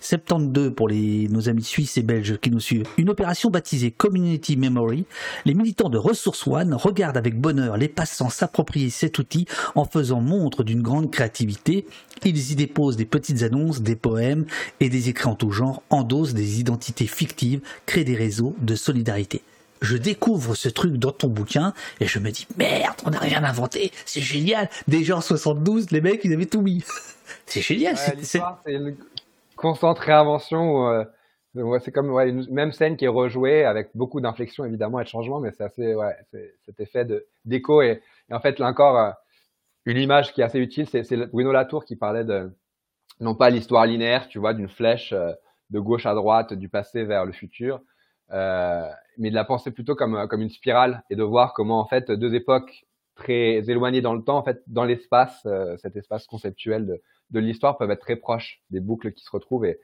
72 0.00 0.74
pour 0.74 0.88
les, 0.88 1.28
nos 1.28 1.48
amis 1.48 1.62
suisses 1.62 1.96
et 1.96 2.02
belges 2.02 2.38
qui 2.38 2.50
nous 2.50 2.60
suivent. 2.60 2.86
Une 2.96 3.10
opération 3.10 3.50
baptisée 3.50 3.90
Community 3.90 4.56
Memory. 4.56 5.04
Les 5.44 5.54
militants 5.54 5.88
de 5.88 5.98
Resource 5.98 6.46
One 6.46 6.74
regardent 6.74 7.16
avec 7.16 7.38
bonheur 7.38 7.76
les 7.76 7.88
passants 7.88 8.30
s'approprier 8.30 8.90
cet 8.90 9.18
outil 9.18 9.46
en 9.74 9.84
faisant 9.84 10.20
montre 10.20 10.64
d'une 10.64 10.82
grande 10.82 11.10
créativité. 11.10 11.86
Ils 12.24 12.52
y 12.52 12.56
déposent 12.56 12.96
des 12.96 13.04
petites 13.04 13.42
annonces, 13.42 13.75
des 13.80 13.96
poèmes 13.96 14.46
et 14.80 14.88
des 14.88 15.08
écrits 15.08 15.28
en 15.28 15.34
tout 15.34 15.50
genre, 15.50 15.82
endossent 15.90 16.34
des 16.34 16.60
identités 16.60 17.06
fictives, 17.06 17.60
créent 17.86 18.04
des 18.04 18.14
réseaux 18.14 18.54
de 18.60 18.74
solidarité. 18.74 19.42
Je 19.82 19.96
découvre 19.96 20.54
ce 20.54 20.68
truc 20.68 20.94
dans 20.94 21.12
ton 21.12 21.28
bouquin 21.28 21.74
et 22.00 22.06
je 22.06 22.18
me 22.18 22.30
dis 22.30 22.46
merde, 22.56 22.96
on 23.04 23.10
n'a 23.10 23.18
rien 23.18 23.44
inventé, 23.44 23.92
c'est 24.06 24.20
génial. 24.20 24.70
Déjà 24.88 25.16
en 25.16 25.20
72, 25.20 25.90
les 25.90 26.00
mecs 26.00 26.24
ils 26.24 26.32
avaient 26.32 26.46
tout 26.46 26.62
mis. 26.62 26.82
c'est 27.46 27.60
génial. 27.60 27.94
Ouais, 27.94 28.16
c'est 28.22 28.40
une 28.72 28.96
constante 29.54 29.98
réinvention. 29.98 30.88
Euh, 30.88 31.04
c'est 31.80 31.92
comme 31.92 32.10
ouais, 32.10 32.28
une 32.28 32.46
même 32.50 32.72
scène 32.72 32.96
qui 32.96 33.04
est 33.04 33.08
rejouée 33.08 33.64
avec 33.64 33.90
beaucoup 33.94 34.20
d'inflexion 34.20 34.64
évidemment 34.64 35.00
et 35.00 35.04
de 35.04 35.08
changement, 35.08 35.40
mais 35.40 35.52
c'est 35.52 35.64
assez 35.64 35.94
ouais, 35.94 36.14
cet 36.64 36.80
effet 36.80 37.04
de 37.04 37.26
d'écho 37.44 37.82
et, 37.82 38.02
et, 38.30 38.34
en 38.34 38.40
fait 38.40 38.58
là 38.58 38.66
encore 38.66 38.98
euh, 38.98 39.10
une 39.86 39.98
image 39.98 40.32
qui 40.32 40.40
est 40.40 40.44
assez 40.44 40.58
utile, 40.58 40.86
c'est 40.88 41.16
Bruno 41.28 41.52
Latour 41.52 41.84
qui 41.84 41.96
parlait 41.96 42.24
de 42.24 42.50
non 43.20 43.34
pas 43.34 43.50
l'histoire 43.50 43.86
linéaire, 43.86 44.28
tu 44.28 44.38
vois, 44.38 44.54
d'une 44.54 44.68
flèche 44.68 45.12
euh, 45.12 45.32
de 45.70 45.80
gauche 45.80 46.06
à 46.06 46.14
droite 46.14 46.52
du 46.52 46.68
passé 46.68 47.04
vers 47.04 47.24
le 47.24 47.32
futur, 47.32 47.80
euh, 48.32 48.88
mais 49.18 49.30
de 49.30 49.34
la 49.34 49.44
penser 49.44 49.70
plutôt 49.70 49.94
comme 49.94 50.26
comme 50.28 50.42
une 50.42 50.50
spirale 50.50 51.04
et 51.10 51.16
de 51.16 51.22
voir 51.22 51.54
comment 51.54 51.80
en 51.80 51.86
fait 51.86 52.10
deux 52.10 52.34
époques 52.34 52.86
très 53.16 53.68
éloignées 53.70 54.02
dans 54.02 54.14
le 54.14 54.22
temps, 54.22 54.36
en 54.36 54.42
fait, 54.42 54.62
dans 54.66 54.84
l'espace, 54.84 55.42
euh, 55.46 55.76
cet 55.78 55.96
espace 55.96 56.26
conceptuel 56.26 56.86
de, 56.86 57.02
de 57.30 57.40
l'histoire 57.40 57.78
peuvent 57.78 57.90
être 57.90 58.02
très 58.02 58.16
proches, 58.16 58.62
des 58.70 58.80
boucles 58.80 59.12
qui 59.12 59.24
se 59.24 59.30
retrouvent 59.30 59.64
et 59.64 59.80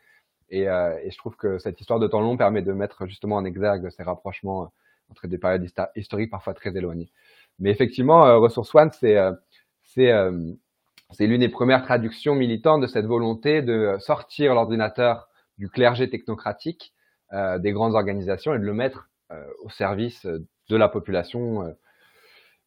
et, 0.50 0.68
euh, 0.68 0.98
et, 1.02 1.10
je 1.10 1.16
trouve 1.16 1.34
que 1.34 1.58
cette 1.58 1.80
histoire 1.80 1.98
de 1.98 2.06
temps 2.06 2.20
long 2.20 2.36
permet 2.36 2.60
de 2.60 2.72
mettre 2.74 3.06
justement 3.06 3.36
en 3.36 3.44
exergue 3.46 3.88
ces 3.88 4.02
rapprochements 4.02 4.70
entre 5.08 5.26
des 5.26 5.38
périodes 5.38 5.66
historiques 5.96 6.30
parfois 6.30 6.52
très 6.52 6.76
éloignées. 6.76 7.10
Mais 7.58 7.70
effectivement, 7.70 8.26
euh, 8.26 8.36
Ressource 8.36 8.74
One, 8.74 8.90
c'est 8.92 10.12
c'est 11.12 11.26
l'une 11.26 11.40
des 11.40 11.48
premières 11.48 11.82
traductions 11.82 12.34
militantes 12.34 12.80
de 12.80 12.86
cette 12.86 13.06
volonté 13.06 13.62
de 13.62 13.96
sortir 13.98 14.54
l'ordinateur 14.54 15.28
du 15.58 15.68
clergé 15.68 16.08
technocratique 16.08 16.94
euh, 17.32 17.58
des 17.58 17.72
grandes 17.72 17.94
organisations 17.94 18.54
et 18.54 18.58
de 18.58 18.64
le 18.64 18.74
mettre 18.74 19.10
euh, 19.30 19.44
au 19.62 19.70
service 19.70 20.26
de 20.26 20.76
la 20.76 20.88
population, 20.88 21.64
euh, 21.64 21.72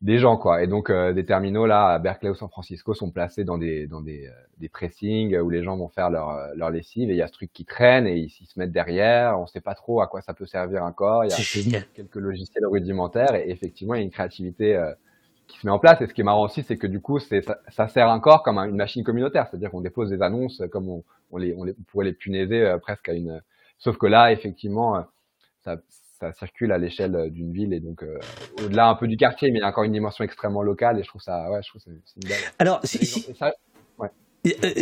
des 0.01 0.17
gens 0.17 0.37
quoi. 0.37 0.63
Et 0.63 0.67
donc 0.67 0.89
euh, 0.89 1.13
des 1.13 1.25
terminaux 1.25 1.65
là 1.65 1.87
à 1.89 1.99
Berkeley 1.99 2.31
ou 2.31 2.35
San 2.35 2.49
Francisco 2.49 2.93
sont 2.93 3.11
placés 3.11 3.43
dans 3.43 3.57
des 3.57 3.87
dans 3.87 4.01
des, 4.01 4.29
des 4.57 4.69
pressings 4.69 5.37
où 5.37 5.49
les 5.49 5.63
gens 5.63 5.77
vont 5.77 5.89
faire 5.89 6.09
leur 6.09 6.53
leur 6.55 6.69
lessive 6.69 7.09
et 7.09 7.13
il 7.13 7.17
y 7.17 7.21
a 7.21 7.27
ce 7.27 7.33
truc 7.33 7.51
qui 7.53 7.65
traîne 7.65 8.07
et 8.07 8.17
ils, 8.17 8.31
ils 8.41 8.47
se 8.47 8.59
mettent 8.59 8.71
derrière. 8.71 9.39
On 9.39 9.47
sait 9.47 9.61
pas 9.61 9.75
trop 9.75 10.01
à 10.01 10.07
quoi 10.07 10.21
ça 10.21 10.33
peut 10.33 10.45
servir 10.45 10.83
encore. 10.83 11.25
Il 11.25 11.29
y 11.29 11.33
a 11.33 11.35
quelques 11.93 12.15
logiciels 12.15 12.65
rudimentaires 12.65 13.35
et 13.35 13.49
effectivement 13.49 13.95
il 13.95 13.99
y 13.99 14.01
a 14.01 14.03
une 14.03 14.11
créativité 14.11 14.75
qui 15.47 15.59
se 15.59 15.65
met 15.65 15.71
en 15.71 15.79
place. 15.79 16.01
Et 16.01 16.07
ce 16.07 16.13
qui 16.13 16.21
est 16.21 16.23
marrant 16.23 16.43
aussi, 16.43 16.63
c'est 16.63 16.77
que 16.77 16.87
du 16.87 16.99
coup, 16.99 17.19
c'est, 17.19 17.41
ça, 17.41 17.59
ça, 17.69 17.87
sert 17.87 18.09
encore 18.09 18.43
comme 18.43 18.57
une 18.57 18.75
machine 18.75 19.03
communautaire. 19.03 19.47
C'est-à-dire 19.49 19.71
qu'on 19.71 19.81
dépose 19.81 20.09
des 20.09 20.21
annonces 20.21 20.61
comme 20.71 20.89
on, 20.89 21.03
on, 21.31 21.37
les, 21.37 21.53
on, 21.57 21.63
les, 21.63 21.73
on 21.79 21.83
pourrait 21.83 22.05
les 22.05 22.13
punaiser 22.13 22.61
euh, 22.61 22.77
presque 22.77 23.09
à 23.09 23.13
une. 23.13 23.41
Sauf 23.77 23.97
que 23.97 24.07
là, 24.07 24.31
effectivement, 24.31 24.97
euh, 24.97 25.01
ça, 25.63 25.77
ça 26.19 26.31
circule 26.33 26.71
à 26.71 26.77
l'échelle 26.77 27.29
d'une 27.31 27.51
ville 27.51 27.73
et 27.73 27.79
donc 27.79 28.03
euh, 28.03 28.19
au-delà 28.63 28.87
un 28.87 28.95
peu 28.95 29.07
du 29.07 29.17
quartier, 29.17 29.51
mais 29.51 29.59
il 29.59 29.61
y 29.61 29.65
a 29.65 29.67
encore 29.67 29.83
une 29.83 29.91
dimension 29.91 30.23
extrêmement 30.23 30.63
locale. 30.63 30.99
Et 30.99 31.03
je 31.03 31.09
trouve 31.09 31.21
ça, 31.21 31.49
ouais, 31.51 31.61
je 31.61 31.69
trouve 31.69 31.81
ça, 31.81 31.91
c'est 32.05 32.21
une 32.21 32.29
belle. 32.29 32.37
Alors, 32.59 32.79
si, 32.83 33.05
si... 33.05 33.33
Ça, 33.35 33.47
euh, 33.47 33.51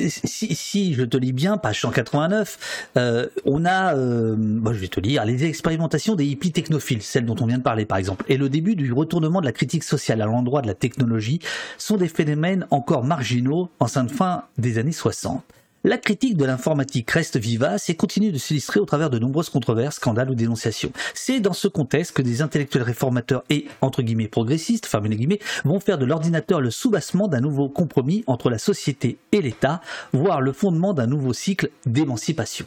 si, 0.09 0.55
si, 0.55 0.93
je 0.93 1.03
te 1.03 1.17
lis 1.17 1.33
bien, 1.33 1.57
page 1.57 1.81
189, 1.81 2.89
euh, 2.97 3.27
on 3.45 3.65
a, 3.65 3.95
euh, 3.95 4.35
je 4.65 4.79
vais 4.79 4.87
te 4.87 4.99
lire, 4.99 5.25
les 5.25 5.45
expérimentations 5.45 6.15
des 6.15 6.25
hippies 6.25 6.51
technophiles, 6.51 7.01
celles 7.01 7.25
dont 7.25 7.35
on 7.39 7.45
vient 7.45 7.57
de 7.57 7.63
parler 7.63 7.85
par 7.85 7.97
exemple, 7.97 8.25
et 8.27 8.37
le 8.37 8.49
début 8.49 8.75
du 8.75 8.91
retournement 8.91 9.39
de 9.41 9.45
la 9.45 9.51
critique 9.51 9.83
sociale 9.83 10.21
à 10.21 10.25
l'endroit 10.25 10.61
de 10.61 10.67
la 10.67 10.75
technologie 10.75 11.39
sont 11.77 11.97
des 11.97 12.07
phénomènes 12.07 12.67
encore 12.71 13.03
marginaux 13.03 13.69
en 13.79 13.87
fin 13.87 14.43
des 14.57 14.77
années 14.77 14.91
60. 14.91 15.43
La 15.85 15.97
critique 15.97 16.37
de 16.37 16.45
l'informatique 16.45 17.11
reste 17.11 17.35
vivace 17.35 17.89
et 17.89 17.95
continue 17.97 18.31
de 18.31 18.37
s'illustrer 18.37 18.79
au 18.79 18.85
travers 18.85 19.09
de 19.09 19.19
nombreuses 19.19 19.49
controverses, 19.49 19.97
scandales 19.97 20.29
ou 20.29 20.33
dénonciations. 20.33 20.93
C'est 21.13 21.41
dans 21.41 21.51
ce 21.51 21.67
contexte 21.67 22.15
que 22.15 22.21
des 22.21 22.41
intellectuels 22.41 22.83
réformateurs 22.83 23.43
et, 23.49 23.67
entre 23.81 24.01
guillemets, 24.01 24.29
progressistes, 24.29 24.85
fermez 24.85 25.09
guillemets, 25.09 25.39
vont 25.65 25.81
faire 25.81 25.97
de 25.97 26.05
l'ordinateur 26.05 26.61
le 26.61 26.69
soubassement 26.69 27.27
d'un 27.27 27.41
nouveau 27.41 27.67
compromis 27.67 28.23
entre 28.27 28.49
la 28.49 28.59
société 28.59 29.17
et 29.33 29.41
l'État, 29.41 29.81
voire 30.13 30.39
le 30.39 30.53
fondement 30.53 30.93
d'un 30.93 31.05
nouveau 31.05 31.33
cycle 31.33 31.69
d'émancipation. 31.85 32.65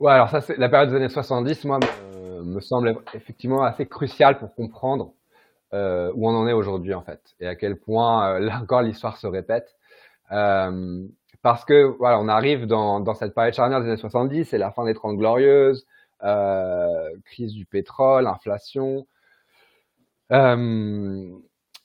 Ouais, 0.00 0.12
alors 0.12 0.30
ça, 0.30 0.40
la 0.56 0.70
période 0.70 0.88
des 0.88 0.96
années 0.96 1.10
70, 1.10 1.66
moi, 1.66 1.80
me, 1.80 2.44
me 2.44 2.60
semble 2.60 2.96
effectivement 3.12 3.62
assez 3.62 3.84
cruciale 3.84 4.38
pour 4.38 4.54
comprendre 4.54 5.12
euh, 5.74 6.10
où 6.14 6.26
on 6.26 6.34
en 6.34 6.48
est 6.48 6.54
aujourd'hui, 6.54 6.94
en 6.94 7.02
fait, 7.02 7.20
et 7.40 7.46
à 7.46 7.56
quel 7.56 7.76
point, 7.76 8.36
euh, 8.36 8.38
là 8.38 8.58
encore, 8.62 8.80
l'histoire 8.80 9.18
se 9.18 9.26
répète. 9.26 9.74
Euh, 10.32 11.06
parce 11.42 11.64
que 11.64 11.84
voilà, 11.98 12.20
on 12.20 12.28
arrive 12.28 12.66
dans, 12.66 13.14
cette 13.14 13.34
période 13.34 13.54
charnière 13.54 13.80
des 13.80 13.88
années 13.88 13.96
70, 13.96 14.46
c'est 14.46 14.58
la 14.58 14.70
fin 14.70 14.84
des 14.84 14.94
Trente 14.94 15.16
Glorieuses, 15.16 15.86
euh, 16.24 17.10
crise 17.24 17.52
du 17.52 17.64
pétrole, 17.64 18.26
inflation. 18.26 19.06
Euh, 20.32 21.30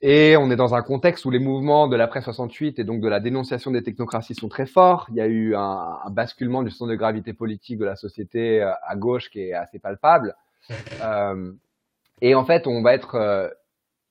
et 0.02 0.36
on 0.36 0.52
est 0.52 0.58
dans 0.58 0.76
un 0.76 0.82
contexte 0.82 1.24
où 1.24 1.32
les 1.32 1.40
mouvements 1.40 1.88
de 1.88 1.96
l'après 1.96 2.22
68 2.22 2.80
et 2.80 2.84
donc 2.84 3.00
de 3.00 3.08
la 3.08 3.22
dénonciation 3.22 3.72
des 3.72 3.84
technocraties 3.84 4.36
sont 4.36 4.50
très 4.50 4.66
forts. 4.66 5.08
Il 5.12 5.16
y 5.16 5.22
a 5.22 5.28
eu 5.28 5.56
un, 5.56 5.98
basculement 6.10 6.62
du 6.62 6.72
centre 6.72 6.92
de 6.92 6.96
gravité 6.96 7.34
politique 7.34 7.78
de 7.78 7.86
la 7.86 7.96
société 7.96 8.62
à 8.62 8.96
gauche 8.98 9.30
qui 9.30 9.40
est 9.40 9.54
assez 9.54 9.80
palpable. 9.80 10.36
Et 12.22 12.36
en 12.36 12.44
fait, 12.44 12.68
on 12.68 12.82
va 12.82 12.94
être 12.94 13.54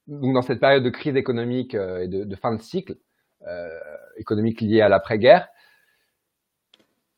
dans 0.07 0.43
cette 0.43 0.61
période 0.61 0.83
de 0.83 0.91
crise 0.91 1.17
économique 1.17 1.75
et 1.75 2.09
de 2.09 2.37
fin 2.37 2.55
de 2.55 2.63
cycle 2.63 2.97
euh, 3.47 3.69
économique 4.17 4.61
liée 4.61 4.81
à 4.81 4.89
l'après-guerre. 4.89 5.49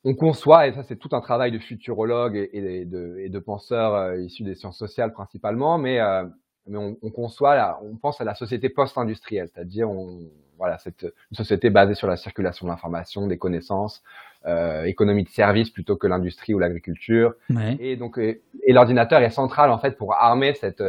On 0.05 0.15
conçoit, 0.15 0.67
et 0.67 0.73
ça 0.73 0.83
c'est 0.83 0.97
tout 0.97 1.09
un 1.13 1.21
travail 1.21 1.51
de 1.51 1.59
futurologues 1.59 2.37
et, 2.37 2.51
et, 2.53 2.85
de, 2.85 3.17
et 3.19 3.29
de, 3.31 3.39
penseurs 3.39 3.95
euh, 3.95 4.21
issus 4.21 4.43
des 4.43 4.55
sciences 4.55 4.79
sociales 4.79 5.13
principalement, 5.13 5.79
mais, 5.79 5.99
euh, 5.99 6.25
mais 6.67 6.77
on, 6.77 6.97
on, 7.03 7.11
conçoit, 7.11 7.57
là, 7.57 7.79
on 7.83 7.97
pense 7.97 8.21
à 8.21 8.25
la 8.25 8.35
société 8.35 8.69
post-industrielle, 8.69 9.49
c'est-à-dire 9.53 9.91
on, 9.91 10.21
voilà, 10.59 10.77
cette, 10.77 11.05
une 11.05 11.37
société 11.37 11.71
basée 11.71 11.95
sur 11.95 12.07
la 12.07 12.17
circulation 12.17 12.67
de 12.67 12.71
l'information, 12.71 13.27
des 13.27 13.39
connaissances, 13.39 14.03
euh, 14.45 14.85
économie 14.85 15.25
de 15.25 15.31
service 15.31 15.71
plutôt 15.71 15.97
que 15.97 16.07
l'industrie 16.07 16.53
ou 16.53 16.59
l'agriculture. 16.59 17.35
Ouais. 17.49 17.79
Et 17.81 17.97
donc, 17.97 18.19
et, 18.19 18.43
et 18.67 18.75
l'ordinateur 18.75 19.23
est 19.23 19.31
central 19.31 19.71
en 19.71 19.79
fait 19.79 19.97
pour 19.97 20.15
armer 20.15 20.55
cette 20.55 20.83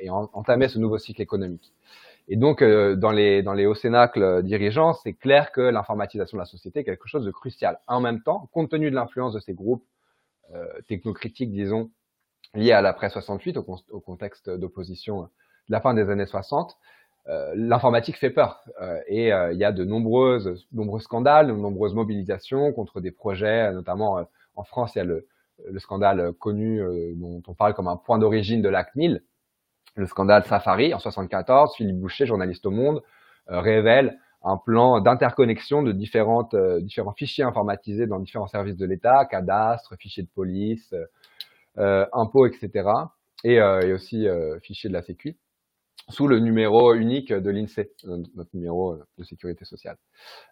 et 0.00 0.08
entamer 0.08 0.68
ce 0.68 0.78
nouveau 0.78 0.96
cycle 0.96 1.20
économique. 1.20 1.74
Et 2.28 2.36
donc, 2.36 2.60
euh, 2.62 2.96
dans 2.96 3.12
les 3.12 3.42
dans 3.42 3.52
les 3.52 3.66
hauts 3.66 3.74
cénacles 3.74 4.42
dirigeants, 4.42 4.94
c'est 4.94 5.12
clair 5.12 5.52
que 5.52 5.60
l'informatisation 5.60 6.36
de 6.36 6.42
la 6.42 6.46
société 6.46 6.80
est 6.80 6.84
quelque 6.84 7.08
chose 7.08 7.24
de 7.24 7.30
crucial. 7.30 7.78
En 7.86 8.00
même 8.00 8.22
temps, 8.22 8.48
compte 8.52 8.70
tenu 8.70 8.90
de 8.90 8.96
l'influence 8.96 9.32
de 9.32 9.40
ces 9.40 9.54
groupes 9.54 9.84
euh, 10.54 10.66
technocritiques, 10.88 11.52
disons, 11.52 11.90
liés 12.54 12.72
à 12.72 12.82
l'après 12.82 13.10
68, 13.10 13.58
au, 13.58 14.00
contexte 14.00 14.50
d'opposition 14.50 15.22
de 15.22 15.28
la 15.68 15.80
fin 15.80 15.94
des 15.94 16.08
années 16.10 16.26
60, 16.26 16.76
l'informatique 17.54 18.16
fait 18.18 18.30
peur 18.30 18.62
et 19.08 19.30
il 19.30 19.58
y 19.58 19.64
a 19.64 19.72
de 19.72 19.84
nombreuses, 19.84 20.64
nombreux 20.70 21.00
scandales, 21.00 21.48
de 21.48 21.52
nombreuses 21.52 21.92
mobilisations 21.92 22.72
contre 22.72 23.00
des 23.00 23.10
projets, 23.10 23.72
notamment 23.72 24.24
en 24.54 24.62
France, 24.62 24.94
il 24.94 24.98
y 24.98 25.00
a 25.00 25.04
le, 25.04 25.26
le 25.68 25.78
scandale 25.80 26.32
connu 26.34 26.80
dont 27.16 27.42
on 27.48 27.54
parle 27.54 27.74
comme 27.74 27.88
un 27.88 27.96
point 27.96 28.18
d'origine 28.18 28.62
de 28.62 28.68
la 28.68 28.84
CNIL, 28.84 29.24
le 29.96 30.06
scandale 30.06 30.44
Safari 30.44 30.94
en 30.94 30.98
74. 30.98 31.74
Philippe 31.76 31.98
Boucher, 31.98 32.26
journaliste 32.26 32.64
au 32.66 32.70
Monde, 32.70 33.02
révèle 33.48 34.18
un 34.46 34.56
plan 34.56 35.00
d'interconnexion 35.00 35.82
de 35.82 35.92
différentes, 35.92 36.54
euh, 36.54 36.80
différents 36.80 37.12
fichiers 37.12 37.42
informatisés 37.42 38.06
dans 38.06 38.20
différents 38.20 38.46
services 38.46 38.76
de 38.76 38.86
l'État, 38.86 39.24
cadastre, 39.24 39.96
fichiers 39.98 40.22
de 40.22 40.28
police, 40.28 40.94
euh, 41.78 42.06
impôts, 42.12 42.46
etc. 42.46 42.88
Et, 43.44 43.60
euh, 43.60 43.80
et 43.80 43.92
aussi 43.92 44.28
euh, 44.28 44.58
fichiers 44.60 44.88
de 44.88 44.94
la 44.94 45.02
Sécu, 45.02 45.36
sous 46.08 46.28
le 46.28 46.38
numéro 46.38 46.94
unique 46.94 47.32
de 47.32 47.50
l'INSEE, 47.50 47.90
notre 48.04 48.50
numéro 48.54 48.96
de 49.18 49.24
sécurité 49.24 49.64
sociale. 49.64 49.96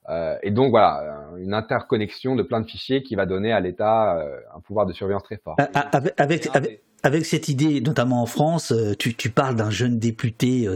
Euh, 0.09 0.37
et 0.43 0.51
donc 0.51 0.71
voilà, 0.71 1.29
une 1.39 1.55
interconnexion 1.55 2.35
de 2.35 2.43
plein 2.43 2.61
de 2.61 2.67
fichiers 2.67 3.03
qui 3.05 3.15
va 3.15 3.27
donner 3.27 3.53
à 3.53 3.61
l'État 3.61 4.19
un 4.55 4.61
pouvoir 4.61 4.87
de 4.87 4.93
surveillance 4.93 5.23
très 5.23 5.37
fort. 5.37 5.55
Avec, 5.59 6.13
avec, 6.19 6.49
avec, 6.55 6.83
avec, 7.05 7.27
cette 7.27 7.49
idée, 7.49 7.81
notamment 7.81 8.23
en 8.23 8.27
France, 8.27 8.73
tu, 8.99 9.15
tu 9.15 9.31
parles 9.31 9.55
d'un 9.55 9.71
jeune 9.71 9.99
député 9.99 10.69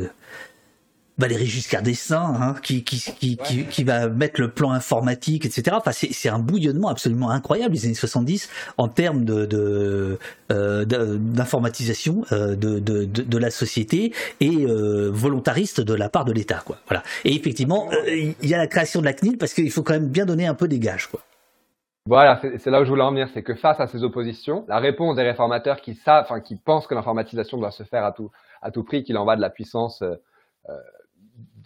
Valérie 1.18 1.46
Giscard 1.46 1.82
d'Estaing, 1.82 2.36
hein, 2.40 2.54
qui, 2.62 2.84
qui, 2.84 3.00
qui, 3.00 3.36
qui, 3.36 3.64
qui, 3.64 3.84
va 3.84 4.08
mettre 4.08 4.40
le 4.40 4.52
plan 4.52 4.70
informatique, 4.70 5.44
etc. 5.44 5.76
Enfin, 5.76 5.90
c'est 5.92 6.28
un 6.28 6.38
bouillonnement 6.38 6.88
absolument 6.88 7.30
incroyable 7.30 7.74
les 7.74 7.86
années 7.86 7.94
70 7.94 8.48
en 8.76 8.86
termes 8.86 9.24
de 9.24 10.18
d'informatisation 10.48 12.24
de, 12.30 12.34
euh, 12.34 12.54
de, 12.54 12.78
de, 12.78 13.04
de, 13.04 13.22
de, 13.22 13.38
la 13.38 13.50
société 13.50 14.12
et 14.40 14.64
euh, 14.64 15.10
volontariste 15.12 15.80
de 15.80 15.94
la 15.94 16.08
part 16.08 16.24
de 16.24 16.32
l'État, 16.32 16.62
quoi. 16.64 16.78
Voilà. 16.86 17.02
Et 17.24 17.34
effectivement, 17.34 17.90
euh, 17.92 18.32
il 18.40 18.48
y 18.48 18.54
a 18.54 18.58
la 18.58 18.68
création 18.68 19.00
de 19.00 19.04
la 19.04 19.12
CNIL 19.12 19.36
parce 19.38 19.52
qu'il 19.54 19.70
faut 19.70 19.82
quand 19.82 19.94
même 19.94 20.08
bien 20.08 20.24
donner 20.24 20.46
un 20.46 20.54
peu 20.54 20.68
des 20.68 20.78
gages, 20.78 21.08
quoi. 21.08 21.20
Voilà, 22.06 22.40
c'est 22.58 22.70
là 22.70 22.80
où 22.80 22.84
je 22.84 22.88
voulais 22.88 23.02
en 23.02 23.10
venir, 23.10 23.28
c'est 23.34 23.42
que 23.42 23.54
face 23.54 23.80
à 23.80 23.86
ces 23.86 24.02
oppositions, 24.02 24.64
la 24.66 24.78
réponse 24.78 25.16
des 25.16 25.22
réformateurs 25.22 25.82
qui 25.82 25.94
savent, 25.94 26.24
enfin 26.24 26.40
qui 26.40 26.56
pensent 26.56 26.86
que 26.86 26.94
l'informatisation 26.94 27.58
doit 27.58 27.70
se 27.70 27.82
faire 27.82 28.04
à 28.04 28.70
tout 28.70 28.84
prix, 28.84 29.04
qu'il 29.04 29.18
en 29.18 29.26
va 29.26 29.36
de 29.36 29.42
la 29.42 29.50
puissance 29.50 30.02
euh, 30.02 30.16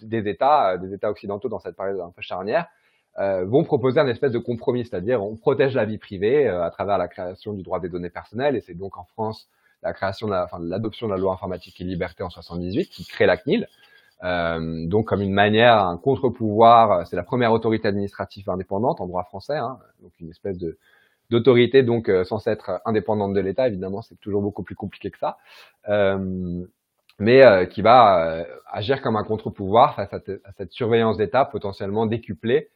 des 0.02 0.28
États, 0.28 0.72
euh, 0.72 0.78
des 0.78 0.92
États 0.94 1.10
occidentaux 1.10 1.48
dans 1.48 1.58
cette 1.58 1.76
période 1.76 2.00
un 2.00 2.10
peu 2.10 2.22
charnière, 2.22 2.66
euh, 3.18 3.44
vont 3.44 3.64
proposer 3.64 4.00
un 4.00 4.06
espèce 4.06 4.32
de 4.32 4.38
compromis, 4.38 4.86
c'est-à-dire 4.86 5.22
on 5.22 5.36
protège 5.36 5.74
la 5.74 5.84
vie 5.84 5.98
privée 5.98 6.48
euh, 6.48 6.64
à 6.64 6.70
travers 6.70 6.98
la 6.98 7.08
création 7.08 7.52
du 7.52 7.62
droit 7.62 7.80
des 7.80 7.88
données 7.88 8.10
personnelles, 8.10 8.56
et 8.56 8.60
c'est 8.60 8.74
donc 8.74 8.96
en 8.96 9.04
France 9.04 9.48
la 9.82 9.92
création 9.92 10.28
de 10.28 10.34
enfin, 10.34 10.58
l'adoption 10.60 11.08
de 11.08 11.12
la 11.12 11.18
loi 11.18 11.32
informatique 11.32 11.80
et 11.80 11.84
liberté 11.84 12.22
en 12.22 12.30
78 12.30 12.88
qui 12.88 13.04
crée 13.04 13.26
la 13.26 13.36
CNIL. 13.36 13.68
Euh, 14.22 14.86
donc 14.86 15.06
comme 15.06 15.20
une 15.20 15.32
manière, 15.32 15.78
un 15.84 15.96
contre-pouvoir, 15.98 17.06
c'est 17.06 17.16
la 17.16 17.24
première 17.24 17.52
autorité 17.52 17.88
administrative 17.88 18.48
indépendante 18.50 19.00
en 19.00 19.06
droit 19.06 19.24
français, 19.24 19.56
hein, 19.56 19.78
donc 20.00 20.12
une 20.20 20.30
espèce 20.30 20.58
de 20.58 20.78
d'autorité 21.30 21.82
donc 21.82 22.08
euh, 22.10 22.24
censée 22.24 22.50
être 22.50 22.82
indépendante 22.84 23.32
de 23.32 23.40
l'État. 23.40 23.66
Évidemment, 23.66 24.02
c'est 24.02 24.20
toujours 24.20 24.42
beaucoup 24.42 24.62
plus 24.62 24.74
compliqué 24.74 25.10
que 25.10 25.18
ça. 25.18 25.38
Euh, 25.88 26.64
mais 27.18 27.44
euh, 27.44 27.66
qui 27.66 27.82
va 27.82 28.26
euh, 28.26 28.44
agir 28.70 29.00
comme 29.00 29.16
un 29.16 29.24
contre-pouvoir 29.24 29.94
face 29.94 30.12
à, 30.12 30.20
cette 30.56 30.72
surveillance 30.72 31.16
d'État 31.16 31.44
potentiellement 31.44 32.06
décuplée 32.06 32.68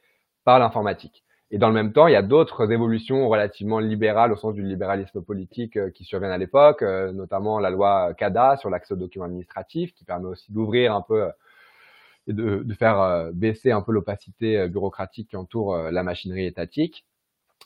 par 0.44 0.58
l'informatique. 0.58 1.24
Et 1.50 1.58
dans 1.58 1.68
le 1.68 1.74
même 1.74 1.92
temps, 1.92 2.08
il 2.08 2.12
y 2.12 2.16
a 2.16 2.22
d'autres 2.22 2.72
évolutions 2.72 3.28
relativement 3.28 3.78
libérales 3.78 4.32
au 4.32 4.36
sens 4.36 4.54
du 4.54 4.62
libéralisme 4.62 5.22
politique 5.22 5.76
euh, 5.76 5.90
qui 5.90 6.04
surviennent 6.04 6.32
à 6.32 6.38
l'époque, 6.38 6.82
notamment 6.82 7.58
la 7.58 7.70
loi 7.70 8.14
CADA 8.14 8.56
sur 8.56 8.70
l'accès 8.70 8.94
aux 8.94 8.98
documents 8.98 9.26
administratifs, 9.26 9.94
qui 9.94 10.04
permet 10.04 10.26
aussi 10.26 10.52
d'ouvrir 10.52 10.94
un 10.94 11.02
peu 11.02 11.28
et 12.28 12.32
de, 12.32 12.64
faire 12.76 13.30
baisser 13.32 13.70
un 13.70 13.82
peu 13.82 13.92
l'opacité 13.92 14.68
bureaucratique 14.68 15.30
qui 15.30 15.36
entoure 15.36 15.76
la 15.76 16.02
machinerie 16.02 16.46
étatique 16.46 17.06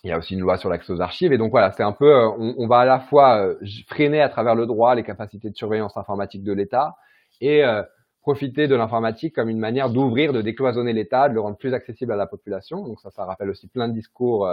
il 0.04 0.10
y 0.10 0.12
a 0.12 0.18
aussi 0.18 0.34
une 0.34 0.40
loi 0.40 0.56
sur 0.56 0.70
l'accès 0.70 0.92
aux 0.92 1.00
archives. 1.00 1.32
Et 1.32 1.38
donc 1.38 1.50
voilà, 1.50 1.72
c'est 1.72 1.82
un 1.82 1.92
peu, 1.92 2.14
euh, 2.14 2.28
on, 2.38 2.54
on, 2.58 2.66
va 2.66 2.78
à 2.78 2.84
la 2.84 3.00
fois 3.00 3.44
euh, 3.44 3.54
freiner 3.88 4.20
à 4.20 4.28
travers 4.28 4.54
le 4.54 4.66
droit 4.66 4.94
les 4.94 5.02
capacités 5.02 5.50
de 5.50 5.56
surveillance 5.56 5.96
informatique 5.96 6.42
de 6.42 6.52
l'État 6.52 6.96
et 7.40 7.64
euh, 7.64 7.82
profiter 8.20 8.68
de 8.68 8.74
l'informatique 8.74 9.34
comme 9.34 9.48
une 9.48 9.58
manière 9.58 9.90
d'ouvrir, 9.90 10.32
de 10.32 10.42
décloisonner 10.42 10.92
l'État, 10.92 11.28
de 11.28 11.34
le 11.34 11.40
rendre 11.40 11.56
plus 11.56 11.74
accessible 11.74 12.12
à 12.12 12.16
la 12.16 12.26
population. 12.26 12.84
Donc 12.86 13.00
ça, 13.00 13.10
ça 13.10 13.24
rappelle 13.24 13.50
aussi 13.50 13.66
plein 13.66 13.88
de 13.88 13.94
discours 13.94 14.48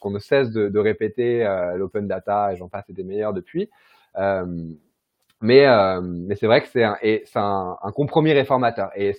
qu'on 0.00 0.10
ne 0.10 0.18
cesse 0.18 0.50
de, 0.50 0.68
de 0.68 0.78
répéter, 0.78 1.44
l'open 1.76 2.08
data 2.08 2.52
et 2.52 2.56
j'en 2.56 2.68
passe 2.68 2.88
et 2.88 2.92
des 2.92 3.04
meilleurs 3.04 3.32
depuis. 3.32 3.70
mais 5.42 5.66
mais 6.02 6.36
c'est 6.36 6.46
vrai 6.46 6.62
que 6.62 6.68
c'est 6.68 6.84
un, 6.84 6.96
un, 7.34 7.76
un, 7.82 7.92
compromis 7.92 8.32
réformateur. 8.32 8.90
Et 8.96 9.14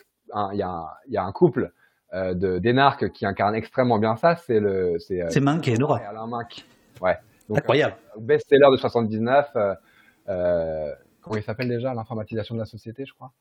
il 0.51 0.57
y, 0.57 0.63
a, 0.63 0.97
il 1.07 1.13
y 1.13 1.17
a 1.17 1.23
un 1.23 1.32
couple 1.32 1.71
euh, 2.13 2.34
de 2.34 2.57
d'énarques 2.59 3.11
qui 3.11 3.25
incarne 3.25 3.53
extrêmement 3.53 3.99
bien 3.99 4.15
ça, 4.15 4.38
c'est 4.38 4.61
le 4.61 4.97
c'est 4.97 5.21
euh, 5.21 5.28
c'est 5.30 5.41
Mank 5.41 5.67
et 5.67 5.78
Nora. 5.78 5.97
Alain 5.97 6.25
Mank. 6.25 6.65
Ouais. 7.01 7.17
Donc, 7.49 7.57
Incroyable. 7.57 7.95
Euh, 8.15 8.21
best-seller 8.21 8.71
de 8.71 8.78
79. 8.78 9.49
Euh, 9.55 9.75
euh, 10.30 10.93
comment 11.21 11.36
il 11.36 11.43
s'appelle 11.43 11.67
déjà 11.67 11.93
L'informatisation 11.93 12.55
de 12.55 12.61
la 12.61 12.65
société, 12.65 13.05
je 13.05 13.13
crois? 13.13 13.34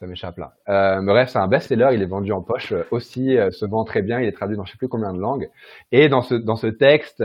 Ça 0.00 0.06
m'échappe 0.06 0.38
là. 0.38 0.54
Euh, 0.68 1.02
bref, 1.02 1.28
c'est 1.28 1.38
un 1.38 1.46
best-seller. 1.46 1.90
Il 1.92 2.02
est 2.02 2.06
vendu 2.06 2.32
en 2.32 2.40
poche 2.40 2.72
aussi, 2.90 3.36
se 3.50 3.66
vend 3.66 3.84
très 3.84 4.02
bien. 4.02 4.18
Il 4.18 4.26
est 4.26 4.32
traduit 4.32 4.56
dans 4.56 4.64
je 4.64 4.72
sais 4.72 4.78
plus 4.78 4.88
combien 4.88 5.12
de 5.12 5.20
langues. 5.20 5.50
Et 5.92 6.08
dans 6.08 6.22
ce 6.22 6.34
dans 6.34 6.56
ce 6.56 6.68
texte 6.68 7.22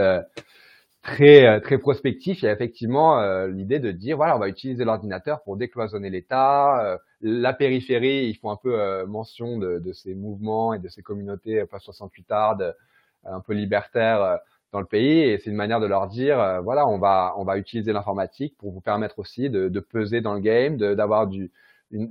très 1.05 1.45
euh, 1.45 1.59
très 1.59 1.77
prospectif, 1.77 2.41
il 2.41 2.45
y 2.45 2.47
a 2.47 2.51
effectivement 2.51 3.19
euh, 3.19 3.47
l'idée 3.47 3.79
de 3.79 3.91
dire 3.91 4.17
voilà, 4.17 4.35
on 4.35 4.39
va 4.39 4.49
utiliser 4.49 4.83
l'ordinateur 4.83 5.43
pour 5.43 5.55
décloisonner 5.55 6.09
l'État. 6.09 6.83
Euh, 6.83 6.97
la 7.21 7.53
périphérie, 7.53 8.25
ils 8.27 8.35
font 8.35 8.51
un 8.51 8.57
peu 8.57 9.05
mention 9.05 9.57
de, 9.57 9.93
ces 9.93 10.13
mouvements 10.15 10.73
et 10.73 10.79
de 10.79 10.89
ces 10.89 11.01
communautés 11.01 11.65
pas 11.65 11.79
68 11.79 12.31
ardes, 12.31 12.75
un 13.23 13.39
peu 13.39 13.53
libertaires 13.53 14.39
dans 14.71 14.79
le 14.79 14.85
pays. 14.85 15.21
Et 15.21 15.37
c'est 15.37 15.49
une 15.49 15.55
manière 15.55 15.79
de 15.79 15.87
leur 15.87 16.07
dire 16.07 16.61
voilà, 16.63 16.87
on 16.87 16.99
va 16.99 17.33
on 17.37 17.43
va 17.43 17.57
utiliser 17.57 17.93
l'informatique 17.93 18.55
pour 18.57 18.71
vous 18.71 18.81
permettre 18.81 19.17
aussi 19.19 19.49
de, 19.49 19.69
de 19.69 19.79
peser 19.79 20.21
dans 20.21 20.33
le 20.33 20.41
game, 20.41 20.77
d'avoir 20.77 21.27
du 21.27 21.51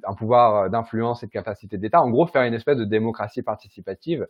un 0.05 0.15
pouvoir 0.15 0.71
d'influence 0.71 1.23
et 1.23 1.27
de 1.27 1.33
capacité 1.33 1.79
d'État. 1.79 2.01
En 2.01 2.11
gros, 2.11 2.27
faire 2.27 2.43
une 2.43 2.55
espèce 2.55 2.77
de 2.77 2.85
démocratie 2.85 3.43
participative 3.43 4.27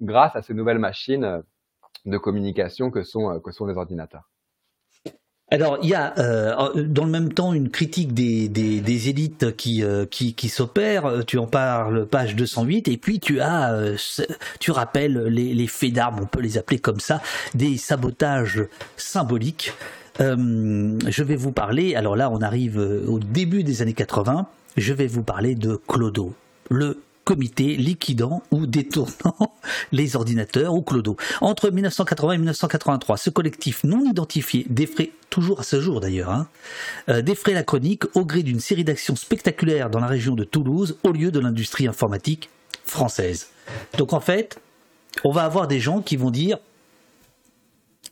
grâce 0.00 0.34
à 0.36 0.42
ces 0.42 0.54
nouvelles 0.54 0.78
machines 0.78 1.42
de 2.04 2.18
communication 2.18 2.90
que 2.90 3.02
sont, 3.02 3.30
euh, 3.30 3.38
que 3.38 3.52
sont 3.52 3.66
les 3.66 3.76
ordinateurs. 3.76 4.32
Alors, 5.52 5.78
il 5.82 5.90
y 5.90 5.94
a 5.94 6.14
euh, 6.18 6.82
dans 6.82 7.04
le 7.04 7.10
même 7.10 7.34
temps 7.34 7.52
une 7.52 7.68
critique 7.68 8.14
des, 8.14 9.08
élites 9.10 9.54
qui, 9.54 9.84
euh, 9.84 10.06
s'opèrent. 10.48 11.26
Tu 11.26 11.36
en 11.36 11.46
parles, 11.46 12.06
page 12.06 12.34
208, 12.36 12.88
et 12.88 12.96
puis 12.96 13.20
tu 13.20 13.40
as, 13.40 13.74
euh, 13.74 13.96
tu 14.60 14.70
rappelles 14.70 15.24
les, 15.24 15.52
les 15.52 15.66
faits 15.66 15.92
d'armes, 15.92 16.20
on 16.22 16.26
peut 16.26 16.40
les 16.40 16.56
appeler 16.56 16.78
comme 16.78 17.00
ça, 17.00 17.20
des 17.54 17.76
sabotages 17.76 18.62
symboliques. 18.96 19.74
je 20.18 21.22
vais 21.22 21.36
vous 21.36 21.52
parler. 21.52 21.96
Alors 21.96 22.16
là, 22.16 22.30
on 22.30 22.40
arrive 22.40 22.78
au 22.78 23.18
début 23.18 23.62
des 23.62 23.82
années 23.82 23.92
80. 23.92 24.46
Je 24.76 24.92
vais 24.92 25.06
vous 25.06 25.22
parler 25.22 25.54
de 25.54 25.76
Clodo, 25.76 26.34
le 26.70 27.02
comité 27.24 27.76
liquidant 27.76 28.42
ou 28.50 28.66
détournant 28.66 29.54
les 29.92 30.16
ordinateurs 30.16 30.74
ou 30.74 30.82
clodo. 30.82 31.16
Entre 31.40 31.70
1980 31.70 32.32
et 32.32 32.38
1983, 32.38 33.16
ce 33.16 33.30
collectif 33.30 33.84
non 33.84 34.04
identifié 34.04 34.66
défrait, 34.68 35.10
toujours 35.30 35.60
à 35.60 35.62
ce 35.62 35.80
jour 35.80 36.00
d'ailleurs, 36.00 36.30
hein, 36.30 36.48
euh, 37.08 37.22
la 37.46 37.62
chronique 37.62 38.04
au 38.16 38.24
gré 38.24 38.42
d'une 38.42 38.60
série 38.60 38.84
d'actions 38.84 39.16
spectaculaires 39.16 39.90
dans 39.90 40.00
la 40.00 40.06
région 40.06 40.34
de 40.34 40.44
Toulouse 40.44 40.96
au 41.04 41.12
lieu 41.12 41.30
de 41.30 41.38
l'industrie 41.38 41.86
informatique 41.86 42.50
française. 42.84 43.48
Donc 43.98 44.12
en 44.12 44.20
fait, 44.20 44.58
on 45.24 45.30
va 45.30 45.44
avoir 45.44 45.68
des 45.68 45.80
gens 45.80 46.00
qui 46.00 46.16
vont 46.16 46.30
dire 46.30 46.58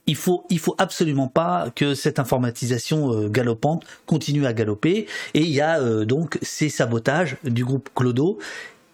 il 0.07 0.16
faut, 0.16 0.45
il 0.51 0.59
faut 0.59 0.74
absolument 0.78 1.28
pas 1.28 1.70
que 1.74 1.95
cette 1.95 2.18
informatisation 2.18 3.12
euh, 3.12 3.28
galopante 3.28 3.84
continue 4.07 4.47
à 4.47 4.53
galoper. 4.53 5.07
Et 5.34 5.41
il 5.41 5.51
y 5.51 5.61
a 5.61 5.80
euh, 5.80 6.05
donc 6.05 6.38
ces 6.43 6.68
sabotages 6.68 7.36
du 7.45 7.64
groupe 7.64 7.91
Clodo 7.95 8.38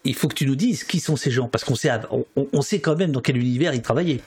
il 0.03 0.15
faut 0.15 0.29
que 0.29 0.35
tu 0.35 0.45
nous 0.45 0.55
dises 0.55 0.85
qui 0.85 1.01
sont 1.01 1.17
ces 1.17 1.31
gens, 1.31 1.49
parce 1.49 1.65
qu'on 1.65 1.75
sait, 1.75 1.89
on, 2.37 2.61
sait 2.61 2.79
quand 2.79 2.95
même 2.95 3.11
dans 3.11 3.19
quel 3.19 3.35
univers 3.35 3.73
ils 3.73 3.81
travaillaient. 3.81 4.21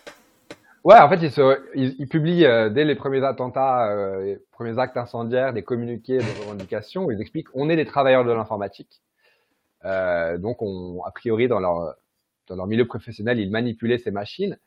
Ouais, 0.84 0.98
en 0.98 1.08
fait, 1.08 1.26
ils, 1.74 2.06
publient 2.06 2.44
euh, 2.44 2.68
dès 2.68 2.84
les 2.84 2.94
premiers 2.94 3.24
attentats, 3.24 3.88
les 4.20 4.38
premiers 4.52 4.78
actes 4.78 4.98
incendiaires, 4.98 5.54
des 5.54 5.62
communiqués 5.62 6.18
de 6.18 6.40
revendication 6.42 7.06
où 7.06 7.12
ils 7.12 7.20
expliquent 7.22 7.48
on 7.54 7.70
est 7.70 7.76
des 7.76 7.86
travailleurs 7.86 8.26
de 8.26 8.32
l'informatique. 8.32 9.00
Donc, 9.82 10.60
on, 10.60 11.02
a 11.06 11.10
priori, 11.12 11.48
dans 11.48 11.60
leur, 11.60 11.94
dans 12.46 12.56
leur 12.56 12.66
milieu 12.66 12.86
professionnel, 12.86 13.40
ils 13.40 13.50
manipulaient 13.50 13.96
ces 13.96 14.10
machines 14.10 14.58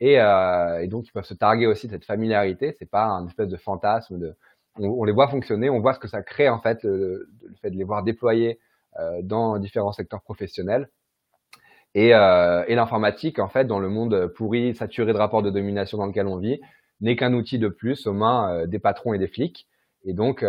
et, 0.00 0.14
et 0.14 0.86
donc 0.88 1.06
ils 1.06 1.12
peuvent 1.12 1.24
se 1.24 1.34
targuer 1.34 1.66
aussi 1.66 1.86
de 1.86 1.92
cette 1.92 2.04
familiarité. 2.04 2.74
C'est 2.78 2.90
pas 2.90 3.04
un 3.04 3.26
espèce 3.26 3.48
de 3.48 3.56
fantasme. 3.56 4.18
De, 4.18 4.34
on, 4.78 5.04
les 5.04 5.12
voit 5.12 5.28
fonctionner, 5.28 5.70
on 5.70 5.80
voit 5.80 5.94
ce 5.94 5.98
que 5.98 6.08
ça 6.08 6.22
crée 6.22 6.48
en 6.48 6.60
fait, 6.60 6.82
le, 6.84 7.28
fait 7.60 7.70
de 7.70 7.76
les 7.76 7.84
voir 7.84 8.02
déployer 8.02 8.58
euh, 8.98 9.20
dans 9.22 9.58
différents 9.58 9.92
secteurs 9.92 10.22
professionnels. 10.22 10.88
Et, 11.94 12.14
euh, 12.14 12.64
et 12.68 12.76
l'informatique, 12.76 13.40
en 13.40 13.48
fait, 13.48 13.64
dans 13.64 13.80
le 13.80 13.88
monde 13.88 14.28
pourri, 14.28 14.74
saturé 14.74 15.12
de 15.12 15.18
rapports 15.18 15.42
de 15.42 15.50
domination 15.50 15.98
dans 15.98 16.06
lequel 16.06 16.26
on 16.28 16.38
vit, 16.38 16.60
n'est 17.00 17.16
qu'un 17.16 17.34
outil 17.34 17.58
de 17.58 17.68
plus 17.68 18.06
aux 18.06 18.12
mains 18.12 18.52
euh, 18.52 18.66
des 18.66 18.78
patrons 18.78 19.12
et 19.12 19.18
des 19.18 19.26
flics. 19.26 19.66
Et 20.04 20.12
donc, 20.12 20.44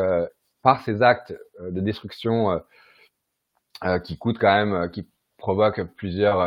par 0.61 0.81
ces 0.81 1.01
actes 1.01 1.35
de 1.59 1.81
destruction 1.81 2.61
qui 4.05 4.17
coûte 4.17 4.37
quand 4.39 4.65
même, 4.65 4.89
qui 4.89 5.05
provoque 5.37 5.83
plusieurs 5.97 6.39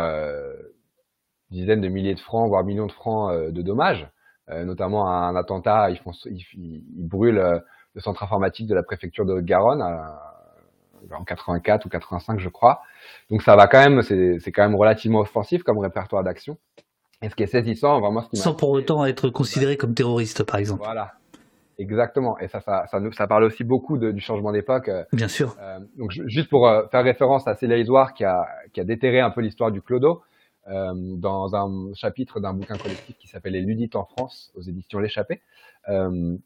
dizaines 1.50 1.80
de 1.80 1.88
milliers 1.88 2.14
de 2.14 2.20
francs, 2.20 2.48
voire 2.48 2.64
millions 2.64 2.86
de 2.86 2.92
francs 2.92 3.32
de 3.32 3.62
dommages. 3.62 4.08
notamment 4.48 5.08
un 5.08 5.36
attentat, 5.36 5.90
ils, 5.90 5.98
font, 5.98 6.12
ils, 6.26 6.84
brûlent 7.06 7.62
le 7.94 8.00
centre 8.00 8.22
informatique 8.22 8.66
de 8.66 8.74
la 8.74 8.82
préfecture 8.82 9.24
de 9.24 9.32
Haute-Garonne 9.32 9.82
en 11.12 11.24
84 11.24 11.86
ou 11.86 11.88
85, 11.88 12.40
je 12.40 12.48
crois. 12.48 12.82
Donc 13.30 13.42
ça 13.42 13.56
va 13.56 13.66
quand 13.66 13.78
même, 13.78 14.02
c'est 14.02 14.52
quand 14.52 14.62
même 14.62 14.76
relativement 14.76 15.20
offensif 15.20 15.62
comme 15.62 15.78
répertoire 15.78 16.22
d'action. 16.24 16.58
Et 17.22 17.28
ce 17.28 17.34
qui 17.34 17.42
est 17.42 17.48
saisissant, 17.48 18.00
vraiment, 18.00 18.22
ce 18.22 18.28
qui 18.28 18.36
sans 18.36 18.54
pour 18.54 18.70
autant 18.70 19.04
être 19.06 19.30
considéré 19.30 19.76
comme 19.76 19.94
terroriste, 19.94 20.42
par 20.42 20.56
exemple. 20.56 20.82
Voilà, 20.84 21.12
exactement. 21.78 22.38
Et 22.38 22.48
ça, 22.48 22.60
ça, 22.60 22.84
ça, 22.86 23.00
ça 23.12 23.26
parle 23.26 23.44
aussi 23.44 23.64
beaucoup 23.64 23.96
de, 23.96 24.10
du 24.10 24.20
changement 24.20 24.52
d'époque. 24.52 24.88
Euh, 24.88 25.04
Bien 25.12 25.28
sûr. 25.28 25.56
Euh, 25.60 25.78
donc 25.96 26.10
juste 26.10 26.50
pour 26.50 26.68
euh, 26.68 26.86
faire 26.90 27.02
référence 27.02 27.46
à 27.48 27.54
Célia 27.54 27.78
Isoire 27.78 28.12
qui 28.12 28.24
a, 28.24 28.46
qui 28.72 28.80
a 28.80 28.84
déterré 28.84 29.20
un 29.20 29.30
peu 29.30 29.40
l'histoire 29.40 29.70
du 29.70 29.80
clodo. 29.80 30.22
Euh, 30.68 30.94
dans 30.94 31.54
un 31.54 31.92
chapitre 31.92 32.40
d'un 32.40 32.54
bouquin 32.54 32.78
collectif 32.78 33.18
qui 33.18 33.28
s'appelle 33.28 33.52
Les 33.52 33.60
Ludites 33.60 33.96
en 33.96 34.06
France 34.06 34.50
aux 34.54 34.62
éditions 34.62 34.98
L'échappée. 34.98 35.42
Euh, 35.90 36.38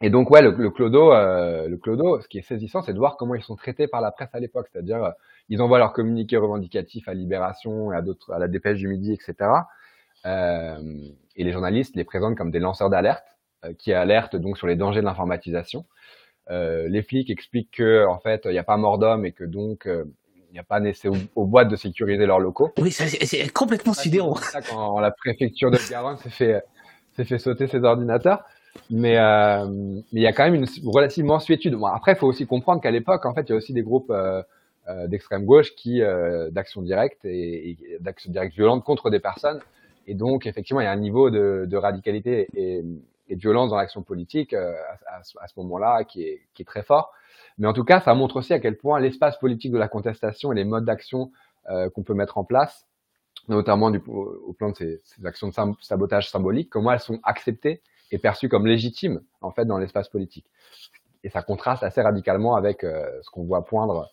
et 0.00 0.10
donc 0.10 0.30
ouais, 0.30 0.42
le, 0.42 0.50
le 0.50 0.70
clodo, 0.70 1.12
euh, 1.12 1.68
le 1.68 1.76
clodo, 1.76 2.20
ce 2.20 2.28
qui 2.28 2.38
est 2.38 2.42
saisissant, 2.42 2.82
c'est 2.82 2.92
de 2.92 2.98
voir 2.98 3.16
comment 3.16 3.34
ils 3.34 3.42
sont 3.42 3.56
traités 3.56 3.86
par 3.86 4.00
la 4.00 4.10
presse 4.10 4.34
à 4.34 4.40
l'époque, 4.40 4.68
c'est-à-dire 4.72 5.02
euh, 5.04 5.10
ils 5.48 5.62
envoient 5.62 5.78
leurs 5.78 5.92
communiqués 5.92 6.36
revendicatifs 6.36 7.08
à 7.08 7.14
Libération 7.14 7.92
et 7.92 7.96
à 7.96 8.02
d'autres, 8.02 8.32
à 8.32 8.38
la 8.38 8.48
Dépêche 8.48 8.78
du 8.78 8.88
Midi, 8.88 9.12
etc. 9.12 9.50
Euh, 10.26 10.78
et 11.36 11.44
les 11.44 11.52
journalistes 11.52 11.96
les 11.96 12.04
présentent 12.04 12.36
comme 12.36 12.50
des 12.50 12.58
lanceurs 12.58 12.90
d'alerte 12.90 13.26
qui 13.78 13.94
alertent 13.94 14.36
donc 14.36 14.58
sur 14.58 14.66
les 14.66 14.76
dangers 14.76 15.00
de 15.00 15.06
l'informatisation. 15.06 15.86
Les 16.50 17.02
flics 17.02 17.30
expliquent 17.30 17.70
que 17.70 18.06
en 18.06 18.18
fait 18.18 18.42
il 18.44 18.50
n'y 18.50 18.58
a 18.58 18.64
pas 18.64 18.76
mort 18.76 18.98
d'homme 18.98 19.24
et 19.24 19.32
que 19.32 19.44
donc 19.44 19.88
n'y 20.54 20.60
a 20.60 20.64
pas 20.64 20.80
nécessaire 20.80 21.12
aux, 21.34 21.44
boîtes 21.46 21.68
de 21.68 21.76
sécuriser 21.76 22.26
leurs 22.26 22.40
locaux. 22.40 22.72
Oui, 22.78 22.90
c'est 22.90 23.52
complètement 23.52 23.92
sidérant. 23.92 24.36
C'est 24.36 24.52
ça 24.52 24.62
quand 24.62 25.00
la 25.00 25.10
préfecture 25.10 25.70
de 25.70 25.78
Garonne 25.90 26.16
s'est 26.18 26.30
fait 26.30 26.62
fait 27.22 27.38
sauter 27.38 27.68
ses 27.68 27.84
ordinateurs. 27.84 28.42
Mais 28.90 29.16
euh, 29.18 29.66
il 30.12 30.20
y 30.20 30.26
a 30.26 30.32
quand 30.32 30.44
même 30.44 30.56
une 30.56 30.66
relative 30.86 31.24
mansuétude. 31.24 31.74
Bon, 31.74 31.86
après, 31.86 32.12
il 32.12 32.18
faut 32.18 32.26
aussi 32.26 32.46
comprendre 32.46 32.80
qu'à 32.80 32.90
l'époque, 32.90 33.24
en 33.24 33.32
fait, 33.32 33.42
il 33.42 33.50
y 33.50 33.52
a 33.52 33.56
aussi 33.56 33.72
des 33.72 33.82
groupes 33.82 34.10
euh, 34.10 34.42
euh 34.88 35.06
d'extrême 35.06 35.44
gauche 35.44 35.74
qui 35.76 36.02
euh, 36.02 36.50
d'action 36.50 36.82
directe 36.82 37.24
et, 37.24 37.70
et 37.70 37.98
d'action 38.00 38.32
directe 38.32 38.54
violente 38.54 38.82
contre 38.82 39.10
des 39.10 39.20
personnes. 39.20 39.60
Et 40.06 40.14
donc, 40.14 40.46
effectivement, 40.46 40.80
il 40.80 40.84
y 40.84 40.88
a 40.88 40.92
un 40.92 40.96
niveau 40.96 41.30
de, 41.30 41.66
de 41.68 41.76
radicalité 41.76 42.48
et, 42.54 42.82
et, 43.28 43.36
de 43.36 43.40
violence 43.40 43.70
dans 43.70 43.76
l'action 43.76 44.02
politique 44.02 44.52
à, 44.52 45.22
ce 45.22 45.60
moment-là 45.60 46.04
qui 46.04 46.24
est, 46.24 46.42
qui 46.52 46.62
est 46.62 46.66
très 46.66 46.82
fort. 46.82 47.12
Mais 47.58 47.66
en 47.66 47.72
tout 47.72 47.84
cas, 47.84 48.00
ça 48.00 48.14
montre 48.14 48.36
aussi 48.36 48.52
à 48.52 48.58
quel 48.58 48.76
point 48.76 49.00
l'espace 49.00 49.38
politique 49.38 49.72
de 49.72 49.78
la 49.78 49.88
contestation 49.88 50.52
et 50.52 50.56
les 50.56 50.64
modes 50.64 50.84
d'action 50.84 51.30
euh, 51.70 51.88
qu'on 51.90 52.02
peut 52.02 52.14
mettre 52.14 52.38
en 52.38 52.44
place, 52.44 52.86
notamment 53.48 53.86
au, 53.86 54.52
plan 54.52 54.70
de 54.70 54.76
ces, 54.76 55.00
actions 55.24 55.48
de 55.48 55.54
sabotage 55.80 56.30
symbolique, 56.30 56.68
comment 56.70 56.92
elles 56.92 57.00
sont 57.00 57.20
acceptées 57.22 57.82
est 58.10 58.18
perçu 58.18 58.48
comme 58.48 58.66
légitime 58.66 59.22
en 59.40 59.50
fait 59.50 59.64
dans 59.64 59.78
l'espace 59.78 60.08
politique. 60.08 60.46
Et 61.22 61.30
ça 61.30 61.42
contraste 61.42 61.82
assez 61.82 62.02
radicalement 62.02 62.54
avec 62.54 62.84
euh, 62.84 63.06
ce 63.22 63.30
qu'on 63.30 63.44
voit 63.44 63.64
poindre 63.64 64.10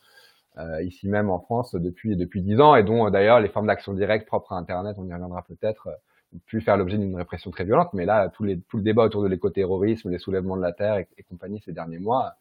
euh, 0.58 0.84
ici 0.84 1.08
même 1.08 1.30
en 1.30 1.40
France 1.40 1.76
depuis 1.76 2.16
depuis 2.18 2.42
dix 2.42 2.60
ans 2.60 2.76
et 2.76 2.84
dont 2.84 3.10
d'ailleurs 3.10 3.40
les 3.40 3.48
formes 3.50 3.68
d'action 3.68 3.94
directe 3.94 4.28
propres 4.28 4.54
à 4.54 4.58
Internet, 4.58 4.96
on 5.00 5.06
y 5.06 5.14
reviendra 5.14 5.44
peut-être, 5.44 5.88
ont 6.34 6.40
pu 6.46 6.62
faire 6.62 6.78
l'objet 6.78 6.98
d'une 6.98 7.16
répression 7.16 7.52
très 7.52 7.64
violente. 7.64 7.90
Mais 7.94 8.06
là, 8.06 8.30
tout 8.30 8.44
le 8.44 8.82
débat 8.82 9.04
autour 9.04 9.24
de 9.24 9.28
l'écoterrorisme, 9.28 10.10
les 10.10 10.20
soulèvements 10.20 10.58
de 10.58 10.62
la 10.62 10.74
terre 10.74 10.98
et, 10.98 11.24
compagnie 11.24 11.62
ces 11.66 11.72
derniers 11.72 12.00
mois, 12.00 12.36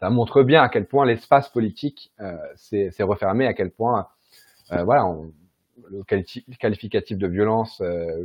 ça 0.00 0.08
montre 0.08 0.42
bien 0.42 0.62
à 0.62 0.68
quel 0.68 0.86
point 0.86 1.04
l'espace 1.04 1.50
politique 1.50 2.10
euh, 2.20 2.36
s'est 2.56 3.02
refermé, 3.02 3.46
à 3.46 3.52
quel 3.52 3.70
point 3.70 4.08
euh, 4.72 4.82
voilà, 4.82 5.14
le 5.90 6.02
qualificatif 6.58 7.18
de 7.18 7.26
violence 7.26 7.80
euh, 7.82 8.24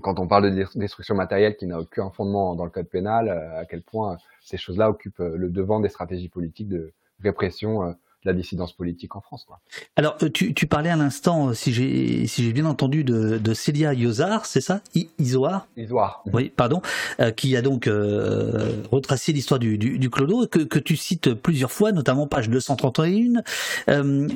quand 0.00 0.18
on 0.20 0.26
parle 0.26 0.54
de 0.54 0.66
destruction 0.76 1.14
matérielle 1.14 1.56
qui 1.56 1.66
n'a 1.66 1.78
aucun 1.78 2.10
fondement 2.10 2.54
dans 2.54 2.64
le 2.64 2.70
code 2.70 2.88
pénal, 2.88 3.28
à 3.28 3.66
quel 3.66 3.82
point 3.82 4.16
ces 4.40 4.56
choses-là 4.56 4.88
occupent 4.88 5.18
le 5.18 5.50
devant 5.50 5.80
des 5.80 5.90
stratégies 5.90 6.30
politiques 6.30 6.68
de 6.68 6.92
répression 7.22 7.94
la 8.24 8.32
dissidence 8.32 8.72
politique 8.72 9.16
en 9.16 9.20
France. 9.20 9.44
Quoi. 9.46 9.60
Alors, 9.96 10.16
euh, 10.22 10.30
tu, 10.30 10.54
tu 10.54 10.66
parlais 10.66 10.90
à 10.90 10.96
l'instant, 10.96 11.48
euh, 11.48 11.54
si 11.54 11.72
j'ai 11.72 12.26
si 12.26 12.52
bien 12.52 12.66
entendu, 12.66 13.04
de, 13.04 13.38
de 13.38 13.54
Célia 13.54 13.94
Iozar, 13.94 14.46
c'est 14.46 14.60
ça? 14.60 14.80
Isoar? 15.18 15.66
Isoar. 15.76 16.22
Oui, 16.32 16.52
pardon, 16.54 16.82
euh, 17.20 17.30
qui 17.30 17.56
a 17.56 17.62
donc 17.62 17.86
euh, 17.86 18.82
retracé 18.90 19.32
l'histoire 19.32 19.58
du, 19.58 19.78
du, 19.78 19.98
du, 19.98 20.10
clodo, 20.10 20.46
que, 20.46 20.60
que 20.60 20.78
tu 20.78 20.96
cites 20.96 21.34
plusieurs 21.34 21.72
fois, 21.72 21.92
notamment 21.92 22.26
page 22.26 22.48
231. 22.48 23.42
Euh, 23.88 24.28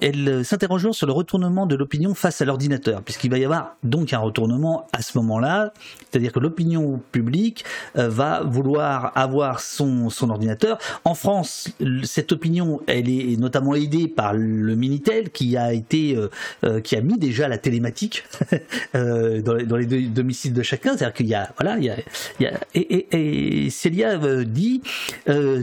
elle 0.00 0.44
s'interroge 0.44 0.90
sur 0.92 1.06
le 1.06 1.12
retournement 1.12 1.66
de 1.66 1.76
l'opinion 1.76 2.14
face 2.14 2.40
à 2.40 2.44
l'ordinateur, 2.44 3.02
puisqu'il 3.02 3.30
va 3.30 3.38
y 3.38 3.44
avoir 3.44 3.76
donc 3.82 4.12
un 4.12 4.18
retournement 4.18 4.86
à 4.92 5.02
ce 5.02 5.18
moment-là, 5.18 5.72
c'est-à-dire 6.10 6.32
que 6.32 6.38
l'opinion 6.38 7.00
publique 7.12 7.64
va 7.94 8.42
vouloir 8.42 9.12
avoir 9.16 9.60
son, 9.60 10.10
son 10.10 10.30
ordinateur. 10.30 10.78
En 11.04 11.14
France, 11.14 11.68
cette 12.04 12.32
opinion, 12.32 12.80
elle 12.86 13.08
est 13.08 13.17
notamment 13.38 13.74
aidé 13.74 14.08
par 14.08 14.34
le 14.34 14.74
Minitel 14.74 15.30
qui 15.30 15.56
a 15.56 15.72
été 15.72 16.16
euh, 16.16 16.28
euh, 16.64 16.80
qui 16.80 16.96
a 16.96 17.00
mis 17.00 17.18
déjà 17.18 17.48
la 17.48 17.58
télématique 17.58 18.24
euh, 18.94 19.40
dans, 19.42 19.76
les, 19.76 19.86
domiciles 19.86 20.52
de 20.52 20.62
chacun. 20.62 20.96
C'est-à-dire 20.96 21.14
qu'il 21.14 21.26
y 21.26 21.34
a 21.34 21.52
voilà 21.58 21.78
il 21.78 21.84
y 21.84 22.46
a, 22.46 22.52
et, 22.74 23.70
Célia 23.70 24.18
dit 24.44 24.82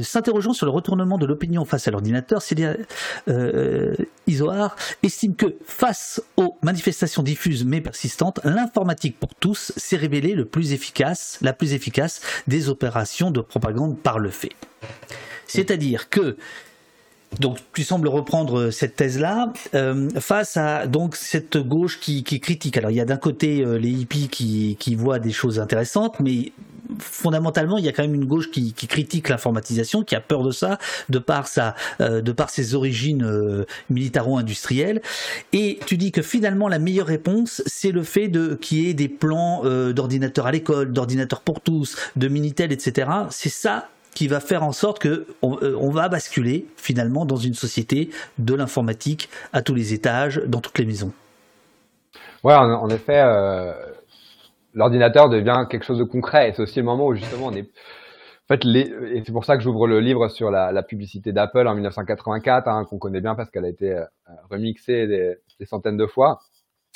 s'interrogeant 0.04 0.54
sur 0.54 0.66
le 0.66 0.72
retournement 0.72 1.18
de 1.18 1.26
l'opinion 1.26 1.66
face 1.66 1.88
à 1.88 1.92
l'ordinateur 1.92 2.42
Célia 2.42 2.76
Isoar 4.28 4.76
estime 5.04 5.36
que 5.36 5.56
face 5.66 6.22
aux 6.38 6.58
manifestations 6.62 7.24
diffuses 7.24 7.66
mais 7.66 7.82
persistantes 7.82 8.40
l'informatique 8.44 9.20
pour 9.20 9.34
tous 9.36 9.72
s'est 9.76 9.98
révélée 9.98 10.34
le 10.34 10.46
plus 10.46 10.74
efficace 10.74 11.40
la 11.42 11.54
plus 11.54 11.74
efficace 11.74 12.22
des 12.48 12.70
opérations 12.70 13.32
de 13.32 13.42
propagande 13.42 13.98
par 13.98 14.20
le 14.20 14.30
fait. 14.30 14.52
C'est-à-dire 15.48 16.10
que 16.10 16.38
donc 17.40 17.60
tu 17.74 17.84
sembles 17.84 18.08
reprendre 18.08 18.60
euh, 18.60 18.72
cette 18.72 18.96
thèse-là 18.96 19.54
euh, 19.74 20.10
face 20.20 20.58
à 20.58 20.88
donc 20.88 21.16
cette 21.16 21.58
gauche 21.58 22.00
qui, 22.00 22.24
critique. 22.24 22.78
Alors 22.78 22.92
il 22.92 22.98
y 22.98 23.02
a 23.02 23.06
d'un 23.06 23.18
côté 23.18 23.62
euh, 23.62 23.78
les 23.78 23.90
hippies 23.90 24.30
qui, 24.30 24.96
voient 24.96 25.20
des 25.20 25.32
choses 25.32 25.60
intéressantes, 25.60 26.20
mais 26.20 26.52
fondamentalement, 27.00 27.78
il 27.78 27.86
y 27.86 27.90
a 27.90 27.92
quand 27.92 28.04
même 28.04 28.16
une 28.16 28.26
gauche 28.26 28.50
qui, 28.52 28.74
critique 28.74 29.30
l'informatisation, 29.30 30.04
qui 30.04 30.16
a 30.16 30.22
peur 30.22 30.44
de 30.44 30.52
ça, 30.52 30.78
de 31.10 31.20
par 31.20 31.48
sa, 31.48 31.76
de 32.00 32.32
par 32.32 32.50
ses 32.50 32.76
origines 32.76 33.66
militaro-industrielles. 33.90 35.02
Et 35.52 35.80
tu 35.86 35.98
dis 35.98 36.12
que 36.12 36.22
finalement, 36.22 36.70
la 36.70 36.80
meilleure 36.80 37.08
réponse, 37.08 37.62
c'est 37.66 37.92
le 37.92 38.04
fait 38.04 38.28
de 38.30 38.56
qu'il 38.56 38.86
y 38.86 38.90
ait 38.90 38.94
des 38.94 39.10
plans 39.10 39.64
d'ordinateurs 39.92 40.46
à 40.46 40.52
l'école, 40.52 40.94
d'ordinateurs 40.94 41.42
pour 41.42 41.60
tous, 41.60 41.98
de 42.16 42.28
minitel, 42.28 42.72
etc. 42.72 43.10
C'est 43.32 43.50
ça 43.50 43.90
qui 44.16 44.28
va 44.28 44.40
faire 44.40 44.64
en 44.64 44.72
sorte 44.72 44.98
que 44.98 45.28
euh, 45.44 45.78
on, 45.80 45.92
va 45.92 46.10
basculer 46.10 46.66
finalement 46.78 47.26
dans 47.26 47.36
une 47.36 47.54
société 47.54 48.10
de 48.40 48.56
l'informatique 48.56 49.30
à 49.54 49.62
tous 49.62 49.76
les 49.76 49.94
étages, 49.94 50.42
dans 50.48 50.62
toutes 50.62 50.80
les 50.80 50.86
maisons. 50.86 51.12
Ouais, 52.44 52.56
en, 52.56 52.90
effet, 52.90 53.22
euh, 53.24 53.74
l'ordinateur 54.74 55.30
devient 55.30 55.66
quelque 55.70 55.86
chose 55.86 56.00
de 56.00 56.04
concret. 56.04 56.50
Et 56.50 56.54
c'est 56.54 56.62
aussi 56.64 56.80
le 56.80 56.86
moment 56.86 57.08
où 57.08 57.14
justement 57.14 57.48
on 57.48 57.54
est. 57.54 57.70
En 58.48 58.54
fait, 58.54 58.64
et 58.64 59.24
c'est 59.26 59.32
pour 59.32 59.44
ça 59.44 59.58
que 59.58 59.64
j'ouvre 59.64 59.88
le 59.88 60.00
livre 60.00 60.28
sur 60.30 60.52
la, 60.52 60.84
publicité 60.84 61.34
d'Apple 61.34 61.68
en 61.68 61.74
1984, 61.74 62.68
hein, 62.68 62.86
qu'on 62.86 63.00
connaît 63.00 63.22
bien 63.22 63.34
parce 63.34 63.50
qu'elle 63.50 63.66
a 63.66 63.70
été 63.70 63.92
euh, 63.92 64.06
remixée 64.50 65.08
des, 65.08 65.66
centaines 65.66 65.98
de 65.98 66.06
fois. 66.06 66.40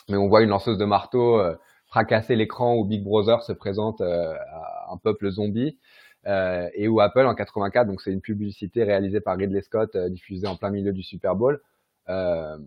Mais 0.09 0.17
on 0.17 0.27
voit 0.27 0.41
une 0.41 0.49
lanceuse 0.49 0.77
de 0.77 0.85
marteau 0.85 1.41
fracasser 1.87 2.35
l'écran 2.35 2.75
où 2.75 2.85
Big 2.85 3.03
Brother 3.03 3.41
se 3.41 3.51
présente 3.51 3.99
à 4.01 4.89
un 4.91 4.97
peuple 4.97 5.29
zombie 5.31 5.77
et 6.25 6.87
où 6.87 6.99
Apple 6.99 7.25
en 7.25 7.35
84, 7.35 7.87
donc 7.87 8.01
c'est 8.01 8.11
une 8.11 8.21
publicité 8.21 8.83
réalisée 8.83 9.21
par 9.21 9.37
Ridley 9.37 9.61
Scott, 9.61 9.95
euh, 9.95 10.09
diffusée 10.09 10.47
en 10.47 10.55
plein 10.55 10.69
milieu 10.69 10.91
du 10.91 11.03
Super 11.03 11.35
Bowl, 11.35 11.61
euh, 12.09 12.57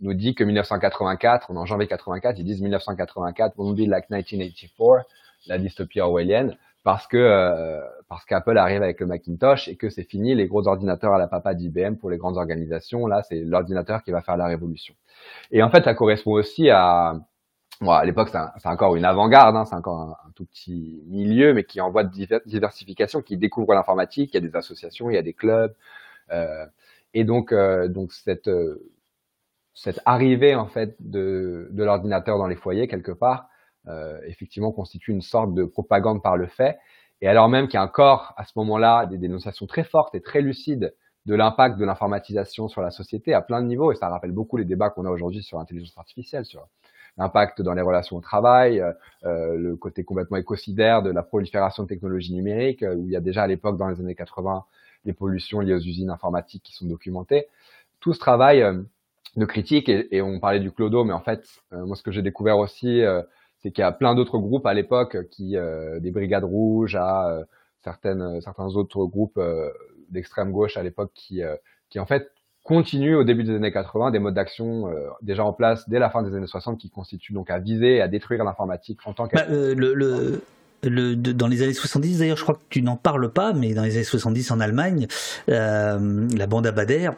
nous 0.00 0.14
dit 0.14 0.34
que 0.34 0.44
1984, 0.44 1.50
on 1.50 1.56
est 1.56 1.58
en 1.58 1.66
janvier 1.66 1.86
84, 1.86 2.38
ils 2.38 2.44
disent 2.44 2.62
1984 2.62 3.58
won't 3.58 3.74
be 3.74 3.86
like 3.86 4.10
1984, 4.10 5.06
la 5.46 5.58
dystopie 5.58 6.00
orwellienne, 6.00 6.56
parce 6.82 7.06
que 7.06 7.16
euh, 7.16 7.80
parce 8.08 8.24
qu'Apple 8.24 8.56
arrive 8.56 8.82
avec 8.82 9.00
le 9.00 9.06
Macintosh 9.06 9.68
et 9.68 9.76
que 9.76 9.90
c'est 9.90 10.04
fini 10.04 10.34
les 10.34 10.46
gros 10.46 10.66
ordinateurs 10.66 11.12
à 11.12 11.18
la 11.18 11.26
papa 11.26 11.54
d'IBM 11.54 11.96
pour 11.96 12.10
les 12.10 12.16
grandes 12.16 12.38
organisations. 12.38 13.06
Là, 13.06 13.22
c'est 13.22 13.40
l'ordinateur 13.40 14.02
qui 14.02 14.10
va 14.10 14.22
faire 14.22 14.36
la 14.36 14.46
révolution. 14.46 14.94
Et 15.50 15.62
en 15.62 15.70
fait, 15.70 15.84
ça 15.84 15.94
correspond 15.94 16.32
aussi 16.32 16.70
à 16.70 17.20
Bon, 17.80 17.92
à 17.92 18.04
l'époque, 18.04 18.28
c'est 18.28 18.68
encore 18.68 18.94
une 18.96 19.06
avant-garde, 19.06 19.56
hein, 19.56 19.64
c'est 19.64 19.74
encore 19.74 20.00
un, 20.00 20.30
tout 20.34 20.44
petit 20.44 21.02
milieu, 21.06 21.54
mais 21.54 21.64
qui 21.64 21.78
est 21.78 21.80
en 21.80 21.90
voie 21.90 22.04
de 22.04 22.10
diversification, 22.44 23.22
qui 23.22 23.38
découvre 23.38 23.72
l'informatique. 23.72 24.32
Il 24.34 24.34
y 24.34 24.38
a 24.38 24.46
des 24.46 24.54
associations, 24.54 25.08
il 25.08 25.14
y 25.14 25.18
a 25.18 25.22
des 25.22 25.32
clubs, 25.32 25.74
euh, 26.30 26.66
et 27.14 27.24
donc, 27.24 27.52
euh, 27.52 27.88
donc 27.88 28.12
cette 28.12 28.48
euh, 28.48 28.90
cette 29.74 30.00
arrivée 30.04 30.54
en 30.54 30.66
fait 30.66 30.96
de, 31.00 31.68
de 31.72 31.84
l'ordinateur 31.84 32.38
dans 32.38 32.46
les 32.46 32.56
foyers 32.56 32.86
quelque 32.88 33.12
part, 33.12 33.48
euh, 33.88 34.20
effectivement, 34.26 34.72
constitue 34.72 35.12
une 35.12 35.22
sorte 35.22 35.54
de 35.54 35.64
propagande 35.64 36.22
par 36.22 36.36
le 36.36 36.46
fait. 36.48 36.78
Et 37.22 37.28
alors 37.28 37.48
même 37.48 37.66
qu'il 37.66 37.74
y 37.74 37.82
a 37.82 37.84
encore 37.84 38.34
à 38.36 38.44
ce 38.44 38.52
moment-là 38.56 39.06
des 39.06 39.18
dénonciations 39.18 39.66
très 39.66 39.84
fortes 39.84 40.14
et 40.14 40.20
très 40.20 40.42
lucides 40.42 40.94
de 41.26 41.34
l'impact 41.34 41.78
de 41.78 41.84
l'informatisation 41.84 42.68
sur 42.68 42.82
la 42.82 42.90
société 42.90 43.34
à 43.34 43.42
plein 43.42 43.62
de 43.62 43.66
niveaux, 43.66 43.92
et 43.92 43.94
ça 43.94 44.08
rappelle 44.08 44.32
beaucoup 44.32 44.56
les 44.56 44.64
débats 44.64 44.90
qu'on 44.90 45.04
a 45.06 45.10
aujourd'hui 45.10 45.42
sur 45.42 45.58
l'intelligence 45.58 45.96
artificielle, 45.96 46.44
sur 46.44 46.66
l'impact 47.16 47.62
dans 47.62 47.74
les 47.74 47.82
relations 47.82 48.16
au 48.16 48.20
travail, 48.20 48.80
euh, 48.80 48.92
euh, 49.24 49.56
le 49.56 49.76
côté 49.76 50.04
complètement 50.04 50.36
écocidaire 50.36 51.02
de 51.02 51.10
la 51.10 51.22
prolifération 51.22 51.82
de 51.82 51.88
technologies 51.88 52.34
numériques, 52.34 52.82
où 52.82 53.06
il 53.06 53.10
y 53.10 53.16
a 53.16 53.20
déjà 53.20 53.42
à 53.42 53.46
l'époque, 53.46 53.76
dans 53.76 53.88
les 53.88 54.00
années 54.00 54.14
80, 54.14 54.64
les 55.04 55.12
pollutions 55.12 55.60
liées 55.60 55.74
aux 55.74 55.80
usines 55.80 56.10
informatiques 56.10 56.62
qui 56.62 56.74
sont 56.74 56.86
documentées. 56.86 57.46
Tout 58.00 58.12
ce 58.12 58.18
travail 58.18 58.64
de 59.36 59.44
critique, 59.44 59.88
et, 59.88 60.22
on 60.22 60.40
parlait 60.40 60.60
du 60.60 60.72
clodo, 60.72 61.04
mais 61.04 61.12
en 61.12 61.20
fait, 61.20 61.46
moi 61.70 61.96
ce 61.96 62.02
que 62.02 62.10
j'ai 62.10 62.22
découvert 62.22 62.58
aussi, 62.58 63.02
c'est 63.58 63.70
qu'il 63.70 63.82
y 63.82 63.84
a 63.84 63.92
plein 63.92 64.14
d'autres 64.14 64.38
groupes 64.38 64.66
à 64.66 64.74
l'époque 64.74 65.28
qui, 65.30 65.56
des 66.00 66.10
brigades 66.10 66.44
rouges 66.44 66.96
à 66.96 67.40
certaines, 67.82 68.40
certains 68.40 68.68
autres 68.76 69.04
groupes 69.04 69.40
d'extrême 70.10 70.50
gauche 70.50 70.76
à 70.76 70.82
l'époque 70.82 71.12
qui, 71.14 71.42
qui 71.88 71.98
en 71.98 72.06
fait 72.06 72.32
continuent 72.74 73.16
au 73.16 73.24
début 73.24 73.42
des 73.42 73.54
années 73.56 73.72
80 73.72 74.12
des 74.12 74.18
modes 74.20 74.34
d'action 74.34 74.92
déjà 75.22 75.44
en 75.44 75.52
place 75.52 75.88
dès 75.88 75.98
la 75.98 76.08
fin 76.08 76.22
des 76.22 76.34
années 76.34 76.46
60 76.46 76.78
qui 76.78 76.88
constituent 76.88 77.32
donc 77.32 77.50
à 77.50 77.58
viser 77.58 77.96
et 77.96 78.00
à 78.00 78.08
détruire 78.08 78.44
l'informatique 78.44 79.00
en 79.04 79.12
tant 79.12 79.26
que... 79.26 79.36
Bah, 79.36 79.44
le, 79.48 79.74
le, 79.74 80.42
le, 80.82 81.16
dans 81.16 81.48
les 81.48 81.62
années 81.62 81.74
70, 81.74 82.20
d'ailleurs, 82.20 82.36
je 82.36 82.42
crois 82.42 82.54
que 82.54 82.64
tu 82.70 82.82
n'en 82.82 82.96
parles 82.96 83.30
pas, 83.32 83.52
mais 83.52 83.74
dans 83.74 83.82
les 83.82 83.96
années 83.96 84.04
70 84.04 84.50
en 84.50 84.60
Allemagne, 84.60 85.08
euh, 85.48 86.28
la 86.36 86.46
bande 86.46 86.66
à 86.66 86.72
Bader, 86.72 87.10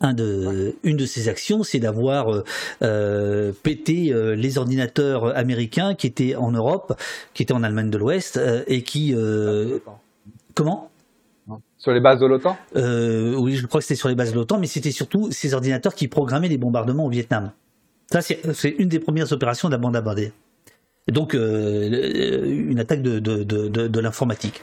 un 0.00 0.12
de, 0.12 0.76
une 0.84 0.96
de 0.96 1.06
ses 1.06 1.28
actions, 1.28 1.62
c'est 1.62 1.80
d'avoir 1.80 2.32
euh, 2.32 2.44
euh 2.82 3.52
pété 3.62 4.12
euh, 4.12 4.34
les 4.34 4.58
ordinateurs 4.58 5.36
américains 5.36 5.94
qui 5.94 6.06
étaient 6.06 6.34
en 6.34 6.52
Europe, 6.52 7.00
qui 7.34 7.42
étaient 7.42 7.54
en 7.54 7.62
Allemagne 7.62 7.90
de 7.90 7.98
l'Ouest, 7.98 8.36
euh, 8.36 8.62
et 8.66 8.82
qui... 8.82 9.14
comment? 10.54 10.90
Sur 11.78 11.92
les 11.92 12.00
bases 12.00 12.20
de 12.20 12.26
l'OTAN? 12.26 12.56
Oui, 12.74 13.54
je 13.54 13.66
crois 13.66 13.80
que 13.80 13.86
c'était 13.86 13.98
sur 13.98 14.10
les 14.10 14.14
bases 14.14 14.32
de 14.32 14.36
l'OTAN, 14.36 14.58
mais 14.58 14.66
c'était 14.66 14.90
surtout 14.90 15.30
ces 15.30 15.54
ordinateurs 15.54 15.94
qui 15.94 16.08
programmaient 16.08 16.48
les 16.48 16.58
bombardements 16.58 17.06
au 17.06 17.10
Vietnam. 17.10 17.52
Ça, 18.10 18.20
c'est 18.20 18.68
une 18.78 18.88
des 18.88 18.98
premières 18.98 19.32
opérations 19.32 19.68
de 19.68 19.74
la 19.74 19.78
bande 19.78 19.96
à. 19.96 20.32
Donc, 21.08 21.32
une 21.32 22.78
attaque 22.78 23.00
de, 23.00 23.18
de, 23.18 23.42
de, 23.44 23.88
de 23.88 24.00
l'informatique. 24.00 24.62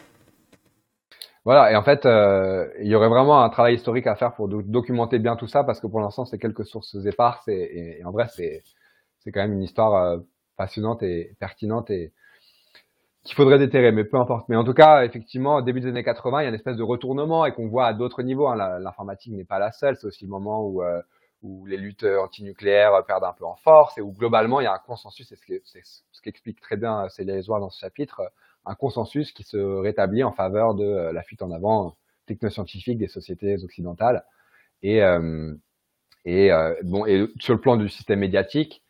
Voilà, 1.43 1.71
et 1.71 1.75
en 1.75 1.83
fait, 1.83 2.07
euh, 2.07 2.67
il 2.81 2.87
y 2.87 2.95
aurait 2.95 3.07
vraiment 3.07 3.43
un 3.43 3.49
travail 3.49 3.75
historique 3.75 4.07
à 4.07 4.15
faire 4.15 4.33
pour 4.33 4.47
documenter 4.47 5.19
bien 5.19 5.35
tout 5.35 5.47
ça, 5.47 5.63
parce 5.63 5.79
que 5.79 5.85
pour 5.85 5.99
l'instant, 5.99 6.25
c'est 6.25 6.39
quelques 6.39 6.65
sources 6.65 6.95
éparses, 7.05 7.47
et, 7.47 8.01
en 8.03 8.11
vrai, 8.11 8.25
c'est 8.35 8.63
c'est 9.19 9.31
quand 9.31 9.41
même 9.41 9.53
une 9.53 9.61
histoire 9.61 9.93
euh, 9.93 10.17
passionnante 10.57 11.03
et 11.03 11.35
pertinente 11.39 11.91
et 11.91 12.13
qu'il 13.25 13.35
faudrait 13.35 13.59
déterrer, 13.59 13.91
mais 13.91 14.05
peu 14.05 14.17
importe. 14.17 14.47
Mais 14.49 14.55
en 14.55 14.63
tout 14.63 14.73
cas, 14.73 15.03
effectivement, 15.03 15.61
début 15.61 15.81
des 15.81 15.87
années 15.87 16.03
80, 16.03 16.41
il 16.41 16.43
y 16.43 16.45
a 16.45 16.49
une 16.49 16.55
espèce 16.55 16.77
de 16.77 16.83
retournement 16.83 17.45
et 17.45 17.51
qu'on 17.51 17.67
voit 17.67 17.87
à 17.87 17.93
d'autres 17.93 18.23
niveaux. 18.23 18.47
Hein. 18.47 18.79
L'informatique 18.79 19.33
n'est 19.33 19.43
pas 19.43 19.59
la 19.59 19.71
seule, 19.71 19.97
c'est 19.97 20.07
aussi 20.07 20.23
le 20.23 20.29
moment 20.29 20.63
où, 20.63 20.83
euh, 20.83 21.01
où 21.41 21.65
les 21.65 21.77
luttes 21.77 22.05
antinucléaires 22.05 23.03
perdent 23.05 23.25
un 23.25 23.33
peu 23.33 23.45
en 23.45 23.55
force 23.55 23.97
et 23.97 24.01
où 24.01 24.11
globalement, 24.11 24.61
il 24.61 24.63
y 24.63 24.67
a 24.67 24.73
un 24.73 24.79
consensus, 24.79 25.27
c'est 25.27 25.81
ce 25.83 26.21
qu'explique 26.21 26.61
très 26.61 26.77
bien 26.77 27.09
Célia 27.09 27.35
Ezoir 27.35 27.59
dans 27.59 27.69
ce 27.69 27.79
chapitre, 27.79 28.21
un 28.65 28.75
consensus 28.75 29.31
qui 29.31 29.43
se 29.43 29.57
rétablit 29.57 30.23
en 30.23 30.31
faveur 30.31 30.75
de 30.75 30.85
euh, 30.85 31.13
la 31.13 31.23
fuite 31.23 31.41
en 31.41 31.51
avant 31.51 31.95
technoscientifique 32.25 32.97
des 32.97 33.07
sociétés 33.07 33.55
occidentales. 33.63 34.23
Et, 34.81 35.03
euh, 35.03 35.53
et 36.25 36.51
euh, 36.51 36.73
bon, 36.83 37.05
et 37.05 37.27
sur 37.39 37.53
le 37.53 37.61
plan 37.61 37.77
du 37.77 37.87
système 37.89 38.19
médiatique, 38.19 38.83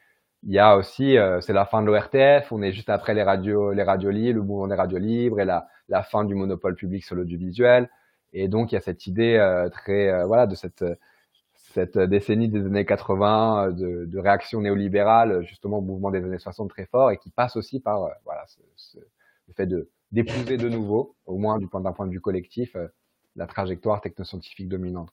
il 0.45 0.53
y 0.53 0.59
a 0.59 0.77
aussi, 0.77 1.17
c'est 1.41 1.53
la 1.53 1.65
fin 1.65 1.81
de 1.81 1.87
l'ORTF, 1.87 2.51
on 2.51 2.61
est 2.61 2.71
juste 2.71 2.89
après 2.89 3.13
les 3.13 3.23
radios, 3.23 3.71
les 3.73 3.83
radios 3.83 4.11
libres, 4.11 4.39
le 4.39 4.45
mouvement 4.45 4.67
des 4.67 4.75
radios 4.75 4.99
libres 4.99 5.39
et 5.39 5.45
la, 5.45 5.67
la 5.89 6.03
fin 6.03 6.23
du 6.23 6.35
monopole 6.35 6.75
public 6.75 7.03
sur 7.03 7.15
l'audiovisuel. 7.15 7.89
Et 8.33 8.47
donc, 8.47 8.71
il 8.71 8.75
y 8.75 8.77
a 8.77 8.81
cette 8.81 9.07
idée 9.07 9.39
très, 9.71 10.25
voilà, 10.25 10.45
de 10.45 10.55
cette, 10.55 10.85
cette 11.53 11.97
décennie 11.97 12.49
des 12.49 12.65
années 12.65 12.85
80 12.85 13.71
de, 13.71 14.05
de 14.05 14.19
réaction 14.19 14.61
néolibérale, 14.61 15.43
justement, 15.43 15.79
au 15.79 15.81
mouvement 15.81 16.11
des 16.11 16.23
années 16.23 16.39
60 16.39 16.69
très 16.69 16.85
fort 16.85 17.11
et 17.11 17.17
qui 17.17 17.31
passe 17.31 17.55
aussi 17.55 17.79
par, 17.79 18.09
voilà, 18.23 18.43
ce, 18.47 18.59
ce, 18.75 18.99
le 19.47 19.53
fait 19.53 19.65
de 19.65 19.89
d'épouser 20.11 20.57
de 20.57 20.69
nouveau, 20.69 21.15
au 21.25 21.37
moins 21.37 21.57
du 21.57 21.67
point 21.67 21.81
d'un 21.81 21.91
point 21.91 22.07
de 22.07 22.11
vue 22.11 22.21
collectif, 22.21 22.75
euh, 22.75 22.87
la 23.35 23.47
trajectoire 23.47 23.99
technoscientifique 23.99 24.69
dominante. 24.69 25.09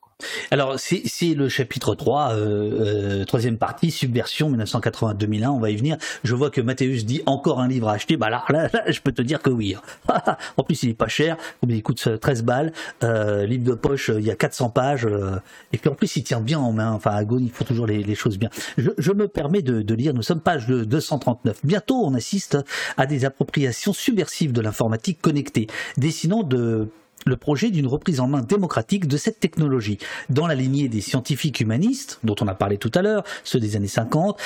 Alors, 0.52 0.78
c'est 0.78 1.34
le 1.34 1.48
chapitre 1.48 1.94
3, 1.94 2.34
euh, 2.34 3.20
euh, 3.20 3.24
troisième 3.24 3.58
partie, 3.58 3.90
Subversion 3.90 4.50
1980-2001, 4.52 5.48
on 5.48 5.58
va 5.58 5.70
y 5.70 5.76
venir. 5.76 5.96
Je 6.22 6.34
vois 6.34 6.50
que 6.50 6.60
Mathéus 6.60 7.04
dit 7.04 7.22
encore 7.26 7.60
un 7.60 7.66
livre 7.66 7.88
à 7.88 7.94
acheter, 7.94 8.16
bah 8.16 8.30
là, 8.30 8.44
là, 8.48 8.70
je 8.86 9.00
peux 9.00 9.10
te 9.10 9.22
dire 9.22 9.42
que 9.42 9.50
oui. 9.50 9.74
en 10.56 10.62
plus, 10.62 10.84
il 10.84 10.90
est 10.90 10.94
pas 10.94 11.08
cher, 11.08 11.36
il 11.66 11.82
coûte 11.82 12.20
13 12.20 12.44
balles, 12.44 12.72
euh, 13.02 13.44
livre 13.44 13.64
de 13.64 13.74
poche, 13.74 14.10
il 14.16 14.24
y 14.24 14.30
a 14.30 14.36
400 14.36 14.70
pages, 14.70 15.06
euh, 15.06 15.40
et 15.72 15.78
puis 15.78 15.90
en 15.90 15.94
plus, 15.94 16.14
il 16.14 16.22
tient 16.22 16.40
bien 16.40 16.60
en 16.60 16.72
main, 16.72 16.92
enfin, 16.92 17.10
à 17.10 17.24
Gaulle, 17.24 17.42
il 17.42 17.50
faut 17.50 17.64
toujours 17.64 17.86
les, 17.86 18.04
les 18.04 18.14
choses 18.14 18.38
bien. 18.38 18.50
Je, 18.78 18.90
je, 18.98 19.12
me 19.12 19.26
permets 19.26 19.62
de, 19.62 19.82
de 19.82 19.94
lire, 19.94 20.14
nous 20.14 20.22
sommes 20.22 20.40
page 20.40 20.68
de 20.68 20.84
239. 20.84 21.60
Bientôt, 21.64 22.04
on 22.04 22.14
assiste 22.14 22.56
à 22.96 23.06
des 23.06 23.24
appropriations 23.24 23.92
subversives 23.92 24.52
de 24.52 24.60
l'informatique 24.60 25.20
connectée, 25.20 25.66
dessinant 25.96 26.44
de 26.44 26.88
le 27.26 27.36
projet 27.36 27.70
d'une 27.70 27.86
reprise 27.86 28.20
en 28.20 28.28
main 28.28 28.42
démocratique 28.42 29.06
de 29.06 29.16
cette 29.16 29.40
technologie. 29.40 29.98
Dans 30.30 30.46
la 30.46 30.54
lignée 30.54 30.88
des 30.88 31.00
scientifiques 31.00 31.60
humanistes, 31.60 32.18
dont 32.24 32.36
on 32.40 32.48
a 32.48 32.54
parlé 32.54 32.78
tout 32.78 32.90
à 32.94 33.02
l'heure, 33.02 33.24
ceux 33.44 33.60
des 33.60 33.76
années 33.76 33.88
50, 33.88 34.38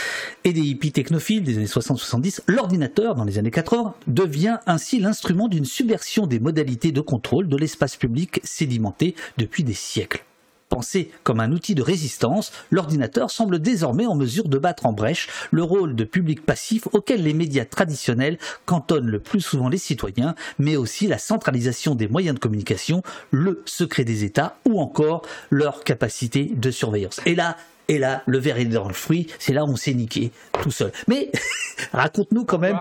et 0.45 0.53
des 0.53 0.61
hippies 0.61 0.93
technophiles 0.93 1.43
des 1.43 1.57
années 1.57 1.67
60-70, 1.67 2.41
l'ordinateur, 2.47 3.15
dans 3.15 3.25
les 3.25 3.39
années 3.39 3.51
80, 3.51 3.95
devient 4.07 4.59
ainsi 4.67 4.99
l'instrument 4.99 5.49
d'une 5.49 5.65
subversion 5.65 6.27
des 6.27 6.41
modalités 6.41 6.93
de 6.93 7.01
contrôle 7.01 7.49
de 7.49 7.57
l'espace 7.57 7.97
public 7.97 8.41
sédimenté 8.45 9.15
depuis 9.39 9.65
des 9.65 9.75
siècles. 9.75 10.25
Pensé 10.69 11.11
comme 11.23 11.39
un 11.39 11.53
outil 11.53 11.77
de 11.77 11.83
résistance, 11.83 12.53
l'ordinateur 12.71 13.31
semble 13.31 13.61
désormais 13.61 14.07
en 14.07 14.17
mesure 14.17 14.49
de 14.49 14.59
battre 14.59 14.87
en 14.87 14.93
brèche 14.93 15.29
le 15.53 15.63
rôle 15.63 15.95
de 15.95 16.03
public 16.03 16.45
passif 16.45 16.89
auquel 16.93 17.23
les 17.23 17.35
médias 17.35 17.65
traditionnels 17.65 18.39
cantonnent 18.65 19.07
le 19.07 19.21
plus 19.21 19.41
souvent 19.41 19.69
les 19.69 19.79
citoyens, 19.79 20.35
mais 20.59 20.77
aussi 20.77 21.07
la 21.07 21.19
centralisation 21.19 21.95
des 21.95 22.09
moyens 22.09 22.35
de 22.35 22.41
communication, 22.41 23.03
le 23.31 23.63
secret 23.65 24.05
des 24.05 24.25
États 24.25 24.57
ou 24.65 24.81
encore 24.81 25.23
leur 25.51 25.85
capacité 25.85 26.51
de 26.55 26.71
surveillance. 26.73 27.21
Et 27.27 27.37
là, 27.37 27.57
et 27.89 27.99
là, 27.99 28.23
le 28.27 28.39
verre 28.39 28.59
est 28.59 28.65
dans 28.65 28.89
le 28.89 28.95
fruit, 28.95 29.29
c'est 29.39 29.53
là 29.53 29.65
où 29.65 29.69
on 29.69 29.77
s'est 29.77 29.95
niqué 29.95 30.33
tout 30.61 30.73
seul. 30.73 30.91
Mais 31.07 31.31
raconte-nous 31.93 32.45
quand 32.45 32.59
même. 32.59 32.81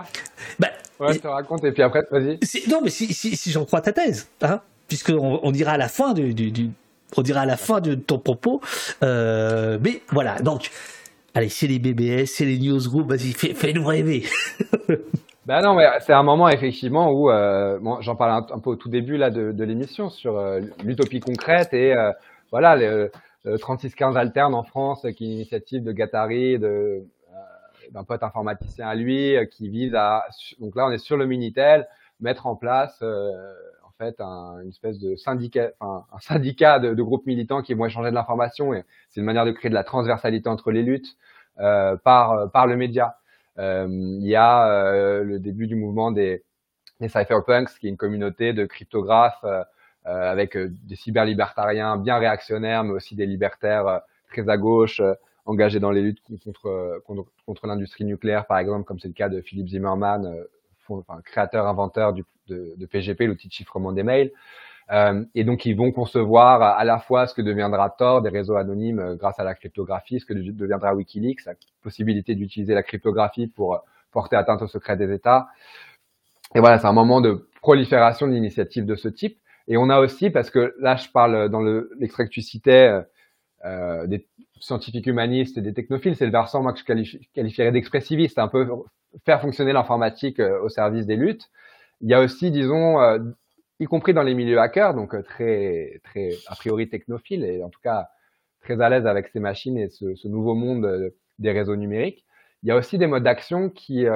Bah, 0.58 0.70
ouais, 0.98 1.14
je 1.14 1.18
te 1.20 1.28
raconte 1.28 1.62
et 1.64 1.70
puis 1.70 1.82
après, 1.82 2.02
vas-y. 2.10 2.40
Non, 2.68 2.80
mais 2.82 2.90
si, 2.90 3.14
si, 3.14 3.36
si 3.36 3.52
j'en 3.52 3.64
crois 3.64 3.80
ta 3.80 3.92
thèse, 3.92 4.26
hein, 4.42 4.60
puisqu'on 4.88 5.38
on 5.42 5.50
dira 5.52 5.72
à 5.72 5.76
la 5.76 5.88
fin 5.88 6.12
du, 6.12 6.34
du 6.34 6.70
on 7.16 7.22
dirait 7.22 7.40
à 7.40 7.46
la 7.46 7.56
fin 7.56 7.80
de 7.80 7.94
ton 7.94 8.18
propos. 8.18 8.60
Euh, 9.02 9.78
mais 9.80 10.02
voilà, 10.10 10.38
donc, 10.40 10.70
allez, 11.34 11.48
c'est 11.48 11.66
les 11.66 11.78
BBS, 11.78 12.26
c'est 12.26 12.44
les 12.44 12.58
newsrooms, 12.58 13.06
vas-y, 13.06 13.32
fais-nous 13.32 13.86
rêver. 13.86 14.24
ben 15.46 15.62
non, 15.62 15.74
mais 15.74 15.86
c'est 16.00 16.12
un 16.12 16.22
moment 16.22 16.48
effectivement 16.48 17.10
où, 17.10 17.30
euh, 17.30 17.78
j'en 18.00 18.16
parle 18.16 18.44
un, 18.50 18.58
peu 18.58 18.70
au 18.70 18.76
tout 18.76 18.88
début 18.88 19.16
là 19.16 19.30
de, 19.30 19.64
l'émission 19.64 20.10
sur 20.10 20.38
euh, 20.38 20.60
l'utopie 20.82 21.20
concrète 21.20 21.72
et 21.72 21.94
voilà, 22.50 22.76
le, 22.76 23.10
3615 23.58 24.16
alterne 24.16 24.54
en 24.54 24.64
France, 24.64 25.06
qui 25.16 25.24
est 25.24 25.26
une 25.26 25.32
initiative 25.34 25.84
de 25.84 25.92
Gattari, 25.92 26.58
d'un 26.58 28.02
pote 28.02 28.24
informaticien 28.24 28.88
à 28.88 28.94
lui, 28.96 29.36
qui 29.52 29.68
vise 29.68 29.94
à, 29.94 30.24
donc 30.58 30.74
là 30.74 30.86
on 30.86 30.90
est 30.90 30.98
sur 30.98 31.16
le 31.16 31.26
Minitel, 31.26 31.86
mettre 32.20 32.46
en 32.46 32.56
place 32.56 33.00
fait 33.98 34.20
un, 34.20 34.60
une 34.62 34.68
espèce 34.68 34.98
de 34.98 35.16
syndicat, 35.16 35.70
enfin, 35.80 36.04
un 36.12 36.18
syndicat 36.20 36.78
de, 36.78 37.02
groupes 37.02 37.26
militants 37.26 37.62
qui 37.62 37.74
vont 37.74 37.86
échanger 37.86 38.10
de 38.10 38.14
l'information 38.14 38.74
et 38.74 38.84
c'est 39.10 39.20
une 39.20 39.26
manière 39.26 39.44
de 39.44 39.52
créer 39.52 39.68
de 39.68 39.74
la 39.74 39.84
transversalité 39.84 40.48
entre 40.48 40.70
les 40.70 40.82
luttes 40.82 41.16
euh, 41.58 41.96
par 41.96 42.50
par 42.50 42.66
le 42.66 42.76
média. 42.76 43.16
Euh, 43.58 43.86
il 43.88 44.26
y 44.26 44.36
a 44.36 44.68
euh, 44.68 45.24
le 45.24 45.38
début 45.38 45.66
du 45.66 45.76
mouvement 45.76 46.10
des, 46.12 46.44
des 47.00 47.08
cypherpunks, 47.08 47.78
qui 47.78 47.86
est 47.86 47.90
une 47.90 47.96
communauté 47.96 48.52
de 48.52 48.66
cryptographes 48.66 49.44
avec 50.04 50.56
des 50.56 50.94
cyberlibertariens 50.94 51.96
bien 51.96 52.18
réactionnaires, 52.18 52.84
mais 52.84 52.92
aussi 52.92 53.16
des 53.16 53.26
libertaires 53.26 54.02
très 54.30 54.48
à 54.48 54.56
gauche, 54.56 55.02
engagés 55.46 55.80
dans 55.80 55.90
les 55.90 56.00
luttes 56.00 56.22
contre 56.44 57.02
contre, 57.04 57.26
contre 57.44 57.66
l'industrie 57.66 58.04
nucléaire, 58.04 58.46
par 58.46 58.58
exemple, 58.58 58.84
comme 58.84 59.00
c'est 59.00 59.08
le 59.08 59.14
cas 59.14 59.28
de 59.28 59.40
Philippe 59.40 59.66
Zimmermann, 59.66 60.44
enfin, 60.88 61.20
créateur 61.24 61.66
inventeur 61.66 62.12
du 62.12 62.24
de, 62.48 62.86
PGP, 62.86 63.26
l'outil 63.26 63.48
de 63.48 63.52
chiffrement 63.52 63.92
des 63.92 64.02
mails. 64.02 64.30
Euh, 64.92 65.24
et 65.34 65.44
donc, 65.44 65.66
ils 65.66 65.76
vont 65.76 65.90
concevoir 65.90 66.62
à 66.62 66.84
la 66.84 66.98
fois 66.98 67.26
ce 67.26 67.34
que 67.34 67.42
deviendra 67.42 67.90
Tor, 67.90 68.22
des 68.22 68.28
réseaux 68.28 68.54
anonymes 68.54 69.00
euh, 69.00 69.16
grâce 69.16 69.38
à 69.40 69.44
la 69.44 69.54
cryptographie, 69.54 70.20
ce 70.20 70.26
que 70.26 70.32
deviendra 70.32 70.94
Wikileaks, 70.94 71.44
la 71.44 71.54
possibilité 71.82 72.34
d'utiliser 72.34 72.74
la 72.74 72.84
cryptographie 72.84 73.48
pour 73.48 73.80
porter 74.12 74.36
atteinte 74.36 74.62
au 74.62 74.68
secret 74.68 74.96
des 74.96 75.12
États. 75.12 75.48
Et 76.54 76.60
voilà, 76.60 76.78
c'est 76.78 76.86
un 76.86 76.92
moment 76.92 77.20
de 77.20 77.48
prolifération 77.60 78.28
d'initiatives 78.28 78.86
de 78.86 78.94
ce 78.94 79.08
type. 79.08 79.38
Et 79.66 79.76
on 79.76 79.90
a 79.90 79.98
aussi, 79.98 80.30
parce 80.30 80.50
que 80.50 80.74
là, 80.78 80.94
je 80.94 81.08
parle 81.08 81.48
dans 81.48 81.60
l'extrait 81.98 82.24
que 82.24 82.30
tu 82.30 82.40
citais, 82.40 83.02
euh, 83.66 84.06
des 84.06 84.26
scientifiques 84.60 85.06
humanistes 85.06 85.58
et 85.58 85.60
des 85.60 85.74
technophiles, 85.74 86.14
c'est 86.14 86.26
le 86.26 86.30
versant 86.30 86.62
moi 86.62 86.72
que 86.72 86.78
je 86.78 87.18
qualifierais 87.34 87.72
d'expressiviste, 87.72 88.38
un 88.38 88.48
peu 88.48 88.68
faire 89.24 89.40
fonctionner 89.40 89.72
l'informatique 89.72 90.40
euh, 90.40 90.60
au 90.62 90.68
service 90.68 91.06
des 91.06 91.16
luttes 91.16 91.50
il 92.00 92.10
y 92.10 92.14
a 92.14 92.20
aussi, 92.20 92.50
disons, 92.50 93.00
euh, 93.00 93.18
y 93.80 93.84
compris 93.86 94.14
dans 94.14 94.22
les 94.22 94.34
milieux 94.34 94.58
hackers, 94.58 94.94
donc 94.94 95.14
très, 95.24 96.00
très 96.04 96.30
a 96.46 96.54
priori 96.54 96.88
technophiles 96.88 97.44
et 97.44 97.62
en 97.62 97.68
tout 97.68 97.80
cas 97.82 98.08
très 98.60 98.80
à 98.80 98.88
l'aise 98.88 99.06
avec 99.06 99.28
ces 99.28 99.40
machines 99.40 99.78
et 99.78 99.88
ce, 99.88 100.14
ce 100.14 100.28
nouveau 100.28 100.54
monde 100.54 101.12
des 101.38 101.52
réseaux 101.52 101.76
numériques. 101.76 102.24
Il 102.62 102.68
y 102.68 102.72
a 102.72 102.76
aussi 102.76 102.98
des 102.98 103.06
modes 103.06 103.22
d'action 103.22 103.70
qui, 103.70 104.06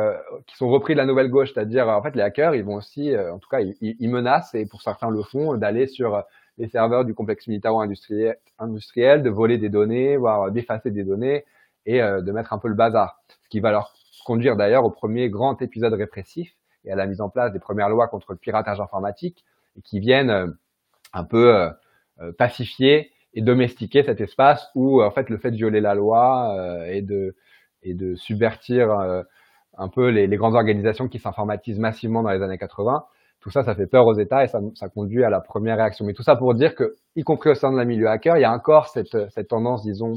qui 0.46 0.56
sont 0.56 0.68
repris 0.68 0.94
de 0.94 0.98
la 0.98 1.06
nouvelle 1.06 1.30
gauche, 1.30 1.52
c'est-à-dire 1.52 1.88
en 1.88 2.02
fait 2.02 2.16
les 2.16 2.22
hackers, 2.22 2.54
ils 2.54 2.64
vont 2.64 2.74
aussi, 2.74 3.16
en 3.16 3.38
tout 3.38 3.48
cas, 3.48 3.60
ils, 3.60 3.76
ils, 3.80 4.08
menacent 4.08 4.54
et 4.54 4.66
pour 4.66 4.82
certains 4.82 5.10
le 5.10 5.22
font 5.22 5.56
d'aller 5.56 5.86
sur 5.86 6.24
les 6.58 6.68
serveurs 6.68 7.04
du 7.04 7.14
complexe 7.14 7.46
militaro-industriel, 7.46 8.38
industriel, 8.58 9.22
de 9.22 9.30
voler 9.30 9.58
des 9.58 9.68
données, 9.68 10.16
voire 10.16 10.50
d'effacer 10.50 10.90
des 10.90 11.04
données 11.04 11.44
et 11.86 12.00
de 12.00 12.32
mettre 12.32 12.52
un 12.52 12.58
peu 12.58 12.68
le 12.68 12.74
bazar, 12.74 13.20
ce 13.28 13.48
qui 13.50 13.60
va 13.60 13.70
leur 13.70 13.94
conduire 14.24 14.56
d'ailleurs 14.56 14.84
au 14.84 14.90
premier 14.90 15.28
grand 15.30 15.60
épisode 15.62 15.92
répressif 15.94 16.56
et 16.84 16.92
à 16.92 16.96
la 16.96 17.06
mise 17.06 17.20
en 17.20 17.28
place 17.28 17.52
des 17.52 17.58
premières 17.58 17.88
lois 17.88 18.08
contre 18.08 18.32
le 18.32 18.38
piratage 18.38 18.80
informatique 18.80 19.44
qui 19.84 20.00
viennent 20.00 20.30
euh, 20.30 20.46
un 21.12 21.24
peu 21.24 21.54
euh, 21.54 21.70
euh, 22.20 22.32
pacifier 22.32 23.10
et 23.34 23.42
domestiquer 23.42 24.02
cet 24.02 24.20
espace 24.20 24.70
où 24.74 25.02
en 25.02 25.10
fait 25.10 25.30
le 25.30 25.38
fait 25.38 25.50
de 25.50 25.56
violer 25.56 25.80
la 25.80 25.94
loi 25.94 26.84
et 26.88 27.00
de 27.02 28.14
subvertir 28.16 28.90
un 29.78 29.88
peu 29.88 30.08
les, 30.08 30.36
grandes 30.36 30.56
organisations 30.56 31.06
qui 31.06 31.20
s'informatisent 31.20 31.78
massivement 31.78 32.24
dans 32.24 32.30
les 32.30 32.42
années 32.42 32.58
80. 32.58 33.04
Tout 33.38 33.50
ça, 33.50 33.62
ça 33.62 33.76
fait 33.76 33.86
peur 33.86 34.04
aux 34.04 34.18
États 34.18 34.42
et 34.42 34.48
ça, 34.48 34.88
conduit 34.92 35.22
à 35.22 35.30
la 35.30 35.40
première 35.40 35.76
réaction. 35.76 36.04
Mais 36.04 36.12
tout 36.12 36.24
ça 36.24 36.34
pour 36.34 36.54
dire 36.54 36.74
que, 36.74 36.96
y 37.14 37.22
compris 37.22 37.50
au 37.50 37.54
sein 37.54 37.70
de 37.70 37.76
la 37.76 37.84
milieu 37.84 38.08
hacker, 38.08 38.36
il 38.36 38.40
y 38.40 38.44
a 38.44 38.52
encore 38.52 38.88
cette, 38.88 39.16
tendance, 39.48 39.84
disons, 39.84 40.14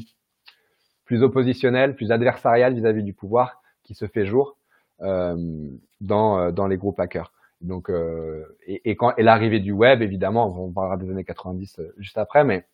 plus 1.05 1.21
oppositionnelle, 1.21 1.95
plus 1.95 2.11
adversariale 2.11 2.73
vis-à-vis 2.73 3.03
du 3.03 3.13
pouvoir 3.13 3.61
qui 3.83 3.93
se 3.93 4.07
fait 4.07 4.25
jour 4.25 4.57
dans, 5.03 6.39
euh, 6.39 6.51
dans 6.51 6.67
les 6.67 6.77
groupes 6.77 6.99
hackers. 6.99 7.31
Donc, 7.61 7.89
euh, 7.89 8.43
et, 8.67 8.95
quand 8.95 9.15
et 9.17 9.23
l'arrivée 9.23 9.59
du 9.59 9.71
web, 9.71 10.01
évidemment, 10.01 10.53
on 10.57 10.71
parlera 10.71 10.97
des 10.97 11.09
années 11.09 11.23
90 11.23 11.79
juste 11.97 12.17
après, 12.17 12.43
mais 12.43 12.65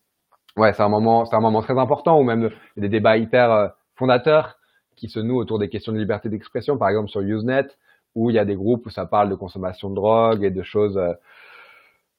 ouais, 0.56 0.72
c'est 0.72 0.82
un 0.82 0.88
moment, 0.88 1.24
c'est 1.24 1.36
un 1.36 1.40
moment 1.40 1.62
très 1.62 1.78
important 1.78 2.18
où 2.18 2.24
même 2.24 2.50
des 2.76 2.88
débats 2.88 3.16
hyper 3.16 3.72
fondateurs 3.94 4.58
qui 4.96 5.08
se 5.08 5.20
nouent 5.20 5.38
autour 5.38 5.60
des 5.60 5.68
questions 5.68 5.92
de 5.92 5.98
liberté 5.98 6.28
d'expression, 6.28 6.76
par 6.76 6.88
exemple 6.88 7.08
sur 7.08 7.20
Usenet, 7.20 7.68
où 8.16 8.30
il 8.30 8.34
y 8.34 8.38
a 8.40 8.44
des 8.44 8.56
groupes 8.56 8.84
où 8.86 8.90
ça 8.90 9.06
parle 9.06 9.30
de 9.30 9.36
consommation 9.36 9.90
de 9.90 9.94
drogue 9.94 10.42
et 10.42 10.50
de 10.50 10.62
choses 10.64 11.00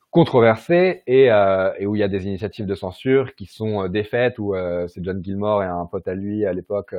controversées 0.10 1.04
euh, 1.10 1.74
et, 1.78 1.86
où 1.86 1.96
il 1.96 2.00
y 2.00 2.04
a 2.04 2.08
des 2.08 2.26
initiatives 2.26 2.66
de 2.66 2.76
censure 2.76 3.36
qui 3.36 3.48
sont 3.48 3.90
défaites 3.90 4.40
où 4.40 4.56
c'est 4.88 5.04
John 5.04 5.22
Gilmore 5.22 5.64
et 5.64 5.68
un 5.68 5.86
pote 5.88 6.08
à 6.08 6.16
lui 6.16 6.46
à 6.46 6.54
l'époque 6.54 6.96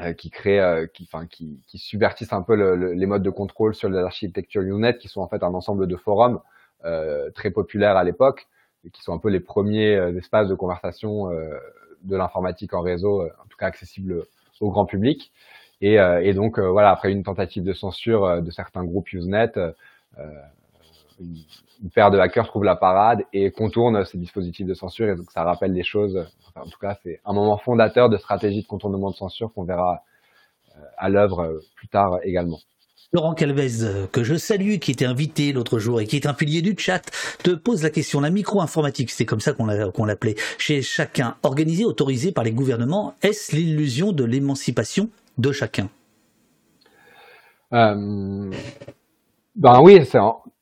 euh, 0.00 0.12
qui 0.12 0.30
créent, 0.30 0.60
euh, 0.60 0.86
qui, 0.86 1.08
enfin, 1.10 1.26
qui, 1.26 1.60
qui, 1.66 1.78
subvertissent 1.78 2.32
un 2.32 2.42
peu 2.42 2.54
le, 2.54 2.92
les 2.92 3.06
modes 3.06 3.22
de 3.22 3.30
contrôle 3.30 3.74
sur 3.74 3.88
l'architecture 3.88 4.62
Usenet, 4.62 4.96
qui 4.98 5.08
sont 5.08 5.20
en 5.20 5.28
fait 5.28 5.42
un 5.42 5.54
ensemble 5.54 5.86
de 5.86 5.96
forums 5.96 6.40
euh, 6.84 7.30
très 7.30 7.50
populaires 7.50 7.96
à 7.96 8.04
l'époque, 8.04 8.46
qui 8.92 9.02
sont 9.02 9.12
un 9.12 9.18
peu 9.18 9.28
les 9.28 9.40
premiers 9.40 9.94
espaces 10.16 10.48
de 10.48 10.54
conversation 10.54 11.26
de 11.28 12.16
l'informatique 12.16 12.74
en 12.74 12.80
réseau, 12.80 13.22
en 13.22 13.46
tout 13.48 13.56
cas 13.58 13.66
accessibles 13.66 14.24
au 14.60 14.70
grand 14.70 14.86
public. 14.86 15.32
Et, 15.80 15.94
et 15.94 16.32
donc 16.32 16.60
voilà, 16.60 16.90
après 16.90 17.10
une 17.10 17.24
tentative 17.24 17.64
de 17.64 17.72
censure 17.72 18.40
de 18.40 18.50
certains 18.52 18.84
groupes 18.84 19.12
Usenet, 19.12 19.52
une, 21.20 21.90
paire 21.90 22.10
de 22.10 22.18
hackers 22.18 22.46
trouve 22.46 22.64
la 22.64 22.76
parade 22.76 23.22
et 23.32 23.50
contourne 23.50 24.04
ces 24.04 24.18
dispositifs 24.18 24.66
de 24.66 24.74
censure 24.74 25.08
et 25.08 25.16
donc 25.16 25.30
ça 25.30 25.44
rappelle 25.44 25.72
des 25.72 25.84
choses. 25.84 26.16
en 26.56 26.64
tout 26.64 26.78
cas, 26.80 26.96
c'est 27.02 27.20
un 27.24 27.32
moment 27.32 27.56
fondateur 27.58 28.08
de 28.08 28.16
stratégie 28.16 28.62
de 28.62 28.66
contournement 28.66 29.10
de 29.10 29.16
censure 29.16 29.52
qu'on 29.54 29.64
verra 29.64 30.02
euh, 30.76 30.80
à 30.96 31.08
l'œuvre 31.08 31.40
euh, 31.40 31.60
plus 31.76 31.88
tard 31.88 32.18
également. 32.24 32.58
Laurent 33.14 33.32
Calvez, 33.32 33.82
euh, 33.84 34.06
que 34.06 34.22
je 34.22 34.34
salue, 34.34 34.76
qui 34.76 34.90
était 34.90 35.06
invité 35.06 35.52
l'autre 35.52 35.78
jour 35.78 35.98
et 35.98 36.06
qui 36.06 36.16
est 36.16 36.26
un 36.26 36.34
pilier 36.34 36.60
du 36.60 36.74
chat, 36.76 37.00
te 37.42 37.52
pose 37.52 37.82
la 37.82 37.88
question. 37.88 38.20
La 38.20 38.28
micro-informatique, 38.28 39.10
c'est 39.10 39.24
comme 39.24 39.40
ça 39.40 39.54
qu'on 39.54 39.64
l'appelait, 40.04 40.34
chez 40.58 40.82
chacun, 40.82 41.36
organisée, 41.42 41.86
autorisée 41.86 42.32
par 42.32 42.44
les 42.44 42.52
gouvernements, 42.52 43.14
est-ce 43.22 43.56
l'illusion 43.56 44.12
de 44.12 44.24
l'émancipation 44.24 45.08
de 45.38 45.52
chacun? 45.52 45.88
Euh, 47.72 48.50
Ben 49.56 49.80
oui, 49.82 50.04
c'est 50.04 50.18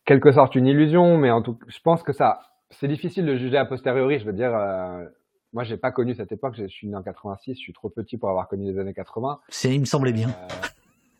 quelque 0.07 0.33
sorte 0.33 0.55
une 0.55 0.67
illusion, 0.67 1.19
mais 1.19 1.31
en 1.31 1.43
tout, 1.43 1.59
je 1.67 1.79
pense 1.81 2.03
que 2.03 2.13
ça, 2.13 2.41
c'est 2.71 2.89
difficile 2.89 3.27
de 3.27 3.37
juger 3.37 3.59
a 3.59 3.65
posteriori. 3.67 4.19
Je 4.19 4.25
veux 4.25 4.33
dire, 4.33 4.55
euh, 4.55 5.05
moi, 5.53 5.65
j'ai 5.65 5.77
pas 5.77 5.91
connu 5.91 6.15
cette 6.15 6.33
époque. 6.33 6.55
Je 6.57 6.67
suis 6.67 6.89
né 6.89 6.97
en 6.97 7.03
86. 7.03 7.55
Je 7.55 7.61
suis 7.61 7.73
trop 7.73 7.91
petit 7.91 8.17
pour 8.17 8.31
avoir 8.31 8.49
connu 8.49 8.73
les 8.73 8.79
années 8.79 8.95
80. 8.95 9.41
C'est, 9.49 9.75
il 9.75 9.81
me 9.81 9.85
semblait 9.85 10.13
bien. 10.13 10.29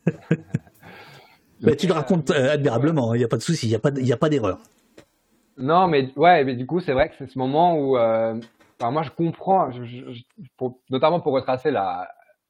Euh... 0.09 0.13
mais 1.61 1.77
tu 1.77 1.87
le 1.87 1.93
racontes 1.93 2.31
euh, 2.31 2.53
admirablement. 2.53 3.15
Il 3.15 3.19
n'y 3.19 3.25
a 3.25 3.29
pas 3.29 3.37
de 3.37 3.43
souci. 3.43 3.67
Il 3.67 3.71
n'y 3.71 3.77
a 3.77 3.81
pas, 3.81 3.91
il 3.91 4.13
a 4.13 4.17
pas 4.17 4.29
d'erreur. 4.29 4.59
Non, 5.59 5.89
mais 5.89 6.11
ouais, 6.17 6.45
mais 6.45 6.55
du 6.55 6.67
coup, 6.67 6.81
c'est 6.81 6.93
vrai 6.93 7.09
que 7.09 7.15
c'est 7.19 7.27
ce 7.27 7.39
moment 7.39 7.79
où, 7.79 7.97
euh, 7.97 8.39
enfin, 8.79 8.91
moi, 8.91 9.03
je 9.03 9.11
comprends, 9.11 9.71
pour, 10.59 10.81
notamment 10.91 11.21
pour 11.21 11.33
retracer 11.33 11.71
la, 11.71 12.09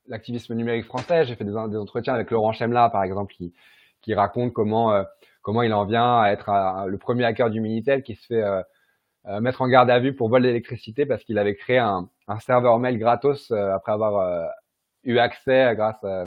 l'activisme 0.09 0.55
numérique 0.55 0.87
français. 0.87 1.24
J'ai 1.24 1.37
fait 1.37 1.45
des, 1.45 1.53
des, 1.53 1.76
entretiens 1.76 2.14
avec 2.14 2.30
Laurent 2.30 2.53
Chemla, 2.53 2.91
par 2.91 3.05
exemple, 3.05 3.32
qui, 3.32 3.55
qui 4.03 4.14
raconte 4.14 4.53
comment 4.53 4.93
euh, 4.93 5.05
comment 5.47 5.62
il 5.62 5.72
en 5.72 5.84
vient 5.84 6.18
à 6.18 6.32
être 6.32 6.51
le 6.88 6.99
premier 6.99 7.24
hacker 7.24 7.51
du 7.51 7.61
Minitel 7.61 8.03
qui 8.03 8.16
se 8.16 8.26
fait 8.26 8.42
euh, 8.42 8.62
euh, 9.26 9.40
mettre 9.40 9.62
en 9.62 9.68
garde 9.68 9.88
à 9.90 10.01
vue 10.01 10.12
pour 10.12 10.28
vol 10.28 10.42
d'électricité 10.42 11.07
parce 11.07 11.22
qu'il 11.22 11.38
avait 11.38 11.55
créé 11.55 11.78
un, 11.78 12.09
un, 12.26 12.40
serveur 12.40 12.80
mail 12.80 12.99
gratos 12.99 13.53
euh, 13.53 13.70
après 13.72 13.92
avoir 13.92 14.51
eu 15.05 15.18
accès 15.18 15.72
grâce 15.76 16.03
à, 16.03 16.24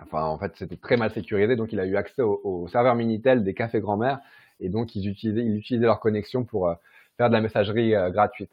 enfin 0.00 0.22
en 0.22 0.38
fait 0.38 0.52
c'était 0.54 0.76
très 0.76 0.96
mal 0.96 1.10
sécurisé 1.10 1.56
donc 1.56 1.72
il 1.72 1.80
a 1.80 1.86
eu 1.86 1.96
accès 1.96 2.22
au, 2.22 2.40
au 2.44 2.68
serveur 2.68 2.94
Minitel 2.94 3.42
des 3.42 3.52
cafés 3.52 3.80
grand-mère 3.80 4.20
et 4.60 4.68
donc 4.68 4.94
ils 4.94 5.08
utilisaient, 5.08 5.44
ils 5.44 5.56
utilisaient 5.56 5.86
leur 5.86 5.98
connexion 5.98 6.44
pour 6.44 6.72
faire 7.16 7.28
de 7.28 7.34
la 7.34 7.40
messagerie 7.40 7.94
gratuite. 8.12 8.52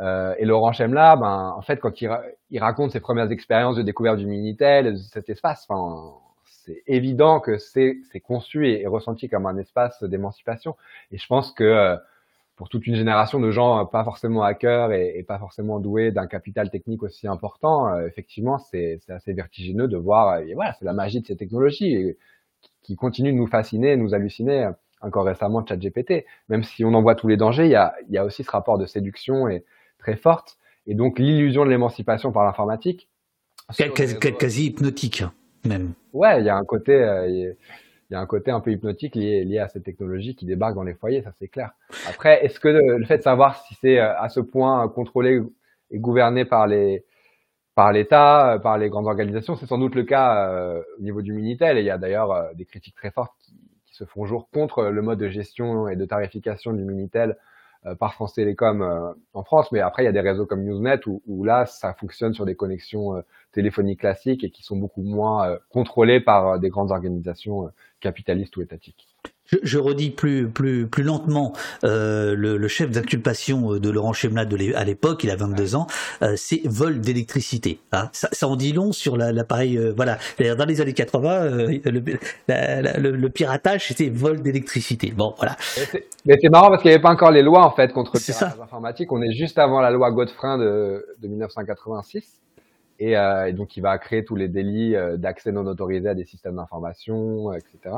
Euh, 0.00 0.34
et 0.38 0.44
Laurent 0.44 0.72
Chemla, 0.72 1.16
ben, 1.16 1.54
en 1.56 1.60
fait, 1.62 1.78
quand 1.78 2.00
il, 2.00 2.58
raconte 2.58 2.92
ses 2.92 3.00
premières 3.00 3.30
expériences 3.30 3.76
de 3.76 3.82
découverte 3.82 4.16
du 4.16 4.26
Minitel, 4.26 4.92
de 4.92 4.96
cet 4.96 5.28
espace, 5.28 5.66
enfin, 5.68 6.14
c'est 6.64 6.82
évident 6.86 7.40
que 7.40 7.58
c'est 7.58 8.20
conçu 8.22 8.68
et, 8.68 8.86
ressenti 8.86 9.28
comme 9.28 9.46
un 9.46 9.56
espace 9.56 10.02
d'émancipation. 10.02 10.76
Et 11.10 11.18
je 11.18 11.26
pense 11.26 11.52
que 11.52 11.64
euh, 11.64 11.96
pour 12.56 12.68
toute 12.68 12.86
une 12.86 12.94
génération 12.94 13.40
de 13.40 13.50
gens 13.50 13.80
euh, 13.80 13.84
pas 13.84 14.04
forcément 14.04 14.42
hackers 14.42 14.92
et, 14.92 15.18
et 15.18 15.22
pas 15.22 15.38
forcément 15.38 15.80
doués 15.80 16.12
d'un 16.12 16.26
capital 16.26 16.70
technique 16.70 17.02
aussi 17.02 17.26
important, 17.26 17.88
euh, 17.88 18.06
effectivement, 18.06 18.58
c'est 18.58 19.00
assez 19.08 19.32
vertigineux 19.32 19.88
de 19.88 19.96
voir. 19.96 20.38
Et 20.38 20.54
voilà, 20.54 20.72
c'est 20.74 20.84
la 20.84 20.92
magie 20.92 21.20
de 21.20 21.26
ces 21.26 21.36
technologies 21.36 21.94
et, 21.94 22.18
qui 22.82 22.96
continue 22.96 23.32
de 23.32 23.36
nous 23.36 23.46
fasciner, 23.46 23.96
nous 23.96 24.14
halluciner. 24.14 24.70
Encore 25.00 25.24
récemment, 25.24 25.66
ChatGPT, 25.66 26.24
même 26.48 26.62
si 26.62 26.84
on 26.84 26.94
en 26.94 27.02
voit 27.02 27.16
tous 27.16 27.26
les 27.26 27.36
dangers, 27.36 27.64
il 27.64 27.72
y 27.72 27.74
a, 27.74 27.92
il 28.06 28.14
y 28.14 28.18
a 28.18 28.24
aussi 28.24 28.44
ce 28.44 28.50
rapport 28.52 28.78
de 28.78 28.86
séduction 28.86 29.48
et 29.48 29.64
très 29.98 30.14
forte. 30.14 30.58
Et 30.86 30.94
donc 30.94 31.18
l'illusion 31.18 31.64
de 31.64 31.70
l'émancipation 31.70 32.30
par 32.30 32.44
l'informatique. 32.44 33.08
Quasi 34.38 34.66
hypnotique 34.66 35.24
même. 35.64 35.92
Ouais, 36.12 36.40
il 36.40 36.46
y 36.46 36.48
a 36.48 36.56
un 36.56 36.64
côté, 36.64 36.92
euh, 36.92 37.28
il 37.28 37.56
y 38.10 38.14
a 38.14 38.20
un 38.20 38.26
côté 38.26 38.50
un 38.50 38.60
peu 38.60 38.70
hypnotique 38.70 39.14
lié, 39.14 39.58
à 39.58 39.68
cette 39.68 39.84
technologie 39.84 40.34
qui 40.34 40.46
débarque 40.46 40.74
dans 40.74 40.82
les 40.82 40.94
foyers, 40.94 41.22
ça 41.22 41.32
c'est 41.38 41.48
clair. 41.48 41.72
Après, 42.08 42.44
est-ce 42.44 42.60
que 42.60 42.68
le, 42.68 43.04
fait 43.04 43.18
de 43.18 43.22
savoir 43.22 43.56
si 43.64 43.74
c'est 43.80 43.98
euh, 43.98 44.18
à 44.18 44.28
ce 44.28 44.40
point 44.40 44.88
contrôlé 44.88 45.42
et 45.90 45.98
gouverné 45.98 46.44
par 46.44 46.66
les 46.66 47.04
par 47.74 47.90
l'État, 47.92 48.54
euh, 48.54 48.58
par 48.58 48.76
les 48.76 48.90
grandes 48.90 49.06
organisations, 49.06 49.56
c'est 49.56 49.66
sans 49.66 49.78
doute 49.78 49.94
le 49.94 50.04
cas 50.04 50.80
au 50.98 51.02
niveau 51.02 51.22
du 51.22 51.32
Minitel. 51.32 51.78
Et 51.78 51.80
il 51.80 51.86
y 51.86 51.90
a 51.90 51.98
d'ailleurs 51.98 52.54
des 52.54 52.64
critiques 52.64 52.94
très 52.94 53.10
fortes 53.10 53.32
qui, 53.40 53.54
se 53.92 54.04
font 54.06 54.24
jour 54.24 54.48
contre 54.50 54.84
le 54.84 55.02
mode 55.02 55.18
de 55.18 55.28
gestion 55.28 55.86
et 55.86 55.96
de 55.96 56.04
tarification 56.06 56.72
du 56.72 56.82
Minitel 56.82 57.36
par 57.98 58.14
France 58.14 58.34
Télécom 58.34 58.82
euh, 58.82 59.12
en 59.34 59.44
France, 59.44 59.72
mais 59.72 59.80
après 59.80 60.02
il 60.02 60.06
y 60.06 60.08
a 60.08 60.12
des 60.12 60.20
réseaux 60.20 60.46
comme 60.46 60.64
Newsnet 60.64 61.00
où, 61.06 61.22
où 61.26 61.44
là 61.44 61.66
ça 61.66 61.94
fonctionne 61.94 62.34
sur 62.34 62.44
des 62.44 62.54
connexions 62.54 63.16
euh, 63.16 63.22
téléphoniques 63.52 64.00
classiques 64.00 64.44
et 64.44 64.50
qui 64.50 64.62
sont 64.62 64.76
beaucoup 64.76 65.02
moins 65.02 65.58
contrôlées 65.70 66.20
par 66.20 66.58
des 66.58 66.70
grandes 66.70 66.90
organisations 66.90 67.70
capitalistes 68.00 68.56
ou 68.56 68.62
étatiques. 68.62 69.08
Je, 69.52 69.58
je, 69.62 69.78
redis 69.78 70.10
plus 70.10 70.48
plus 70.48 70.86
plus 70.86 71.02
lentement 71.02 71.52
euh, 71.84 72.34
le, 72.34 72.56
le, 72.56 72.68
chef 72.68 72.90
d'inculpation 72.90 73.78
de 73.78 73.90
Laurent 73.90 74.14
Chemla 74.14 74.46
de 74.46 74.56
à 74.74 74.84
l'époque, 74.84 75.24
il 75.24 75.30
a 75.30 75.36
22 75.36 75.74
ans, 75.74 75.86
euh, 76.22 76.34
c'est 76.36 76.60
vol 76.64 77.00
d'électricité. 77.00 77.80
Hein. 77.92 78.08
Ça, 78.12 78.28
ça, 78.32 78.48
en 78.48 78.56
dit 78.56 78.72
long 78.72 78.92
sur 78.92 79.16
l'appareil. 79.16 79.76
Euh, 79.76 79.92
voilà, 79.94 80.18
dans 80.56 80.64
les 80.64 80.80
années 80.80 80.92
80, 80.92 81.30
euh, 81.30 81.78
le, 81.84 82.02
la, 82.48 82.82
la, 82.82 82.98
le, 82.98 83.28
piratage 83.28 83.88
c'était 83.88 84.08
vol 84.08 84.42
d'électricité. 84.42 85.12
Bon, 85.14 85.34
voilà. 85.36 85.56
Mais 86.26 86.38
c'est 86.40 86.48
marrant 86.48 86.68
parce 86.68 86.82
qu'il 86.82 86.90
n'y 86.90 86.94
avait 86.94 87.02
pas 87.02 87.10
encore 87.10 87.30
les 87.30 87.42
lois 87.42 87.64
en 87.64 87.70
fait 87.70 87.92
contre 87.92 88.12
le 88.14 88.20
piratage 88.20 88.60
informatique. 88.60 89.12
On 89.12 89.22
est 89.22 89.32
juste 89.32 89.58
avant 89.58 89.80
la 89.80 89.90
loi 89.90 90.10
Godefrein 90.10 90.58
de, 90.58 91.06
de 91.20 91.28
1986. 91.28 92.40
Et, 92.98 93.16
euh, 93.16 93.48
et, 93.48 93.52
donc, 93.52 93.76
il 93.76 93.80
va 93.80 93.98
créer 93.98 94.24
tous 94.24 94.36
les 94.36 94.48
délits 94.48 94.94
d'accès 95.16 95.50
non 95.50 95.66
autorisé 95.66 96.08
à 96.08 96.14
des 96.14 96.24
systèmes 96.24 96.56
d'information, 96.56 97.52
etc. 97.52 97.96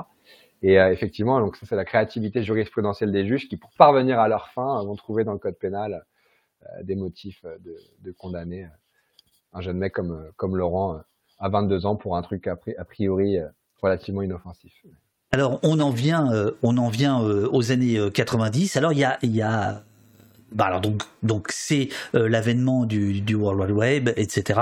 Et 0.62 0.80
euh, 0.80 0.90
effectivement, 0.92 1.40
donc 1.40 1.56
ça 1.56 1.66
c'est 1.66 1.76
la 1.76 1.84
créativité 1.84 2.42
jurisprudentielle 2.42 3.12
des 3.12 3.26
juges 3.26 3.48
qui, 3.48 3.56
pour 3.56 3.70
parvenir 3.76 4.18
à 4.18 4.28
leur 4.28 4.48
fin, 4.48 4.82
vont 4.84 4.96
trouver 4.96 5.24
dans 5.24 5.32
le 5.32 5.38
code 5.38 5.58
pénal 5.58 6.04
euh, 6.62 6.82
des 6.82 6.94
motifs 6.94 7.44
de, 7.60 7.76
de, 8.00 8.12
condamner 8.12 8.64
euh, 8.64 8.68
un 9.52 9.60
jeune 9.60 9.76
mec 9.76 9.92
comme, 9.92 10.56
Laurent 10.56 11.00
à 11.38 11.48
22 11.48 11.86
ans 11.86 11.96
pour 11.96 12.16
un 12.16 12.22
truc 12.22 12.46
a 12.46 12.56
priori 12.84 13.38
relativement 13.82 14.22
inoffensif. 14.22 14.72
Alors 15.32 15.58
on 15.62 15.80
en 15.80 15.90
vient, 15.90 16.30
on 16.62 16.78
en 16.78 16.88
vient 16.88 17.20
aux 17.20 17.72
années 17.72 18.10
90. 18.12 18.76
Alors 18.76 18.92
il 18.92 18.98
y 19.00 19.04
a, 19.04 19.18
y 19.22 19.42
a 19.42 19.84
bah 20.54 20.66
alors 20.66 20.80
donc 20.80 21.02
donc 21.22 21.48
c'est 21.50 21.88
euh, 22.14 22.28
l'avènement 22.28 22.84
du, 22.84 23.34
World 23.34 23.60
Wide 23.60 23.70
Web, 23.74 24.10
etc. 24.16 24.60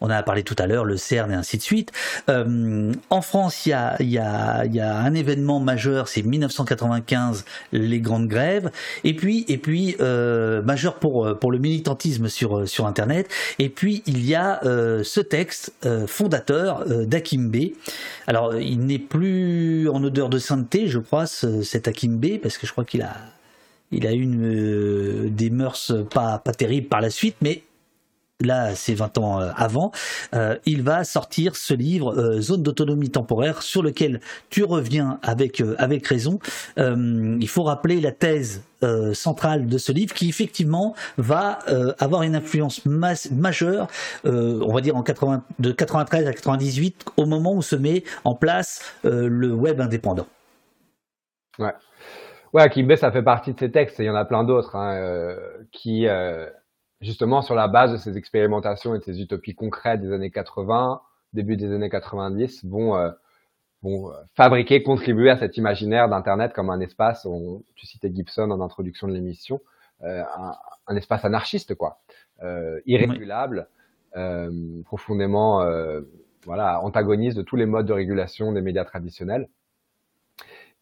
On 0.00 0.10
a 0.10 0.22
parlé 0.22 0.42
tout 0.44 0.56
à 0.58 0.66
l'heure, 0.66 0.84
le 0.84 0.96
CERN 0.96 1.32
et 1.32 1.34
ainsi 1.34 1.56
de 1.56 1.62
suite. 1.62 1.90
Euh, 2.28 2.92
en 3.10 3.22
France, 3.22 3.66
il 3.66 3.70
y 3.70 3.72
a, 3.72 3.96
y, 4.00 4.74
y 4.74 4.80
a 4.80 4.98
un 4.98 5.14
événement 5.14 5.58
majeur, 5.58 6.08
c'est 6.08 6.22
1995, 6.22 7.44
les 7.72 8.00
grandes 8.00 8.28
grèves, 8.28 8.70
et 9.04 9.14
puis 9.14 9.44
et 9.48 9.58
puis 9.58 9.96
euh, 10.00 10.62
majeur 10.62 10.96
pour 10.96 11.38
pour 11.38 11.50
le 11.50 11.58
militantisme 11.58 12.28
sur 12.28 12.68
sur 12.68 12.86
Internet. 12.86 13.28
Et 13.58 13.68
puis 13.68 14.02
il 14.06 14.24
y 14.24 14.34
a 14.34 14.60
ce 14.62 15.20
texte 15.20 15.72
fondateur 16.06 16.86
d'Akimbe. 16.86 17.72
Alors 18.26 18.56
il 18.56 18.80
n'est 18.86 18.98
plus 18.98 19.88
en 19.88 20.02
odeur 20.04 20.28
de 20.28 20.38
sainteté, 20.38 20.86
je 20.86 20.98
crois, 20.98 21.26
ce, 21.26 21.62
cet 21.62 21.88
Akimbe, 21.88 22.38
parce 22.42 22.58
que 22.58 22.66
je 22.66 22.72
crois 22.72 22.84
qu'il 22.84 23.02
a 23.02 23.16
il 23.92 24.06
a 24.06 24.12
eu 24.12 24.26
euh, 24.26 25.28
des 25.30 25.50
mœurs 25.50 25.92
pas, 26.10 26.38
pas 26.38 26.52
terribles 26.52 26.88
par 26.88 27.00
la 27.00 27.10
suite, 27.10 27.36
mais 27.40 27.62
là 28.40 28.74
c'est 28.74 28.94
20 28.94 29.18
ans 29.18 29.40
euh, 29.40 29.50
avant, 29.54 29.92
euh, 30.34 30.56
il 30.66 30.82
va 30.82 31.04
sortir 31.04 31.54
ce 31.54 31.74
livre 31.74 32.40
Zone 32.40 32.62
d'autonomie 32.62 33.10
temporaire 33.10 33.62
sur 33.62 33.82
lequel 33.82 34.20
tu 34.50 34.64
reviens 34.64 35.20
avec, 35.22 35.62
avec 35.78 36.06
raison. 36.06 36.40
il 36.76 37.48
faut 37.48 37.62
rappeler 37.62 38.00
la 38.00 38.12
thèse 38.12 38.62
centrale 39.12 39.66
de 39.66 39.78
ce 39.78 39.92
livre 39.92 40.12
qui 40.12 40.28
effectivement 40.28 40.96
va 41.16 41.60
avoir 42.00 42.22
une 42.22 42.34
influence 42.34 42.84
majeure, 43.30 43.86
on 44.24 44.72
va 44.72 44.80
dire 44.80 44.96
en 44.96 45.04
80, 45.04 45.44
de 45.60 45.70
93 45.70 46.26
à 46.26 46.32
98, 46.32 47.04
au 47.16 47.26
moment 47.26 47.54
où 47.54 47.62
se 47.62 47.76
met 47.76 48.02
en 48.24 48.34
place 48.34 48.82
le 49.04 49.52
web 49.52 49.80
indépendant. 49.80 50.26
Ouais. 51.60 51.74
Ouais, 52.52 52.68
Kimbe, 52.68 52.94
ça 52.96 53.10
fait 53.10 53.22
partie 53.22 53.54
de 53.54 53.58
ces 53.58 53.70
textes, 53.72 53.98
et 53.98 54.02
il 54.02 54.06
y 54.06 54.10
en 54.10 54.14
a 54.14 54.26
plein 54.26 54.44
d'autres, 54.44 54.76
hein, 54.76 54.94
euh, 54.96 55.64
qui, 55.72 56.06
euh, 56.06 56.50
justement, 57.00 57.40
sur 57.40 57.54
la 57.54 57.66
base 57.66 57.92
de 57.92 57.96
ces 57.96 58.18
expérimentations 58.18 58.94
et 58.94 58.98
de 58.98 59.04
ces 59.04 59.22
utopies 59.22 59.54
concrètes 59.54 60.02
des 60.02 60.12
années 60.12 60.30
80, 60.30 61.00
début 61.32 61.56
des 61.56 61.72
années 61.72 61.88
90, 61.88 62.66
vont, 62.66 62.94
euh, 62.96 63.10
vont 63.82 64.12
fabriquer, 64.34 64.82
contribuer 64.82 65.30
à 65.30 65.38
cet 65.38 65.56
imaginaire 65.56 66.10
d'Internet 66.10 66.52
comme 66.52 66.68
un 66.68 66.80
espace, 66.80 67.24
on, 67.24 67.62
tu 67.74 67.86
citais 67.86 68.12
Gibson 68.14 68.50
en 68.50 68.60
introduction 68.60 69.08
de 69.08 69.14
l'émission, 69.14 69.60
un, 70.02 70.54
un, 70.88 70.96
espace 70.96 71.24
anarchiste, 71.24 71.74
quoi, 71.76 72.00
irrégulable, 72.86 73.68
profondément 74.84 75.64
voilà, 76.44 76.80
antagoniste 76.82 77.36
de 77.36 77.42
tous 77.42 77.56
les 77.56 77.66
modes 77.66 77.86
de 77.86 77.92
régulation 77.92 78.52
des 78.52 78.60
médias 78.60 78.84
traditionnels. 78.84 79.48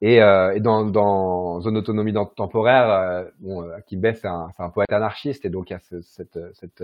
Et, 0.03 0.23
euh, 0.23 0.55
et 0.55 0.61
dans, 0.61 0.85
dans, 0.87 1.61
Zone 1.61 1.75
d'autonomie 1.75 2.15
temporaire, 2.37 2.89
euh, 2.91 3.25
bon, 3.41 3.63
euh, 3.65 3.77
c'est 4.15 4.27
un, 4.27 4.49
un, 4.59 4.71
poète 4.71 4.93
anarchiste, 4.93 5.45
et 5.45 5.51
donc 5.51 5.69
il 5.71 5.75
y 5.75 5.77
a 5.77 5.81
ce, 5.81 6.01
cette, 6.01 6.39
cette 6.55 6.83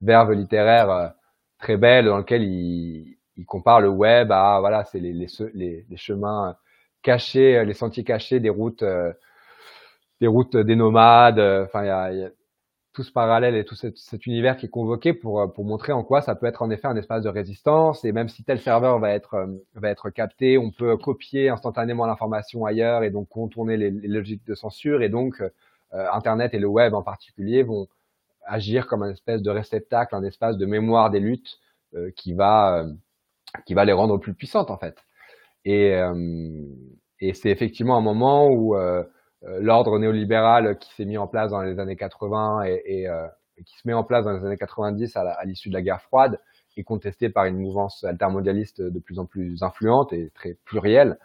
verve 0.00 0.32
littéraire 0.32 0.90
euh, 0.90 1.08
très 1.58 1.76
belle 1.76 2.06
dans 2.06 2.18
lequel 2.18 2.42
il, 2.42 3.16
il 3.36 3.46
compare 3.46 3.80
le 3.80 3.88
web 3.88 4.32
à, 4.32 4.58
voilà, 4.60 4.84
c'est 4.84 4.98
les, 4.98 5.12
les, 5.12 5.28
les, 5.54 5.86
les, 5.88 5.96
chemins 5.96 6.56
cachés, 7.02 7.64
les 7.64 7.74
sentiers 7.74 8.04
cachés 8.04 8.40
des 8.40 8.50
routes, 8.50 8.84
des 10.20 10.26
routes 10.26 10.56
des 10.56 10.76
nomades. 10.76 11.38
Enfin, 11.38 11.84
il 11.84 11.86
y 11.86 11.90
a, 11.90 12.12
y 12.12 12.24
a 12.24 12.30
tout 12.92 13.02
ce 13.02 13.12
parallèle 13.12 13.56
et 13.56 13.64
tout 13.64 13.74
cet, 13.74 14.26
univers 14.26 14.56
qui 14.56 14.66
est 14.66 14.70
convoqué 14.70 15.12
pour, 15.14 15.40
euh, 15.40 15.46
pour 15.46 15.64
montrer 15.64 15.92
en 15.92 16.02
quoi 16.04 16.20
ça 16.20 16.34
peut 16.34 16.46
être 16.46 16.62
en 16.62 16.70
effet 16.70 16.86
un 16.88 16.96
espace 16.96 17.22
de 17.22 17.28
résistance. 17.28 18.04
Et 18.04 18.12
même 18.12 18.28
si 18.28 18.44
tel 18.44 18.60
serveur 18.60 18.98
va 18.98 19.10
être, 19.10 19.34
euh, 19.34 19.46
va 19.74 19.88
être 19.90 20.10
capté, 20.10 20.58
on 20.58 20.70
peut 20.70 20.96
copier 20.96 21.48
instantanément 21.48 22.06
l'information 22.06 22.64
ailleurs 22.64 23.02
et 23.02 23.10
donc 23.10 23.28
contourner 23.28 23.76
les, 23.76 23.90
logiques 23.90 24.46
de 24.46 24.54
censure. 24.54 25.02
Et 25.02 25.08
donc, 25.08 25.40
euh, 25.40 26.06
Internet 26.12 26.54
et 26.54 26.58
le 26.58 26.68
web 26.68 26.94
en 26.94 27.02
particulier 27.02 27.62
vont 27.62 27.86
agir 28.44 28.86
comme 28.86 29.02
un 29.02 29.10
espèce 29.10 29.42
de 29.42 29.50
réceptacle, 29.50 30.14
un 30.14 30.24
espace 30.24 30.56
de 30.58 30.66
mémoire 30.66 31.10
des 31.10 31.20
luttes 31.20 31.58
euh, 31.94 32.10
qui, 32.16 32.34
va, 32.34 32.84
qui 33.66 33.74
va 33.74 33.84
les 33.84 33.92
rendre 33.92 34.18
plus 34.18 34.34
puissantes 34.34 34.70
en 34.70 34.78
fait. 34.78 34.96
Et, 35.64 35.96
et 37.22 37.34
c'est 37.34 37.50
effectivement 37.50 37.96
un 37.96 38.00
moment 38.00 38.48
où 38.48 38.74
euh, 38.74 39.04
l'ordre 39.42 39.98
néolibéral 39.98 40.78
qui 40.78 40.92
s'est 40.94 41.04
mis 41.04 41.18
en 41.18 41.26
place 41.26 41.50
dans 41.50 41.62
les 41.62 41.78
années 41.78 41.96
80 41.96 42.64
et, 42.64 43.08
euh, 43.08 43.26
qui 43.64 43.76
se 43.78 43.86
met 43.86 43.94
en 43.94 44.04
place 44.04 44.24
dans 44.24 44.32
les 44.32 44.44
années 44.44 44.56
90 44.56 45.16
à 45.16 45.44
l'issue 45.44 45.68
de 45.68 45.74
la 45.74 45.82
guerre 45.82 46.02
froide 46.02 46.38
est 46.80 46.84
contesté 46.84 47.28
par 47.28 47.44
une 47.44 47.58
mouvance 47.58 48.04
altermondialiste 48.04 48.80
de 48.80 48.98
plus 48.98 49.18
en 49.18 49.26
plus 49.26 49.62
influente 49.62 50.12
et 50.12 50.30
très 50.34 50.56
plurielle, 50.64 51.18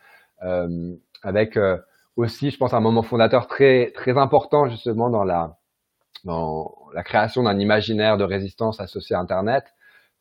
euh, 0.43 0.95
avec 1.23 1.57
euh, 1.57 1.77
aussi, 2.15 2.51
je 2.51 2.57
pense, 2.57 2.73
un 2.73 2.79
moment 2.79 3.03
fondateur 3.03 3.47
très 3.47 3.91
très 3.93 4.17
important 4.17 4.67
justement 4.67 5.09
dans 5.09 5.23
la 5.23 5.57
dans 6.25 6.75
la 6.93 7.03
création 7.03 7.43
d'un 7.43 7.59
imaginaire 7.59 8.17
de 8.17 8.23
résistance 8.23 8.79
associé 8.79 9.15
à 9.15 9.19
Internet. 9.19 9.65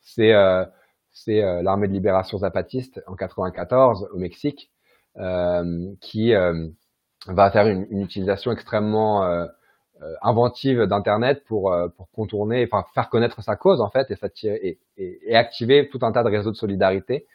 C'est 0.00 0.32
euh, 0.32 0.64
c'est 1.12 1.40
l'armée 1.62 1.88
de 1.88 1.94
libération 1.94 2.36
zapatiste 2.38 3.02
en 3.06 3.14
94 3.14 4.10
au 4.12 4.18
Mexique 4.18 4.70
qui 6.02 6.34
va 7.34 7.50
faire 7.50 7.66
une, 7.66 7.86
une 7.90 8.02
utilisation 8.02 8.52
extrêmement 8.52 9.24
euh, 9.24 9.46
euh 10.02 10.14
inventive 10.22 10.82
d'Internet 10.82 11.44
pour, 11.46 11.72
euh, 11.72 11.88
pour 11.88 12.10
contourner, 12.10 12.68
enfin 12.70 12.84
faire 12.94 13.08
connaître 13.08 13.42
sa 13.42 13.56
cause 13.56 13.80
en 13.80 13.90
fait 13.90 14.10
et, 14.10 14.78
et, 14.96 15.30
et, 15.30 15.36
activer 15.36 15.88
tout 15.88 16.00
un 16.02 16.12
tas 16.12 16.22
de 16.22 16.30
réseaux 16.30 16.50
de 16.50 16.56
solidarité 16.56 17.26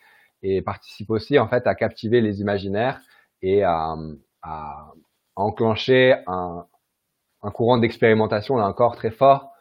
et 0.44 0.62
participe 0.62 1.10
aussi 1.10 1.40
en 1.40 1.48
fait 1.48 1.68
à 1.68 1.76
captiver 1.76 2.22
les 2.22 2.42
imaginaires 2.42 3.02
et 3.42 3.64
à, 3.64 3.96
à 4.44 4.92
enclencher 5.36 6.16
un, 6.28 6.66
un 7.44 7.52
courant 7.52 7.78
d'expérimentation 7.78 8.58
là 8.58 8.68
encore 8.68 8.96
très 8.96 9.12
fort 9.12 9.52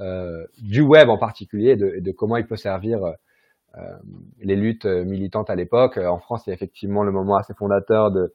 euh, 0.00 0.46
du 0.58 0.80
web 0.80 1.08
en 1.08 1.18
particulier 1.18 1.76
de, 1.76 2.00
de, 2.00 2.12
comment 2.12 2.36
il 2.36 2.46
peut 2.46 2.56
servir 2.56 3.00
euh, 3.04 3.96
les 4.40 4.56
luttes 4.56 4.86
militantes 4.86 5.50
à 5.50 5.54
l'époque. 5.54 5.98
En 5.98 6.18
France, 6.18 6.48
a 6.48 6.52
effectivement 6.52 7.02
le 7.02 7.12
moment 7.12 7.36
assez 7.36 7.54
fondateur 7.54 8.10
de 8.10 8.32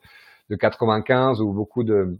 de 0.50 0.56
95 0.56 1.42
où 1.42 1.54
beaucoup 1.54 1.84
de, 1.84 2.18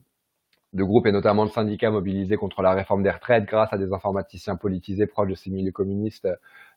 de 0.74 0.84
groupes 0.84 1.06
et 1.06 1.12
notamment 1.12 1.46
de 1.46 1.52
syndicats 1.52 1.92
mobilisés 1.92 2.36
contre 2.36 2.62
la 2.62 2.74
réforme 2.74 3.04
des 3.04 3.12
retraites 3.12 3.46
grâce 3.46 3.72
à 3.72 3.78
des 3.78 3.94
informaticiens 3.94 4.56
politisés 4.56 5.08
proches 5.08 5.30
de 5.30 5.36
ces 5.36 5.52
milieux 5.52 5.72
communistes 5.72 6.28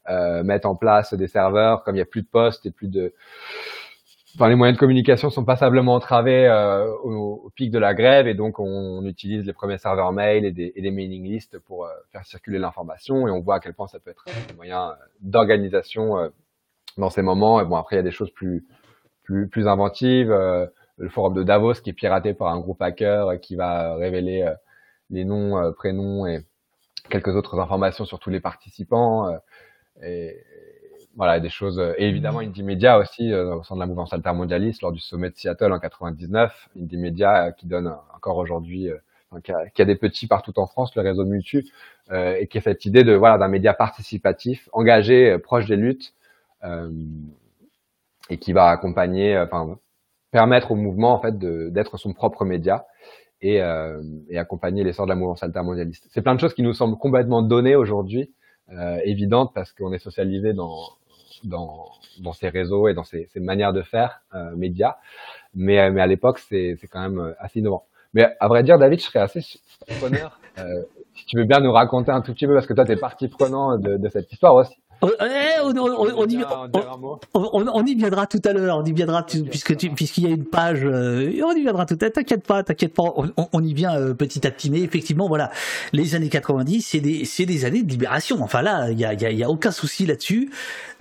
euh, 0.08 0.42
mettent 0.44 0.66
en 0.66 0.76
place 0.76 1.14
des 1.14 1.28
serveurs. 1.28 1.82
Comme 1.82 1.94
il 1.94 1.98
n'y 1.98 2.02
a 2.02 2.06
plus 2.06 2.22
de 2.22 2.28
postes 2.28 2.66
et 2.66 2.70
plus 2.70 2.88
de 2.88 3.14
enfin 4.36 4.50
les 4.50 4.54
moyens 4.54 4.76
de 4.76 4.80
communication 4.80 5.30
sont 5.30 5.44
passablement 5.46 5.94
entravés 5.94 6.46
euh, 6.46 6.92
au, 7.02 7.50
pic 7.54 7.70
de 7.70 7.78
la 7.78 7.94
grève 7.94 8.26
et 8.26 8.34
donc 8.34 8.58
on, 8.58 9.02
utilise 9.06 9.46
les 9.46 9.54
premiers 9.54 9.78
serveurs 9.78 10.12
mail 10.12 10.44
et 10.44 10.52
des, 10.52 10.72
et 10.76 10.82
des 10.82 10.90
mailing 10.90 11.24
lists 11.24 11.58
pour 11.58 11.86
euh, 11.86 11.90
faire 12.12 12.24
circuler 12.26 12.58
l'information. 12.58 13.26
Et 13.26 13.30
on 13.30 13.40
voit 13.40 13.56
à 13.56 13.60
quel 13.60 13.72
point 13.72 13.86
ça 13.86 13.98
peut 13.98 14.10
être 14.10 14.24
un 14.28 14.54
moyen 14.56 14.94
d'organisation 15.20 16.18
euh, 16.18 16.28
dans 16.98 17.08
ces 17.08 17.22
moments. 17.22 17.60
Et 17.60 17.64
bon 17.64 17.76
après 17.76 17.96
il 17.96 17.98
y 17.98 18.00
a 18.00 18.04
des 18.04 18.10
choses 18.10 18.30
plus 18.30 18.66
plus 19.22 19.48
plus 19.48 19.66
inventives 19.66 20.30
euh, 20.30 20.66
le 20.98 21.08
forum 21.08 21.34
de 21.34 21.42
Davos 21.42 21.74
qui 21.74 21.90
est 21.90 21.94
piraté 21.94 22.34
par 22.34 22.48
un 22.48 22.60
groupe 22.60 22.80
hacker 22.80 23.28
euh, 23.28 23.36
qui 23.36 23.56
va 23.56 23.94
révéler 23.96 24.42
euh, 24.42 24.54
les 25.10 25.24
noms, 25.24 25.58
euh, 25.58 25.72
prénoms 25.72 26.26
et 26.26 26.44
quelques 27.10 27.34
autres 27.34 27.58
informations 27.58 28.04
sur 28.04 28.18
tous 28.18 28.30
les 28.30 28.40
participants. 28.40 29.30
Et, 30.02 30.42
voilà, 31.14 31.40
des 31.40 31.48
choses. 31.48 31.80
Et 31.96 32.08
évidemment, 32.08 32.40
Indie 32.40 32.62
Media 32.62 32.98
aussi, 32.98 33.32
au 33.32 33.62
sein 33.62 33.76
de 33.76 33.80
la 33.80 33.86
mouvance 33.86 34.12
altermondialiste, 34.12 34.82
lors 34.82 34.92
du 34.92 34.98
sommet 34.98 35.30
de 35.30 35.36
Seattle 35.36 35.72
en 35.72 35.78
99, 35.78 36.68
Indie 36.76 36.98
Media 36.98 37.52
qui 37.52 37.66
donne 37.66 37.94
encore 38.14 38.36
aujourd'hui, 38.36 38.90
qui, 39.42 39.52
a, 39.52 39.84
des 39.84 39.94
petits 39.94 40.26
partout 40.26 40.58
en 40.58 40.66
France, 40.66 40.94
le 40.94 41.00
réseau 41.02 41.24
Mutu, 41.24 41.64
et 42.12 42.46
qui 42.48 42.58
a 42.58 42.60
cette 42.60 42.84
idée 42.84 43.02
de 43.02 43.14
voilà 43.14 43.38
d'un 43.38 43.48
média 43.48 43.72
participatif, 43.72 44.68
engagé, 44.72 45.38
proche 45.38 45.66
des 45.66 45.76
luttes, 45.76 46.12
et 48.28 48.36
qui 48.36 48.52
va 48.52 48.68
accompagner, 48.68 49.38
enfin 49.38 49.78
permettre 50.36 50.72
au 50.72 50.74
mouvement 50.74 51.14
en 51.14 51.18
fait 51.18 51.38
d'être 51.38 51.96
son 51.96 52.12
propre 52.12 52.44
média 52.44 52.84
et, 53.40 53.62
euh, 53.62 54.02
et 54.28 54.36
accompagner 54.36 54.84
l'essor 54.84 55.06
de 55.06 55.08
la 55.08 55.16
mouvance 55.16 55.42
altermondialiste. 55.42 56.06
C'est 56.10 56.20
plein 56.20 56.34
de 56.34 56.40
choses 56.40 56.52
qui 56.52 56.62
nous 56.62 56.74
semblent 56.74 56.98
complètement 56.98 57.40
données 57.40 57.74
aujourd'hui, 57.74 58.34
euh, 58.70 58.98
évidentes 59.04 59.52
parce 59.54 59.72
qu'on 59.72 59.94
est 59.94 59.98
socialisé 59.98 60.52
dans, 60.52 62.32
ces 62.34 62.50
réseaux 62.50 62.86
et 62.88 62.92
dans 62.92 63.04
ces, 63.04 63.30
manières 63.36 63.72
de 63.72 63.80
faire 63.80 64.20
euh, 64.34 64.54
médias, 64.54 64.96
mais, 65.54 65.78
à 65.78 66.06
l'époque 66.06 66.38
c'est 66.38 66.76
quand 66.90 67.00
même 67.00 67.34
assez 67.38 67.60
innovant. 67.60 67.84
Mais 68.12 68.26
à 68.38 68.48
vrai 68.48 68.62
dire, 68.62 68.78
David, 68.78 68.98
je 69.00 69.06
serais 69.06 69.20
assez 69.20 69.40
preneur 69.98 70.38
euh, 70.58 70.82
si 71.14 71.24
tu 71.24 71.38
veux 71.38 71.44
bien 71.44 71.60
nous 71.60 71.72
raconter 71.72 72.10
un 72.10 72.20
tout 72.20 72.34
petit 72.34 72.46
peu, 72.46 72.52
parce 72.52 72.66
que 72.66 72.74
toi, 72.74 72.84
tu 72.84 72.92
es 72.92 72.96
partie 72.96 73.28
prenant 73.28 73.78
de, 73.78 73.96
de, 73.96 74.08
cette 74.10 74.30
histoire 74.30 74.54
aussi. 74.54 74.74
On, 75.02 75.10
y, 77.86 77.94
viendra 77.94 78.26
tout 78.26 78.40
à 78.44 78.52
l'heure, 78.52 78.78
on 78.78 78.84
y 78.84 78.92
viendra 78.92 79.26
puisque 79.26 79.76
puisqu'il 79.94 80.24
y 80.24 80.26
a 80.26 80.30
une 80.30 80.44
page, 80.44 80.80
euh, 80.84 81.40
on 81.44 81.52
y 81.52 81.60
viendra 81.60 81.84
tout 81.84 81.98
à 82.00 82.04
l'heure. 82.04 82.12
T'inquiète 82.12 82.46
pas, 82.46 82.62
t'inquiète 82.62 82.94
pas, 82.94 83.14
on, 83.52 83.62
y 83.62 83.74
vient 83.74 83.94
euh, 83.94 84.14
petit 84.14 84.46
à 84.46 84.50
petit. 84.50 84.70
Mais 84.70 84.80
effectivement, 84.80 85.28
voilà, 85.28 85.50
les 85.92 86.14
années 86.14 86.28
90, 86.28 86.82
c'est 86.82 87.00
des 87.00 87.24
c'est 87.24 87.46
des 87.46 87.64
années 87.64 87.82
de 87.82 87.90
libération. 87.90 88.42
Enfin 88.42 88.62
là, 88.62 88.90
il 88.90 88.98
y 88.98 89.04
a 89.04 89.14
y 89.14 89.44
a, 89.44 89.50
aucun 89.50 89.70
souci 89.70 90.06
là-dessus. 90.06 90.50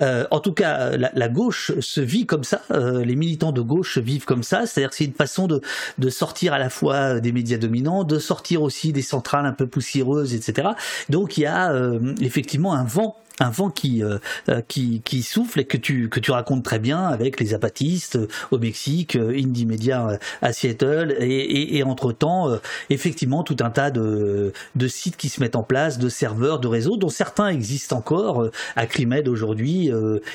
Euh, 0.02 0.26
en 0.30 0.42
tout 0.42 0.54
cas, 0.54 0.98
la, 0.98 1.30
gauche 1.30 1.72
se 1.80 2.02
vit 2.02 2.26
comme 2.26 2.44
ça. 2.44 2.62
les 2.70 3.16
militants 3.16 3.54
de 3.54 3.62
gauche 3.62 3.98
vivent 3.98 4.26
comme 4.26 4.44
ça. 4.44 4.66
C'est-à-dire 4.66 4.90
que 4.90 4.96
c'est 4.96 5.06
une 5.06 5.14
façon 5.14 5.48
de 5.48 5.62
de 5.98 6.10
sortir 6.10 6.54
à 6.54 6.60
la 6.60 6.70
fois 6.70 7.22
des 7.22 7.32
médias 7.32 7.58
dominants, 7.58 8.04
de 8.04 8.20
sortir 8.20 8.62
aussi 8.62 8.92
des 8.92 9.02
centrales 9.02 9.46
un 9.46 9.54
peu 9.54 9.68
poussiéreuses, 9.68 10.34
etc. 10.34 10.70
Donc 11.10 11.38
il 11.38 11.42
y 11.42 11.46
a 11.46 11.74
effectivement 12.20 12.74
un 12.74 12.84
vent 12.84 13.16
un 13.40 13.50
vent 13.50 13.70
qui, 13.70 14.04
euh, 14.04 14.18
euh, 14.50 14.62
qui, 14.68 15.02
qui 15.04 15.24
souffle 15.24 15.60
et 15.60 15.66
que 15.66 15.78
tu, 15.78 16.10
que 16.10 16.20
tu 16.20 16.32
racontes 16.32 16.64
très 16.64 16.80
bien 16.80 17.06
avec 17.06 17.40
les 17.40 17.54
apatistes 17.54 18.16
euh, 18.16 18.28
au 18.52 18.60
Mexique, 18.60 19.16
Indie 19.16 19.66
Media 19.66 20.20
à 20.42 20.54
Seattle 20.54 21.16
et, 21.20 21.78
et, 21.78 21.84
entre-temps, 21.84 22.50
effectivement, 22.90 23.44
tout 23.44 23.58
un 23.60 23.70
tas 23.70 23.92
de, 23.92 24.54
de 24.76 24.88
sites 24.88 25.18
qui 25.18 25.30
se 25.30 25.40
mettent 25.42 25.56
en 25.56 25.62
place, 25.64 26.00
de 26.00 26.10
serveurs, 26.10 26.60
de 26.60 26.68
réseaux, 26.68 26.98
dont 26.98 27.10
certains 27.10 27.50
existent 27.50 27.98
encore. 27.98 28.50
Acrimed 28.76 29.28
aujourd'hui 29.28 29.92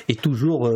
est 0.07 0.21
toujours, 0.21 0.71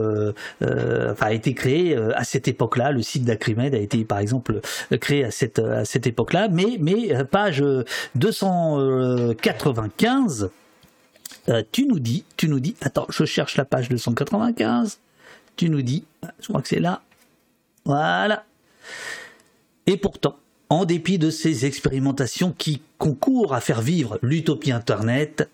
enfin, 0.62 1.26
a 1.26 1.34
été 1.34 1.54
créé 1.54 1.96
à 1.96 2.24
cette 2.24 2.48
époque-là. 2.48 2.92
Le 2.92 3.02
site 3.02 3.26
d'Acrimed 3.26 3.74
a 3.74 3.80
été, 3.80 4.06
par 4.06 4.20
exemple, 4.20 4.62
créé 5.00 5.26
à 5.26 5.32
cette, 5.32 5.58
à 5.60 5.86
cette 5.86 6.06
époque-là. 6.08 6.48
Mais, 6.52 6.78
mais 6.80 7.24
page 7.26 7.64
295 8.16 10.50
euh, 11.50 11.64
tu 11.72 11.86
nous 11.86 12.00
dis, 12.00 12.24
tu 12.38 12.50
nous 12.50 12.60
dis, 12.60 12.76
attends, 12.82 13.06
je 13.10 13.26
cherche 13.26 13.58
la 13.58 13.66
page 13.66 13.90
295. 13.90 15.00
Tu 15.56 15.70
nous 15.70 15.82
dis, 15.82 16.06
je 16.40 16.48
crois 16.48 16.62
que 16.62 16.68
c'est 16.68 16.80
là. 16.80 17.02
Voilà. 17.86 18.46
Et 19.88 19.98
pourtant, 19.98 20.38
en 20.70 20.86
dépit 20.86 21.18
de 21.20 21.30
ces 21.30 21.66
expérimentations 21.66 22.52
qui 22.52 22.82
concourent 22.98 23.54
à 23.54 23.62
faire 23.62 23.82
vivre 23.82 24.18
l'utopie 24.22 24.72
Internet, 24.72 25.50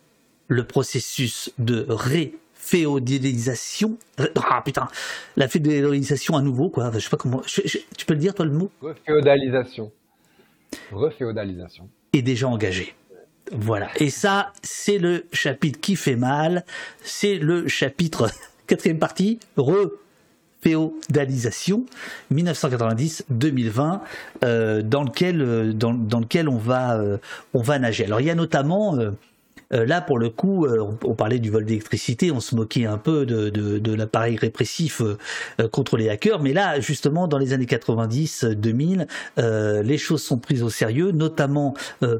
le 0.48 0.66
processus 0.66 1.52
de 1.60 1.86
réféodalisation, 1.90 3.98
ah 4.18 4.62
putain, 4.64 4.88
la 5.36 5.50
féodalisation 5.50 6.38
à 6.38 6.42
nouveau, 6.42 6.70
quoi, 6.70 6.90
je 6.94 7.00
sais 7.00 7.10
pas 7.10 7.18
comment, 7.18 7.42
tu 7.42 8.06
peux 8.06 8.14
le 8.14 8.20
dire 8.20 8.34
toi 8.34 8.46
le 8.46 8.52
mot? 8.52 8.72
Reféodalisation. 8.82 9.92
Reféodalisation. 10.92 11.90
Est 12.14 12.22
déjà 12.22 12.48
engagé. 12.48 12.96
Voilà. 13.52 13.90
Et 13.98 14.10
ça, 14.10 14.54
c'est 14.64 14.98
le 14.98 15.26
chapitre 15.34 15.80
qui 15.80 15.96
fait 15.96 16.16
mal. 16.16 16.66
C'est 17.04 17.36
le 17.36 17.68
chapitre 17.68 18.32
quatrième 18.68 18.98
partie, 19.00 19.40
reféodalisation 19.58 21.86
1990-2020, 22.34 24.00
euh, 24.44 24.82
dans 24.82 25.04
lequel 25.04 25.42
euh, 25.42 25.74
dans, 25.74 26.20
lequel 26.20 26.48
on 26.48 26.58
va 26.58 26.98
euh, 26.98 27.18
on 27.54 27.62
va 27.62 27.78
nager. 27.80 28.06
Alors 28.06 28.22
il 28.22 28.28
y 28.28 28.32
a 28.32 28.36
notamment 28.36 28.98
euh, 29.74 29.86
là, 29.86 30.02
pour 30.02 30.18
le 30.18 30.30
coup, 30.30 30.66
euh, 30.66 30.86
on, 31.04 31.14
parlait 31.14 31.40
du 31.40 31.50
vol 31.50 31.66
d'électricité, 31.66 32.32
on 32.32 32.40
se 32.40 32.56
moquait 32.56 32.86
un 32.86 32.98
peu 32.98 33.26
de, 33.26 33.96
l'appareil 33.96 34.38
répressif 34.38 35.02
euh, 35.02 35.18
contre 35.70 35.98
les 35.98 36.10
hackers, 36.10 36.42
mais 36.42 36.54
là, 36.54 36.80
justement, 36.80 37.28
dans 37.28 37.38
les 37.38 37.54
années 37.54 37.66
90-2000, 37.66 39.08
les 39.84 39.98
choses 39.98 40.24
sont 40.24 40.38
prises 40.38 40.64
au 40.64 40.70
sérieux, 40.70 41.12
notamment 41.12 41.74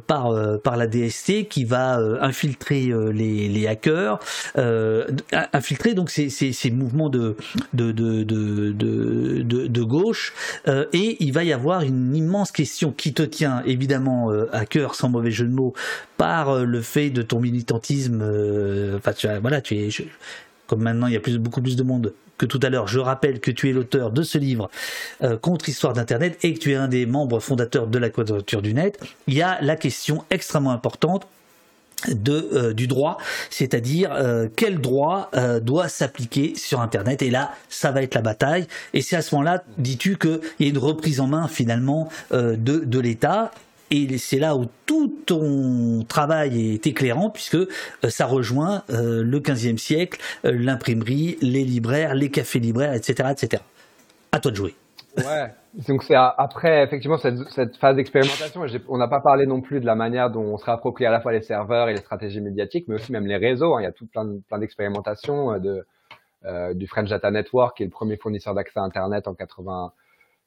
par, 0.08 0.32
la 0.32 0.88
DST 0.88 1.48
qui 1.50 1.66
va 1.66 1.98
infiltrer 2.22 2.92
les, 3.14 3.68
hackers, 3.68 4.20
infiltrer 5.54 5.94
donc 5.94 6.10
ces, 6.10 6.30
ces, 6.30 6.72
mouvements 6.72 7.10
de, 7.10 7.36
de, 7.74 7.92
de, 7.92 8.24
de, 8.74 9.84
gauche, 9.84 10.34
et 10.68 11.18
il 11.24 11.34
va 11.34 11.44
y 11.44 11.54
avoir 11.54 11.82
une 11.82 12.16
immense 12.16 12.52
question 12.52 12.92
qui 12.92 13.14
te 13.14 13.24
tient 13.24 13.64
évidemment 13.66 14.32
à 14.52 14.66
cœur, 14.66 14.96
sans 14.96 15.10
mauvais 15.10 15.32
jeu 15.32 15.46
de 15.46 15.54
mots, 15.54 15.74
par 16.18 16.66
le 16.66 16.82
fait 16.82 17.10
de 17.10 17.22
ton 17.22 17.41
militantisme, 17.42 18.22
euh, 18.22 18.98
enfin, 18.98 19.14
tu, 19.14 19.28
voilà, 19.42 19.62
tu 19.62 19.76
es, 19.76 19.90
comme 20.68 20.82
maintenant 20.82 21.08
il 21.08 21.14
y 21.14 21.18
a 21.18 21.38
beaucoup 21.38 21.62
plus 21.62 21.76
de 21.76 21.84
monde 21.84 22.14
que 22.38 22.46
tout 22.46 22.60
à 22.64 22.70
l'heure, 22.70 22.88
je 22.88 23.00
rappelle 23.00 23.40
que 23.40 23.52
tu 23.52 23.70
es 23.70 23.74
l'auteur 23.74 24.12
de 24.12 24.24
ce 24.24 24.38
livre 24.38 24.70
euh, 25.22 25.38
contre 25.38 25.70
Histoire 25.70 25.94
d'Internet 25.94 26.40
et 26.44 26.54
que 26.54 26.60
tu 26.60 26.72
es 26.72 26.76
un 26.76 26.88
des 26.88 27.06
membres 27.06 27.40
fondateurs 27.40 27.88
de 27.88 27.98
la 28.00 28.10
Quadrature 28.10 28.62
du 28.62 28.74
Net, 28.74 29.00
il 29.28 29.36
y 29.36 29.42
a 29.42 29.62
la 29.62 29.76
question 29.76 30.24
extrêmement 30.32 30.72
importante 30.72 31.28
de, 32.10 32.50
euh, 32.54 32.74
du 32.74 32.88
droit, 32.88 33.20
c'est-à-dire 33.52 34.18
quel 34.56 34.80
droit 34.80 35.30
doit 35.62 35.88
s'appliquer 35.88 36.54
sur 36.56 36.82
Internet. 36.82 37.22
Et 37.22 37.30
là, 37.30 37.54
ça 37.70 37.92
va 37.92 38.02
être 38.02 38.16
la 38.16 38.22
bataille. 38.22 38.68
Et 38.94 39.02
c'est 39.02 39.16
à 39.16 39.22
ce 39.22 39.36
moment-là, 39.36 39.64
dis-tu, 39.78 40.18
qu'il 40.18 40.40
y 40.60 40.66
a 40.66 40.70
une 40.70 40.80
reprise 40.80 41.20
en 41.20 41.28
main 41.28 41.48
finalement 41.48 42.10
de, 42.32 42.56
de 42.56 43.00
l'État 43.00 43.52
et 43.92 44.18
c'est 44.18 44.40
là 44.40 44.56
où 44.56 44.66
tout 44.86 45.14
ton 45.26 46.04
travail 46.08 46.74
est 46.74 46.88
éclairant, 46.88 47.30
puisque 47.30 47.56
euh, 47.56 47.68
ça 48.08 48.26
rejoint 48.26 48.84
euh, 48.90 49.22
le 49.22 49.40
15e 49.40 49.78
siècle, 49.78 50.20
euh, 50.46 50.52
l'imprimerie, 50.54 51.38
les 51.42 51.66
libraires, 51.66 52.16
les 52.16 52.30
cafés 52.30 52.60
libraires, 52.60 52.94
etc., 52.94 53.30
etc. 53.32 53.62
À 54.32 54.40
toi 54.40 54.52
de 54.52 54.56
jouer. 54.56 54.76
Ouais. 55.18 55.54
Donc 55.88 56.04
c'est 56.04 56.16
après 56.16 56.84
effectivement 56.84 57.18
cette, 57.18 57.78
phase 57.78 57.96
d'expérimentation. 57.96 58.66
On 58.90 58.98
n'a 58.98 59.08
pas 59.08 59.22
parlé 59.22 59.46
non 59.46 59.62
plus 59.62 59.80
de 59.80 59.86
la 59.86 59.96
manière 59.96 60.30
dont 60.30 60.44
on 60.44 60.58
se 60.58 60.66
réapproprie 60.66 61.06
à 61.06 61.12
la 61.12 61.22
fois 61.22 61.32
les 61.32 61.42
serveurs 61.42 61.88
et 61.90 61.94
les 61.94 62.00
stratégies 62.00 62.42
médiatiques, 62.42 62.86
mais 62.88 62.96
aussi 62.96 63.12
même 63.12 63.26
les 63.26 63.38
réseaux. 63.38 63.76
Hein. 63.76 63.82
Il 63.82 63.84
y 63.84 63.88
a 63.88 63.92
tout 63.92 64.06
plein, 64.06 64.40
plein 64.50 64.60
d'expérimentations 64.60 65.58
de, 65.60 65.86
du 66.74 66.88
French 66.88 67.10
Data 67.10 67.32
Network, 67.32 67.78
qui 67.78 67.84
est 67.84 67.86
le 67.86 67.92
premier 67.92 68.18
fournisseur 68.18 68.54
d'accès 68.54 68.80
à 68.80 68.84
Internet 68.84 69.30
en 69.30 69.34
80, 69.34 69.94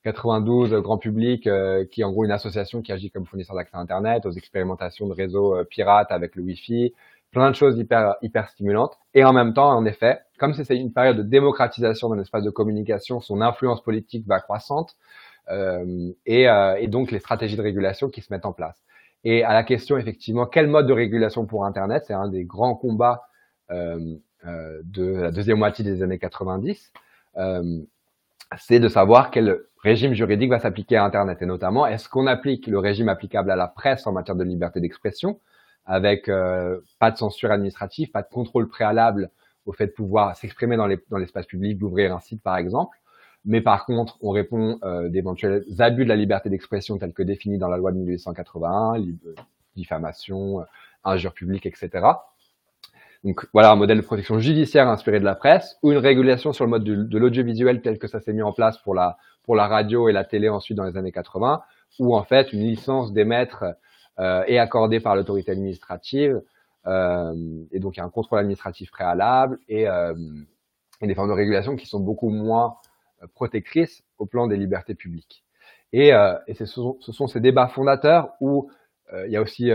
92 0.05 0.75
grand 0.83 0.99
public, 0.99 1.47
euh, 1.47 1.87
qui 1.91 2.03
est 2.03 2.05
en 2.05 2.13
gros 2.13 2.25
une 2.25 2.31
association 2.31 2.83
qui 2.83 2.93
agit 2.93 3.11
comme 3.11 3.27
fournisseur 3.27 3.57
d'accès 3.57 3.77
Internet, 3.77 4.27
aux 4.27 4.33
expérimentations 4.33 5.09
de 5.09 5.15
réseaux 5.15 5.57
euh, 5.57 5.65
pirates 5.65 6.13
avec 6.13 6.37
le 6.37 6.43
Wi-Fi, 6.43 6.93
plein 7.31 7.51
de 7.51 7.57
choses 7.57 7.79
hyper 7.79 8.17
hyper 8.21 8.49
stimulantes. 8.51 8.99
Et 9.15 9.25
en 9.25 9.33
même 9.33 9.55
temps, 9.55 9.71
en 9.71 9.87
effet, 9.87 10.21
comme 10.39 10.53
c'est 10.53 10.77
une 10.77 10.93
période 10.93 11.17
de 11.17 11.23
démocratisation 11.23 12.11
dans 12.11 12.17
l'espace 12.17 12.45
de 12.45 12.51
communication, 12.51 13.21
son 13.21 13.41
influence 13.41 13.83
politique 13.83 14.27
va 14.27 14.41
croissante, 14.41 14.95
euh, 15.51 16.13
et, 16.27 16.49
euh, 16.49 16.77
et, 16.77 16.87
donc 16.87 17.11
les 17.11 17.19
stratégies 17.19 17.57
de 17.57 17.63
régulation 17.63 18.09
qui 18.09 18.21
se 18.21 18.33
mettent 18.33 18.47
en 18.47 18.53
place. 18.53 18.77
Et 19.25 19.43
à 19.43 19.55
la 19.55 19.63
question 19.63 19.97
effectivement, 19.97 20.47
quel 20.47 20.67
mode 20.67 20.87
de 20.87 20.93
régulation 20.93 21.47
pour 21.47 21.65
Internet, 21.65 22.05
c'est 22.07 22.15
un 22.15 22.29
des 22.29 22.45
grands 22.45 22.75
combats 22.75 23.23
de 23.71 25.07
la 25.07 25.31
deuxième 25.31 25.59
moitié 25.59 25.83
des 25.85 26.03
années 26.03 26.19
90 26.19 26.93
c'est 28.59 28.81
de 28.81 28.89
savoir 28.89 29.31
quel 29.31 29.61
régime 29.83 30.15
juridique 30.15 30.51
va 30.51 30.59
s'appliquer 30.59 30.97
à 30.97 31.05
Internet 31.05 31.43
et 31.43 31.47
notamment 31.47 31.87
est-ce 31.87 32.09
qu'on 32.09 32.27
applique 32.27 32.67
le 32.67 32.79
régime 32.79 33.09
applicable 33.09 33.51
à 33.51 33.57
la 33.57 33.69
presse 33.69 34.07
en 34.07 34.13
matière 34.13 34.37
de 34.37 34.45
liberté 34.45 34.81
d'expression 34.81 35.41
avec 35.87 36.29
euh, 36.29 36.81
pas 36.99 37.11
de 37.11 37.19
censure 37.19 37.51
administrative, 37.51 38.11
pas 38.11 38.23
de 38.23 38.29
contrôle 38.29 38.69
préalable 38.69 39.31
au 39.67 39.73
fait 39.73 39.87
de 39.87 39.93
pouvoir 39.93 40.37
s'exprimer 40.37 40.77
dans 40.77 41.19
l'espace 41.19 41.47
public, 41.47 41.79
d'ouvrir 41.79 42.15
un 42.15 42.21
site 42.21 42.43
par 42.43 42.57
exemple. 42.57 42.99
Mais 43.45 43.61
par 43.61 43.85
contre, 43.85 44.17
on 44.23 44.31
répond 44.31 44.79
euh, 44.85 45.09
d'éventuels 45.11 45.65
abus 45.79 46.05
de 46.05 46.09
la 46.09 46.17
liberté 46.17 46.49
d'expression 46.49 46.97
tels 46.99 47.13
que 47.13 47.23
définis 47.23 47.59
dans 47.59 47.69
la 47.69 47.77
loi 47.77 47.93
de 47.93 47.99
1881, 47.99 48.95
diffamation, 49.77 50.61
euh, 50.61 50.65
injure 51.05 51.35
publique, 51.35 51.67
etc. 51.67 51.91
Donc 53.25 53.47
voilà 53.53 53.73
un 53.73 53.77
modèle 53.77 53.97
de 53.99 54.05
protection 54.05 54.39
judiciaire 54.39 54.89
inspiré 54.89 55.19
de 55.19 55.25
la 55.25 55.35
presse 55.35 55.79
ou 55.83 55.93
une 55.93 55.99
régulation 55.99 56.53
sur 56.53 56.65
le 56.65 56.71
mode 56.71 56.85
de, 56.85 57.19
l'audiovisuel 57.19 57.81
tel 57.81 57.99
que 57.99 58.07
ça 58.07 58.21
s'est 58.21 58.35
mis 58.35 58.43
en 58.43 58.53
place 58.53 58.79
pour 58.79 58.95
la 58.95 59.17
pour 59.45 59.57
la 59.57 59.67
radio 59.67 60.09
et 60.09 60.13
la 60.13 60.25
télé 60.25 60.49
ensuite 60.49 60.77
dans 60.77 60.85
les 60.85 60.97
années 60.97 61.13
80, 61.13 61.63
ou 61.99 62.17
en 62.17 62.25
fait 62.25 62.53
une 62.53 62.61
licence 62.61 63.13
d'émettre 63.13 63.65
euh, 64.19 64.43
est 64.47 64.59
accordée 64.59 65.01
par 65.01 65.17
l'autorité 65.17 65.53
administrative 65.53 66.41
euh, 66.87 67.65
et 67.73 67.81
donc 67.81 67.97
il 67.97 68.01
y 68.01 68.03
a 68.03 68.05
un 68.05 68.11
contrôle 68.11 68.39
administratif 68.39 68.91
préalable 68.91 69.59
et, 69.69 69.89
euh, 69.89 70.15
et 71.01 71.07
des 71.07 71.15
formes 71.15 71.29
de 71.29 71.35
régulation 71.35 71.77
qui 71.77 71.87
sont 71.87 72.01
beaucoup 72.01 72.29
moins 72.29 72.77
euh, 73.23 73.27
protectrices 73.35 74.03
au 74.19 74.27
plan 74.27 74.47
des 74.47 74.57
libertés 74.57 74.95
publiques. 74.95 75.45
Et, 75.93 76.13
euh, 76.13 76.35
et 76.47 76.55
ce, 76.55 76.67
sont, 76.67 76.97
ce 77.01 77.13
sont 77.13 77.27
ces 77.27 77.41
débats 77.41 77.69
fondateurs 77.69 78.31
où 78.41 78.71
il 79.27 79.31
y 79.31 79.37
a 79.37 79.43
aussi 79.43 79.71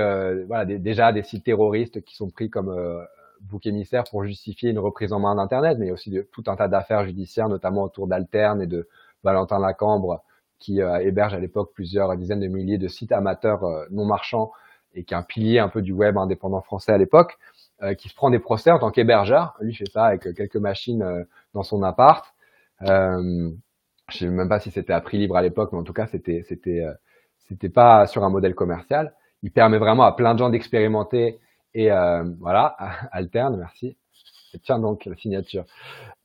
voilà, 0.48 0.66
déjà 0.66 1.14
des 1.14 1.24
sites 1.24 1.46
terroristes 1.46 2.02
qui 2.02 2.14
sont 2.14 2.30
pris 2.30 2.50
comme 2.50 2.76
bouc 3.42 3.66
émissaire 3.66 4.04
pour 4.10 4.24
justifier 4.24 4.70
une 4.70 4.80
reprise 4.80 5.14
en 5.14 5.20
main 5.20 5.36
d'Internet, 5.36 5.78
mais 5.80 5.92
aussi 5.92 6.10
de, 6.10 6.22
tout 6.32 6.44
un 6.48 6.56
tas 6.56 6.68
d'affaires 6.68 7.06
judiciaires, 7.06 7.50
notamment 7.50 7.84
autour 7.84 8.08
d'Alterne 8.08 8.62
et 8.62 8.68
de 8.68 8.88
Valentin 9.24 9.60
Lacambre, 9.60 10.24
qui 10.60 10.82
euh, 10.82 11.00
héberge 11.00 11.34
à 11.34 11.40
l'époque 11.40 11.72
plusieurs 11.74 12.16
dizaines 12.18 12.42
de 12.42 12.48
milliers 12.48 12.78
de 12.78 12.88
sites 12.88 13.12
amateurs 13.12 13.64
euh, 13.64 13.86
non 13.92 14.06
marchands 14.06 14.52
et 14.94 15.04
qui 15.04 15.14
est 15.14 15.18
un 15.18 15.24
pilier 15.24 15.60
un 15.60 15.70
peu 15.70 15.82
du 15.82 15.94
web 15.94 16.18
indépendant 16.18 16.62
français 16.62 16.92
à 16.92 16.98
l'époque, 16.98 17.38
euh, 17.84 17.94
qui 17.94 18.10
se 18.10 18.16
prend 18.16 18.30
des 18.30 18.40
procès 18.40 18.72
en 18.72 18.80
tant 18.80 18.92
qu'hébergeur. 18.92 19.56
Lui 19.62 19.74
fait 19.74 19.90
ça 19.90 20.06
avec 20.06 20.34
quelques 20.36 20.58
machines 20.58 21.26
dans 21.54 21.64
son 21.64 21.84
appart. 21.84 22.26
je 22.82 23.52
sais 24.10 24.28
même 24.28 24.50
pas 24.50 24.60
si 24.60 24.72
c'était 24.72 24.94
à 24.94 25.02
prix 25.02 25.18
libre 25.18 25.38
à 25.38 25.42
l'époque, 25.42 25.72
mais 25.72 25.80
en 25.80 25.84
tout 25.84 25.94
cas 25.94 26.08
c'était 26.08 26.44
c'était 26.48 26.84
c'était 27.48 27.70
pas 27.70 28.08
sur 28.08 28.24
un 28.24 28.30
modèle 28.30 28.56
commercial. 28.56 29.14
Il 29.44 29.52
permet 29.52 29.78
vraiment 29.78 30.04
à 30.04 30.12
plein 30.12 30.34
de 30.34 30.40
gens 30.40 30.50
d'expérimenter 30.50 31.40
et 31.74 31.92
euh, 31.92 32.24
voilà, 32.40 32.76
alterne, 33.12 33.58
merci. 33.58 33.98
Tiens 34.64 34.80
donc 34.80 35.06
la 35.06 35.16
signature. 35.16 35.66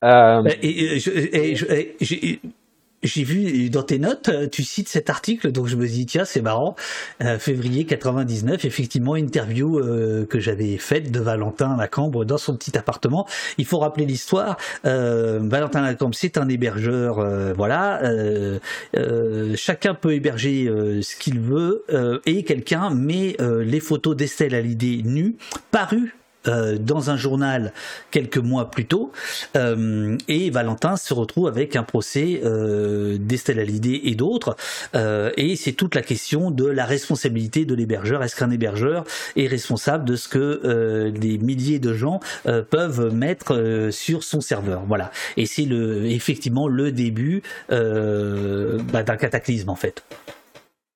et, 0.03 0.97
et, 0.97 2.40
j'ai 3.05 3.24
vu 3.24 3.70
dans 3.70 3.82
tes 3.82 3.98
notes, 3.98 4.28
euh, 4.28 4.48
tu 4.48 4.62
cites 4.62 4.88
cet 4.88 5.11
article, 5.11 5.52
donc 5.52 5.66
je 5.66 5.76
me 5.76 5.86
dis 5.86 6.07
tiens 6.07 6.24
c'est 6.24 6.42
marrant. 6.42 6.74
Euh, 7.22 7.38
février 7.38 7.84
99, 7.84 8.64
effectivement 8.64 9.14
interview 9.14 9.78
euh, 9.78 10.26
que 10.26 10.40
j'avais 10.40 10.78
faite 10.78 11.11
de 11.11 11.20
Valentin 11.20 11.76
Lacambre 11.76 12.24
dans 12.24 12.38
son 12.38 12.57
petit 12.57 12.76
appartement. 12.76 13.26
Il 13.59 13.66
faut 13.66 13.78
rappeler 13.78 14.07
l'histoire. 14.07 14.57
Valentin 14.84 15.82
Lacambre 15.82 16.14
c'est 16.14 16.38
un 16.38 16.48
hébergeur, 16.48 17.24
voilà. 17.55 18.00
chacun 19.57 19.94
peut 19.94 20.12
héberger 20.12 20.66
ce 21.00 21.16
qu'il 21.16 21.40
veut 21.40 21.84
et 22.26 22.42
quelqu'un 22.44 22.90
met 22.90 23.36
les 23.40 23.80
photos 23.80 24.16
d'Estelle 24.16 24.55
Hallyday 24.55 25.02
nue 25.05 25.36
parues 25.70 26.14
euh, 26.47 26.78
dans 26.78 27.11
un 27.11 27.16
journal 27.16 27.72
quelques 28.11 28.38
mois 28.38 28.70
plus 28.70 28.86
tôt, 28.86 29.12
euh, 29.57 30.16
et 30.28 30.51
Valentin 30.51 30.97
se 30.97 31.14
retrouve 31.14 31.49
avec 31.49 31.76
un 31.76 31.82
procès 31.82 32.40
euh, 32.45 33.16
d'Estelle 33.18 33.59
Hallyday 33.59 34.01
et 34.05 34.14
d'autres, 34.14 34.57
euh, 34.95 35.30
et 35.36 35.57
c'est 35.57 35.72
toute 35.72 35.95
la 35.95 36.03
question 36.03 36.51
de 36.51 36.66
la 36.66 36.84
responsabilité 36.84 37.64
de 37.64 37.74
l'hébergeur. 37.74 38.22
Est-ce 38.22 38.36
qu'un 38.36 38.51
hébergeur 38.51 39.05
est 39.36 39.47
responsable 39.47 40.05
de 40.05 40.16
ce 40.16 40.28
que 40.28 41.11
des 41.11 41.38
milliers 41.38 41.78
de 41.78 41.92
gens 41.92 42.20
peuvent 42.70 43.12
mettre 43.14 43.88
sur 43.90 44.22
son 44.22 44.40
serveur? 44.40 44.82
Voilà, 44.86 45.11
et 45.36 45.47
c'est 45.47 45.64
le 45.64 46.07
effectivement 46.07 46.68
le 46.68 46.92
début 46.92 47.42
bah, 47.68 49.03
d'un 49.03 49.16
cataclysme 49.16 49.70
en 49.70 49.74
fait. 49.74 50.03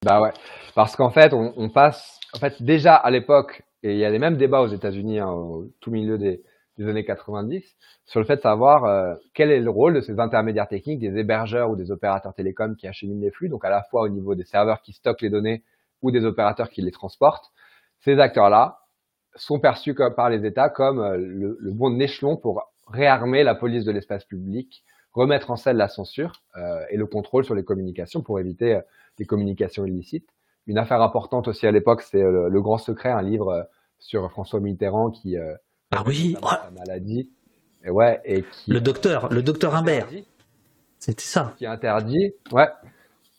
Bah 0.04 0.20
ouais, 0.20 0.32
parce 0.74 0.96
qu'en 0.96 1.10
fait 1.10 1.32
on, 1.32 1.52
on 1.56 1.68
passe, 1.70 2.20
en 2.34 2.38
fait 2.38 2.62
déjà 2.62 2.94
à 2.94 3.10
l'époque 3.10 3.62
et 3.82 3.92
il 3.92 3.98
y 3.98 4.04
a 4.04 4.10
les 4.10 4.18
mêmes 4.18 4.36
débats 4.36 4.60
aux 4.60 4.68
États-Unis, 4.68 5.20
hein, 5.20 5.30
au 5.30 5.66
tout 5.80 5.90
milieu 5.90 6.18
des, 6.18 6.42
des, 6.78 6.88
années 6.88 7.04
90, 7.04 7.64
sur 8.06 8.20
le 8.20 8.26
fait 8.26 8.36
de 8.36 8.40
savoir 8.40 8.84
euh, 8.84 9.14
quel 9.34 9.50
est 9.50 9.60
le 9.60 9.70
rôle 9.70 9.94
de 9.94 10.00
ces 10.00 10.18
intermédiaires 10.18 10.68
techniques, 10.68 11.00
des 11.00 11.16
hébergeurs 11.18 11.70
ou 11.70 11.76
des 11.76 11.90
opérateurs 11.90 12.34
télécoms 12.34 12.74
qui 12.76 12.86
acheminent 12.86 13.20
les 13.20 13.30
flux, 13.30 13.48
donc 13.48 13.64
à 13.64 13.70
la 13.70 13.82
fois 13.84 14.02
au 14.02 14.08
niveau 14.08 14.34
des 14.34 14.44
serveurs 14.44 14.82
qui 14.82 14.92
stockent 14.92 15.22
les 15.22 15.30
données 15.30 15.62
ou 16.02 16.10
des 16.10 16.24
opérateurs 16.24 16.70
qui 16.70 16.82
les 16.82 16.90
transportent. 16.90 17.50
Ces 18.00 18.18
acteurs-là 18.18 18.78
sont 19.34 19.60
perçus 19.60 19.94
comme, 19.94 20.14
par 20.14 20.30
les 20.30 20.46
États 20.46 20.68
comme 20.68 21.00
euh, 21.00 21.16
le, 21.16 21.56
le, 21.60 21.72
bon 21.72 22.00
échelon 22.00 22.36
pour 22.36 22.62
réarmer 22.86 23.44
la 23.44 23.54
police 23.54 23.84
de 23.84 23.92
l'espace 23.92 24.24
public, 24.24 24.82
remettre 25.12 25.50
en 25.50 25.56
scène 25.56 25.76
la 25.76 25.88
censure 25.88 26.42
euh, 26.56 26.80
et 26.90 26.96
le 26.96 27.06
contrôle 27.06 27.44
sur 27.44 27.54
les 27.54 27.64
communications 27.64 28.22
pour 28.22 28.40
éviter 28.40 28.76
euh, 28.76 28.80
les 29.18 29.26
communications 29.26 29.84
illicites. 29.84 30.28
Une 30.68 30.76
affaire 30.76 31.00
importante 31.00 31.48
aussi 31.48 31.66
à 31.66 31.72
l'époque, 31.72 32.02
c'est 32.02 32.22
euh, 32.22 32.48
le, 32.50 32.60
Grand 32.60 32.76
Secret, 32.76 33.08
un 33.08 33.22
livre 33.22 33.48
euh, 33.48 33.62
sur 33.98 34.30
François 34.30 34.60
Mitterrand 34.60 35.10
qui 35.10 35.38
euh, 35.38 35.54
ah 35.90 36.04
oui, 36.06 36.36
la 36.42 36.70
maladie. 36.78 37.32
Et 37.84 37.90
ouais, 37.90 38.20
et 38.26 38.42
qui, 38.42 38.70
le 38.70 38.80
docteur, 38.80 39.32
le 39.32 39.42
docteur 39.42 39.74
Imbert. 39.74 40.08
C'était 40.98 41.22
ça. 41.22 41.54
Qui 41.56 41.64
est 41.64 41.68
interdit, 41.68 42.34
ouais, 42.52 42.68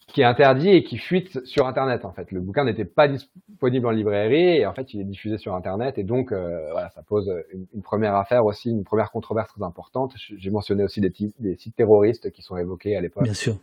qui 0.07 0.21
est 0.21 0.25
interdit 0.25 0.69
et 0.69 0.83
qui 0.83 0.97
fuite 0.97 1.45
sur 1.45 1.67
Internet 1.67 2.03
en 2.03 2.11
fait. 2.11 2.31
Le 2.31 2.39
bouquin 2.39 2.63
n'était 2.63 2.85
pas 2.85 3.07
disponible 3.07 3.85
en 3.85 3.91
librairie 3.91 4.57
et 4.57 4.65
en 4.65 4.73
fait 4.73 4.91
il 4.95 5.01
est 5.01 5.05
diffusé 5.05 5.37
sur 5.37 5.53
Internet 5.53 5.99
et 5.99 6.03
donc 6.03 6.31
voilà, 6.31 6.89
ça 6.95 7.03
pose 7.03 7.31
une, 7.51 7.83
première 7.83 8.15
affaire 8.15 8.45
aussi, 8.45 8.71
une 8.71 8.85
première 8.85 9.11
controverse 9.11 9.49
très 9.53 9.63
importante. 9.63 10.13
J'ai 10.15 10.49
mentionné 10.49 10.83
aussi 10.83 10.99
des, 10.99 11.13
des, 11.37 11.55
sites 11.57 11.75
terroristes 11.75 12.31
qui 12.31 12.41
sont 12.41 12.57
évoqués 12.57 12.95
à 12.95 13.01
l'époque. 13.01 13.23
Bien 13.23 13.33
sûr 13.35 13.57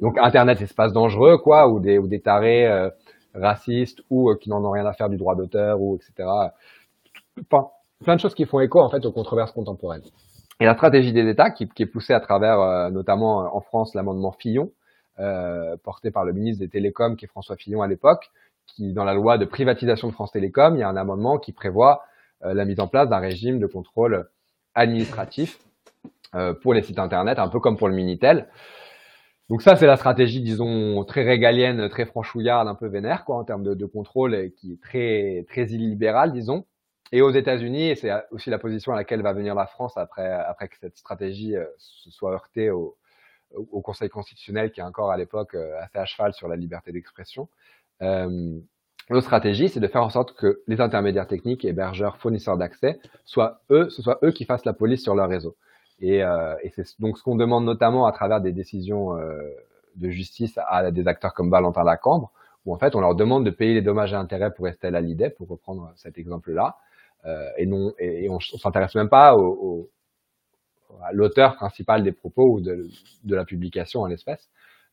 donc 0.00 0.18
Internet, 0.18 0.60
espace 0.62 0.92
dangereux, 0.92 1.38
quoi, 1.38 1.68
ou 1.68 1.78
des, 1.78 1.98
ou 1.98 2.08
des 2.08 2.20
tarés 2.20 2.66
euh, 2.66 2.90
racistes 3.34 4.00
ou 4.10 4.30
euh, 4.30 4.36
qui 4.36 4.48
n'en 4.48 4.64
ont 4.64 4.70
rien 4.70 4.86
à 4.86 4.92
faire 4.92 5.08
du 5.08 5.16
droit 5.16 5.34
d'auteur, 5.34 5.80
ou 5.80 5.96
etc. 5.96 6.28
Enfin, 7.50 7.68
plein 8.02 8.16
de 8.16 8.20
choses 8.20 8.34
qui 8.34 8.46
font 8.46 8.60
écho 8.60 8.80
en 8.80 8.88
fait 8.88 9.04
aux 9.04 9.12
controverses 9.12 9.52
contemporaines. 9.52 10.02
Et 10.58 10.64
la 10.64 10.74
stratégie 10.74 11.12
des 11.12 11.28
États, 11.28 11.50
qui, 11.50 11.68
qui 11.68 11.82
est 11.82 11.86
poussée 11.86 12.12
à 12.12 12.20
travers 12.20 12.60
euh, 12.60 12.90
notamment 12.90 13.54
en 13.54 13.60
France 13.60 13.94
l'amendement 13.94 14.32
Fillon, 14.32 14.70
porté 15.84 16.10
par 16.10 16.24
le 16.24 16.32
ministre 16.32 16.64
des 16.64 16.70
Télécoms, 16.70 17.14
qui 17.14 17.26
est 17.26 17.28
François 17.28 17.56
Fillon 17.56 17.82
à 17.82 17.86
l'époque, 17.86 18.30
qui 18.66 18.94
dans 18.94 19.04
la 19.04 19.12
loi 19.12 19.36
de 19.36 19.44
privatisation 19.44 20.08
de 20.08 20.14
France 20.14 20.32
Télécom, 20.32 20.76
il 20.76 20.80
y 20.80 20.82
a 20.82 20.88
un 20.88 20.96
amendement 20.96 21.36
qui 21.36 21.52
prévoit 21.52 22.04
la 22.40 22.64
mise 22.64 22.80
en 22.80 22.88
place 22.88 23.10
d'un 23.10 23.18
régime 23.18 23.58
de 23.58 23.66
contrôle 23.66 24.30
administratif 24.74 25.58
pour 26.62 26.72
les 26.72 26.80
sites 26.80 26.98
internet, 26.98 27.38
un 27.38 27.48
peu 27.48 27.60
comme 27.60 27.76
pour 27.76 27.88
le 27.88 27.94
Minitel. 27.94 28.48
Donc 29.50 29.62
ça, 29.62 29.74
c'est 29.74 29.86
la 29.86 29.96
stratégie, 29.96 30.40
disons, 30.40 31.04
très 31.04 31.24
régalienne, 31.24 31.88
très 31.88 32.06
franchouillarde, 32.06 32.68
un 32.68 32.76
peu 32.76 32.86
vénère, 32.86 33.24
quoi, 33.24 33.34
en 33.36 33.42
termes 33.42 33.64
de, 33.64 33.86
contrôle, 33.86 34.36
et 34.36 34.52
qui 34.52 34.74
est 34.74 34.80
très, 34.80 35.44
très 35.48 35.64
illibérale, 35.72 36.32
disons. 36.32 36.66
Et 37.10 37.20
aux 37.20 37.32
États-Unis, 37.32 37.88
et 37.90 37.96
c'est 37.96 38.12
aussi 38.30 38.48
la 38.48 38.60
position 38.60 38.92
à 38.92 38.96
laquelle 38.96 39.22
va 39.22 39.32
venir 39.32 39.56
la 39.56 39.66
France 39.66 39.96
après, 39.96 40.30
après 40.30 40.68
que 40.68 40.76
cette 40.78 40.96
stratégie 40.96 41.56
euh, 41.56 41.64
se 41.78 42.12
soit 42.12 42.32
heurtée 42.32 42.70
au, 42.70 42.96
Conseil 43.82 44.08
constitutionnel, 44.08 44.70
qui 44.70 44.78
est 44.78 44.84
encore 44.84 45.10
à 45.10 45.16
l'époque 45.16 45.56
euh, 45.56 45.80
assez 45.80 45.98
à 45.98 46.04
cheval 46.04 46.32
sur 46.32 46.46
la 46.46 46.54
liberté 46.54 46.92
d'expression. 46.92 47.48
Euh, 48.02 48.60
L'autre 49.08 49.26
stratégie, 49.26 49.68
c'est 49.68 49.80
de 49.80 49.88
faire 49.88 50.04
en 50.04 50.10
sorte 50.10 50.34
que 50.34 50.62
les 50.68 50.80
intermédiaires 50.80 51.26
techniques, 51.26 51.64
hébergeurs, 51.64 52.18
fournisseurs 52.18 52.56
d'accès, 52.56 53.00
soient 53.24 53.62
eux, 53.70 53.90
ce 53.90 54.02
soit 54.02 54.20
eux 54.22 54.30
qui 54.30 54.44
fassent 54.44 54.64
la 54.64 54.72
police 54.72 55.02
sur 55.02 55.16
leur 55.16 55.28
réseau. 55.28 55.56
Et, 56.00 56.22
euh, 56.22 56.54
et 56.62 56.70
c'est 56.70 56.98
donc 57.00 57.18
ce 57.18 57.22
qu'on 57.22 57.36
demande 57.36 57.64
notamment 57.64 58.06
à 58.06 58.12
travers 58.12 58.40
des 58.40 58.52
décisions 58.52 59.16
euh, 59.18 59.38
de 59.96 60.08
justice 60.08 60.58
à 60.68 60.90
des 60.90 61.06
acteurs 61.06 61.34
comme 61.34 61.50
Valentin 61.50 61.84
Lacambre, 61.84 62.32
où 62.64 62.72
en 62.74 62.78
fait 62.78 62.94
on 62.96 63.00
leur 63.00 63.14
demande 63.14 63.44
de 63.44 63.50
payer 63.50 63.74
les 63.74 63.82
dommages 63.82 64.12
et 64.12 64.16
intérêts 64.16 64.52
pour 64.52 64.66
Estelle 64.66 64.96
Hallyday, 64.96 65.30
pour 65.30 65.48
reprendre 65.48 65.92
cet 65.96 66.16
exemple-là, 66.16 66.76
euh, 67.26 67.50
et 67.58 67.66
non 67.66 67.92
et, 67.98 68.28
on, 68.30 68.36
on 68.36 68.58
s'intéresse 68.58 68.94
même 68.94 69.10
pas 69.10 69.36
au, 69.36 69.44
au, 69.44 69.90
à 71.02 71.12
l'auteur 71.12 71.56
principal 71.56 72.02
des 72.02 72.12
propos 72.12 72.54
ou 72.54 72.60
de, 72.60 72.88
de 73.24 73.34
la 73.36 73.44
publication 73.44 74.00
en 74.00 74.06
l'espèce. 74.06 74.48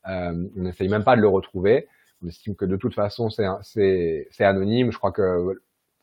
Euh, 0.09 0.47
on 0.57 0.61
n'essaye 0.61 0.89
même 0.89 1.03
pas 1.03 1.15
de 1.15 1.21
le 1.21 1.29
retrouver. 1.29 1.87
On 2.23 2.27
estime 2.27 2.55
que 2.55 2.65
de 2.65 2.75
toute 2.75 2.93
façon 2.93 3.29
c'est 3.29 4.43
anonyme. 4.43 4.91
Je 4.91 4.97
crois 4.97 5.11
que 5.11 5.61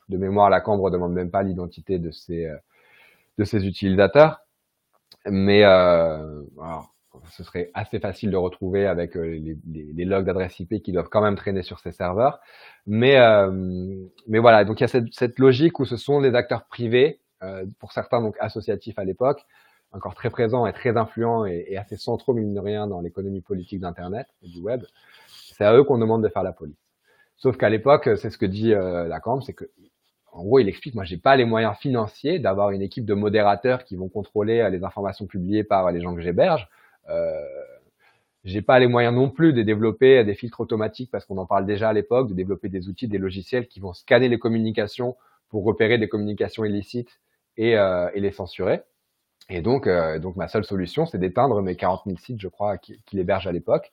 de 0.09 0.17
mémoire 0.17 0.49
Lacambre 0.49 0.91
demande 0.91 1.13
même 1.13 1.31
pas 1.31 1.43
l'identité 1.43 1.99
de 1.99 2.11
ses 2.11 2.51
de 3.39 3.45
ses 3.45 3.67
utilisateurs. 3.67 4.44
Mais 5.27 5.65
euh, 5.65 6.43
ce 7.31 7.45
serait 7.45 7.71
assez 7.75 7.99
facile 7.99 8.31
de 8.31 8.37
retrouver 8.37 8.87
avec 8.87 9.17
euh, 9.17 9.41
les, 9.67 10.05
logs 10.05 10.27
d'adresse 10.27 10.59
IP 10.61 10.83
qui 10.83 10.93
doivent 10.93 11.09
quand 11.09 11.23
même 11.23 11.37
traîner 11.37 11.63
sur 11.63 11.79
ces 11.79 11.93
serveurs. 11.93 12.41
Mais, 12.87 13.19
euh, 13.19 13.51
mais 14.27 14.39
voilà, 14.39 14.65
donc 14.65 14.81
il 14.81 14.83
y 14.83 14.97
a 14.97 15.03
cette, 15.13 15.39
logique 15.39 15.81
où 15.81 15.85
ce 15.85 15.97
sont 15.97 16.21
les 16.21 16.35
acteurs 16.35 16.67
privés, 16.67 17.21
pour 17.79 17.93
certains 17.93 18.23
donc 18.23 18.37
associatifs 18.41 18.99
à 18.99 19.05
l'époque, 19.05 19.45
encore 19.93 20.15
très 20.15 20.31
présents 20.31 20.67
et 20.67 20.73
très 20.73 20.97
influents 20.97 21.45
et, 21.45 21.67
et 21.69 21.77
assez 21.77 21.99
centraux, 21.99 22.33
mine 22.33 22.55
de 22.55 22.61
rien, 22.61 22.87
dans 22.87 23.03
l'économie 23.03 23.43
politique 23.43 23.81
d'Internet 23.81 24.27
et 24.43 24.49
du 24.49 24.61
web. 24.61 24.83
C'est 25.27 25.65
à 25.65 25.77
eux 25.77 25.85
qu'on 25.85 25.99
demande 25.99 26.23
de 26.23 26.29
faire 26.29 26.43
la 26.43 26.53
police. 26.53 26.85
Sauf 27.37 27.57
qu'à 27.57 27.69
l'époque, 27.69 28.09
c'est 28.17 28.31
ce 28.31 28.39
que 28.39 28.47
dit 28.47 28.73
euh, 28.73 29.07
Lacan, 29.07 29.41
c'est 29.41 29.53
que 29.53 29.65
en 30.35 30.43
gros, 30.43 30.59
il 30.59 30.69
explique, 30.69 30.95
moi, 30.97 31.05
j'ai 31.05 31.17
pas 31.17 31.37
les 31.37 31.45
moyens 31.45 31.77
financiers 31.77 32.41
d'avoir 32.41 32.71
une 32.71 32.83
équipe 32.83 33.05
de 33.05 33.15
modérateurs 33.15 33.85
qui 33.85 33.95
vont 33.95 34.09
contrôler 34.09 34.61
euh, 34.61 34.69
les 34.69 34.83
informations 34.83 35.27
publiées 35.27 35.63
par 35.63 35.93
les 35.93 36.01
gens 36.01 36.15
que 36.15 36.21
j'héberge. 36.21 36.69
Euh, 37.09 37.41
j'ai 38.45 38.61
pas 38.61 38.79
les 38.79 38.89
moyens 38.89 39.15
non 39.15 39.31
plus 39.31 39.53
de 39.53 39.63
développer 39.63 40.25
des 40.25 40.35
filtres 40.35 40.61
automatiques 40.61 41.11
parce 41.11 41.25
qu'on 41.25 41.39
en 41.39 41.47
parle 41.47 41.67
déjà 41.67 41.91
à 41.91 41.93
l'époque, 41.93 42.29
de 42.29 42.35
développer 42.35 42.69
des 42.69 42.89
outils, 42.89 43.09
des 43.09 43.19
logiciels 43.19 43.69
qui 43.69 43.81
vont 43.81 43.95
scanner 43.95 44.29
les 44.29 44.39
communications 44.39 45.17
pour 45.49 45.65
repérer 45.65 45.99
des 45.99 46.09
communications 46.09 46.65
illicites 46.65 47.21
et, 47.57 47.79
euh, 47.79 48.11
les 48.15 48.33
censurer. 48.33 48.83
Et 49.49 49.63
donc, 49.63 49.87
euh, 49.87 50.19
ma 50.37 50.49
seule 50.49 50.65
solution, 50.65 51.07
c'est 51.07 51.19
d'éteindre 51.19 51.63
mes 51.63 51.77
40 51.77 52.03
000 52.07 52.19
sites, 52.19 52.41
je 52.41 52.49
crois, 52.49 52.77
qui, 52.79 53.01
qui 53.07 53.17
l'hébergent 53.17 53.47
à 53.47 53.53
l'époque. 53.53 53.93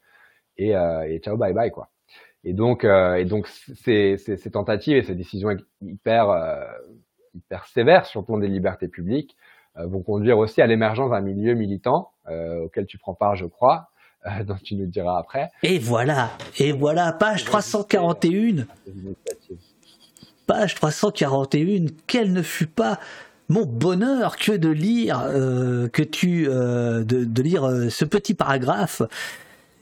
Et, 0.58 0.76
euh, 0.76 1.08
et 1.08 1.20
ciao, 1.20 1.38
bye 1.38 1.54
bye, 1.54 1.72
quoi. 1.72 1.90
Et 2.44 2.54
donc, 2.54 2.84
euh, 2.84 3.16
et 3.16 3.26
donc 3.26 3.48
ces, 3.48 4.18
ces, 4.18 4.38
ces, 4.38 4.52
tentatives 4.52 4.98
et 4.98 5.04
ces 5.04 5.16
décisions 5.16 5.56
hyper, 5.82 6.30
euh, 6.30 6.64
hyper 7.36 7.68
sévères 7.68 8.06
sur 8.06 8.22
le 8.22 8.26
plan 8.26 8.38
des 8.38 8.48
libertés 8.48 8.88
publiques 8.88 9.36
euh, 9.78 9.86
vont 9.86 10.02
conduire 10.02 10.40
aussi 10.40 10.62
à 10.62 10.68
l'émergence 10.68 11.12
d'un 11.12 11.22
milieu 11.22 11.54
militant 11.54 12.12
auquel 12.64 12.86
tu 12.86 12.98
prends 12.98 13.14
part, 13.14 13.36
je 13.36 13.46
crois, 13.46 13.90
dont 14.46 14.56
tu 14.64 14.76
nous 14.76 14.86
diras 14.86 15.20
après. 15.20 15.50
Et 15.64 15.80
voilà, 15.80 16.30
et 16.60 16.72
voilà, 16.72 17.12
page 17.12 17.44
341. 17.44 18.66
Page 20.48 20.76
341, 20.76 21.88
quelle 22.08 22.32
ne 22.32 22.42
fut 22.42 22.68
pas 22.68 23.00
mon 23.50 23.66
bonheur 23.66 24.38
que 24.38 24.54
de 24.54 24.70
lire, 24.70 25.24
que 25.92 26.04
tu, 26.04 26.46
de, 26.46 27.04
de, 27.04 27.42
lire 27.42 27.70
ce 27.90 28.06
petit 28.06 28.34
paragraphe 28.34 29.02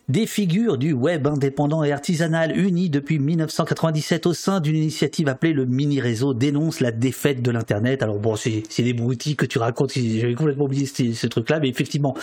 des 0.10 0.26
figures 0.26 0.77
du 0.77 0.91
web 0.91 1.27
indépendant 1.27 1.84
et 1.84 1.91
artisanal 1.91 2.57
unis 2.57 2.90
depuis 2.90 3.19
1997 3.19 4.26
au 4.26 4.34
sein 4.34 4.60
d'une 4.60 4.76
initiative 4.76 5.30
appelée 5.30 5.53
le 5.53 5.65
Mini 5.65 6.02
Réseau 6.02 6.34
dénoncent 6.34 6.80
la 6.80 6.91
défaite 6.91 7.44
de 7.44 7.52
l'Internet. 7.52 8.02
Alors 8.02 8.18
bon, 8.18 8.36
c'est 8.36 8.64
des 8.80 8.94
broutilles 8.94 9.36
que 9.36 9.45
tu 9.45 9.60
racontes, 9.60 9.94
j'avais 9.94 10.34
complètement 10.34 10.65
oublié 10.65 10.88
ce, 10.88 11.27
truc-là, 11.27 11.60
mais 11.60 11.69
effectivement, 11.69 12.15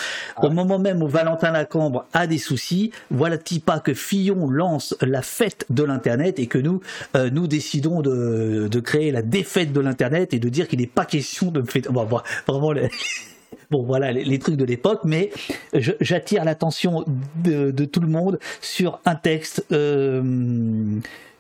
au 0.43 0.51
moment 0.51 0.81
même 0.81 1.01
où 1.03 1.07
Valentin 1.07 1.53
Lacambre 1.53 2.07
a 2.13 2.27
des 2.27 2.39
soucis, 2.39 2.91
voilà-t-il 3.11 3.61
pas 3.61 3.79
que 3.79 3.95
Fillon 3.95 4.51
lance 4.51 4.97
la 5.01 5.23
fête 5.23 5.65
de 5.71 5.85
l'Internet 5.85 6.41
et 6.41 6.49
que 6.49 6.59
nous, 6.59 6.81
euh, 7.15 7.31
nous 7.31 7.47
décidons 7.47 8.03
de, 8.03 8.69
de 8.69 8.81
créer 8.81 9.13
la 9.13 9.23
défaite 9.23 9.73
de 9.73 9.81
l'Internet 9.81 10.35
et 10.35 10.41
de 10.41 10.49
dire 10.49 10.67
qu'il 10.67 10.81
n'est 10.81 10.87
pas 10.87 11.05
question 11.05 11.53
de 11.53 11.63
faire... 11.63 11.83
Bon, 11.93 12.09
vraiment... 12.49 12.73
Les... 12.73 12.91
Bon, 13.71 13.83
voilà 13.83 14.13
les, 14.13 14.39
trucs 14.39 14.57
de 14.57 14.65
l'époque, 14.65 15.01
mais 15.05 15.31
j'attire 15.75 16.45
l'attention 16.45 17.05
de, 17.45 17.85
tout 17.85 18.01
le 18.01 18.09
monde 18.09 18.39
sur 18.61 19.01
un 19.05 19.17
texte 19.17 19.65
euh, 19.73 20.23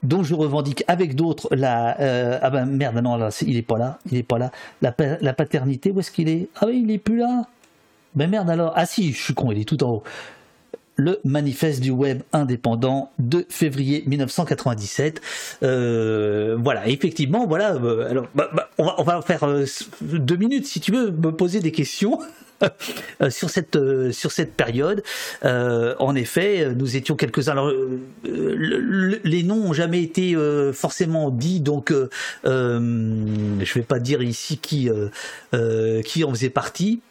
dont 0.03 0.23
je 0.23 0.35
revendique 0.35 0.85
avec 0.89 1.15
d'autres 1.15 1.49
la. 1.55 2.01
Euh, 2.01 2.39
ah 2.43 2.51
ben 2.51 2.67
merde, 2.67 2.97
non, 2.99 3.17
là, 3.17 3.29
il 3.47 3.57
est 3.57 3.63
pas 3.63 3.79
là, 3.79 3.99
il 4.11 4.19
est 4.19 4.23
pas 4.23 4.39
là. 4.39 4.51
La, 4.83 4.95
la 5.21 5.33
paternité, 5.33 5.91
où 5.93 6.01
est-ce 6.01 6.11
qu'il 6.11 6.29
est? 6.29 6.49
Ah 6.57 6.67
oui, 6.67 6.83
il 6.85 6.91
est 6.91 6.99
plus 6.99 7.19
là. 7.19 7.45
Ben 8.15 8.29
merde 8.29 8.51
alors. 8.51 8.73
Ah 8.75 8.87
si, 8.87 9.13
je 9.13 9.23
suis 9.23 9.35
con, 9.35 9.53
il 9.53 9.61
est 9.61 9.65
tout 9.65 9.83
en 9.85 9.91
haut 9.91 10.03
le 10.97 11.21
manifeste 11.25 11.81
du 11.81 11.91
web 11.91 12.23
indépendant 12.33 13.13
de 13.19 13.47
février 13.49 14.03
1997. 14.07 15.21
Euh, 15.63 16.57
voilà, 16.59 16.89
effectivement, 16.89 17.47
voilà. 17.47 17.75
Euh, 17.75 18.11
alors, 18.11 18.27
bah, 18.35 18.51
bah, 18.55 18.71
on, 18.79 18.85
va, 19.03 19.19
on 19.19 19.23
faire 19.23 19.45
euh, 19.45 19.65
deux 20.03 20.37
minutes 20.37 20.67
si 20.67 20.81
tu 20.81 20.93
veux 20.93 21.11
me 21.11 21.31
poser 21.31 21.61
des 21.61 21.73
questions. 21.73 22.19
sur 23.29 23.51
cette 23.51 23.79
sur 24.13 24.33
cette 24.33 24.55
période. 24.55 25.03
en 25.43 26.15
effet, 26.15 26.73
nous 26.75 26.97
étions 26.97 27.15
quelques-uns. 27.15 27.53
Alors, 27.53 27.71
les 28.25 29.43
noms 29.43 29.63
ont 29.63 29.75
jamais 29.75 30.03
été 30.03 30.35
forcément 30.73 31.29
dits, 31.29 31.61
donc 31.61 31.93
je 32.45 33.75
vais 33.75 33.83
pas 33.83 33.99
dire 33.99 34.23
ici 34.23 34.57
qui 34.57 34.89
en 34.91 36.31
faisait 36.31 36.49
partie. 36.49 37.03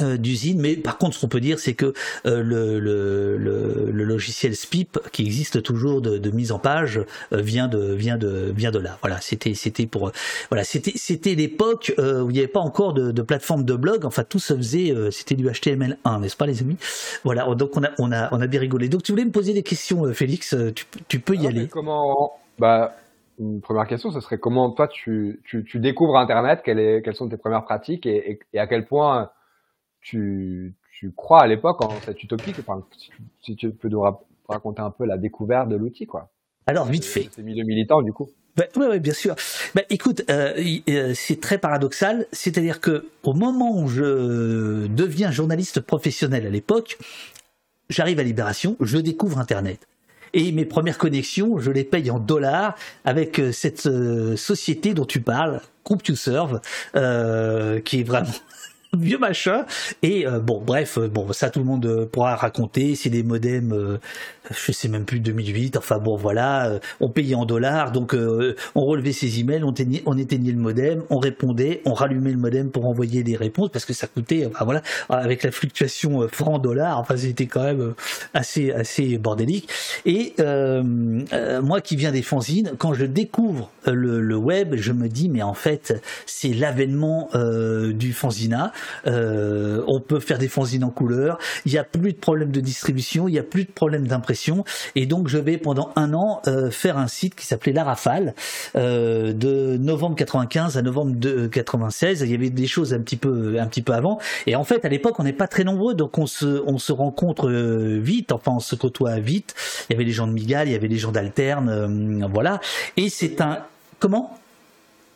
Euh, 0.00 0.16
d'usine, 0.16 0.60
mais 0.60 0.76
par 0.76 0.96
contre, 0.96 1.16
ce 1.16 1.20
qu'on 1.20 1.28
peut 1.28 1.40
dire, 1.40 1.58
c'est 1.58 1.74
que 1.74 1.92
euh, 2.26 2.42
le, 2.42 2.78
le, 2.78 3.36
le, 3.36 4.04
logiciel 4.04 4.56
SPIP, 4.56 4.98
qui 5.12 5.22
existe 5.22 5.62
toujours 5.62 6.00
de, 6.00 6.18
de 6.18 6.30
mise 6.30 6.52
en 6.52 6.58
page, 6.58 7.00
euh, 7.32 7.40
vient 7.40 7.68
de 7.68 7.92
vient 7.92 8.16
de 8.16 8.52
vient 8.54 8.70
de 8.70 8.78
là. 8.78 8.96
Voilà, 9.02 9.20
c'était 9.20 9.54
c'était 9.54 9.86
pour 9.86 10.10
voilà, 10.50 10.64
c'était 10.64 10.92
c'était 10.96 11.34
l'époque 11.34 11.92
où 11.98 12.30
il 12.30 12.32
n'y 12.32 12.38
avait 12.38 12.48
pas 12.48 12.60
encore 12.60 12.94
de, 12.94 13.10
de, 13.10 13.22
plateforme 13.22 13.64
de 13.64 13.74
blog. 13.74 14.04
Enfin, 14.04 14.24
tout 14.24 14.38
se 14.38 14.54
faisait, 14.54 14.94
c'était 15.10 15.34
du 15.34 15.46
HTML1, 15.46 16.20
n'est-ce 16.20 16.36
pas, 16.36 16.46
les 16.46 16.62
amis? 16.62 16.76
Voilà, 17.24 17.46
donc 17.54 17.76
on 17.76 17.84
a 17.84 17.90
on 17.98 18.12
a 18.12 18.28
on 18.32 18.40
a 18.40 18.46
bien 18.46 18.60
rigolé. 18.60 18.88
Donc, 18.88 19.02
tu 19.02 19.12
voulais 19.12 19.24
me 19.24 19.30
poser 19.30 19.52
des 19.52 19.62
questions, 19.62 20.12
Félix 20.14 20.56
Tu, 20.74 20.86
tu 21.08 21.20
peux 21.20 21.34
y 21.34 21.46
aller. 21.46 21.68
Comment 21.68 22.32
Bah, 22.58 22.94
une 23.38 23.60
première 23.60 23.86
question, 23.86 24.10
ce 24.10 24.20
serait 24.20 24.38
comment 24.38 24.70
toi 24.70 24.88
tu, 24.88 25.40
tu, 25.44 25.64
tu 25.64 25.80
découvres 25.80 26.16
Internet? 26.16 26.60
Quelles, 26.64 26.78
est, 26.78 27.02
quelles 27.02 27.16
sont 27.16 27.28
tes 27.28 27.36
premières 27.36 27.64
pratiques 27.64 28.06
et, 28.06 28.38
et 28.52 28.58
à 28.58 28.66
quel 28.66 28.86
point 28.86 29.30
tu, 30.02 30.74
tu 30.98 31.12
crois 31.12 31.42
à 31.42 31.46
l'époque 31.46 31.82
en 31.82 32.00
cette 32.04 32.22
utopie 32.22 32.52
enfin, 32.58 32.84
si, 33.40 33.56
tu 33.56 33.70
peux 33.70 33.88
nous 33.88 34.02
raconter 34.48 34.82
un 34.82 34.90
peu 34.90 35.06
la 35.06 35.16
découverte 35.16 35.68
de 35.68 35.76
l'outil, 35.76 36.06
quoi. 36.06 36.30
Alors, 36.66 36.86
vite 36.86 37.04
fait. 37.04 37.28
C'est 37.32 37.42
milieu 37.42 37.64
militant, 37.64 38.02
du 38.02 38.12
coup. 38.12 38.30
oui, 38.76 38.86
ouais, 38.86 39.00
bien 39.00 39.14
sûr. 39.14 39.34
Bah, 39.74 39.82
écoute, 39.90 40.22
euh, 40.30 40.54
euh, 40.88 41.12
c'est 41.14 41.40
très 41.40 41.58
paradoxal. 41.58 42.26
C'est-à-dire 42.30 42.80
que 42.80 43.08
au 43.24 43.32
moment 43.32 43.76
où 43.80 43.88
je 43.88 44.86
deviens 44.86 45.30
journaliste 45.32 45.80
professionnel 45.80 46.46
à 46.46 46.50
l'époque, 46.50 46.98
j'arrive 47.88 48.20
à 48.20 48.22
Libération, 48.22 48.76
je 48.80 48.98
découvre 48.98 49.38
Internet. 49.38 49.88
Et 50.34 50.52
mes 50.52 50.64
premières 50.64 50.98
connexions, 50.98 51.58
je 51.58 51.70
les 51.70 51.84
paye 51.84 52.10
en 52.10 52.18
dollars 52.18 52.76
avec 53.04 53.38
euh, 53.38 53.52
cette 53.52 53.88
société 54.36 54.94
dont 54.94 55.04
tu 55.04 55.20
parles, 55.20 55.60
CompuServe, 55.84 56.60
euh, 56.96 57.80
qui 57.80 58.00
est 58.00 58.04
vraiment 58.04 58.30
vieux 58.98 59.18
machin. 59.18 59.64
Et 60.02 60.26
euh, 60.26 60.38
bon, 60.38 60.60
bref, 60.60 60.98
euh, 60.98 61.08
bon, 61.08 61.32
ça 61.32 61.50
tout 61.50 61.60
le 61.60 61.64
monde 61.64 61.86
euh, 61.86 62.06
pourra 62.06 62.36
raconter. 62.36 62.94
C'est 62.94 63.10
des 63.10 63.22
modems 63.22 63.98
je 64.50 64.72
sais 64.72 64.88
même 64.88 65.04
plus 65.04 65.20
2008. 65.20 65.76
Enfin 65.76 65.98
bon, 65.98 66.16
voilà, 66.16 66.66
euh, 66.66 66.78
on 67.00 67.08
payait 67.08 67.34
en 67.34 67.44
dollars, 67.44 67.92
donc 67.92 68.14
euh, 68.14 68.56
on 68.74 68.84
relevait 68.84 69.12
ses 69.12 69.40
emails, 69.40 69.62
on 69.64 69.72
éteignait, 69.72 70.02
on 70.06 70.18
éteignait 70.18 70.52
le 70.52 70.58
modem, 70.58 71.02
on 71.10 71.18
répondait, 71.18 71.80
on 71.84 71.94
rallumait 71.94 72.32
le 72.32 72.38
modem 72.38 72.70
pour 72.70 72.86
envoyer 72.86 73.22
des 73.22 73.36
réponses 73.36 73.70
parce 73.70 73.84
que 73.84 73.92
ça 73.92 74.06
coûtait, 74.06 74.46
enfin 74.46 74.64
voilà, 74.64 74.82
avec 75.08 75.42
la 75.42 75.50
fluctuation 75.50 76.22
euh, 76.22 76.28
franc 76.28 76.58
dollar, 76.58 76.98
enfin 76.98 77.16
c'était 77.16 77.46
quand 77.46 77.62
même 77.62 77.94
assez 78.34 78.72
assez 78.72 79.18
bordélique. 79.18 79.68
Et 80.04 80.34
moi 81.62 81.80
qui 81.80 81.96
viens 81.96 82.12
des 82.12 82.22
fanzines, 82.22 82.72
quand 82.78 82.94
je 82.94 83.04
découvre 83.04 83.70
le, 83.86 84.36
web, 84.36 84.74
je 84.76 84.92
me 84.92 85.08
dis 85.08 85.28
mais 85.28 85.42
en 85.42 85.54
fait 85.54 86.00
c'est 86.26 86.52
l'avènement 86.52 87.28
du 87.92 88.12
fanzina. 88.12 88.72
On 89.06 90.00
peut 90.00 90.20
faire 90.20 90.38
des 90.38 90.48
fanzines 90.48 90.84
en 90.84 90.90
couleur. 90.90 91.38
Il 91.66 91.72
n'y 91.72 91.78
a 91.78 91.84
plus 91.84 92.12
de 92.12 92.18
problème 92.18 92.50
de 92.50 92.60
distribution, 92.60 93.28
il 93.28 93.32
n'y 93.32 93.38
a 93.38 93.44
plus 93.44 93.64
de 93.64 93.72
problème 93.72 94.06
d'impression 94.06 94.64
et 94.94 95.06
donc 95.06 95.28
je 95.28 95.38
vais 95.38 95.58
pendant 95.58 95.90
un 95.96 96.14
an 96.14 96.40
euh, 96.46 96.70
faire 96.70 96.98
un 96.98 97.06
site 97.06 97.34
qui 97.34 97.46
s'appelait 97.46 97.72
La 97.72 97.84
Rafale 97.84 98.34
euh, 98.76 99.32
de 99.32 99.76
novembre 99.76 100.16
95 100.16 100.76
à 100.76 100.82
novembre 100.82 101.14
96. 101.48 102.22
Il 102.22 102.30
y 102.30 102.34
avait 102.34 102.50
des 102.50 102.66
choses 102.66 102.94
un 102.94 103.00
petit 103.00 103.16
peu 103.16 103.58
un 103.58 103.66
petit 103.66 103.82
peu 103.82 103.92
avant. 103.92 104.18
Et 104.46 104.56
en 104.56 104.64
fait 104.64 104.84
à 104.84 104.88
l'époque 104.88 105.18
on 105.18 105.24
n'est 105.24 105.32
pas 105.32 105.48
très 105.48 105.64
nombreux 105.64 105.94
donc 105.94 106.18
on 106.18 106.26
se 106.26 106.62
on 106.66 106.78
se 106.78 106.92
rencontre 106.92 107.48
euh, 107.48 107.98
vite. 108.00 108.32
Enfin 108.32 108.52
on 108.56 108.60
se 108.60 108.74
côtoie 108.74 109.18
vite. 109.18 109.54
Il 109.88 109.92
y 109.92 109.96
avait 109.96 110.04
les 110.04 110.12
gens 110.12 110.26
de 110.26 110.32
Migal, 110.32 110.68
il 110.68 110.72
y 110.72 110.76
avait 110.76 110.88
les 110.88 110.98
gens 110.98 111.12
d'Alterne, 111.12 112.28
voilà. 112.32 112.60
Et 112.96 113.08
c'est 113.08 113.40
un 113.40 113.58
comment? 113.98 114.38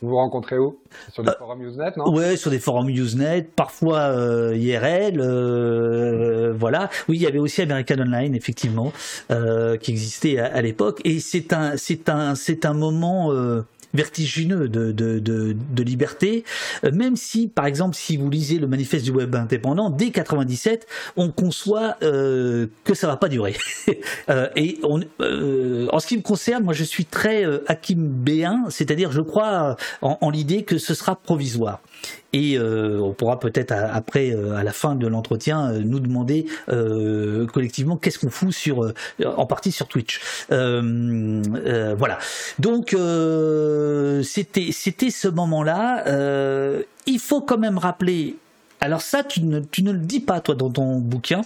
Vous 0.06 0.10
vous 0.12 0.16
rencontrez 0.18 0.56
où? 0.56 0.78
Sur 1.12 1.24
des 1.24 1.32
forums 1.36 1.60
Usenet, 1.62 1.90
non? 1.96 2.14
Ouais, 2.14 2.36
sur 2.36 2.50
des 2.50 2.60
forums 2.60 2.88
Usenet, 2.88 3.42
parfois 3.42 3.98
euh, 3.98 4.56
IRL, 4.56 5.20
euh, 5.20 6.54
voilà. 6.56 6.88
Oui, 7.08 7.16
il 7.16 7.22
y 7.22 7.26
avait 7.26 7.40
aussi 7.40 7.60
American 7.62 7.98
Online, 7.98 8.34
effectivement, 8.34 8.92
euh, 9.32 9.76
qui 9.76 9.90
existait 9.90 10.38
à, 10.38 10.46
à 10.46 10.62
l'époque. 10.62 11.00
Et 11.04 11.18
c'est 11.18 11.52
un, 11.52 11.76
c'est 11.76 12.08
un, 12.08 12.36
c'est 12.36 12.64
un 12.64 12.74
moment 12.74 13.32
vertigineux 13.96 14.68
de, 14.68 15.82
liberté, 15.82 16.44
euh, 16.84 16.92
même 16.92 17.16
si, 17.16 17.48
par 17.48 17.66
exemple, 17.66 17.96
si 17.96 18.16
vous 18.16 18.28
lisez 18.28 18.58
le 18.58 18.66
manifeste 18.66 19.04
du 19.04 19.10
web 19.10 19.34
indépendant, 19.34 19.90
dès 19.90 20.10
97, 20.10 20.86
on 21.16 21.30
conçoit 21.30 21.96
euh, 22.02 22.66
que 22.84 22.94
ça 22.94 23.06
va 23.06 23.16
pas 23.16 23.28
durer. 23.28 23.56
euh, 24.28 24.48
et 24.56 24.78
en 24.82 25.98
ce 25.98 26.06
qui 26.06 26.16
me 26.16 26.22
concerne, 26.22 26.64
moi 26.64 26.74
je 26.74 26.84
suis 26.84 27.04
très 27.04 27.44
Hakim 27.66 28.22
B1, 28.24 28.70
c'est-à-dire 28.70 29.12
je 29.12 29.20
crois 29.20 29.76
en 30.02 30.30
l'idée 30.30 30.64
que 30.64 30.78
ce 30.78 30.94
sera 30.94 31.16
provisoire. 31.16 31.80
Et 32.32 32.58
euh, 32.58 33.00
on 33.00 33.12
pourra 33.12 33.40
peut-être 33.40 33.72
après, 33.72 34.30
euh, 34.30 34.56
à 34.56 34.62
la 34.62 34.72
fin 34.72 34.94
de 34.94 35.06
l'entretien, 35.06 35.70
euh, 35.70 35.80
nous 35.84 36.00
demander 36.00 36.46
collectivement 37.52 37.96
qu'est-ce 37.96 38.18
qu'on 38.18 38.30
fout 38.30 38.52
sur, 38.52 38.92
en 39.24 39.46
partie 39.46 39.72
sur 39.72 39.88
Twitch. 39.88 40.20
voilà. 40.50 42.18
Donc 42.58 42.96
c'était 44.24 44.70
c'était 44.72 45.10
ce 45.10 45.28
moment-là. 45.28 46.04
il 47.06 47.18
faut 47.18 47.40
quand 47.40 47.58
même 47.58 47.78
rappeler. 47.78 48.36
Alors 48.80 49.00
ça, 49.00 49.24
tu 49.24 49.42
ne, 49.42 49.60
tu 49.60 49.82
ne 49.82 49.92
le 49.92 49.98
dis 49.98 50.20
pas 50.20 50.40
toi 50.40 50.54
dans 50.54 50.70
ton 50.70 50.98
bouquin 50.98 51.42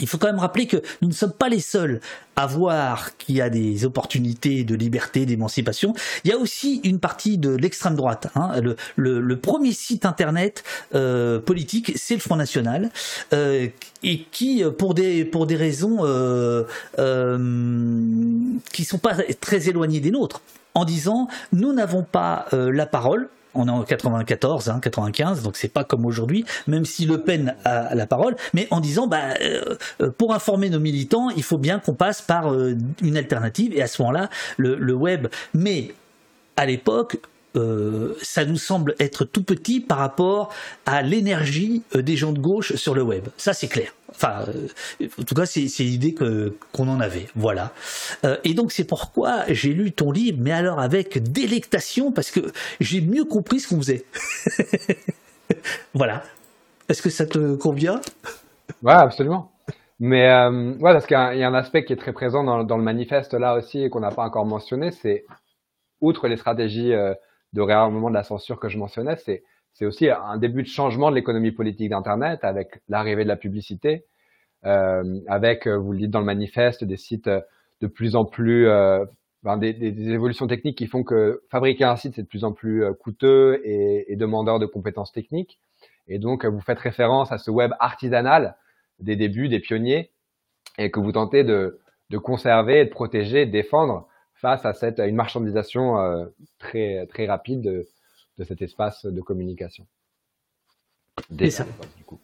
il 0.00 0.06
faut 0.06 0.18
quand 0.18 0.28
même 0.28 0.38
rappeler 0.38 0.66
que 0.66 0.76
nous 1.02 1.08
ne 1.08 1.12
sommes 1.12 1.32
pas 1.32 1.48
les 1.48 1.60
seuls 1.60 2.00
à 2.36 2.46
voir 2.46 3.16
qu'il 3.16 3.34
y 3.34 3.40
a 3.40 3.50
des 3.50 3.84
opportunités 3.84 4.62
de 4.62 4.76
liberté, 4.76 5.26
d'émancipation. 5.26 5.92
Il 6.22 6.30
y 6.30 6.32
a 6.32 6.38
aussi 6.38 6.80
une 6.84 7.00
partie 7.00 7.36
de 7.36 7.50
l'extrême 7.50 7.96
droite. 7.96 8.28
Hein. 8.36 8.52
Le, 8.96 9.36
premier 9.36 9.72
site 9.72 10.06
internet 10.06 10.62
euh, 10.94 11.40
politique, 11.40 11.92
c'est 11.96 12.14
le 12.14 12.20
Front 12.20 12.36
National, 12.36 12.90
euh, 13.32 13.66
et 14.02 14.20
qui, 14.30 14.62
pour 14.78 14.94
des 14.94 15.56
raisons 15.56 15.98
euh, 16.02 16.64
qui 18.72 18.84
sont 18.84 18.98
pas 18.98 19.16
très 19.40 19.68
éloignées 19.68 20.00
des 20.00 20.12
nôtres, 20.12 20.40
en 20.74 20.84
disant 20.84 21.28
nous 21.52 21.72
n'avons 21.72 22.04
pas 22.04 22.46
la 22.52 22.86
parole 22.86 23.28
on 23.58 23.66
est 23.68 23.70
en 23.70 23.82
94, 23.82 24.70
hein, 24.70 24.80
95, 24.80 25.42
donc 25.42 25.56
c'est 25.56 25.68
pas 25.68 25.84
comme 25.84 26.06
aujourd'hui, 26.06 26.44
même 26.66 26.84
si 26.84 27.04
Le 27.06 27.20
Pen 27.20 27.54
a 27.64 27.94
la 27.94 28.06
parole, 28.06 28.36
mais 28.54 28.68
en 28.70 28.80
disant, 28.80 29.06
bah, 29.06 29.34
euh, 29.40 29.76
euh, 30.00 30.10
pour 30.10 30.34
informer 30.34 30.70
nos 30.70 30.80
militants, 30.80 31.30
il 31.30 31.42
faut 31.42 31.58
bien 31.58 31.78
qu'on 31.78 31.94
passe 31.94 32.22
par 32.22 32.52
euh, 32.52 32.76
une 33.02 33.16
alternative, 33.16 33.72
et 33.74 33.82
à 33.82 33.86
ce 33.86 34.00
moment-là, 34.02 34.30
le, 34.56 34.94
web. 34.94 35.28
Mais 35.54 35.94
à 36.56 36.66
l'époque, 36.66 37.18
ça 37.54 38.44
nous 38.44 38.56
semble 38.56 38.94
être 39.00 39.24
tout 39.24 39.42
petit 39.42 39.80
par 39.80 39.98
rapport 39.98 40.52
à 40.86 41.02
l'énergie 41.02 41.82
des 41.94 42.16
gens 42.16 42.32
de 42.32 42.38
gauche 42.38 42.74
sur 42.76 42.94
le 42.94 43.02
web. 43.02 43.28
Ça, 43.36 43.52
c'est 43.52 43.68
clair. 43.68 43.92
Enfin, 44.10 44.44
euh, 44.48 45.06
en 45.20 45.22
tout 45.22 45.34
cas, 45.34 45.46
c'est 45.46 45.60
l'idée 45.80 46.14
qu'on 46.14 46.88
en 46.88 47.00
avait. 47.00 47.26
Voilà. 47.34 47.72
Euh, 48.24 48.36
et 48.44 48.54
donc, 48.54 48.72
c'est 48.72 48.84
pourquoi 48.84 49.44
j'ai 49.48 49.72
lu 49.72 49.92
ton 49.92 50.10
livre, 50.10 50.38
mais 50.40 50.52
alors 50.52 50.80
avec 50.80 51.22
délectation, 51.22 52.10
parce 52.10 52.30
que 52.30 52.40
j'ai 52.80 53.00
mieux 53.00 53.24
compris 53.24 53.60
ce 53.60 53.68
qu'on 53.68 53.78
faisait. 53.78 54.04
voilà. 55.94 56.22
Est-ce 56.88 57.02
que 57.02 57.10
ça 57.10 57.26
te 57.26 57.54
convient? 57.56 58.00
Ouais, 58.82 58.94
absolument. 58.94 59.52
Mais 60.00 60.30
euh, 60.30 60.72
ouais, 60.74 60.92
parce 60.92 61.06
qu'il 61.06 61.16
y, 61.16 61.42
a 61.42 61.48
un 61.48 61.54
aspect 61.54 61.84
qui 61.84 61.92
est 61.92 61.96
très 61.96 62.12
présent 62.12 62.44
dans, 62.44 62.76
le 62.76 62.82
manifeste 62.82 63.34
là 63.34 63.56
aussi 63.56 63.82
et 63.82 63.90
qu'on 63.90 64.00
n'a 64.00 64.12
pas 64.12 64.22
encore 64.22 64.46
mentionné, 64.46 64.92
c'est 64.92 65.24
outre 66.00 66.28
les 66.28 66.36
stratégies 66.36 66.92
euh, 66.92 67.14
de 67.52 67.60
réarmement 67.60 68.10
de 68.10 68.14
la 68.14 68.22
censure 68.22 68.60
que 68.60 68.68
je 68.68 68.78
mentionnais, 68.78 69.16
c'est 69.16 69.42
c'est 69.78 69.86
aussi 69.86 70.08
un 70.10 70.38
début 70.38 70.62
de 70.62 70.68
changement 70.68 71.08
de 71.08 71.14
l'économie 71.14 71.52
politique 71.52 71.90
d'Internet 71.90 72.40
avec 72.42 72.80
l'arrivée 72.88 73.22
de 73.22 73.28
la 73.28 73.36
publicité, 73.36 74.06
euh, 74.64 75.20
avec, 75.28 75.68
euh, 75.68 75.78
vous 75.78 75.92
le 75.92 75.98
dites 75.98 76.10
dans 76.10 76.18
le 76.18 76.24
manifeste, 76.24 76.82
des 76.82 76.96
sites 76.96 77.30
de 77.80 77.86
plus 77.86 78.16
en 78.16 78.24
plus, 78.24 78.66
euh, 78.66 79.04
des, 79.60 79.72
des, 79.72 80.10
évolutions 80.10 80.48
techniques 80.48 80.76
qui 80.76 80.88
font 80.88 81.04
que 81.04 81.42
fabriquer 81.48 81.84
un 81.84 81.94
site 81.94 82.14
c'est 82.16 82.22
de 82.22 82.26
plus 82.26 82.42
en 82.42 82.52
plus 82.52 82.82
euh, 82.82 82.92
coûteux 82.92 83.60
et, 83.64 84.12
et 84.12 84.16
demandeur 84.16 84.58
de 84.58 84.66
compétences 84.66 85.12
techniques. 85.12 85.60
Et 86.08 86.18
donc 86.18 86.44
vous 86.44 86.60
faites 86.60 86.80
référence 86.80 87.30
à 87.30 87.38
ce 87.38 87.52
web 87.52 87.70
artisanal 87.78 88.56
des 88.98 89.14
débuts, 89.14 89.48
des 89.48 89.60
pionniers, 89.60 90.10
et 90.76 90.90
que 90.90 90.98
vous 90.98 91.12
tentez 91.12 91.44
de, 91.44 91.78
de 92.10 92.18
conserver, 92.18 92.84
de 92.84 92.90
protéger, 92.90 93.46
de 93.46 93.52
défendre 93.52 94.07
face 94.40 94.64
à 94.64 94.72
cette 94.72 94.98
une 94.98 95.16
marchandisation 95.16 95.98
euh, 95.98 96.26
très 96.58 97.06
très 97.06 97.26
rapide 97.26 97.60
de, 97.60 97.88
de, 98.38 98.44
cet 98.44 98.62
espace 98.62 99.04
de 99.04 99.20
communication. 99.20 99.86
Des 101.30 101.50
ça. 101.50 101.66
Du 101.96 102.04
coup. 102.04 102.18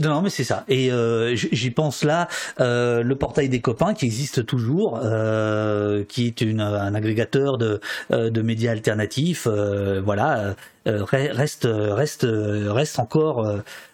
Non, 0.00 0.20
mais 0.20 0.30
c'est 0.30 0.44
ça. 0.44 0.64
Et 0.68 0.92
euh, 0.92 1.34
j'y 1.34 1.70
pense 1.70 2.04
là, 2.04 2.28
euh, 2.60 3.02
le 3.02 3.16
portail 3.16 3.48
des 3.48 3.60
copains 3.60 3.94
qui 3.94 4.04
existe 4.04 4.44
toujours, 4.44 5.00
euh, 5.02 6.04
qui 6.04 6.26
est 6.26 6.40
une, 6.42 6.60
un 6.60 6.94
agrégateur 6.94 7.56
de, 7.56 7.80
de 8.10 8.42
médias 8.42 8.72
alternatifs, 8.72 9.46
voilà, 9.46 10.54
reste 10.84 11.66
reste 11.70 12.26
reste 12.28 12.98
encore 12.98 13.46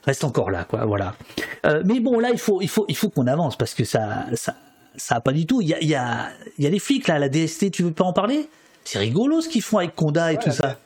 reste 0.04 0.24
encore 0.24 0.50
là, 0.50 0.64
quoi. 0.64 0.84
Voilà. 0.84 1.14
mais 1.84 2.00
bon, 2.00 2.18
là, 2.18 2.30
il 2.32 2.38
faut 2.38 2.60
il 2.60 2.68
faut 2.68 2.86
il 2.88 2.96
faut 2.96 3.10
qu'on 3.10 3.26
avance 3.26 3.56
parce 3.56 3.74
que 3.74 3.84
ça 3.84 4.26
ça 4.34 4.56
ça 4.96 5.16
a 5.16 5.20
pas 5.20 5.32
du 5.32 5.46
tout. 5.46 5.60
Il 5.60 5.68
y 5.68 5.74
a 5.74 5.80
il 5.80 5.88
y 5.88 5.94
a 5.94 6.28
il 6.58 6.64
y 6.64 6.66
a 6.66 6.70
les 6.70 6.78
flics 6.78 7.08
là, 7.08 7.18
la 7.18 7.28
DST. 7.28 7.70
Tu 7.70 7.82
veux 7.82 7.92
pas 7.92 8.04
en 8.04 8.12
parler? 8.12 8.48
C'est 8.86 9.00
rigolo 9.00 9.40
ce 9.40 9.48
qu'ils 9.48 9.62
font 9.62 9.78
avec 9.78 9.96
Conda 9.96 10.32
et 10.32 10.36
tout 10.36 10.52
ça. 10.52 10.76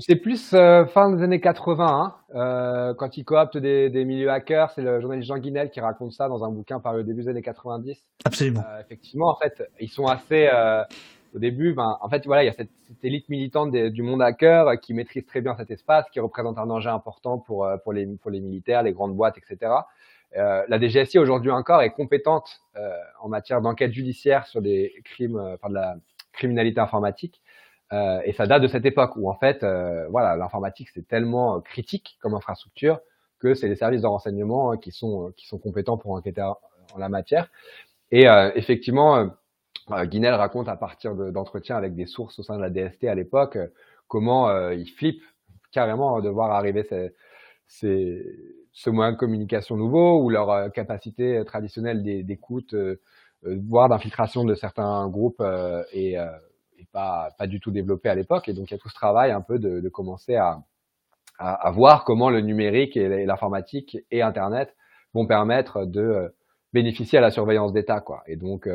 C'est 0.00 0.16
plus 0.16 0.52
euh, 0.54 0.84
fin 0.86 1.14
des 1.14 1.22
années 1.22 1.40
80, 1.40 1.86
hein, 1.86 2.14
euh, 2.34 2.94
quand 2.94 3.16
ils 3.16 3.24
cooptent 3.24 3.56
des, 3.56 3.90
des 3.90 4.04
milieux 4.04 4.28
hackers. 4.28 4.72
C'est 4.72 4.82
le 4.82 5.00
journaliste 5.00 5.28
Jean 5.28 5.38
Guinel 5.38 5.70
qui 5.70 5.78
raconte 5.78 6.10
ça 6.10 6.26
dans 6.26 6.42
un 6.42 6.50
bouquin 6.50 6.80
par 6.80 6.94
le 6.94 7.04
début 7.04 7.22
des 7.22 7.28
années 7.28 7.42
90. 7.42 7.96
Absolument. 8.24 8.64
Euh, 8.68 8.80
effectivement, 8.80 9.28
en 9.28 9.36
fait, 9.36 9.62
ils 9.78 9.88
sont 9.88 10.06
assez. 10.06 10.48
Au 11.34 11.38
début, 11.38 11.74
ben, 11.74 11.98
en 12.00 12.08
fait, 12.08 12.24
voilà, 12.24 12.42
il 12.42 12.46
y 12.46 12.48
a 12.48 12.54
cette, 12.54 12.70
cette 12.88 13.04
élite 13.04 13.28
militante 13.28 13.70
du 13.70 14.02
monde 14.02 14.22
hacker 14.22 14.80
qui 14.80 14.94
maîtrise 14.94 15.26
très 15.26 15.42
bien 15.42 15.54
cet 15.56 15.70
espace, 15.70 16.06
qui 16.10 16.20
représente 16.20 16.56
un 16.56 16.66
danger 16.66 16.88
important 16.88 17.38
pour 17.38 17.68
pour 17.84 17.92
les 17.92 18.06
pour 18.16 18.30
les 18.30 18.40
militaires, 18.40 18.82
les 18.82 18.92
grandes 18.92 19.14
boîtes, 19.14 19.36
etc. 19.36 19.70
Euh, 20.36 20.64
la 20.68 20.78
DGSI 20.78 21.18
aujourd'hui 21.18 21.50
encore 21.50 21.82
est 21.82 21.90
compétente 21.90 22.60
en 23.20 23.28
matière 23.28 23.60
d'enquête 23.60 23.92
judiciaire 23.92 24.46
sur 24.46 24.62
des 24.62 24.94
crimes, 25.04 25.36
enfin 25.36 25.68
de 25.68 25.74
la 25.74 25.96
criminalité 26.32 26.80
informatique. 26.80 27.40
Euh, 27.92 28.20
et 28.24 28.32
ça 28.32 28.46
date 28.46 28.62
de 28.62 28.68
cette 28.68 28.84
époque 28.84 29.12
où 29.16 29.30
en 29.30 29.34
fait, 29.34 29.62
euh, 29.62 30.06
voilà, 30.08 30.36
l'informatique 30.36 30.88
c'est 30.92 31.06
tellement 31.08 31.56
euh, 31.56 31.60
critique 31.60 32.18
comme 32.20 32.34
infrastructure 32.34 33.00
que 33.38 33.54
c'est 33.54 33.68
les 33.68 33.76
services 33.76 34.02
de 34.02 34.06
renseignement 34.06 34.76
qui 34.76 34.90
sont 34.90 35.32
qui 35.36 35.46
sont 35.46 35.58
compétents 35.58 35.96
pour 35.96 36.12
enquêter 36.12 36.42
en 36.42 36.58
la 36.98 37.08
matière. 37.08 37.50
Et 38.10 38.24
effectivement, 38.54 39.28
Guinel 40.04 40.34
raconte 40.34 40.66
à 40.66 40.76
partir 40.76 41.14
d'entretiens 41.14 41.76
avec 41.76 41.94
des 41.94 42.06
sources 42.06 42.38
au 42.38 42.42
sein 42.42 42.56
de 42.56 42.62
la 42.62 42.70
DST 42.70 43.04
à 43.04 43.14
l'époque 43.14 43.58
comment 44.08 44.70
il 44.70 44.90
flippe 44.90 45.22
carrément 45.70 46.20
de 46.20 46.28
voir 46.30 46.50
arriver 46.50 46.82
ces, 46.84 47.14
ces, 47.66 48.24
ce 48.78 48.90
moyen 48.90 49.10
de 49.10 49.16
communication 49.16 49.76
nouveau 49.76 50.22
ou 50.22 50.30
leur 50.30 50.70
capacité 50.70 51.42
traditionnelle 51.44 52.04
d'écoute 52.24 52.74
euh, 53.46 53.56
voire 53.68 53.88
d'infiltration 53.88 54.44
de 54.44 54.54
certains 54.54 55.08
groupes 55.08 55.40
euh, 55.40 55.82
euh, 55.94 56.30
et, 56.76 56.86
pas, 56.92 57.30
du 57.46 57.60
tout 57.60 57.72
développé 57.72 58.08
à 58.08 58.14
l'époque. 58.14 58.48
Et 58.48 58.52
donc 58.52 58.70
il 58.70 58.74
y 58.74 58.76
a 58.76 58.78
tout 58.78 58.88
ce 58.88 58.94
travail 58.94 59.32
un 59.32 59.40
peu 59.40 59.58
de, 59.58 59.88
commencer 59.88 60.36
à, 60.36 60.62
à, 61.38 61.70
voir 61.72 62.04
comment 62.04 62.30
le 62.30 62.40
numérique 62.40 62.96
et 62.96 63.26
l'informatique 63.26 63.98
et 64.12 64.22
Internet 64.22 64.76
vont 65.12 65.26
permettre 65.26 65.84
de 65.84 66.32
bénéficier 66.72 67.18
à 67.18 67.20
la 67.20 67.32
surveillance 67.32 67.72
d'État. 67.72 68.04
Et 68.26 68.36
donc 68.36 68.68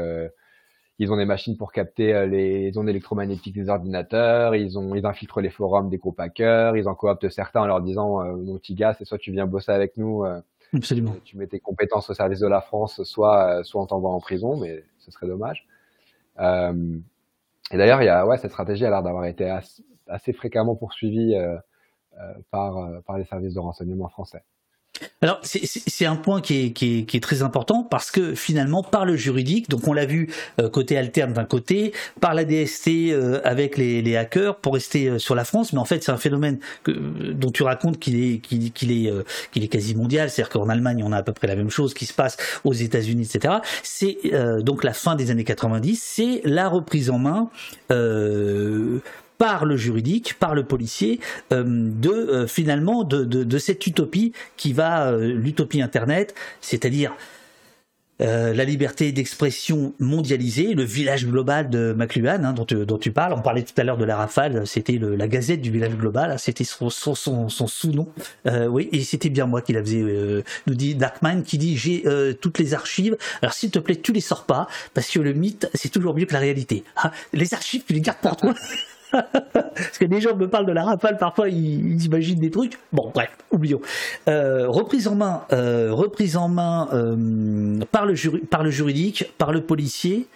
ils 0.99 1.11
ont 1.11 1.17
des 1.17 1.25
machines 1.25 1.57
pour 1.57 1.71
capter 1.71 2.27
les 2.27 2.77
ondes 2.77 2.89
électromagnétiques 2.89 3.55
des 3.55 3.69
ordinateurs, 3.69 4.55
ils 4.55 4.77
ont 4.77 4.95
ils 4.95 5.05
infiltrent 5.05 5.41
les 5.41 5.49
forums 5.49 5.89
des 5.89 5.97
groupes 5.97 6.19
hackers, 6.19 6.77
ils 6.77 6.87
en 6.87 6.95
cooptent 6.95 7.29
certains 7.29 7.61
en 7.61 7.65
leur 7.65 7.81
disant 7.81 8.23
mon 8.35 8.57
petit 8.57 8.75
gars, 8.75 8.93
c'est 8.93 9.05
soit 9.05 9.17
tu 9.17 9.31
viens 9.31 9.47
bosser 9.47 9.71
avec 9.71 9.97
nous 9.97 10.23
Absolument. 10.73 11.15
Tu 11.23 11.37
mets 11.37 11.47
tes 11.47 11.59
compétences 11.59 12.09
au 12.09 12.13
service 12.13 12.39
de 12.39 12.47
la 12.47 12.61
France, 12.61 13.03
soit, 13.03 13.59
euh, 13.59 13.63
soit 13.63 13.81
on 13.81 13.85
t'envoie 13.85 14.11
en 14.11 14.19
prison, 14.19 14.57
mais 14.57 14.83
ce 14.97 15.11
serait 15.11 15.27
dommage. 15.27 15.67
Euh, 16.39 16.97
et 17.71 17.77
d'ailleurs, 17.77 18.01
il 18.01 18.05
y 18.05 18.09
a, 18.09 18.25
ouais, 18.25 18.37
cette 18.37 18.51
stratégie 18.51 18.85
a 18.85 18.89
l'air 18.89 19.03
d'avoir 19.03 19.25
été 19.25 19.49
assez, 20.07 20.33
fréquemment 20.33 20.75
poursuivie 20.75 21.35
euh, 21.35 21.57
euh, 22.19 22.33
par, 22.51 22.77
euh, 22.77 22.99
par 23.01 23.17
les 23.17 23.25
services 23.25 23.53
de 23.53 23.59
renseignement 23.59 24.09
français. 24.09 24.43
Alors 25.21 25.39
c'est 25.43 26.05
un 26.05 26.15
point 26.15 26.41
qui 26.41 26.73
est, 26.81 27.23
très 27.23 27.41
important 27.41 27.83
parce 27.83 28.11
que 28.11 28.35
finalement 28.35 28.83
par 28.83 29.05
le 29.05 29.15
juridique, 29.15 29.69
donc 29.69 29.87
on 29.87 29.93
l'a 29.93 30.05
vu 30.05 30.29
euh, 30.59 30.69
côté 30.69 30.97
alterne 30.97 31.33
d'un 31.33 31.45
côté, 31.45 31.93
par 32.19 32.33
la 32.33 32.43
DST 32.43 32.89
euh, 32.89 33.39
avec 33.43 33.77
les, 33.77 34.17
hackers 34.17 34.57
pour 34.57 34.73
rester 34.73 35.07
euh, 35.07 35.19
sur 35.19 35.33
la 35.33 35.45
France, 35.45 35.73
mais 35.73 35.79
en 35.79 35.85
fait 35.85 36.03
c'est 36.03 36.11
un 36.11 36.17
phénomène 36.17 36.59
dont 36.85 37.51
tu 37.51 37.63
racontes 37.63 37.99
qu'il 37.99 38.21
est 38.21 38.39
qu'il 38.39 38.65
est 38.91 39.11
qu'il 39.51 39.63
est 39.63 39.67
quasi 39.67 39.95
mondial, 39.95 40.29
c'est-à-dire 40.29 40.51
qu'en 40.51 40.69
Allemagne 40.69 41.03
on 41.03 41.11
a 41.11 41.17
à 41.17 41.23
peu 41.23 41.33
près 41.33 41.47
la 41.47 41.55
même 41.55 41.69
chose 41.69 41.93
qui 41.93 42.05
se 42.05 42.13
passe 42.13 42.37
aux 42.63 42.73
États-Unis, 42.73 43.29
etc. 43.33 43.55
C'est 43.81 44.17
donc 44.61 44.83
la 44.83 44.93
fin 44.93 45.15
des 45.15 45.31
années 45.31 45.43
90, 45.43 46.01
c'est 46.03 46.41
la 46.43 46.69
reprise 46.69 47.09
en 47.09 47.17
main 47.17 47.49
par 49.37 49.65
le 49.65 49.77
juridique, 49.77 50.35
par 50.39 50.55
le 50.55 50.63
policier, 50.63 51.19
euh, 51.51 51.63
de 51.65 52.09
euh, 52.09 52.47
finalement 52.47 53.03
de, 53.03 53.23
de, 53.23 53.57
cette 53.57 53.85
utopie 53.87 54.33
qui 54.57 54.73
va 54.73 55.07
euh, 55.07 55.33
l'utopie 55.33 55.81
Internet, 55.81 56.33
c'est-à-dire 56.61 57.13
la 58.19 58.63
liberté 58.63 59.11
d'expression 59.11 59.93
mondialisée, 59.99 60.75
le 60.75 60.83
village 60.83 61.27
global 61.27 61.69
de 61.69 61.93
McLuhan 61.97 62.41
hein, 62.45 62.53
dont, 62.53 62.65
tu, 62.97 63.11
parles. 63.11 63.33
On 63.33 63.41
parlait 63.41 63.63
tout 63.63 63.73
à 63.75 63.83
l'heure 63.83 63.97
de 63.97 64.05
la 64.05 64.15
Rafale, 64.15 64.65
c'était 64.65 64.97
la 64.97 65.27
Gazette 65.27 65.59
du 65.59 65.71
village 65.71 65.97
global, 65.97 66.31
hein, 66.31 66.37
c'était 66.37 66.63
son, 66.63 66.89
son, 66.89 67.49
sous-nom. 67.49 68.07
oui, 68.69 68.87
et 68.93 69.03
c'était 69.03 69.29
bien 69.29 69.45
moi 69.45 69.61
qui 69.61 69.73
la 69.73 69.81
faisais. 69.81 70.43
nous 70.67 70.75
dit 70.75 70.95
Darkman 70.95 71.41
qui 71.43 71.57
dit 71.57 71.75
j'ai 71.75 72.05
toutes 72.39 72.59
les 72.59 72.73
archives. 72.73 73.17
Alors 73.41 73.53
s'il 73.53 73.71
te 73.71 73.79
plaît, 73.79 73.97
tu 73.97 74.13
les 74.13 74.21
sors 74.21 74.45
pas 74.45 74.69
parce 74.93 75.09
que 75.09 75.19
le 75.19 75.33
mythe 75.33 75.69
c'est 75.73 75.89
toujours 75.89 76.15
mieux 76.15 76.25
que 76.25 76.33
la 76.33 76.39
réalité. 76.39 76.85
Hein. 77.03 77.11
les 77.33 77.53
archives, 77.53 77.83
tu 77.85 77.91
les 77.91 77.99
gardes 77.99 78.19
pour 78.19 78.37
toi. 78.37 78.53
Parce 79.13 79.97
que 79.99 80.05
les 80.05 80.21
gens 80.21 80.35
me 80.35 80.49
parlent 80.49 80.65
de 80.65 80.71
la 80.71 80.83
rafale, 80.83 81.17
parfois 81.17 81.49
ils, 81.49 82.03
imaginent 82.05 82.39
des 82.39 82.51
trucs. 82.51 82.79
Bon, 82.91 83.11
bref, 83.13 83.29
oublions. 83.51 83.81
Euh, 84.27 84.67
reprise 84.67 85.07
en 85.07 85.15
main, 85.15 85.43
euh, 85.51 85.93
reprise 85.93 86.37
en 86.37 86.49
main 86.49 86.89
euh, 86.93 87.79
par, 87.91 88.05
le 88.05 88.15
juridique, 88.15 89.31
par 89.37 89.51
le 89.51 89.61
policier, 89.61 90.27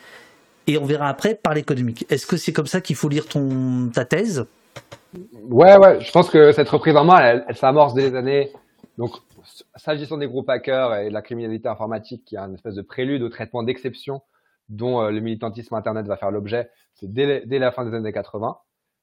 et 0.67 0.77
on 0.77 0.85
verra 0.85 1.07
après 1.07 1.35
par 1.35 1.53
l'économique. 1.53 2.05
Est-ce 2.09 2.27
que 2.27 2.37
c'est 2.37 2.53
comme 2.53 2.67
ça 2.67 2.81
qu'il 2.81 2.95
faut 2.95 3.09
lire 3.09 3.25
ton, 3.25 3.89
ta 3.93 4.05
thèse? 4.05 4.45
Ouais, 5.49 5.77
ouais, 5.77 6.01
je 6.01 6.11
pense 6.11 6.29
que 6.29 6.51
cette 6.51 6.69
reprise 6.69 6.95
en 6.95 7.05
main, 7.05 7.19
elle, 7.19 7.45
elle 7.47 7.55
s'amorce 7.55 7.93
dès 7.93 8.09
les 8.09 8.15
années. 8.15 8.51
Donc, 8.97 9.11
s'agissant 9.75 10.17
des 10.17 10.27
groupes 10.27 10.49
hackers 10.49 10.95
et 10.95 11.09
de 11.09 11.13
la 11.13 11.21
criminalité 11.21 11.67
informatique, 11.67 12.23
qui 12.25 12.37
a 12.37 12.43
une 12.43 12.53
espèce 12.53 12.75
de 12.75 12.81
prélude 12.81 13.23
au 13.23 13.29
traitement 13.29 13.63
d'exception 13.63 14.21
dont 14.69 15.07
le 15.07 15.19
militantisme 15.21 15.73
Internet 15.75 16.05
va 16.07 16.17
faire 16.17 16.29
l'objet, 16.29 16.69
c'est 16.99 17.11
dès, 17.11 17.59
la 17.59 17.71
fin 17.71 17.85
des 17.85 17.95
années 17.95 18.11
80. 18.11 18.57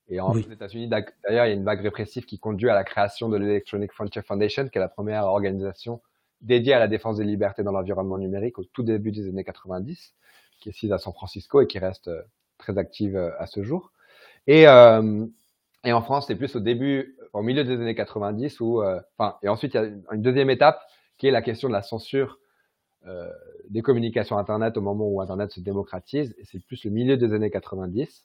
Et 0.08 0.20
en 0.20 0.34
oui. 0.34 0.46
États-Unis, 0.50 0.88
d'ailleurs, 0.88 1.12
il 1.30 1.34
y 1.34 1.38
a 1.38 1.48
une 1.48 1.64
vague 1.64 1.80
répressive 1.80 2.24
qui 2.24 2.38
conduit 2.38 2.68
à 2.68 2.74
la 2.74 2.84
création 2.84 3.28
de 3.28 3.36
l'Electronic 3.36 3.92
Frontier 3.92 4.22
Foundation, 4.22 4.68
qui 4.68 4.78
est 4.78 4.80
la 4.80 4.88
première 4.88 5.24
organisation 5.24 6.02
dédiée 6.42 6.74
à 6.74 6.78
la 6.78 6.88
défense 6.88 7.16
des 7.16 7.24
libertés 7.24 7.62
dans 7.62 7.72
l'environnement 7.72 8.18
numérique 8.18 8.58
au 8.58 8.64
tout 8.64 8.82
début 8.82 9.12
des 9.12 9.28
années 9.28 9.44
90, 9.44 10.14
qui 10.60 10.68
est 10.68 10.72
sise 10.72 10.92
à 10.92 10.98
San 10.98 11.12
Francisco 11.14 11.62
et 11.62 11.66
qui 11.66 11.78
reste 11.78 12.08
euh, 12.08 12.22
très 12.58 12.76
active 12.76 13.16
euh, 13.16 13.30
à 13.38 13.46
ce 13.46 13.62
jour. 13.62 13.92
Et, 14.46 14.68
euh, 14.68 15.26
et 15.84 15.92
en 15.92 16.02
France, 16.02 16.26
c'est 16.26 16.36
plus 16.36 16.54
au 16.56 16.60
début, 16.60 17.16
au 17.32 17.42
milieu 17.42 17.64
des 17.64 17.74
années 17.74 17.94
90, 17.94 18.60
où, 18.60 18.82
euh, 18.82 19.00
enfin, 19.18 19.36
et 19.42 19.48
ensuite 19.48 19.74
il 19.74 19.76
y 19.76 19.80
a 19.80 20.14
une 20.14 20.22
deuxième 20.22 20.50
étape 20.50 20.80
qui 21.18 21.26
est 21.26 21.30
la 21.30 21.42
question 21.42 21.68
de 21.68 21.72
la 21.74 21.82
censure 21.82 22.38
euh, 23.06 23.30
des 23.68 23.82
communications 23.82 24.38
Internet 24.38 24.76
au 24.76 24.80
moment 24.80 25.06
où 25.06 25.20
Internet 25.20 25.50
se 25.50 25.60
démocratise. 25.60 26.34
Et 26.38 26.44
c'est 26.44 26.64
plus 26.64 26.84
le 26.84 26.90
milieu 26.90 27.16
des 27.16 27.32
années 27.32 27.50
90 27.50 28.24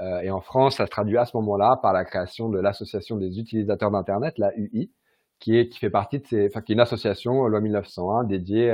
euh, 0.00 0.20
et 0.20 0.30
en 0.30 0.40
France, 0.40 0.76
ça 0.76 0.86
se 0.86 0.90
traduit 0.90 1.16
à 1.16 1.24
ce 1.24 1.36
moment-là 1.36 1.78
par 1.80 1.92
la 1.92 2.04
création 2.04 2.48
de 2.48 2.58
l'association 2.58 3.16
des 3.16 3.38
utilisateurs 3.38 3.90
d'Internet, 3.90 4.38
la 4.38 4.52
UI, 4.56 4.90
qui 5.38 5.56
est 5.56 5.68
qui 5.68 5.78
fait 5.78 5.90
partie 5.90 6.18
de 6.18 6.26
ces, 6.26 6.46
enfin 6.46 6.62
qui 6.62 6.72
est 6.72 6.74
une 6.74 6.80
association 6.80 7.46
loi 7.46 7.60
1901 7.60 8.24
dédiée 8.24 8.70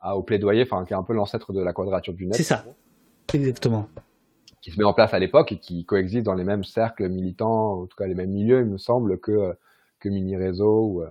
à, 0.00 0.16
au 0.16 0.22
plaidoyer, 0.22 0.62
enfin 0.62 0.84
qui 0.84 0.94
est 0.94 0.96
un 0.96 1.02
peu 1.02 1.12
l'ancêtre 1.12 1.52
de 1.52 1.60
la 1.60 1.72
quadrature 1.72 2.14
du 2.14 2.26
net. 2.26 2.34
C'est 2.34 2.42
ça, 2.42 2.64
exactement. 3.32 3.86
Qui 4.62 4.70
se 4.70 4.78
met 4.78 4.84
en 4.84 4.94
place 4.94 5.12
à 5.12 5.18
l'époque 5.18 5.52
et 5.52 5.58
qui 5.58 5.84
coexiste 5.84 6.24
dans 6.24 6.34
les 6.34 6.44
mêmes 6.44 6.64
cercles 6.64 7.08
militants, 7.08 7.82
en 7.82 7.86
tout 7.86 7.96
cas 7.96 8.06
les 8.06 8.14
mêmes 8.14 8.30
milieux, 8.30 8.60
il 8.60 8.66
me 8.66 8.78
semble, 8.78 9.18
que 9.18 9.54
que 9.98 10.08
mini 10.08 10.36
réseau 10.36 10.86
ou, 10.86 11.02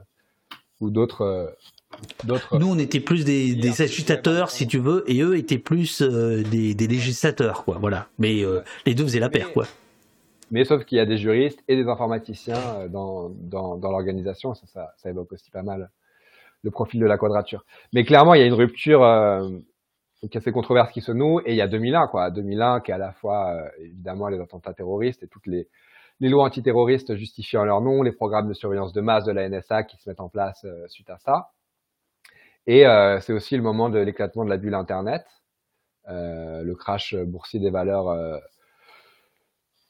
ou 0.81 0.89
d'autres 0.89 1.55
nous, 2.53 2.67
on 2.67 2.77
était 2.79 2.99
plus 2.99 3.25
des, 3.25 3.55
des 3.55 3.81
agitateurs, 3.81 4.49
si 4.49 4.67
tu 4.67 4.79
veux, 4.79 5.03
et 5.07 5.21
eux 5.21 5.37
étaient 5.37 5.57
plus 5.57 6.01
euh, 6.01 6.43
des, 6.43 6.73
des, 6.73 6.87
législateurs, 6.87 7.63
quoi. 7.63 7.77
Voilà. 7.79 8.07
Mais 8.17 8.43
euh, 8.43 8.61
les 8.85 8.95
deux 8.95 9.03
faisaient 9.03 9.19
la 9.19 9.29
paire, 9.29 9.51
quoi. 9.51 9.65
Mais 10.51 10.65
sauf 10.65 10.83
qu'il 10.85 10.97
y 10.97 11.01
a 11.01 11.05
des 11.05 11.17
juristes 11.17 11.63
et 11.67 11.75
des 11.75 11.87
informaticiens 11.87 12.55
euh, 12.55 12.87
dans, 12.87 13.29
dans, 13.29 13.77
dans 13.77 13.91
l'organisation, 13.91 14.53
ça, 14.53 14.65
ça, 14.67 14.93
ça, 14.97 15.09
évoque 15.09 15.31
aussi 15.33 15.49
pas 15.51 15.63
mal 15.63 15.89
le 16.63 16.71
profil 16.71 16.99
de 16.99 17.05
la 17.05 17.17
quadrature. 17.17 17.65
Mais 17.93 18.03
clairement, 18.03 18.33
il 18.33 18.39
y 18.39 18.43
a 18.43 18.47
une 18.47 18.53
rupture 18.53 19.03
euh, 19.03 19.49
qui 20.29 20.37
a 20.37 20.41
ces 20.41 20.51
controverses 20.51 20.91
qui 20.91 21.01
se 21.01 21.11
nouent, 21.11 21.39
et 21.45 21.51
il 21.51 21.55
y 21.55 21.61
a 21.61 21.67
2001, 21.67 22.07
quoi. 22.07 22.29
2001, 22.31 22.81
qui 22.81 22.91
est 22.91 22.93
à 22.93 22.99
la 22.99 23.11
fois, 23.11 23.57
évidemment, 23.79 24.27
les 24.27 24.39
attentats 24.39 24.73
terroristes 24.73 25.23
et 25.23 25.27
toutes 25.27 25.47
les, 25.47 25.67
les 26.22 26.30
lois 26.30 26.45
antiterroristes 26.45 27.15
justifiant 27.15 27.65
leur 27.65 27.81
nom, 27.81 28.03
les 28.03 28.14
programmes 28.14 28.48
de 28.48 28.53
surveillance 28.53 28.93
de 28.93 29.02
masse 29.02 29.26
de 29.26 29.34
la 29.34 29.49
NSA 29.49 29.84
qui 29.84 29.98
se 29.98 30.10
mettent 30.10 30.22
en 30.22 30.30
place 30.30 30.65
suite 30.88 31.10
à 31.10 31.18
ça. 31.18 31.52
Et 32.68 32.85
euh, 32.85 33.19
c'est 33.19 33.34
aussi 33.34 33.57
le 33.57 33.64
moment 33.64 33.89
de 33.89 33.99
l'éclatement 33.99 34.45
de 34.45 34.49
la 34.49 34.57
bulle 34.57 34.76
Internet, 34.76 35.26
euh, 36.07 36.64
le 36.64 36.76
crash 36.76 37.15
boursier 37.15 37.60
des 37.60 37.69
valeurs 37.69 38.10
euh, 38.10 38.38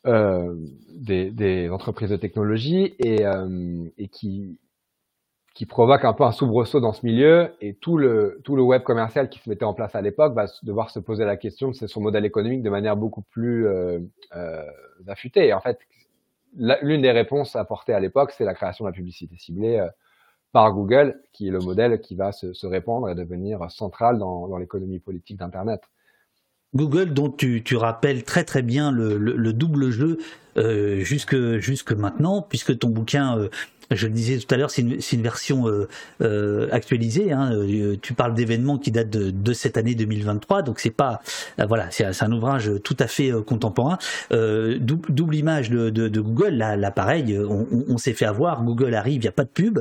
euh 0.08 0.56
des, 0.96 1.70
entreprises 1.70 2.10
de 2.10 2.16
technologie 2.18 2.96
et, 3.00 3.26
euh, 3.26 3.88
qui, 4.12 4.58
qui 5.54 5.66
provoque 5.66 6.06
un 6.06 6.14
peu 6.14 6.24
un 6.24 6.32
soubresaut 6.32 6.80
dans 6.80 6.94
ce 6.94 7.06
milieu 7.06 7.54
et 7.60 7.74
tout 7.74 7.98
le, 7.98 8.40
tout 8.44 8.56
le 8.56 8.62
web 8.62 8.84
commercial 8.84 9.30
qui 9.30 9.40
se 9.40 9.50
mettait 9.50 9.66
en 9.66 9.74
place 9.74 9.96
à 9.96 10.02
l'époque 10.02 10.34
va 10.34 10.46
devoir 10.64 10.90
se 10.90 11.00
poser 11.00 11.26
la 11.26 11.38
question 11.38 11.72
de 11.72 11.88
son 11.88 12.02
modèle 12.02 12.26
économique 12.26 12.64
de 12.64 12.70
manière 12.70 12.96
beaucoup 12.96 13.22
plus 13.22 13.68
euh, 13.68 14.00
euh, 14.36 14.66
affûtée. 15.08 15.54
En 15.54 15.60
fait, 15.60 15.80
l'une 16.58 17.02
des 17.02 17.12
réponses 17.12 17.56
apportées 17.56 17.94
à 17.94 18.00
l'époque, 18.00 18.34
c'est 18.38 18.46
la 18.46 18.54
création 18.54 18.86
de 18.86 18.90
la 18.90 18.94
publicité 18.94 19.36
ciblée 19.38 19.86
par 20.52 20.74
Google, 20.74 21.22
qui 21.32 21.48
est 21.48 21.52
le 21.52 21.60
modèle 21.60 22.02
qui 22.02 22.16
va 22.16 22.32
se, 22.32 22.66
répandre 22.66 23.10
et 23.10 23.16
devenir 23.16 23.72
central 23.72 24.18
dans, 24.20 24.58
l'économie 24.58 25.00
politique 25.00 25.38
d'Internet. 25.38 25.82
Google, 26.74 27.14
dont 27.14 27.30
tu, 27.30 27.64
rappelles 27.76 28.24
très 28.24 28.44
très 28.44 28.62
bien 28.62 28.92
le, 28.92 29.18
le, 29.18 29.36
le 29.36 29.54
double 29.54 29.90
jeu 29.90 30.20
euh, 30.58 31.00
jusque, 31.00 31.36
jusque 31.58 31.94
maintenant, 31.94 32.42
puisque 32.42 32.78
ton 32.78 32.90
bouquin 32.90 33.38
euh, 33.38 33.50
je 33.96 34.08
le 34.08 34.14
disais 34.14 34.38
tout 34.38 34.54
à 34.54 34.58
l'heure, 34.58 34.72
c'est 34.72 34.82
une, 34.82 35.22
version 35.22 35.68
euh, 35.68 35.88
euh, 36.22 36.68
actualisée. 36.72 37.32
Hein. 37.32 37.52
Euh, 37.54 37.98
tu 38.02 38.14
parles 38.14 38.34
d'événements 38.34 38.78
qui 38.78 38.92
datent 38.92 39.10
de, 39.10 39.54
cette 39.54 39.78
année 39.78 39.96
2023, 39.96 40.62
donc 40.62 40.80
c'est 40.80 40.90
pas 40.90 41.22
voilà, 41.68 41.88
c'est 41.92 42.24
un 42.24 42.32
ouvrage 42.32 42.72
tout 42.84 42.96
à 43.00 43.08
fait 43.08 43.32
contemporain. 43.46 43.98
double 44.32 45.36
image 45.36 45.70
de, 45.70 46.20
Google, 46.22 46.56
là, 46.56 46.92
pareil, 46.92 47.38
on, 47.38 47.98
s'est 47.98 48.14
fait 48.14 48.26
avoir. 48.26 48.64
Google 48.64 48.96
arrive, 48.96 49.22
il 49.22 49.26
y 49.26 49.28
a 49.28 49.34
pas 49.34 49.44
de 49.44 49.50
pub 49.50 49.80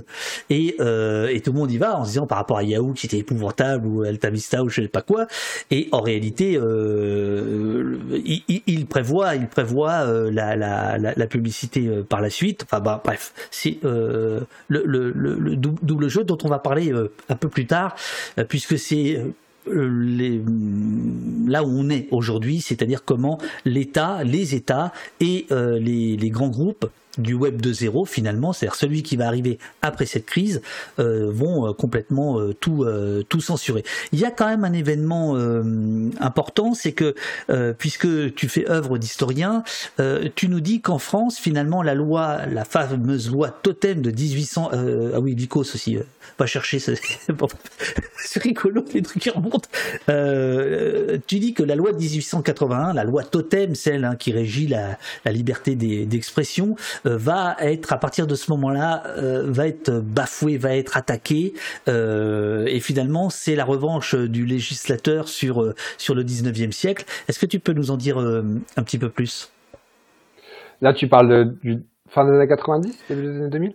et, 0.49 0.74
tout 0.78 1.53
le 1.53 1.59
monde 1.59 1.70
y 1.70 1.78
va 1.78 1.99
en 1.99 2.05
se 2.05 2.11
disant 2.11 2.27
par 2.27 2.39
rapport 2.39 2.59
à 2.59 2.62
Yahoo 2.62 2.93
qui 2.93 3.07
était 3.07 3.19
épouvantable 3.19 3.87
ou 3.87 4.03
Alta 4.03 4.31
Vista 4.31 4.62
ou 4.62 4.69
je 4.69 4.82
sais 4.82 4.89
pas 4.89 5.03
quoi. 5.03 5.27
Et 5.70 5.89
en 5.93 6.01
réalité, 6.01 6.59
il, 8.66 8.87
prévoit, 8.87 9.37
il 9.37 9.47
prévoit 9.47 10.05
la, 10.31 11.27
publicité 11.28 11.89
par 12.09 12.20
la 12.20 12.31
suite. 12.31 12.65
Enfin 12.65 12.81
bah, 12.81 13.01
bref, 13.05 13.32
c'est 13.51 13.78
le, 14.69 14.83
le, 14.85 15.11
le, 15.11 15.57
double 15.57 16.09
jeu 16.09 16.25
dont 16.25 16.39
on 16.45 16.49
va 16.49 16.59
parler 16.59 16.93
euh, 16.93 17.13
un 17.29 17.37
peu 17.37 17.49
plus 17.49 17.67
tard, 17.67 17.97
euh, 18.39 18.45
puisque 18.45 18.79
c'est 18.79 19.23
les, 19.67 20.41
là 21.47 21.63
où 21.63 21.69
on 21.69 21.91
est 21.91 22.09
aujourd'hui, 22.11 22.61
c'est-à-dire 22.61 23.05
comment 23.05 23.39
l'État, 23.65 24.25
les 24.25 24.55
États 24.55 24.93
et 25.21 25.47
les, 25.51 26.31
grands 26.31 26.49
groupes 26.49 26.89
du 27.19 27.35
web 27.35 27.61
de 27.61 27.73
zéro 27.73 28.05
finalement, 28.05 28.53
c'est-à-dire 28.53 28.77
celui 28.77 29.03
qui 29.03 29.16
va 29.16 29.27
arriver 29.27 29.59
après 29.82 30.07
cette 30.07 30.27
crise, 30.27 30.62
euh, 30.99 31.31
vont 31.31 31.66
euh, 31.66 31.73
complètement 31.73 32.41
euh, 32.41 32.55
tout 32.55 32.87
tout 33.28 33.41
censurer. 33.41 33.85
Il 34.12 34.19
y 34.19 34.24
a 34.24 34.31
quand 34.31 34.49
même 34.49 34.65
un 34.65 34.73
événement 34.73 35.37
important, 36.20 36.74
c'est 36.74 36.93
que 36.93 37.15
puisque 37.78 38.35
tu 38.35 38.49
fais 38.49 38.69
œuvre 38.70 38.99
d'historien, 38.99 39.62
tu 40.35 40.49
nous 40.49 40.61
dis 40.61 40.81
qu'en 40.81 40.99
France 40.99 41.39
finalement 41.39 41.82
la 41.82 41.95
loi, 41.95 42.47
la 42.47 42.65
fameuse 42.65 43.31
loi 43.31 43.51
totem 43.51 44.03
de 44.03 44.11
1800, 44.11 44.70
ah 44.73 45.20
oui 45.20 45.35
Vicos 45.35 45.61
aussi, 45.61 45.99
va 46.39 46.47
chercher, 46.47 46.78
c'est 46.78 46.99
rigolo 48.43 48.85
les 48.95 49.03
trucs 49.03 49.23
qui 49.23 49.31
remontent. 49.31 49.69
tu 51.27 51.39
dis 51.39 51.55
que 51.55 51.62
la 51.62 51.74
loi 51.74 51.93
de 51.93 51.99
1881, 51.99 52.95
la 52.95 53.05
loi 53.05 53.24
totem, 53.24 53.74
celle 53.74 54.05
hein, 54.05 54.16
qui 54.16 54.32
régit 54.32 54.69
la, 54.69 54.99
la 55.24 55.32
liberté 55.32 55.74
d'expression, 55.74 56.77
euh, 57.00 57.00
va 57.05 57.57
être 57.61 57.93
à 57.93 57.99
partir 57.99 58.27
de 58.27 58.35
ce 58.35 58.51
moment-là 58.51 59.03
euh, 59.19 59.51
va 59.51 59.67
être 59.67 60.01
bafoué, 60.01 60.57
va 60.57 60.77
être 60.77 60.97
attaqué 60.97 61.55
euh, 61.89 62.65
et 62.67 62.81
finalement 62.81 63.31
c'est 63.31 63.55
la 63.55 63.65
revanche 63.65 64.15
du 64.15 64.45
législateur 64.47 65.29
sur 65.29 65.75
sur 65.99 66.15
le 66.15 66.23
19e 66.25 66.73
siècle. 66.73 67.05
Est-ce 67.29 67.39
que 67.39 67.47
tu 67.47 67.61
peux 67.61 67.73
nous 67.73 67.91
en 67.91 67.97
dire 67.97 68.19
un 68.19 68.83
petit 68.83 68.99
peu 68.99 69.09
plus? 69.09 69.53
Là, 70.83 70.95
tu 70.95 71.09
parles 71.09 71.29
de, 71.29 71.45
du 71.63 71.83
fin 72.09 72.25
des 72.25 72.35
années 72.35 72.49
90, 72.49 73.05
début 73.11 73.23
des 73.23 73.37
années 73.37 73.51
2000 73.51 73.75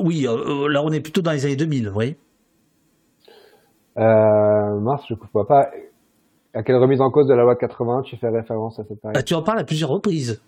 Oui, 0.00 0.26
là 0.68 0.82
on 0.82 0.90
est 0.90 1.00
plutôt 1.00 1.22
dans 1.22 1.32
les 1.32 1.44
années 1.46 1.56
2000, 1.56 1.92
oui. 1.94 2.16
Euh, 3.98 4.80
mince, 4.80 5.02
je 5.08 5.14
ne 5.14 5.18
vois 5.32 5.46
pas. 5.46 5.70
À 6.54 6.62
quelle 6.62 6.76
remise 6.76 7.00
en 7.00 7.10
cause 7.10 7.28
de 7.28 7.34
la 7.34 7.42
loi 7.42 7.54
de 7.54 7.60
81 7.60 8.02
tu 8.02 8.16
fais 8.16 8.28
référence 8.28 8.78
à 8.78 8.84
cette 8.84 9.00
période? 9.00 9.16
Ah, 9.16 9.22
Tu 9.22 9.34
en 9.34 9.42
parles 9.42 9.60
à 9.60 9.64
plusieurs 9.64 9.90
reprises 9.90 10.42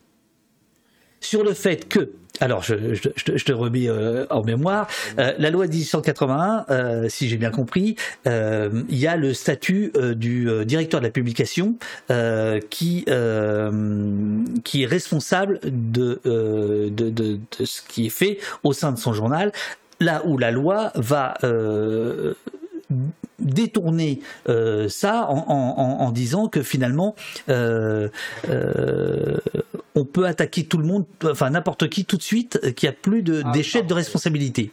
sur 1.25 1.43
le 1.43 1.55
fait 1.55 1.89
que 1.89 2.11
alors, 2.41 2.65
je, 2.65 2.75
te 2.75 3.53
remets 3.53 3.89
euh, 3.89 4.27
en 4.29 4.43
mémoire. 4.43 4.89
Euh, 5.19 5.33
la 5.39 5.51
loi 5.51 5.67
de 5.67 5.73
1881, 5.73 6.67
euh, 6.69 7.09
si 7.09 7.29
j'ai 7.29 7.37
bien 7.37 7.51
compris, 7.51 7.95
il 8.27 8.99
y 8.99 9.07
a 9.07 9.17
le 9.17 9.35
statut 9.35 9.93
du 10.17 10.49
directeur 10.65 11.01
de 11.01 11.07
la 11.07 11.13
publication 11.13 11.77
qui 12.71 13.05
qui 14.65 14.83
est 14.83 14.87
responsable 14.87 15.61
de, 15.63 16.21
de, 16.25 16.89
de, 16.89 17.39
ce 17.65 17.83
qui 17.83 18.07
est 18.07 18.11
fait 18.11 18.39
au 18.63 18.73
sein 18.73 18.93
de 18.93 18.99
son 18.99 19.13
journal. 19.13 19.53
Là 20.01 20.23
où 20.27 20.37
la 20.39 20.51
loi 20.51 20.91
va 20.97 21.35
détourner 23.39 24.21
euh, 24.49 24.89
ça 24.89 25.27
en, 25.29 25.45
en, 25.49 26.01
en, 26.01 26.11
disant 26.13 26.49
que 26.49 26.63
finalement 26.63 27.15
euh, 27.49 28.09
euh, 28.49 29.37
on 29.95 30.05
peut 30.05 30.27
attaquer 30.27 30.65
tout 30.65 30.79
le 30.79 30.87
monde, 30.87 31.05
enfin 31.25 31.51
n'importe 31.51 31.89
qui 31.89 32.05
tout 32.05 32.17
de 32.17 32.23
suite, 32.23 32.61
qu'il 32.75 32.89
n'y 32.89 32.95
a 32.95 32.97
plus 32.99 33.23
de 33.23 33.43
ah, 33.45 33.51
d'échelle 33.53 33.87
de 33.87 33.95
responsabilité. 33.95 34.71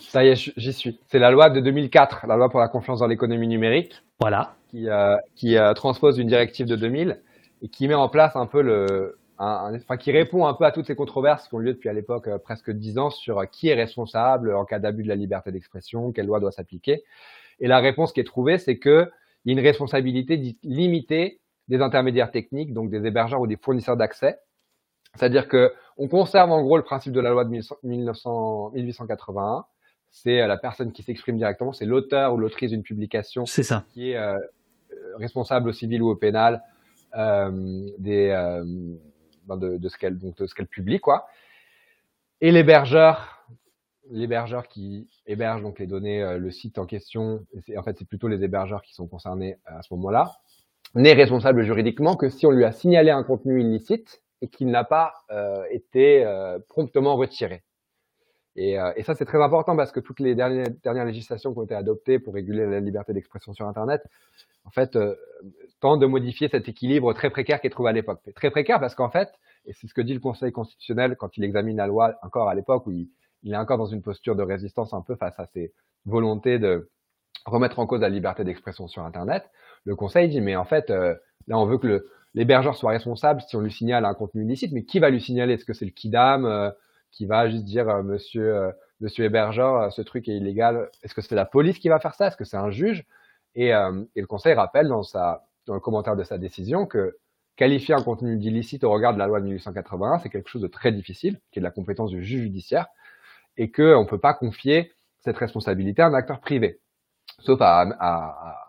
Ça 0.00 0.24
y 0.24 0.28
est, 0.28 0.52
j'y 0.56 0.72
suis. 0.72 0.98
C'est 1.08 1.18
la 1.18 1.30
loi 1.30 1.50
de 1.50 1.60
2004, 1.60 2.26
la 2.26 2.36
loi 2.36 2.48
pour 2.48 2.60
la 2.60 2.68
confiance 2.68 3.00
dans 3.00 3.06
l'économie 3.06 3.48
numérique. 3.48 4.02
Voilà. 4.20 4.54
Qui, 4.70 4.88
euh, 4.88 5.16
qui 5.34 5.56
transpose 5.74 6.18
une 6.18 6.28
directive 6.28 6.66
de 6.66 6.76
2000 6.76 7.20
et 7.62 7.68
qui 7.68 7.86
met 7.88 7.94
en 7.94 8.08
place 8.08 8.34
un 8.34 8.46
peu 8.46 8.62
le, 8.62 9.16
un, 9.38 9.74
enfin, 9.74 9.96
qui 9.96 10.12
répond 10.12 10.46
un 10.46 10.54
peu 10.54 10.64
à 10.64 10.72
toutes 10.72 10.86
ces 10.86 10.94
controverses 10.94 11.48
qui 11.48 11.54
ont 11.54 11.58
lieu 11.58 11.74
depuis 11.74 11.88
à 11.88 11.92
l'époque 11.92 12.28
presque 12.42 12.70
dix 12.70 12.98
ans 12.98 13.10
sur 13.10 13.48
qui 13.50 13.68
est 13.68 13.74
responsable 13.74 14.54
en 14.54 14.64
cas 14.64 14.78
d'abus 14.78 15.02
de 15.02 15.08
la 15.08 15.14
liberté 15.14 15.52
d'expression, 15.52 16.12
quelle 16.12 16.26
loi 16.26 16.40
doit 16.40 16.52
s'appliquer. 16.52 17.04
Et 17.60 17.68
la 17.68 17.78
réponse 17.78 18.12
qui 18.12 18.20
est 18.20 18.24
trouvée, 18.24 18.58
c'est 18.58 18.78
qu'il 18.78 19.10
y 19.46 19.50
a 19.50 19.52
une 19.52 19.60
responsabilité 19.60 20.56
limitée 20.62 21.40
des 21.68 21.80
intermédiaires 21.80 22.30
techniques, 22.30 22.72
donc 22.72 22.90
des 22.90 23.06
hébergeurs 23.06 23.40
ou 23.40 23.46
des 23.46 23.56
fournisseurs 23.56 23.96
d'accès. 23.96 24.38
C'est-à-dire 25.14 25.48
que 25.48 25.72
on 25.96 26.08
conserve 26.08 26.50
en 26.50 26.62
gros 26.62 26.76
le 26.76 26.82
principe 26.82 27.12
de 27.12 27.20
la 27.20 27.30
loi 27.30 27.44
de 27.44 27.50
1900, 27.82 28.72
1881. 28.74 29.64
C'est 30.10 30.46
la 30.46 30.56
personne 30.56 30.92
qui 30.92 31.02
s'exprime 31.02 31.36
directement, 31.36 31.72
c'est 31.72 31.84
l'auteur 31.84 32.34
ou 32.34 32.38
l'autrice 32.38 32.70
d'une 32.70 32.82
publication 32.82 33.44
ça. 33.44 33.84
qui 33.92 34.12
est 34.12 34.16
euh, 34.16 34.38
responsable 35.18 35.68
au 35.70 35.72
civil 35.72 36.02
ou 36.02 36.08
au 36.08 36.16
pénal 36.16 36.62
euh, 37.16 37.88
des, 37.98 38.28
euh, 38.30 38.64
de, 39.48 39.88
ce 39.88 39.96
qu'elle 39.96 40.18
ce 40.36 40.54
qu'elle 40.54 40.66
publie 40.66 41.00
quoi. 41.00 41.26
Et 42.40 42.50
l'hébergeur 42.50 43.36
l'hébergeur 44.10 44.68
qui 44.68 45.08
héberge 45.26 45.62
donc 45.62 45.78
les 45.78 45.86
données, 45.86 46.22
euh, 46.22 46.38
le 46.38 46.50
site 46.50 46.78
en 46.78 46.86
question, 46.86 47.44
en 47.76 47.82
fait 47.82 47.98
c'est 47.98 48.08
plutôt 48.08 48.28
les 48.28 48.42
hébergeurs 48.44 48.82
qui 48.82 48.94
sont 48.94 49.06
concernés 49.06 49.58
à 49.66 49.82
ce 49.82 49.92
moment-là, 49.94 50.32
n'est 50.94 51.12
responsable 51.12 51.62
juridiquement 51.64 52.16
que 52.16 52.28
si 52.28 52.46
on 52.46 52.50
lui 52.50 52.64
a 52.64 52.72
signalé 52.72 53.10
un 53.10 53.22
contenu 53.22 53.60
illicite 53.60 54.22
et 54.42 54.48
qu'il 54.48 54.68
n'a 54.68 54.84
pas 54.84 55.12
euh, 55.30 55.64
été 55.70 56.24
euh, 56.24 56.58
promptement 56.68 57.16
retiré. 57.16 57.62
Et, 58.56 58.78
et 58.96 59.02
ça 59.02 59.14
c'est 59.14 59.26
très 59.26 59.42
important 59.42 59.76
parce 59.76 59.92
que 59.92 60.00
toutes 60.00 60.20
les 60.20 60.34
dernières, 60.34 60.66
dernières, 60.82 61.04
législations 61.04 61.52
qui 61.52 61.58
ont 61.58 61.64
été 61.64 61.74
adoptées 61.74 62.18
pour 62.18 62.34
réguler 62.34 62.66
la 62.66 62.80
liberté 62.80 63.12
d'expression 63.12 63.52
sur 63.52 63.68
Internet, 63.68 64.02
en 64.64 64.70
fait, 64.70 64.98
tentent 65.80 66.00
de 66.00 66.06
modifier 66.06 66.48
cet 66.48 66.68
équilibre 66.68 67.12
très 67.12 67.30
précaire 67.30 67.60
qui 67.60 67.66
est 67.66 67.70
trouvé 67.70 67.90
à 67.90 67.92
l'époque. 67.92 68.20
Très 68.34 68.50
précaire 68.50 68.80
parce 68.80 68.94
qu'en 68.94 69.10
fait, 69.10 69.28
et 69.66 69.72
c'est 69.72 69.86
ce 69.86 69.94
que 69.94 70.00
dit 70.00 70.14
le 70.14 70.20
Conseil 70.20 70.52
constitutionnel 70.52 71.16
quand 71.16 71.36
il 71.36 71.44
examine 71.44 71.76
la 71.76 71.86
loi 71.86 72.14
encore 72.22 72.48
à 72.48 72.54
l'époque 72.54 72.86
où 72.86 72.92
il, 72.92 73.08
il 73.42 73.52
est 73.52 73.56
encore 73.56 73.78
dans 73.78 73.86
une 73.86 74.02
posture 74.02 74.36
de 74.36 74.42
résistance 74.42 74.92
un 74.94 75.02
peu 75.02 75.16
face 75.16 75.38
à 75.38 75.46
ses 75.46 75.72
volontés 76.04 76.58
de 76.58 76.90
remettre 77.44 77.78
en 77.78 77.86
cause 77.86 78.00
la 78.00 78.08
liberté 78.08 78.44
d'expression 78.44 78.88
sur 78.88 79.02
Internet. 79.02 79.44
Le 79.84 79.94
Conseil 79.94 80.28
dit, 80.28 80.40
mais 80.40 80.56
en 80.56 80.64
fait, 80.64 80.90
euh, 80.90 81.14
là, 81.46 81.58
on 81.58 81.66
veut 81.66 81.78
que 81.78 82.06
l'hébergeur 82.34 82.76
soit 82.76 82.90
responsable 82.90 83.40
si 83.42 83.56
on 83.56 83.60
lui 83.60 83.70
signale 83.70 84.04
un 84.04 84.14
contenu 84.14 84.42
illicite, 84.42 84.72
mais 84.72 84.84
qui 84.84 84.98
va 84.98 85.10
lui 85.10 85.20
signaler? 85.20 85.54
Est-ce 85.54 85.64
que 85.64 85.72
c'est 85.72 85.84
le 85.84 85.92
KIDAM 85.92 86.44
euh, 86.44 86.70
qui 87.16 87.26
va 87.26 87.48
juste 87.48 87.64
dire, 87.64 87.88
euh, 87.88 88.02
monsieur, 88.02 88.72
Monsieur 89.00 89.24
Hébergeur, 89.24 89.92
ce 89.92 90.02
truc 90.02 90.28
est 90.28 90.36
illégal. 90.36 90.90
Est-ce 91.02 91.14
que 91.14 91.20
c'est 91.20 91.34
la 91.34 91.44
police 91.44 91.78
qui 91.78 91.88
va 91.88 91.98
faire 92.00 92.14
ça? 92.14 92.28
Est-ce 92.28 92.36
que 92.36 92.44
c'est 92.44 92.56
un 92.56 92.70
juge? 92.70 93.04
Et, 93.54 93.68
et, 93.68 94.20
le 94.20 94.26
Conseil 94.26 94.54
rappelle 94.54 94.88
dans, 94.88 95.02
sa, 95.02 95.46
dans 95.66 95.74
le 95.74 95.80
commentaire 95.80 96.16
de 96.16 96.24
sa 96.24 96.38
décision 96.38 96.86
que 96.86 97.16
qualifier 97.56 97.94
un 97.94 98.02
contenu 98.02 98.36
d'illicite 98.36 98.84
au 98.84 98.90
regard 98.90 99.14
de 99.14 99.18
la 99.18 99.26
loi 99.26 99.40
de 99.40 99.46
1881, 99.46 100.18
c'est 100.18 100.28
quelque 100.28 100.48
chose 100.48 100.62
de 100.62 100.68
très 100.68 100.92
difficile, 100.92 101.40
qui 101.50 101.58
est 101.58 101.62
de 101.62 101.64
la 101.64 101.70
compétence 101.70 102.10
du 102.10 102.22
juge 102.22 102.42
judiciaire, 102.42 102.86
et 103.56 103.70
qu'on 103.70 104.02
ne 104.02 104.08
peut 104.08 104.20
pas 104.20 104.34
confier 104.34 104.92
cette 105.20 105.38
responsabilité 105.38 106.02
à 106.02 106.06
un 106.06 106.14
acteur 106.14 106.40
privé, 106.40 106.80
sauf 107.40 107.58
à, 107.62 108.62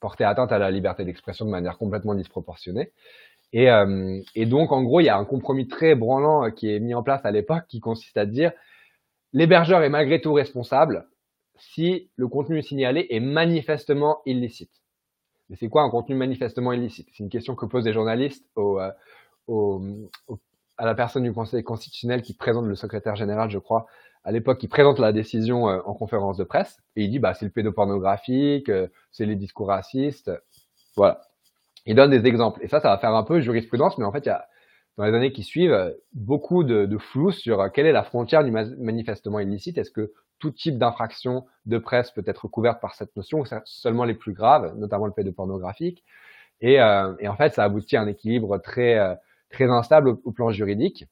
porter 0.00 0.24
atteinte 0.24 0.52
à 0.52 0.58
la 0.58 0.70
liberté 0.70 1.04
d'expression 1.04 1.46
de 1.46 1.50
manière 1.50 1.78
complètement 1.78 2.14
disproportionnée. 2.14 2.92
Et, 3.54 3.70
euh, 3.70 4.20
et, 4.34 4.46
donc, 4.46 4.72
en 4.72 4.82
gros, 4.82 4.98
il 4.98 5.04
y 5.04 5.08
a 5.08 5.16
un 5.16 5.24
compromis 5.24 5.68
très 5.68 5.94
branlant 5.94 6.50
qui 6.50 6.74
est 6.74 6.80
mis 6.80 6.92
en 6.92 7.04
place 7.04 7.24
à 7.24 7.30
l'époque 7.30 7.64
qui 7.68 7.78
consiste 7.78 8.16
à 8.16 8.26
dire 8.26 8.50
l'hébergeur 9.32 9.82
est 9.82 9.88
malgré 9.88 10.20
tout 10.20 10.32
responsable 10.32 11.06
si 11.56 12.10
le 12.16 12.26
contenu 12.26 12.60
signalé 12.62 13.06
est 13.10 13.20
manifestement 13.20 14.18
illicite. 14.26 14.82
Mais 15.48 15.56
c'est 15.56 15.68
quoi 15.68 15.82
un 15.82 15.90
contenu 15.90 16.16
manifestement 16.16 16.72
illicite? 16.72 17.08
C'est 17.12 17.22
une 17.22 17.30
question 17.30 17.54
que 17.54 17.64
posent 17.64 17.84
les 17.84 17.92
journalistes 17.92 18.44
euh, 18.58 18.90
à 20.76 20.84
la 20.84 20.94
personne 20.96 21.22
du 21.22 21.32
Conseil 21.32 21.62
constitutionnel 21.62 22.22
qui 22.22 22.34
présente 22.34 22.66
le 22.66 22.74
secrétaire 22.74 23.14
général, 23.14 23.50
je 23.50 23.58
crois, 23.58 23.86
à 24.24 24.32
l'époque, 24.32 24.58
qui 24.58 24.66
présente 24.66 24.98
la 24.98 25.12
décision 25.12 25.68
euh, 25.68 25.80
en 25.84 25.94
conférence 25.94 26.38
de 26.38 26.44
presse. 26.44 26.82
Et 26.96 27.04
il 27.04 27.10
dit, 27.10 27.20
bah, 27.20 27.34
c'est 27.34 27.44
le 27.44 27.52
pédopornographique, 27.52 28.68
euh, 28.68 28.88
c'est 29.12 29.26
les 29.26 29.36
discours 29.36 29.68
racistes. 29.68 30.32
Voilà. 30.96 31.20
Il 31.86 31.94
donne 31.94 32.10
des 32.10 32.26
exemples. 32.26 32.60
Et 32.62 32.68
ça, 32.68 32.80
ça 32.80 32.88
va 32.88 32.98
faire 32.98 33.14
un 33.14 33.24
peu 33.24 33.40
jurisprudence, 33.40 33.98
mais 33.98 34.04
en 34.04 34.12
fait, 34.12 34.26
il 34.26 34.28
y 34.28 34.30
a, 34.30 34.46
dans 34.96 35.04
les 35.04 35.14
années 35.14 35.32
qui 35.32 35.42
suivent, 35.42 35.94
beaucoup 36.12 36.64
de, 36.64 36.86
de 36.86 36.98
flou 36.98 37.30
sur 37.30 37.70
quelle 37.72 37.86
est 37.86 37.92
la 37.92 38.04
frontière 38.04 38.44
du 38.44 38.50
manifestement 38.50 39.40
illicite. 39.40 39.78
Est-ce 39.78 39.90
que 39.90 40.12
tout 40.38 40.50
type 40.50 40.78
d'infraction 40.78 41.46
de 41.66 41.78
presse 41.78 42.10
peut 42.10 42.24
être 42.26 42.48
couverte 42.48 42.80
par 42.80 42.94
cette 42.94 43.14
notion, 43.16 43.40
ou 43.40 43.44
seulement 43.64 44.04
les 44.04 44.14
plus 44.14 44.32
graves, 44.32 44.76
notamment 44.76 45.06
le 45.06 45.12
pédopornographique. 45.12 46.04
Et, 46.60 46.80
euh, 46.80 47.14
et 47.18 47.28
en 47.28 47.36
fait, 47.36 47.54
ça 47.54 47.64
aboutit 47.64 47.96
à 47.96 48.02
un 48.02 48.06
équilibre 48.06 48.58
très, 48.58 48.98
euh, 48.98 49.14
très 49.50 49.70
instable 49.70 50.08
au, 50.08 50.32
plan 50.32 50.50
juridique. 50.50 51.06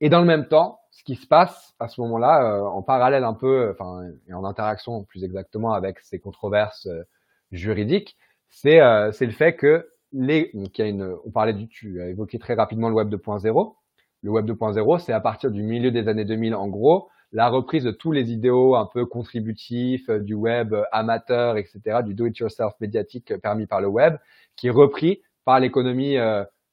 Et 0.00 0.08
dans 0.08 0.20
le 0.20 0.26
même 0.26 0.48
temps, 0.48 0.80
ce 0.90 1.04
qui 1.04 1.16
se 1.16 1.26
passe 1.26 1.74
à 1.78 1.88
ce 1.88 2.00
moment-là, 2.02 2.42
euh, 2.42 2.62
en 2.62 2.82
parallèle 2.82 3.24
un 3.24 3.34
peu, 3.34 3.70
enfin, 3.72 4.08
et 4.28 4.32
en 4.32 4.44
interaction 4.44 5.04
plus 5.04 5.24
exactement 5.24 5.72
avec 5.72 6.00
ces 6.00 6.18
controverses 6.18 6.86
euh, 6.86 7.04
juridiques, 7.52 8.16
c'est 8.50 8.80
euh, 8.80 9.10
le 9.20 9.30
fait 9.30 9.54
que 9.54 9.88
les, 10.12 10.50
donc 10.54 10.78
il 10.78 10.82
y 10.82 10.84
a 10.84 10.88
une, 10.88 11.16
on 11.24 11.30
parlait 11.30 11.52
du, 11.52 11.68
tu 11.68 12.00
as 12.00 12.08
évoqué 12.08 12.38
très 12.38 12.54
rapidement 12.54 12.88
le 12.88 12.94
Web 12.94 13.12
2.0. 13.12 13.74
Le 14.22 14.30
Web 14.30 14.50
2.0, 14.50 14.98
c'est 14.98 15.12
à 15.12 15.20
partir 15.20 15.50
du 15.50 15.62
milieu 15.62 15.90
des 15.90 16.08
années 16.08 16.24
2000, 16.24 16.54
en 16.54 16.68
gros, 16.68 17.08
la 17.32 17.48
reprise 17.48 17.84
de 17.84 17.90
tous 17.90 18.12
les 18.12 18.32
idéaux 18.32 18.76
un 18.76 18.88
peu 18.92 19.04
contributifs 19.06 20.08
euh, 20.08 20.18
du 20.18 20.34
web 20.34 20.72
euh, 20.72 20.82
amateur, 20.92 21.56
etc., 21.56 21.98
du 22.04 22.14
do-it-yourself 22.14 22.72
médiatique 22.80 23.30
euh, 23.32 23.38
permis 23.38 23.66
par 23.66 23.80
le 23.80 23.88
web, 23.88 24.16
qui 24.56 24.68
est 24.68 24.70
repris 24.70 25.20
par 25.44 25.60
l'économie 25.60 26.16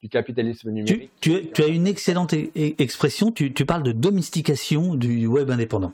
du 0.02 0.08
capitalisme 0.08 0.70
numérique. 0.70 1.10
Tu, 1.20 1.62
as 1.62 1.66
une 1.68 1.86
excellente 1.86 2.34
e-, 2.34 2.50
e-, 2.56 2.74
expression, 2.82 3.30
tu, 3.30 3.52
parles 3.52 3.84
de 3.84 3.92
domestication 3.92 4.96
du 4.96 5.28
web 5.28 5.48
indépendant. 5.50 5.92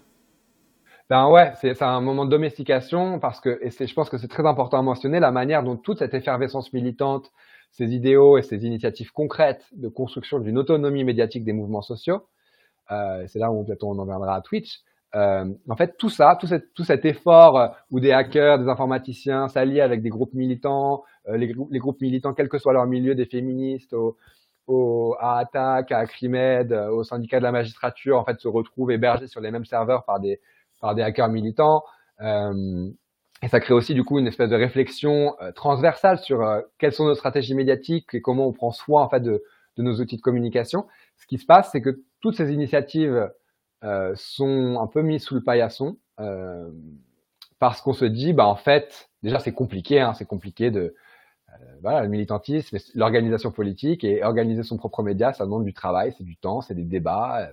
Ben 1.10 1.28
ouais, 1.28 1.50
c'est 1.60 1.82
un 1.82 2.00
moment 2.00 2.24
de 2.24 2.30
domestication 2.30 3.18
parce 3.18 3.40
que, 3.40 3.58
et 3.62 3.70
je 3.84 3.94
pense 3.94 4.08
que 4.08 4.16
c'est 4.16 4.28
très 4.28 4.46
important 4.46 4.78
à 4.78 4.82
mentionner, 4.82 5.18
la 5.18 5.32
manière 5.32 5.64
dont 5.64 5.76
toute 5.76 5.98
cette 5.98 6.14
effervescence 6.14 6.72
militante, 6.72 7.32
ces 7.72 7.92
idéaux 7.92 8.38
et 8.38 8.42
ces 8.42 8.64
initiatives 8.64 9.10
concrètes 9.10 9.66
de 9.72 9.88
construction 9.88 10.38
d'une 10.38 10.56
autonomie 10.56 11.02
médiatique 11.02 11.44
des 11.44 11.52
mouvements 11.52 11.82
sociaux, 11.82 12.28
euh, 12.92 13.24
c'est 13.26 13.40
là 13.40 13.50
où 13.50 13.64
peut-être 13.64 13.82
on 13.82 13.98
en 13.98 14.04
viendra 14.04 14.36
à 14.36 14.40
Twitch. 14.40 14.82
Euh, 15.16 15.46
en 15.68 15.74
fait, 15.74 15.96
tout 15.98 16.10
ça, 16.10 16.38
tout, 16.38 16.84
cet 16.84 17.04
effort 17.04 17.58
euh, 17.58 17.66
où 17.90 17.98
des 17.98 18.12
hackers, 18.12 18.60
des 18.60 18.68
informaticiens 18.68 19.48
s'allient 19.48 19.80
avec 19.80 20.02
des 20.02 20.10
groupes 20.10 20.34
militants, 20.34 21.02
les, 21.28 21.52
les, 21.70 21.78
groupes 21.80 22.00
militants, 22.00 22.34
quel 22.34 22.48
que 22.48 22.58
soit 22.58 22.72
leur 22.72 22.86
milieu, 22.86 23.16
des 23.16 23.26
féministes, 23.26 23.96
au, 24.68 25.16
à 25.18 25.38
Attac, 25.38 25.90
à 25.90 25.98
Acrimed, 25.98 26.72
au 26.72 27.02
syndicat 27.02 27.40
de 27.40 27.42
la 27.42 27.50
magistrature, 27.50 28.16
en 28.16 28.24
fait, 28.24 28.38
se 28.38 28.46
retrouvent 28.46 28.92
hébergés 28.92 29.26
sur 29.26 29.40
les 29.40 29.50
mêmes 29.50 29.64
serveurs 29.64 30.04
par 30.04 30.20
des, 30.20 30.38
par 30.80 30.94
des 30.94 31.02
hackers 31.02 31.28
militants. 31.28 31.84
Euh, 32.20 32.90
et 33.42 33.48
ça 33.48 33.60
crée 33.60 33.74
aussi 33.74 33.94
du 33.94 34.04
coup 34.04 34.18
une 34.18 34.26
espèce 34.26 34.50
de 34.50 34.56
réflexion 34.56 35.34
transversale 35.54 36.18
sur 36.18 36.44
quelles 36.78 36.92
sont 36.92 37.06
nos 37.06 37.14
stratégies 37.14 37.54
médiatiques 37.54 38.12
et 38.12 38.20
comment 38.20 38.46
on 38.46 38.52
prend 38.52 38.70
soin 38.70 39.02
en 39.02 39.08
fait 39.08 39.20
de, 39.20 39.42
nos 39.78 39.94
outils 39.94 40.18
de 40.18 40.20
communication. 40.20 40.86
Ce 41.16 41.26
qui 41.26 41.38
se 41.38 41.46
passe, 41.46 41.70
c'est 41.72 41.80
que 41.80 42.02
toutes 42.20 42.36
ces 42.36 42.52
initiatives 42.52 43.30
euh, 43.82 44.12
sont 44.14 44.78
un 44.78 44.86
peu 44.86 45.00
mises 45.00 45.22
sous 45.24 45.34
le 45.34 45.42
paillasson 45.42 45.96
euh, 46.18 46.70
parce 47.58 47.80
qu'on 47.80 47.94
se 47.94 48.04
dit, 48.04 48.34
bah 48.34 48.46
en 48.46 48.56
fait, 48.56 49.08
déjà 49.22 49.38
c'est 49.38 49.54
compliqué, 49.54 50.00
hein, 50.00 50.12
c'est 50.12 50.26
compliqué 50.26 50.70
de 50.70 50.94
euh, 51.48 51.64
voilà, 51.82 52.02
le 52.02 52.08
militantisme, 52.08 52.76
l'organisation 52.94 53.50
politique 53.50 54.04
et 54.04 54.22
organiser 54.22 54.64
son 54.64 54.76
propre 54.76 55.02
média, 55.02 55.32
ça 55.32 55.44
demande 55.44 55.64
du 55.64 55.72
travail, 55.72 56.14
c'est 56.16 56.24
du 56.24 56.36
temps, 56.36 56.60
c'est 56.60 56.74
des 56.74 56.84
débats, 56.84 57.50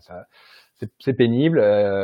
c'est 0.99 1.14
pénible. 1.14 1.60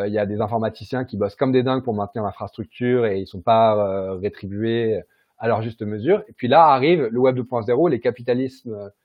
Il 0.07 0.13
y 0.13 0.17
a 0.17 0.25
des 0.25 0.41
informaticiens 0.41 1.05
qui 1.05 1.17
bossent 1.17 1.35
comme 1.35 1.51
des 1.51 1.63
dingues 1.63 1.83
pour 1.83 1.93
maintenir 1.93 2.23
l'infrastructure 2.23 3.05
et 3.05 3.19
ils 3.19 3.27
sont 3.27 3.41
pas 3.41 4.15
rétribués 4.15 5.01
à 5.37 5.47
leur 5.47 5.61
juste 5.61 5.81
mesure. 5.81 6.23
Et 6.27 6.33
puis 6.33 6.47
là 6.47 6.67
arrive 6.67 7.09
le 7.11 7.19
Web 7.19 7.37
2.0, 7.37 7.89
les 7.89 8.01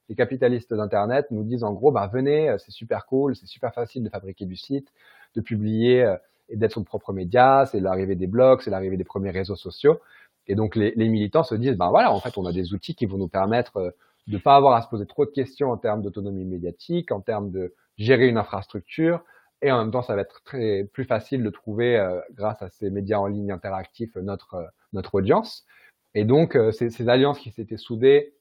les 0.08 0.14
capitalistes 0.14 0.72
d'Internet 0.72 1.26
nous 1.30 1.42
disent 1.42 1.64
en 1.64 1.72
gros, 1.72 1.92
bah 1.92 2.08
venez, 2.12 2.54
c'est 2.58 2.70
super 2.70 3.06
cool, 3.06 3.36
c'est 3.36 3.46
super 3.46 3.74
facile 3.74 4.02
de 4.02 4.08
fabriquer 4.08 4.46
du 4.46 4.56
site, 4.56 4.88
de 5.34 5.40
publier 5.40 6.02
euh, 6.02 6.16
et 6.48 6.56
d'être 6.56 6.72
son 6.72 6.84
propre 6.84 7.12
média, 7.12 7.66
c'est 7.70 7.80
l'arrivée 7.80 8.14
des 8.14 8.26
blogs, 8.26 8.62
c'est 8.62 8.70
l'arrivée 8.70 8.96
des 8.96 9.04
premiers 9.04 9.30
réseaux 9.30 9.56
sociaux. 9.56 10.00
Et 10.46 10.54
donc 10.54 10.76
les, 10.76 10.92
les, 10.96 11.08
militants 11.08 11.42
se 11.42 11.54
disent, 11.54 11.76
ben 11.76 11.90
voilà, 11.90 12.10
en 12.10 12.20
fait, 12.20 12.38
on 12.38 12.46
a 12.46 12.52
des 12.52 12.72
outils 12.72 12.94
qui 12.94 13.04
vont 13.04 13.18
nous 13.18 13.28
permettre 13.28 13.76
euh, 13.76 13.90
de 14.28 14.38
pas 14.38 14.56
avoir 14.56 14.74
à 14.74 14.82
se 14.82 14.88
poser 14.88 15.04
trop 15.06 15.26
de 15.26 15.30
questions 15.30 15.70
en 15.70 15.76
termes 15.76 16.02
d'autonomie 16.02 16.44
médiatique, 16.44 17.12
en 17.12 17.20
termes 17.20 17.50
de 17.50 17.74
gérer 17.98 18.28
une 18.28 18.38
infrastructure, 18.38 19.22
et 19.62 19.72
en 19.72 19.78
même 19.78 19.90
temps, 19.90 20.02
ça 20.02 20.14
va 20.14 20.22
être 20.22 20.42
très 20.44 20.84
plus 20.92 21.04
facile 21.04 21.42
de 21.42 21.50
trouver, 21.50 21.98
euh, 21.98 22.20
grâce 22.32 22.62
à 22.62 22.68
ces 22.70 22.90
médias 22.90 23.18
en 23.18 23.26
ligne 23.26 23.52
interactifs, 23.52 24.14
notre 24.16 24.70
notre 24.92 25.16
audience. 25.16 25.66
Et 26.14 26.24
donc, 26.24 26.56
euh, 26.56 26.72
ces, 26.72 26.90
ces, 26.90 27.08
alliances 27.08 27.38
qui 27.38 27.50
s'étaient 27.50 27.76
soudées 27.76 28.34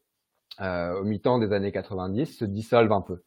euh, 0.59 0.99
au 1.01 1.03
mi-temps 1.03 1.37
des 1.37 1.53
années 1.53 1.71
90 1.71 2.37
se 2.37 2.45
dissolvent 2.45 2.91
un 2.91 3.01
peu. 3.01 3.21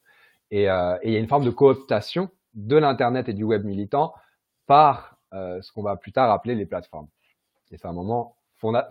Et, 0.51 0.69
euh, 0.69 0.97
il 1.05 1.13
y 1.13 1.17
a 1.17 1.19
une 1.19 1.29
forme 1.29 1.45
de 1.45 1.51
cooptation 1.51 2.29
de 2.55 2.77
l'Internet 2.77 3.29
et 3.29 3.35
du 3.35 3.45
web 3.45 3.65
militant 3.65 4.15
par 4.67 5.17
euh, 5.33 5.63
ce 5.63 5.73
qu'on 5.73 5.83
va 5.83 5.97
plus 5.97 6.13
tard 6.13 6.31
appeler 6.31 6.57
les 6.57 6.67
plateformes. 6.67 7.09
Et 7.71 7.77
c'est 7.77 7.87
un 7.87 7.93
moment 7.93 8.37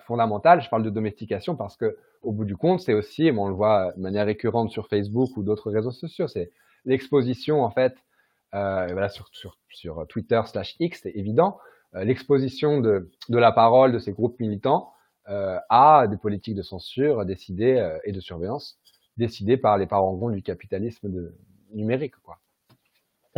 fondamental. 0.05 0.61
Je 0.61 0.69
parle 0.69 0.83
de 0.83 0.89
domestication 0.89 1.55
parce 1.55 1.75
que, 1.75 1.97
au 2.21 2.31
bout 2.31 2.45
du 2.45 2.55
compte, 2.55 2.79
c'est 2.79 2.93
aussi, 2.93 3.27
et 3.27 3.31
on 3.31 3.47
le 3.47 3.53
voit 3.53 3.91
de 3.95 4.01
manière 4.01 4.25
récurrente 4.25 4.71
sur 4.71 4.87
Facebook 4.87 5.35
ou 5.35 5.43
d'autres 5.43 5.69
réseaux 5.69 5.91
sociaux, 5.91 6.27
c'est 6.27 6.51
l'exposition 6.85 7.61
en 7.63 7.69
fait, 7.69 7.95
euh, 8.53 8.87
voilà, 8.91 9.09
sur, 9.09 9.27
sur, 9.31 9.57
sur 9.69 10.07
Twitter 10.07 10.41
slash 10.45 10.75
X, 10.79 11.01
c'est 11.03 11.11
évident, 11.15 11.59
euh, 11.95 12.03
l'exposition 12.03 12.81
de, 12.81 13.09
de 13.29 13.37
la 13.37 13.51
parole 13.51 13.91
de 13.91 13.99
ces 13.99 14.11
groupes 14.11 14.39
militants 14.39 14.93
euh, 15.27 15.59
à 15.69 16.07
des 16.07 16.17
politiques 16.17 16.55
de 16.55 16.61
censure 16.61 17.25
décidées 17.25 17.77
euh, 17.77 17.97
et 18.03 18.11
de 18.11 18.19
surveillance 18.19 18.79
décidées 19.17 19.57
par 19.57 19.77
les 19.77 19.85
parangons 19.85 20.29
du 20.29 20.41
capitalisme 20.41 21.31
numérique. 21.73 22.15
Quoi. 22.23 22.39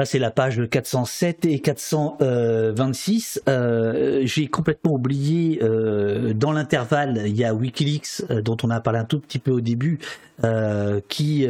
C'est 0.06 0.20
la 0.20 0.32
page 0.32 0.62
407 0.70 1.46
et 1.46 1.60
426. 1.60 3.42
Euh, 3.48 4.22
J'ai 4.24 4.48
complètement 4.48 4.94
oublié, 4.94 5.60
euh, 5.62 6.34
dans 6.34 6.52
l'intervalle, 6.52 7.24
il 7.26 7.36
y 7.36 7.44
a 7.44 7.54
Wikileaks, 7.54 8.24
euh, 8.30 8.42
dont 8.42 8.58
on 8.64 8.70
a 8.70 8.80
parlé 8.80 9.00
un 9.00 9.06
tout 9.06 9.20
petit 9.20 9.40
peu 9.40 9.52
au 9.52 9.62
début, 9.62 10.00
qui, 11.08 11.48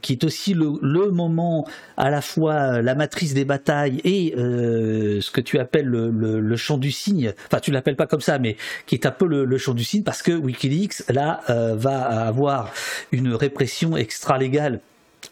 qui 0.00 0.12
est 0.12 0.24
aussi 0.24 0.54
le, 0.54 1.10
moment, 1.10 1.66
à 1.98 2.08
la 2.08 2.22
fois 2.22 2.80
la 2.80 2.94
matrice 2.94 3.34
des 3.34 3.44
batailles 3.44 4.00
et 4.04 4.32
ce 4.34 5.30
que 5.30 5.42
tu 5.42 5.58
appelles 5.58 5.84
le, 5.84 6.08
le, 6.08 6.56
champ 6.56 6.78
du 6.78 6.92
cygne. 6.92 7.34
Enfin, 7.46 7.60
tu 7.60 7.70
l'appelles 7.70 7.96
pas 7.96 8.06
comme 8.06 8.22
ça, 8.22 8.38
mais 8.38 8.56
qui 8.86 8.94
est 8.94 9.04
un 9.04 9.10
peu 9.10 9.26
le, 9.26 9.58
champ 9.58 9.74
du 9.74 9.84
cygne, 9.84 10.02
parce 10.02 10.22
que 10.22 10.32
Wikileaks, 10.32 11.10
là, 11.10 11.42
va 11.76 12.26
avoir 12.26 12.72
une 13.12 13.34
répression 13.34 13.98
extra-légale 13.98 14.80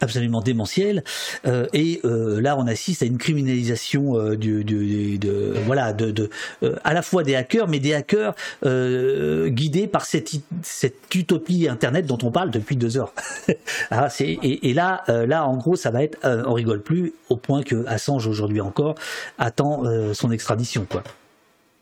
absolument 0.01 0.41
démentiel. 0.41 1.05
Euh, 1.47 1.66
et 1.73 2.01
euh, 2.05 2.41
là 2.41 2.57
on 2.57 2.66
assiste 2.66 3.03
à 3.03 3.07
une 3.07 3.19
criminalisation 3.19 4.16
euh, 4.16 4.37
du, 4.37 4.65
du, 4.65 5.19
de 5.19 5.55
voilà 5.66 5.93
de, 5.93 6.11
de 6.11 6.31
euh, 6.62 6.77
à 6.85 6.95
la 6.95 7.03
fois 7.03 7.23
des 7.23 7.35
hackers 7.35 7.69
mais 7.69 7.79
des 7.79 7.95
hackers 7.95 8.35
guidés 8.62 9.87
par 9.87 10.05
cette 10.05 10.31
cette 10.62 11.15
utopie 11.15 11.69
internet 11.69 12.07
dont 12.07 12.19
on 12.23 12.31
parle 12.31 12.51
depuis 12.51 12.77
deux 12.77 12.97
heures. 12.99 13.12
Ah, 13.91 14.11
c'est 14.11 14.29
et, 14.29 14.69
et, 14.69 14.75
là 14.75 15.03
là 15.09 15.47
en 15.47 15.57
gros 15.57 15.77
ça 15.77 15.91
va 15.91 16.03
être 16.03 16.19
on 16.25 16.53
rigole 16.53 16.83
plus 16.83 17.15
au 17.29 17.37
point 17.37 17.62
que 17.62 17.87
Assange 17.87 18.27
aujourd'hui 18.27 18.61
encore 18.61 18.95
attend 19.39 19.83
son 20.15 20.31
extradition 20.31 20.87
quoi. 20.89 21.03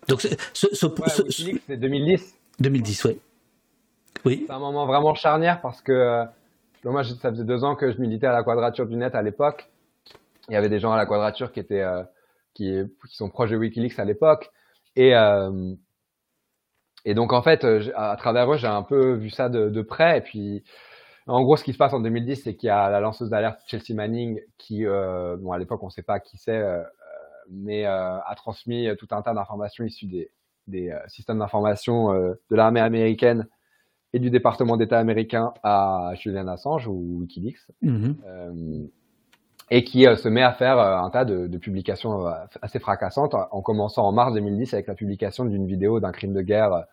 Donc 0.08 0.22
ce, 0.22 0.28
ce, 0.52 0.66
ce, 0.72 0.86
ouais, 0.86 1.58
c'est 1.66 1.76
2010 1.76 2.34
2010 2.60 3.04
ouais. 3.04 3.18
Oui. 4.24 4.44
C'est 4.46 4.52
un 4.52 4.58
moment 4.58 4.86
vraiment 4.86 5.14
charnière 5.14 5.60
parce 5.60 5.82
que 5.82 6.24
moi, 6.84 7.02
ça 7.04 7.30
faisait 7.30 7.44
deux 7.44 7.64
ans 7.64 7.74
que 7.74 7.90
je 7.90 8.00
militais 8.00 8.26
à 8.26 8.32
la 8.32 8.42
Quadrature 8.42 8.86
du 8.86 8.96
Net 8.96 9.14
à 9.14 9.22
l'époque. 9.22 9.68
il 10.48 10.54
y 10.54 10.56
avait 10.56 10.68
des 10.68 10.78
gens 10.78 10.92
à 10.92 10.96
la 10.96 11.06
Quadrature 11.06 11.52
qui 11.52 11.60
étaient 11.60 11.84
qui, 12.54 12.72
qui 13.08 13.16
sont 13.16 13.28
proches 13.28 13.50
de 13.50 13.56
WikiLeaks 13.56 13.98
à 13.98 14.04
l'époque 14.04 14.50
et 14.94 15.14
et 17.06 17.14
donc 17.14 17.32
en 17.32 17.40
fait, 17.40 17.64
à 17.94 18.16
travers 18.16 18.52
eux, 18.52 18.56
j'ai 18.56 18.66
un 18.66 18.82
peu 18.82 19.12
vu 19.14 19.30
ça 19.30 19.48
de, 19.48 19.82
près. 19.82 20.18
Et 20.18 20.20
puis, 20.20 20.64
en 21.28 21.40
gros, 21.42 21.56
ce 21.56 21.62
qui 21.62 21.72
se 21.72 21.78
passe 21.78 21.92
en 21.92 22.00
2010, 22.00 22.42
c'est 22.42 22.56
qu'il 22.56 22.66
y 22.66 22.70
a 22.70 22.90
la 22.90 22.98
lanceuse 22.98 23.30
d'alerte 23.30 23.60
Chelsea 23.68 23.94
Manning, 23.94 24.40
qui, 24.58 24.84
euh, 24.84 25.36
bon, 25.36 25.52
à 25.52 25.58
l'époque, 25.58 25.82
on 25.84 25.86
ne 25.86 25.90
sait 25.92 26.02
pas 26.02 26.18
qui 26.18 26.36
c'est, 26.36 26.58
euh, 26.58 26.82
mais 27.48 27.86
euh, 27.86 28.18
a 28.18 28.34
transmis 28.34 28.88
tout 28.98 29.06
un 29.12 29.22
tas 29.22 29.34
d'informations 29.34 29.84
issues 29.84 30.06
des, 30.06 30.32
des 30.66 30.92
systèmes 31.06 31.38
d'information 31.38 32.12
de 32.12 32.56
l'armée 32.56 32.80
américaine 32.80 33.46
et 34.12 34.18
du 34.18 34.30
département 34.30 34.76
d'État 34.76 34.98
américain 34.98 35.52
à 35.62 36.12
Julian 36.14 36.48
Assange 36.48 36.86
ou 36.88 37.18
WikiLeaks, 37.20 37.58
mm-hmm. 37.82 38.88
et 39.70 39.84
qui 39.84 40.04
se 40.04 40.28
met 40.28 40.42
à 40.42 40.52
faire 40.52 40.78
un 40.78 41.10
tas 41.10 41.24
de, 41.24 41.46
de, 41.46 41.58
publications 41.58 42.26
assez 42.62 42.78
fracassantes, 42.78 43.34
en 43.34 43.62
commençant 43.62 44.06
en 44.06 44.12
mars 44.12 44.32
2010 44.32 44.74
avec 44.74 44.86
la 44.86 44.94
publication 44.94 45.44
d'une 45.44 45.66
vidéo 45.66 46.00
d'un 46.00 46.12
crime 46.12 46.32
de 46.32 46.40
guerre 46.40 46.84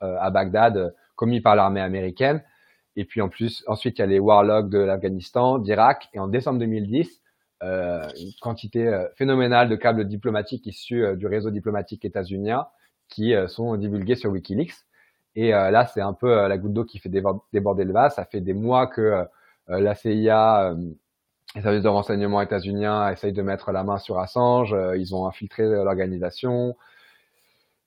à 0.00 0.30
Bagdad 0.30 0.94
commis 1.14 1.40
par 1.40 1.54
l'armée 1.54 1.80
américaine 1.80 2.42
et 2.96 3.04
puis 3.04 3.20
en 3.20 3.28
plus, 3.28 3.64
ensuite, 3.66 3.98
il 3.98 4.02
y 4.02 4.04
a 4.04 4.06
les 4.06 4.18
warlocks 4.18 4.68
de 4.68 4.78
l'Afghanistan, 4.78 5.58
d'Irak. 5.58 6.08
Et 6.12 6.18
en 6.18 6.28
décembre 6.28 6.58
2010, 6.58 7.22
euh, 7.62 8.06
une 8.20 8.32
quantité 8.40 8.86
euh, 8.86 9.06
phénoménale 9.16 9.68
de 9.68 9.76
câbles 9.76 10.06
diplomatiques 10.06 10.66
issus 10.66 11.04
euh, 11.04 11.16
du 11.16 11.26
réseau 11.26 11.50
diplomatique 11.50 12.04
états-unien 12.04 12.66
qui 13.08 13.34
euh, 13.34 13.46
sont 13.46 13.76
divulgués 13.76 14.16
sur 14.16 14.30
Wikileaks. 14.30 14.74
Et 15.34 15.50
là, 15.50 15.86
c'est 15.86 16.00
un 16.00 16.12
peu 16.12 16.46
la 16.46 16.58
goutte 16.58 16.74
d'eau 16.74 16.84
qui 16.84 16.98
fait 16.98 17.08
déborder 17.08 17.84
le 17.84 17.92
vase. 17.92 18.14
Ça 18.16 18.24
fait 18.24 18.40
des 18.40 18.52
mois 18.52 18.86
que 18.86 19.24
la 19.68 19.94
CIA, 19.94 20.74
les 21.54 21.62
services 21.62 21.82
de 21.82 21.88
renseignement 21.88 22.42
états-uniens 22.42 23.08
essayent 23.10 23.32
de 23.32 23.42
mettre 23.42 23.72
la 23.72 23.82
main 23.82 23.98
sur 23.98 24.18
Assange. 24.18 24.76
ils 24.96 25.14
ont 25.14 25.26
infiltré 25.26 25.64
l'organisation. 25.64 26.76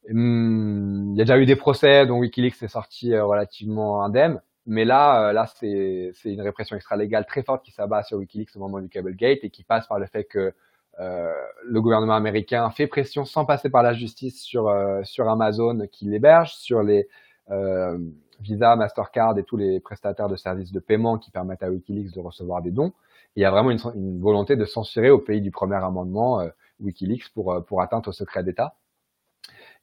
Hum, 0.09 1.11
il 1.13 1.17
y 1.17 1.21
a 1.21 1.25
déjà 1.25 1.37
eu 1.39 1.45
des 1.45 1.55
procès 1.55 2.05
dont 2.05 2.17
Wikileaks 2.19 2.61
est 2.63 2.67
sorti 2.67 3.15
relativement 3.17 4.03
indemne. 4.03 4.41
Mais 4.67 4.85
là, 4.85 5.29
euh, 5.29 5.33
là, 5.33 5.45
c'est 5.47 6.13
une 6.25 6.41
répression 6.41 6.75
extra-légale 6.75 7.25
très 7.25 7.43
forte 7.43 7.63
qui 7.63 7.71
s'abat 7.71 8.03
sur 8.03 8.17
WikiLeaks 8.17 8.55
au 8.55 8.59
moment 8.59 8.79
du 8.79 8.89
Cablegate 8.89 9.43
et 9.43 9.49
qui 9.49 9.63
passe 9.63 9.87
par 9.87 9.99
le 9.99 10.07
fait 10.07 10.23
que 10.23 10.53
euh, 10.99 11.33
le 11.63 11.81
gouvernement 11.81 12.15
américain 12.15 12.69
fait 12.71 12.87
pression 12.87 13.25
sans 13.25 13.45
passer 13.45 13.69
par 13.69 13.83
la 13.83 13.93
justice 13.93 14.41
sur 14.41 14.69
euh, 14.69 15.03
sur 15.03 15.29
Amazon 15.29 15.87
qui 15.91 16.05
l'héberge, 16.05 16.55
sur 16.55 16.81
les 16.83 17.07
euh, 17.51 17.97
Visa, 18.41 18.75
Mastercard 18.75 19.37
et 19.37 19.43
tous 19.43 19.57
les 19.57 19.79
prestataires 19.79 20.29
de 20.29 20.35
services 20.35 20.71
de 20.71 20.79
paiement 20.79 21.17
qui 21.17 21.31
permettent 21.31 21.63
à 21.63 21.69
WikiLeaks 21.69 22.13
de 22.13 22.19
recevoir 22.19 22.61
des 22.61 22.71
dons. 22.71 22.93
il 23.35 23.41
y 23.41 23.45
a 23.45 23.51
vraiment 23.51 23.71
une, 23.71 24.19
volonté 24.19 24.55
de 24.55 24.65
censurer 24.65 25.09
au 25.09 25.19
pays 25.19 25.41
du 25.41 25.51
premier 25.51 25.75
amendement 25.75 26.41
euh, 26.41 26.49
WikiLeaks 26.81 27.29
pour 27.33 27.63
pour 27.65 27.81
atteinte 27.81 28.07
au 28.07 28.11
secret 28.11 28.43
d'État. 28.43 28.75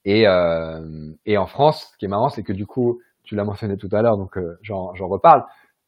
Et, 0.04 0.24
et 1.26 1.38
en 1.38 1.46
France, 1.46 1.90
ce 1.92 1.96
qui 1.96 2.06
est 2.06 2.08
marrant, 2.08 2.28
c'est 2.28 2.42
que 2.42 2.52
du 2.52 2.66
coup, 2.66 3.00
tu 3.24 3.36
l'as 3.36 3.44
mentionné 3.44 3.76
tout 3.76 3.88
à 3.92 4.02
l'heure, 4.02 4.16
donc 4.16 4.36
euh, 4.36 4.58
j'en 4.62 4.92
reparle. 4.92 5.44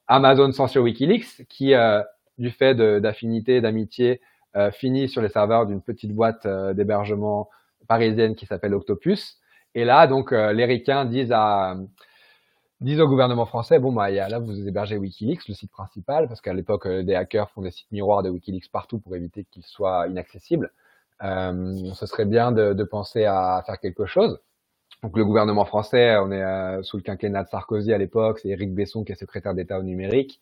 Amazon 0.06 0.52
censure 0.52 0.82
WikiLeaks, 0.82 1.46
qui, 1.48 1.74
euh, 1.74 2.02
du 2.38 2.50
fait 2.50 2.74
d'affinité, 2.74 3.60
d'amitié, 3.60 4.20
euh, 4.56 4.70
finit 4.70 5.08
sur 5.08 5.22
les 5.22 5.28
serveurs 5.28 5.66
d'une 5.66 5.80
petite 5.80 6.12
boîte 6.12 6.46
d'hébergement 6.74 7.48
parisienne 7.88 8.34
qui 8.34 8.46
s'appelle 8.46 8.74
Octopus. 8.74 9.38
Et 9.74 9.84
là, 9.84 10.06
donc, 10.06 10.30
les 10.30 10.64
ricains 10.64 11.04
disent 11.04 11.32
au 13.00 13.08
gouvernement 13.08 13.46
français, 13.46 13.78
bon, 13.78 13.92
bah, 13.92 14.10
là, 14.10 14.38
vous 14.38 14.68
hébergez 14.68 14.96
Wikileaks, 14.96 15.48
le 15.48 15.54
site 15.54 15.72
principal, 15.72 16.28
parce 16.28 16.40
qu'à 16.40 16.54
l'époque, 16.54 16.86
des 16.86 17.14
hackers 17.14 17.50
font 17.50 17.62
des 17.62 17.70
sites 17.70 17.90
miroirs 17.90 18.22
de 18.22 18.30
Wikileaks 18.30 18.70
partout 18.70 18.98
pour 18.98 19.16
éviter 19.16 19.44
qu'ils 19.50 19.64
soient 19.64 20.06
inaccessibles. 20.06 20.70
Euh, 21.22 21.92
ce 21.94 22.06
serait 22.06 22.24
bien 22.24 22.52
de, 22.52 22.84
penser 22.84 23.24
à 23.24 23.62
faire 23.66 23.78
quelque 23.78 24.06
chose. 24.06 24.40
Donc 25.02 25.16
le 25.16 25.24
gouvernement 25.24 25.64
français, 25.64 26.16
on 26.16 26.32
est 26.32 26.42
euh, 26.42 26.82
sous 26.82 26.96
le 26.96 27.02
quinquennat 27.02 27.44
de 27.44 27.48
Sarkozy 27.48 27.92
à 27.92 27.98
l'époque, 27.98 28.38
c'est 28.40 28.48
Éric 28.48 28.74
Besson 28.74 29.04
qui 29.04 29.12
est 29.12 29.16
secrétaire 29.16 29.54
d'État 29.54 29.78
au 29.78 29.82
numérique, 29.82 30.40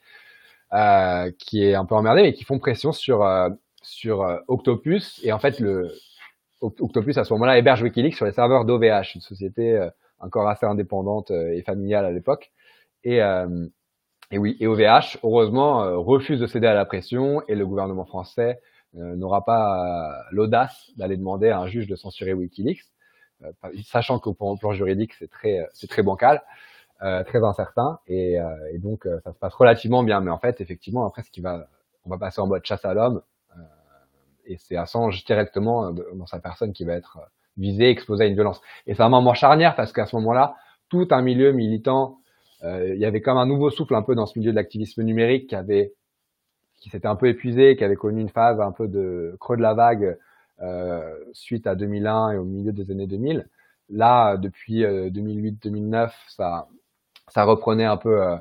euh, 0.72 1.30
qui 1.38 1.64
est 1.64 1.74
un 1.74 1.84
peu 1.84 1.94
emmerdé, 1.94 2.22
mais 2.22 2.32
qui 2.32 2.44
font 2.44 2.58
pression 2.58 2.92
sur 2.92 3.24
euh, 3.24 3.50
sur 3.82 4.20
Octopus. 4.46 5.20
Et 5.24 5.32
en 5.32 5.40
fait, 5.40 5.58
le 5.58 5.92
Octopus 6.62 7.18
à 7.18 7.24
ce 7.24 7.32
moment-là 7.34 7.58
héberge 7.58 7.82
WikiLeaks 7.82 8.14
sur 8.14 8.24
les 8.24 8.32
serveurs 8.32 8.64
d'OVH, 8.64 9.16
une 9.16 9.20
société 9.20 9.88
encore 10.18 10.48
assez 10.48 10.64
indépendante 10.64 11.30
et 11.30 11.62
familiale 11.62 12.04
à 12.04 12.10
l'époque. 12.12 12.52
Et 13.04 13.20
et 14.30 14.38
oui, 14.38 14.56
et 14.60 14.66
OVH, 14.66 15.18
heureusement, 15.24 16.02
refuse 16.02 16.40
de 16.40 16.46
céder 16.46 16.66
à 16.66 16.74
la 16.74 16.86
pression 16.86 17.42
et 17.48 17.54
le 17.54 17.66
gouvernement 17.66 18.06
français 18.06 18.60
n'aura 18.94 19.44
pas 19.44 20.24
l'audace 20.30 20.90
d'aller 20.96 21.16
demander 21.16 21.50
à 21.50 21.58
un 21.58 21.66
juge 21.66 21.86
de 21.86 21.96
censurer 21.96 22.32
WikiLeaks. 22.32 22.84
Euh, 23.44 23.52
sachant 23.84 24.18
qu'au 24.18 24.34
plan 24.34 24.72
juridique, 24.72 25.14
c'est 25.14 25.30
très, 25.30 25.66
c'est 25.72 25.88
très 25.88 26.02
bancal, 26.02 26.42
euh, 27.02 27.24
très 27.24 27.42
incertain, 27.42 27.98
et, 28.06 28.40
euh, 28.40 28.72
et 28.72 28.78
donc 28.78 29.06
ça 29.24 29.32
se 29.32 29.38
passe 29.38 29.54
relativement 29.54 30.02
bien. 30.02 30.20
Mais 30.20 30.30
en 30.30 30.38
fait, 30.38 30.60
effectivement, 30.60 31.06
après, 31.06 31.22
ce 31.22 31.30
qui 31.30 31.40
va, 31.40 31.66
on 32.04 32.10
va 32.10 32.18
passer 32.18 32.40
en 32.40 32.46
mode 32.46 32.64
chasse 32.64 32.84
à 32.84 32.94
l'homme, 32.94 33.22
et 34.46 34.56
c'est 34.58 34.76
Assange 34.76 35.24
directement 35.24 35.92
dans 35.92 36.26
sa 36.26 36.38
personne 36.38 36.72
qui 36.72 36.84
va 36.84 36.94
être 36.94 37.18
visé, 37.56 37.88
exposé 37.88 38.24
à 38.24 38.26
une 38.26 38.34
violence. 38.34 38.60
Et 38.86 38.94
c'est 38.94 39.02
un 39.02 39.08
moment 39.08 39.34
charnière 39.34 39.74
parce 39.76 39.92
qu'à 39.92 40.06
ce 40.06 40.16
moment-là, 40.16 40.56
tout 40.88 41.08
un 41.10 41.22
milieu 41.22 41.52
militant, 41.52 42.18
il 42.64 42.96
y 42.96 43.04
avait 43.04 43.20
comme 43.20 43.38
un 43.38 43.46
nouveau 43.46 43.70
souffle 43.70 43.94
un 43.94 44.02
peu 44.02 44.14
dans 44.14 44.26
ce 44.26 44.38
milieu 44.38 44.52
de 44.52 44.56
l'activisme 44.56 45.02
numérique 45.02 45.48
qui 45.48 45.54
avait, 45.54 45.92
qui 46.80 46.90
s'était 46.90 47.08
un 47.08 47.16
peu 47.16 47.28
épuisé, 47.28 47.76
qui 47.76 47.84
avait 47.84 47.96
connu 47.96 48.20
une 48.20 48.28
phase 48.28 48.60
un 48.60 48.72
peu 48.72 48.88
de 48.88 49.36
creux 49.40 49.56
de 49.56 49.62
la 49.62 49.74
vague 49.74 50.16
euh, 50.62 51.16
suite 51.32 51.66
à 51.66 51.74
2001 51.74 52.32
et 52.32 52.36
au 52.36 52.44
milieu 52.44 52.72
des 52.72 52.90
années 52.92 53.08
2000. 53.08 53.48
Là, 53.90 54.36
depuis 54.36 54.82
2008-2009, 54.84 55.94
euh, 55.94 56.08
ça, 56.28 56.68
ça 57.28 57.44
reprenait 57.44 57.84
un 57.84 57.96
peu 57.96 58.22
euh, 58.22 58.36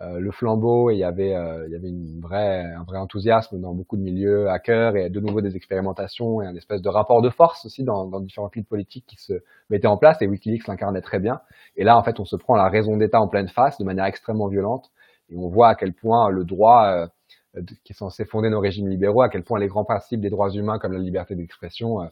le 0.00 0.30
flambeau 0.30 0.90
et 0.90 0.94
il 0.94 0.98
y 0.98 1.04
avait, 1.04 1.34
il 1.66 1.72
y 1.72 1.74
avait 1.74 1.88
une 1.88 2.20
vraie, 2.20 2.62
un 2.62 2.84
vrai 2.84 2.98
enthousiasme 2.98 3.60
dans 3.60 3.74
beaucoup 3.74 3.98
de 3.98 4.02
milieux 4.02 4.48
hackers 4.48 4.96
et 4.96 5.10
de 5.10 5.20
nouveau 5.20 5.42
des 5.42 5.56
expérimentations 5.56 6.40
et 6.40 6.46
un 6.46 6.54
espèce 6.56 6.80
de 6.80 6.88
rapport 6.88 7.20
de 7.20 7.28
force 7.28 7.66
aussi 7.66 7.84
dans, 7.84 8.06
dans 8.06 8.20
différentes 8.20 8.56
lignes 8.56 8.64
politiques 8.64 9.04
qui 9.06 9.16
se 9.16 9.34
mettaient 9.68 9.86
en 9.86 9.98
place 9.98 10.22
et 10.22 10.26
Wikileaks 10.26 10.66
l'incarnait 10.68 11.02
très 11.02 11.18
bien. 11.18 11.40
Et 11.76 11.84
là, 11.84 11.98
en 11.98 12.02
fait, 12.02 12.18
on 12.18 12.24
se 12.24 12.36
prend 12.36 12.56
la 12.56 12.68
raison 12.70 12.96
d'État 12.96 13.20
en 13.20 13.28
pleine 13.28 13.48
face 13.48 13.76
de 13.78 13.84
manière 13.84 14.06
extrêmement 14.06 14.48
violente 14.48 14.90
et 15.30 15.36
on 15.36 15.48
voit 15.48 15.68
à 15.68 15.74
quel 15.74 15.92
point 15.92 16.30
le 16.30 16.44
droit 16.44 16.86
euh, 17.56 17.62
qui 17.84 17.92
est 17.92 17.96
censé 17.96 18.24
fonder 18.24 18.48
nos 18.50 18.60
régimes 18.60 18.88
libéraux, 18.88 19.22
à 19.22 19.28
quel 19.28 19.42
point 19.42 19.58
les 19.58 19.66
grands 19.66 19.84
principes 19.84 20.20
des 20.20 20.30
droits 20.30 20.50
humains 20.50 20.78
comme 20.78 20.92
la 20.92 20.98
liberté 20.98 21.34
d'expression, 21.34 22.02
euh, 22.02 22.06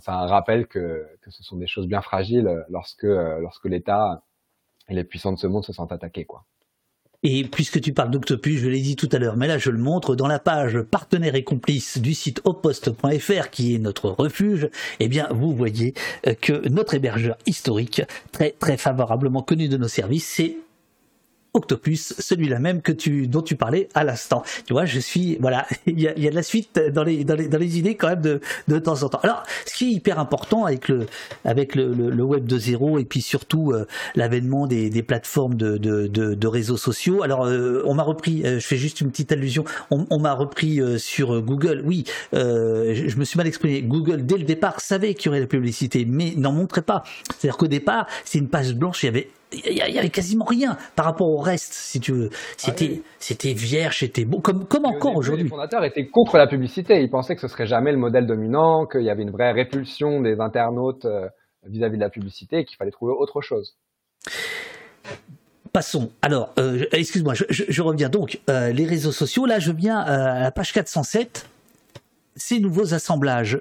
c'est 0.00 0.10
un 0.10 0.26
rappel 0.26 0.66
que, 0.66 1.06
que, 1.22 1.30
ce 1.30 1.42
sont 1.42 1.56
des 1.56 1.68
choses 1.68 1.86
bien 1.86 2.02
fragiles 2.02 2.64
lorsque, 2.68 3.04
euh, 3.04 3.38
lorsque 3.38 3.64
l'État 3.66 4.22
et 4.88 4.94
les 4.94 5.04
puissants 5.04 5.32
de 5.32 5.38
ce 5.38 5.46
monde 5.46 5.64
se 5.64 5.72
sentent 5.72 5.92
attaqués. 5.92 6.24
Quoi. 6.24 6.44
Et 7.24 7.42
puisque 7.42 7.80
tu 7.80 7.92
parles 7.92 8.12
d'Octopus, 8.12 8.60
je 8.60 8.68
l'ai 8.68 8.80
dit 8.80 8.94
tout 8.94 9.08
à 9.10 9.18
l'heure, 9.18 9.36
mais 9.36 9.48
là 9.48 9.58
je 9.58 9.70
le 9.70 9.78
montre 9.78 10.14
dans 10.14 10.28
la 10.28 10.38
page 10.38 10.80
partenaires 10.82 11.34
et 11.34 11.42
complices 11.42 11.98
du 11.98 12.14
site 12.14 12.40
oposte.fr 12.44 13.50
qui 13.50 13.74
est 13.74 13.78
notre 13.78 14.10
refuge, 14.10 14.68
eh 15.00 15.08
bien 15.08 15.26
vous 15.32 15.52
voyez 15.52 15.94
que 16.40 16.68
notre 16.68 16.94
hébergeur 16.94 17.36
historique, 17.44 18.02
très 18.30 18.52
très 18.52 18.76
favorablement 18.76 19.42
connu 19.42 19.68
de 19.68 19.76
nos 19.76 19.88
services, 19.88 20.28
c'est 20.28 20.58
Octopus, 21.58 22.14
celui-là 22.18 22.58
même 22.58 22.82
que 22.82 22.92
tu, 22.92 23.26
dont 23.26 23.42
tu 23.42 23.56
parlais 23.56 23.88
à 23.94 24.04
l'instant. 24.04 24.42
Tu 24.66 24.72
vois, 24.72 24.84
je 24.84 25.00
suis, 25.00 25.36
voilà, 25.40 25.66
il 25.86 26.00
y 26.00 26.08
a, 26.08 26.14
de 26.14 26.34
la 26.34 26.42
suite 26.42 26.80
dans 26.92 27.04
les, 27.04 27.24
dans 27.24 27.34
les, 27.34 27.48
dans 27.48 27.58
les 27.58 27.78
idées 27.78 27.96
quand 27.96 28.08
même 28.08 28.20
de, 28.20 28.40
de 28.68 28.78
temps 28.78 29.02
en 29.02 29.08
temps. 29.08 29.20
Alors, 29.22 29.42
ce 29.66 29.74
qui 29.74 29.88
est 29.88 29.92
hyper 29.92 30.18
important 30.18 30.64
avec 30.64 30.88
le, 30.88 31.06
avec 31.44 31.74
le, 31.74 31.92
le, 31.92 32.22
web 32.22 32.46
de 32.46 32.58
zéro 32.58 32.98
et 32.98 33.04
puis 33.04 33.22
surtout 33.22 33.72
euh, 33.72 33.86
l'avènement 34.14 34.66
des, 34.66 34.90
des 34.90 35.02
plateformes 35.02 35.54
de, 35.54 35.76
de, 35.76 36.06
de, 36.06 36.46
réseaux 36.46 36.76
sociaux. 36.76 37.22
Alors, 37.22 37.46
euh, 37.46 37.82
on 37.84 37.94
m'a 37.94 38.02
repris, 38.02 38.42
euh, 38.44 38.58
je 38.58 38.66
fais 38.66 38.76
juste 38.76 39.00
une 39.00 39.10
petite 39.10 39.32
allusion, 39.32 39.64
on, 39.90 40.18
m'a 40.18 40.34
repris 40.34 40.80
sur 40.98 41.40
Google. 41.42 41.82
Oui, 41.84 42.04
je, 42.32 43.16
me 43.16 43.24
suis 43.24 43.36
mal 43.36 43.46
exprimé. 43.46 43.82
Google, 43.82 44.26
dès 44.26 44.36
le 44.36 44.44
départ, 44.44 44.80
savait 44.80 45.14
qu'il 45.14 45.26
y 45.26 45.28
aurait 45.30 45.40
la 45.40 45.46
publicité, 45.46 46.04
mais 46.06 46.34
n'en 46.36 46.52
montrait 46.52 46.82
pas. 46.82 47.02
C'est-à-dire 47.38 47.56
qu'au 47.56 47.66
départ, 47.66 48.06
c'est 48.24 48.38
une 48.38 48.48
page 48.48 48.74
blanche, 48.74 49.02
il 49.02 49.06
y 49.06 49.08
avait 49.08 49.28
il 49.52 49.72
y, 49.72 49.98
avait 49.98 50.10
quasiment 50.10 50.44
rien 50.44 50.76
par 50.94 51.06
rapport 51.06 51.28
au 51.28 51.38
reste, 51.38 51.72
si 51.72 52.00
tu 52.00 52.12
veux. 52.12 52.30
C'était, 52.56 53.00
ah 53.00 53.08
c'était 53.18 53.52
vierge, 53.54 54.00
c'était 54.00 54.24
beau, 54.24 54.40
comme, 54.40 54.66
comme 54.66 54.84
encore 54.84 55.16
aujourd'hui. 55.16 55.44
Les 55.44 55.48
fondateurs 55.48 55.84
étaient 55.84 56.06
contre 56.06 56.36
la 56.36 56.46
publicité. 56.46 57.00
Ils 57.00 57.10
pensaient 57.10 57.34
que 57.34 57.40
ce 57.40 57.48
serait 57.48 57.66
jamais 57.66 57.92
le 57.92 57.98
modèle 57.98 58.26
dominant, 58.26 58.86
qu'il 58.86 59.02
y 59.02 59.10
avait 59.10 59.22
une 59.22 59.30
vraie 59.30 59.52
répulsion 59.52 60.20
des 60.20 60.40
internautes 60.40 61.06
euh, 61.06 61.28
vis-à-vis 61.66 61.96
de 61.96 62.02
la 62.02 62.10
publicité 62.10 62.58
et 62.58 62.64
qu'il 62.64 62.76
fallait 62.76 62.90
trouver 62.90 63.14
autre 63.16 63.40
chose. 63.40 63.76
Passons. 65.72 66.10
Alors, 66.22 66.52
euh, 66.58 66.84
excuse-moi, 66.92 67.34
je, 67.34 67.82
reviens 67.82 68.08
donc. 68.08 68.40
Euh, 68.48 68.70
les 68.70 68.84
réseaux 68.84 69.12
sociaux, 69.12 69.46
là, 69.46 69.58
je 69.58 69.72
viens 69.72 69.98
à 69.98 70.40
la 70.40 70.50
page 70.50 70.72
407. 70.72 71.48
Ces 72.36 72.60
nouveaux 72.60 72.94
assemblages 72.94 73.60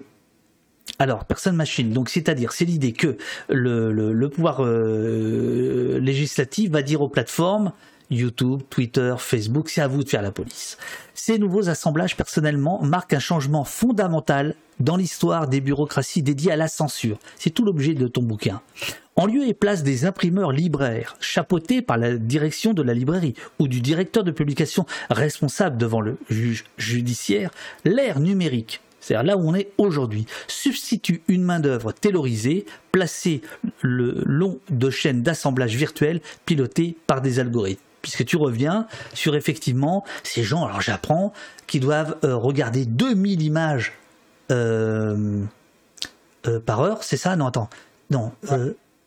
alors, 0.99 1.25
personne-machine, 1.25 1.91
donc 1.91 2.09
c'est-à-dire, 2.09 2.51
c'est 2.53 2.65
l'idée 2.65 2.91
que 2.91 3.17
le, 3.49 4.27
pouvoir 4.29 4.65
euh, 4.65 5.99
législatif 5.99 6.71
va 6.71 6.81
dire 6.81 7.01
aux 7.01 7.09
plateformes, 7.09 7.71
YouTube, 8.09 8.61
Twitter, 8.69 9.13
Facebook, 9.19 9.69
c'est 9.69 9.81
à 9.81 9.87
vous 9.87 10.03
de 10.03 10.09
faire 10.09 10.21
la 10.21 10.31
police. 10.31 10.77
Ces 11.13 11.37
nouveaux 11.37 11.69
assemblages 11.69 12.15
personnellement 12.15 12.81
marquent 12.81 13.13
un 13.13 13.19
changement 13.19 13.63
fondamental 13.63 14.55
dans 14.79 14.95
l'histoire 14.95 15.47
des 15.47 15.61
bureaucraties 15.61 16.23
dédiées 16.23 16.51
à 16.51 16.55
la 16.55 16.67
censure. 16.67 17.19
C'est 17.35 17.49
tout 17.49 17.65
l'objet 17.65 17.93
de 17.93 18.07
ton 18.07 18.23
bouquin. 18.23 18.61
En 19.15 19.25
lieu 19.25 19.47
et 19.47 19.53
place 19.53 19.83
des 19.83 20.05
imprimeurs 20.05 20.51
libraires, 20.51 21.15
chapeautés 21.19 21.81
par 21.81 21.97
la 21.97 22.17
direction 22.17 22.73
de 22.73 22.83
la 22.83 22.93
librairie 22.93 23.33
ou 23.59 23.67
du 23.67 23.81
directeur 23.81 24.23
de 24.23 24.31
publication 24.31 24.85
responsable 25.09 25.77
devant 25.77 26.01
le 26.01 26.17
juge 26.29 26.65
judiciaire, 26.77 27.49
l'ère 27.83 28.19
numérique 28.19 28.81
c'est-à-dire 29.07 29.25
là 29.25 29.37
où 29.37 29.47
on 29.47 29.55
est 29.55 29.71
aujourd'hui, 29.77 30.25
substitue 30.47 31.21
une 31.29 31.43
main-d'œuvre 31.43 31.93
taylorisée, 31.93 32.65
placée 32.91 33.41
le 33.81 34.21
long 34.25 34.59
de 34.69 34.89
chaînes 34.89 35.23
d'assemblage 35.23 35.75
virtuelles 35.75 36.19
pilotées 36.45 36.97
par 37.07 37.21
des 37.21 37.39
algorithmes. 37.39 37.81
Puisque 38.01 38.25
tu 38.25 38.35
reviens 38.35 38.85
sur 39.13 39.35
effectivement 39.35 40.03
ces 40.23 40.43
gens, 40.43 40.65
alors 40.65 40.81
j'apprends, 40.81 41.31
qui 41.67 41.79
doivent 41.79 42.17
euh, 42.25 42.35
regarder 42.35 42.85
2000 42.85 43.41
images 43.43 43.93
euh, 44.51 45.41
euh, 46.45 46.59
par 46.59 46.81
heure, 46.81 47.03
c'est 47.03 47.17
ça? 47.17 47.37
Non, 47.37 47.47
attends. 47.47 47.69
Non, 48.11 48.33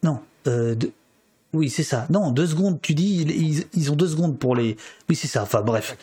non. 0.02 0.20
oui, 1.52 1.68
c'est 1.68 1.82
ça. 1.82 2.06
Non, 2.08 2.30
deux 2.30 2.46
secondes, 2.46 2.80
tu 2.80 2.94
dis, 2.94 3.66
ils, 3.74 3.92
ont 3.92 3.96
deux 3.96 4.08
secondes 4.08 4.38
pour 4.38 4.56
les. 4.56 4.78
Oui, 5.10 5.14
c'est 5.16 5.28
ça. 5.28 5.42
Enfin, 5.42 5.60
bref 5.60 5.96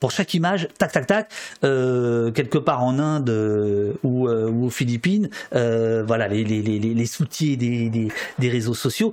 pour 0.00 0.10
chaque 0.10 0.32
image, 0.34 0.66
tac, 0.78 0.90
tac, 0.92 1.06
tac, 1.06 1.32
euh, 1.62 2.32
quelque 2.32 2.58
part 2.58 2.82
en 2.82 2.98
Inde 2.98 3.28
euh, 3.28 3.92
ou, 4.02 4.28
euh, 4.28 4.50
ou, 4.50 4.66
aux 4.66 4.70
Philippines, 4.70 5.28
voilà, 5.52 6.26
les, 6.26 7.06
soutiers 7.06 7.56
des, 7.56 8.48
réseaux 8.48 8.74
sociaux 8.74 9.12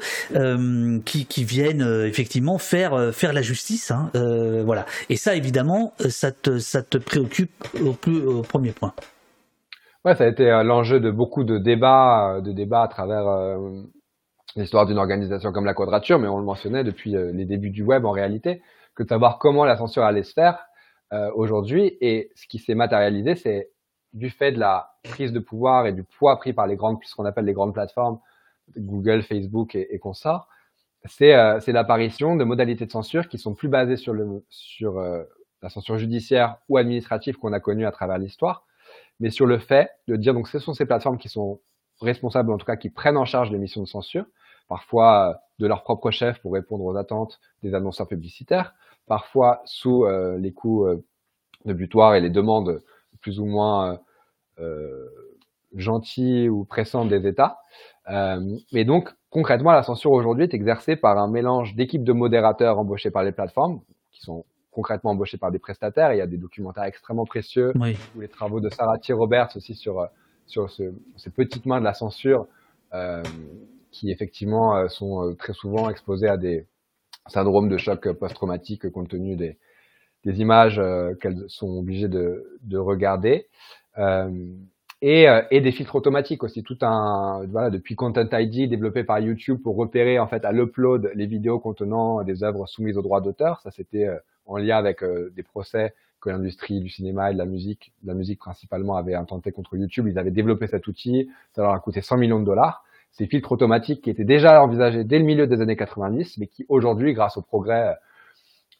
qui, 1.05 1.43
viennent 1.43 2.03
effectivement 2.05 2.57
faire, 2.57 3.13
faire 3.13 3.33
la 3.33 3.41
justice. 3.41 3.91
Hein, 3.91 4.09
voilà. 4.63 4.85
Et 5.09 5.17
ça, 5.17 5.35
évidemment, 5.35 5.93
ça 5.99 6.31
te, 6.31 6.57
ça 6.57 6.81
te 6.81 6.97
préoccupe 6.97 7.51
au, 7.83 7.91
plus, 7.91 8.25
au 8.25 8.41
premier 8.41 8.71
point. 8.71 8.93
Ouais, 10.05 10.15
ça 10.15 10.23
a 10.23 10.27
été 10.27 10.45
l'enjeu 10.63 10.99
de 10.99 11.11
beaucoup 11.11 11.43
de 11.43 11.57
débats, 11.57 12.39
de 12.41 12.53
débats 12.53 12.83
à 12.83 12.87
travers 12.87 13.25
l'histoire 14.55 14.85
d'une 14.85 14.97
organisation 14.97 15.51
comme 15.51 15.65
la 15.65 15.73
Quadrature, 15.73 16.17
mais 16.17 16.27
on 16.27 16.37
le 16.37 16.45
mentionnait 16.45 16.85
depuis 16.85 17.11
les 17.11 17.45
débuts 17.45 17.71
du 17.71 17.83
web 17.83 18.05
en 18.05 18.11
réalité, 18.11 18.61
que 18.95 19.03
de 19.03 19.09
savoir 19.09 19.37
comment 19.37 19.65
la 19.65 19.75
censure 19.75 20.03
allait 20.03 20.23
se 20.23 20.33
faire 20.33 20.67
euh, 21.13 21.31
aujourd'hui. 21.35 21.97
Et 22.01 22.31
ce 22.35 22.47
qui 22.47 22.59
s'est 22.59 22.75
matérialisé, 22.75 23.35
c'est 23.35 23.71
du 24.13 24.29
fait 24.29 24.51
de 24.51 24.59
la 24.59 24.91
prise 25.03 25.31
de 25.31 25.39
pouvoir 25.39 25.85
et 25.85 25.93
du 25.93 26.03
poids 26.03 26.37
pris 26.37 26.53
par 26.53 26.67
les 26.67 26.75
grandes, 26.75 26.99
ce 27.03 27.15
qu'on 27.15 27.25
appelle 27.25 27.45
les 27.45 27.53
grandes 27.53 27.73
plateformes, 27.73 28.19
Google, 28.77 29.21
Facebook 29.21 29.75
et, 29.75 29.93
et 29.93 29.99
consorts, 29.99 30.47
c'est 31.05 31.33
euh, 31.33 31.59
l'apparition 31.67 32.35
de 32.35 32.43
modalités 32.43 32.85
de 32.85 32.91
censure 32.91 33.27
qui 33.27 33.37
sont 33.37 33.53
plus 33.53 33.69
basées 33.69 33.97
sur, 33.97 34.13
le, 34.13 34.45
sur 34.49 34.99
euh, 34.99 35.23
la 35.61 35.69
censure 35.69 35.97
judiciaire 35.97 36.57
ou 36.69 36.77
administrative 36.77 37.37
qu'on 37.37 37.53
a 37.53 37.59
connue 37.59 37.85
à 37.85 37.91
travers 37.91 38.17
l'histoire, 38.17 38.65
mais 39.19 39.29
sur 39.29 39.45
le 39.45 39.57
fait 39.57 39.89
de 40.07 40.15
dire 40.15 40.33
donc 40.33 40.47
ce 40.47 40.59
sont 40.59 40.73
ces 40.73 40.85
plateformes 40.85 41.17
qui 41.17 41.29
sont 41.29 41.61
responsables, 42.01 42.51
en 42.51 42.57
tout 42.57 42.65
cas 42.65 42.75
qui 42.75 42.89
prennent 42.89 43.17
en 43.17 43.25
charge 43.25 43.51
les 43.51 43.57
missions 43.57 43.81
de 43.81 43.87
censure, 43.87 44.25
parfois 44.67 45.29
euh, 45.29 45.33
de 45.59 45.67
leur 45.67 45.83
propre 45.83 46.11
chef 46.11 46.39
pour 46.39 46.53
répondre 46.53 46.83
aux 46.83 46.95
attentes 46.95 47.39
des 47.63 47.73
annonceurs 47.73 48.07
publicitaires, 48.07 48.73
parfois 49.07 49.61
sous 49.65 50.05
euh, 50.05 50.37
les 50.37 50.51
coups 50.51 50.87
euh, 50.87 51.03
de 51.65 51.73
butoir 51.73 52.13
et 52.15 52.21
les 52.21 52.29
demandes 52.29 52.83
plus 53.21 53.39
ou 53.39 53.45
moins 53.45 53.99
euh, 54.59 55.07
gentilles 55.73 56.49
ou 56.49 56.65
pressantes 56.65 57.09
des 57.09 57.25
États. 57.27 57.59
mais 58.71 58.85
donc, 58.85 59.09
concrètement, 59.29 59.71
la 59.71 59.83
censure 59.83 60.11
aujourd'hui 60.11 60.43
est 60.43 60.53
exercée 60.53 60.95
par 60.95 61.17
un 61.17 61.27
mélange 61.27 61.75
d'équipes 61.75 62.03
de 62.03 62.13
modérateurs 62.13 62.77
embauchés 62.77 63.11
par 63.11 63.23
les 63.23 63.31
plateformes, 63.31 63.81
qui 64.11 64.21
sont 64.21 64.45
concrètement 64.71 65.11
embauchés 65.11 65.37
par 65.37 65.51
des 65.51 65.59
prestataires. 65.59 66.13
il 66.13 66.17
y 66.17 66.21
a 66.21 66.27
des 66.27 66.37
documentaires 66.37 66.83
extrêmement 66.83 67.25
précieux, 67.25 67.73
ou 68.15 68.21
les 68.21 68.27
travaux 68.27 68.59
de 68.59 68.69
Sarah 68.69 68.97
T. 68.99 69.13
Roberts 69.13 69.49
aussi 69.55 69.73
sur, 69.73 70.07
sur 70.45 70.69
ce, 70.69 70.93
ces 71.17 71.31
petites 71.31 71.65
mains 71.65 71.79
de 71.79 71.85
la 71.85 71.95
censure, 71.95 72.47
euh, 72.93 73.23
qui 73.91 74.11
effectivement 74.11 74.87
sont 74.87 75.35
très 75.37 75.53
souvent 75.53 75.89
exposées 75.89 76.29
à 76.29 76.37
des, 76.37 76.67
syndrome 77.29 77.69
de 77.69 77.77
choc 77.77 78.11
post-traumatique 78.13 78.89
compte 78.91 79.09
tenu 79.09 79.35
des, 79.35 79.57
images 80.25 80.77
euh, 80.77 81.13
qu'elles 81.15 81.45
sont 81.47 81.77
obligées 81.77 82.09
de, 82.09 82.59
de 82.63 82.77
regarder. 82.77 83.47
Euh, 83.97 84.29
et, 85.01 85.29
euh, 85.29 85.41
et, 85.51 85.61
des 85.61 85.71
filtres 85.71 85.95
automatiques 85.95 86.43
aussi. 86.43 86.63
Tout 86.63 86.77
un, 86.81 87.45
voilà, 87.47 87.69
depuis 87.69 87.95
Content 87.95 88.27
ID 88.31 88.69
développé 88.69 89.03
par 89.03 89.19
YouTube 89.19 89.61
pour 89.63 89.77
repérer 89.77 90.19
en 90.19 90.27
fait 90.27 90.43
à 90.43 90.51
l'upload 90.51 91.11
les 91.15 91.27
vidéos 91.27 91.59
contenant 91.59 92.23
des 92.23 92.43
œuvres 92.43 92.65
soumises 92.67 92.97
aux 92.97 93.01
droits 93.01 93.21
d'auteur. 93.21 93.61
Ça, 93.61 93.71
c'était 93.71 94.09
en 94.45 94.57
lien 94.57 94.77
avec 94.77 95.03
des 95.35 95.43
procès 95.43 95.93
que 96.19 96.29
l'industrie 96.29 96.81
du 96.81 96.89
cinéma 96.89 97.29
et 97.29 97.33
de 97.33 97.37
la 97.37 97.45
musique, 97.45 97.93
de 98.01 98.07
la 98.07 98.15
musique 98.15 98.39
principalement, 98.39 98.95
avait 98.95 99.13
intenté 99.13 99.51
contre 99.51 99.77
YouTube. 99.77 100.07
Ils 100.07 100.17
avaient 100.17 100.31
développé 100.31 100.67
cet 100.67 100.87
outil. 100.87 101.29
Ça 101.53 101.61
leur 101.61 101.73
a 101.73 101.79
coûté 101.79 102.01
100 102.01 102.17
millions 102.17 102.39
de 102.39 102.45
dollars 102.45 102.83
ces 103.17 103.25
filtres 103.25 103.51
automatiques 103.51 104.03
qui 104.03 104.11
étaient 104.11 104.25
déjà 104.25 104.61
envisagés 104.61 105.03
dès 105.03 105.17
le 105.17 105.25
milieu 105.25 105.47
des 105.47 105.59
années 105.59 105.75
90, 105.75 106.37
mais 106.37 106.45
qui 106.45 106.65
aujourd'hui, 106.69 107.13
grâce 107.13 107.35
au 107.35 107.41
progrès 107.41 107.97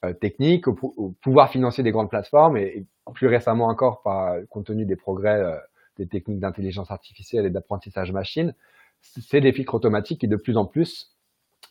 euh, 0.06 0.14
technique, 0.14 0.68
au, 0.68 0.76
pouvoir 1.22 1.50
financier 1.50 1.84
des 1.84 1.92
grandes 1.92 2.10
plateformes 2.10 2.56
et, 2.56 2.86
plus 3.16 3.28
récemment 3.28 3.66
encore 3.66 4.04
par 4.04 4.36
compte 4.50 4.66
tenu 4.66 4.86
des 4.86 4.96
progrès 4.96 5.42
euh, 5.42 5.56
des 5.98 6.06
techniques 6.06 6.40
d'intelligence 6.40 6.92
artificielle 6.92 7.48
et 7.48 7.50
d'apprentissage 7.50 8.12
machine, 8.12 8.54
c'est 9.02 9.42
des 9.42 9.52
filtres 9.54 9.74
automatiques 9.74 10.22
qui 10.22 10.28
de 10.28 10.36
plus 10.36 10.56
en 10.56 10.66
plus 10.66 11.16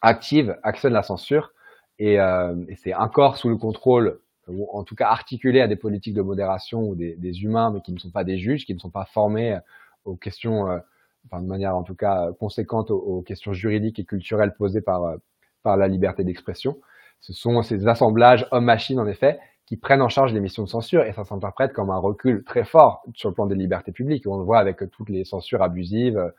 activent, 0.03 0.57
actionnent 0.65 0.95
la 0.95 1.05
censure 1.05 1.53
et, 2.01 2.19
euh, 2.19 2.57
et 2.69 2.75
c'est 2.75 2.95
encore 2.95 3.37
sous 3.37 3.49
le 3.49 3.57
contrôle 3.57 4.19
ou 4.49 4.69
en 4.73 4.83
tout 4.83 4.97
cas 4.97 5.07
articulé 5.07 5.61
à 5.61 5.69
des 5.69 5.77
politiques 5.77 6.15
de 6.15 6.23
modération 6.23 6.83
ou 6.83 6.97
des, 6.97 7.15
des, 7.15 7.43
humains, 7.43 7.71
mais 7.71 7.81
qui 7.81 7.93
ne 7.93 7.99
sont 7.99 8.11
pas 8.11 8.25
des 8.25 8.39
juges, 8.39 8.65
qui 8.65 8.75
ne 8.75 8.81
sont 8.81 8.91
pas 8.91 9.05
formés 9.05 9.59
aux 10.05 10.17
questions 10.17 10.81
enfin 11.27 11.43
de 11.43 11.47
manière 11.47 11.77
en 11.77 11.82
tout 11.82 11.94
cas 11.94 12.32
conséquente 12.39 12.90
aux, 12.90 13.23
questions 13.23 13.53
juridiques 13.53 13.98
et 13.98 14.05
culturelles 14.05 14.55
posées 14.55 14.81
par, 14.81 15.05
euh, 15.05 15.16
par 15.62 15.77
la 15.77 15.89
liberté 15.89 16.24
d'expression. 16.24 16.78
Ce 17.20 17.32
sont 17.32 17.62
ces 17.62 17.89
assemblages 17.89 18.47
homme-machine, 18.51 19.01
en 19.01 19.07
effet, 19.07 19.39
qui 19.66 19.77
prennent 19.77 20.03
en 20.03 20.09
charge 20.09 20.32
les 20.32 20.40
missions 20.40 20.62
de 20.62 20.69
censure 20.69 21.03
et 21.03 21.12
ça 21.12 21.24
s'interprète 21.24 21.73
comme 21.73 21.90
un 21.90 21.98
recul 21.98 22.44
très 22.44 22.65
fort 22.65 23.03
sur 23.15 23.28
le 23.28 23.35
plan 23.35 23.47
des 23.47 23.57
libertés 23.57 23.93
publiques. 23.93 24.27
On 24.27 24.39
le 24.39 24.44
voit 24.44 24.59
avec 24.59 24.89
toutes 24.90 25.09
les 25.09 25.24
censures 25.24 25.62
abusives 25.62 26.32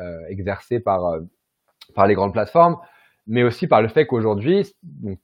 euh, 0.00 0.26
exercées 0.28 0.80
par, 0.80 1.06
euh, 1.06 1.20
par 1.94 2.08
les 2.08 2.14
grandes 2.14 2.32
plateformes, 2.32 2.78
mais 3.28 3.44
aussi 3.44 3.68
par 3.68 3.80
le 3.80 3.88
fait 3.88 4.06
qu'aujourd'hui, 4.06 4.74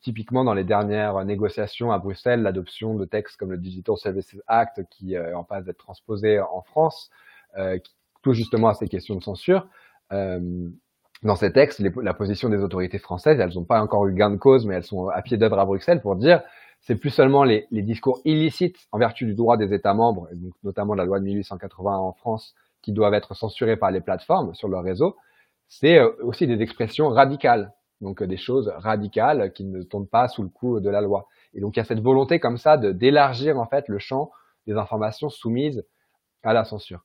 typiquement 0.00 0.44
dans 0.44 0.54
les 0.54 0.64
dernières 0.64 1.24
négociations 1.24 1.90
à 1.90 1.98
Bruxelles, 1.98 2.42
l'adoption 2.42 2.94
de 2.94 3.04
textes 3.04 3.36
comme 3.36 3.50
le 3.50 3.58
Digital 3.58 3.96
Services 3.96 4.36
Act 4.46 4.82
qui 4.90 5.14
est 5.14 5.34
en 5.34 5.42
passe 5.42 5.64
d'être 5.64 5.78
transposé 5.78 6.38
en 6.38 6.62
France, 6.62 7.10
euh, 7.58 7.78
tout 8.22 8.32
justement 8.32 8.68
à 8.68 8.74
ces 8.74 8.88
questions 8.88 9.14
de 9.14 9.22
censure. 9.22 9.66
Euh, 10.12 10.68
dans 11.22 11.36
ces 11.36 11.52
textes, 11.52 11.80
la 11.80 12.14
position 12.14 12.48
des 12.48 12.62
autorités 12.62 12.98
françaises, 12.98 13.38
elles 13.40 13.54
n'ont 13.54 13.64
pas 13.64 13.82
encore 13.82 14.06
eu 14.06 14.14
gain 14.14 14.30
de 14.30 14.36
cause, 14.36 14.64
mais 14.66 14.74
elles 14.74 14.84
sont 14.84 15.08
à 15.08 15.20
pied 15.20 15.36
d'œuvre 15.36 15.58
à 15.58 15.66
Bruxelles 15.66 16.00
pour 16.00 16.16
dire 16.16 16.42
c'est 16.80 16.96
plus 16.96 17.10
seulement 17.10 17.44
les, 17.44 17.66
discours 17.70 18.20
illicites 18.24 18.78
en 18.90 18.98
vertu 18.98 19.26
du 19.26 19.34
droit 19.34 19.58
des 19.58 19.74
États 19.74 19.92
membres, 19.92 20.28
et 20.32 20.36
donc 20.36 20.54
notamment 20.62 20.94
la 20.94 21.04
loi 21.04 21.18
de 21.20 21.24
1880 21.24 21.98
en 21.98 22.12
France, 22.12 22.54
qui 22.80 22.92
doivent 22.92 23.12
être 23.12 23.34
censurés 23.34 23.76
par 23.76 23.90
les 23.90 24.00
plateformes 24.00 24.54
sur 24.54 24.68
leur 24.68 24.82
réseau, 24.82 25.16
c'est 25.68 25.98
euh, 25.98 26.10
aussi 26.22 26.46
des 26.46 26.62
expressions 26.62 27.10
radicales, 27.10 27.74
donc 28.00 28.22
euh, 28.22 28.26
des 28.26 28.38
choses 28.38 28.72
radicales 28.76 29.52
qui 29.52 29.64
ne 29.64 29.82
tombent 29.82 30.08
pas 30.08 30.26
sous 30.28 30.42
le 30.42 30.48
coup 30.48 30.80
de 30.80 30.88
la 30.88 31.02
loi. 31.02 31.28
Et 31.52 31.60
donc 31.60 31.76
il 31.76 31.80
y 31.80 31.82
a 31.82 31.84
cette 31.84 32.00
volonté 32.00 32.40
comme 32.40 32.56
ça 32.56 32.78
d'élargir 32.78 33.58
en 33.58 33.66
fait 33.66 33.88
le 33.88 33.98
champ 33.98 34.30
des 34.66 34.72
informations 34.74 35.28
soumises 35.28 35.84
à 36.42 36.54
la 36.54 36.64
censure. 36.64 37.04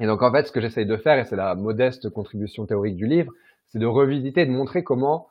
Et 0.00 0.06
donc 0.06 0.22
en 0.22 0.32
fait, 0.32 0.46
ce 0.46 0.52
que 0.52 0.60
j'essaye 0.60 0.86
de 0.86 0.96
faire, 0.96 1.18
et 1.18 1.24
c'est 1.24 1.36
la 1.36 1.54
modeste 1.54 2.10
contribution 2.10 2.66
théorique 2.66 2.96
du 2.96 3.06
livre, 3.06 3.32
c'est 3.66 3.78
de 3.78 3.86
revisiter, 3.86 4.46
de 4.46 4.50
montrer 4.50 4.82
comment 4.82 5.28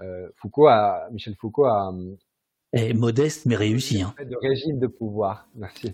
euh, 0.00 0.28
Foucault 0.36 0.66
a, 0.66 1.08
Michel 1.10 1.34
Foucault 1.34 1.64
a 1.64 1.92
et 2.72 2.92
modeste 2.92 3.46
mais 3.46 3.56
réussi. 3.56 4.02
Hein. 4.02 4.12
De 4.18 4.36
régime 4.36 4.78
de 4.78 4.86
pouvoir, 4.86 5.46
merci. 5.54 5.92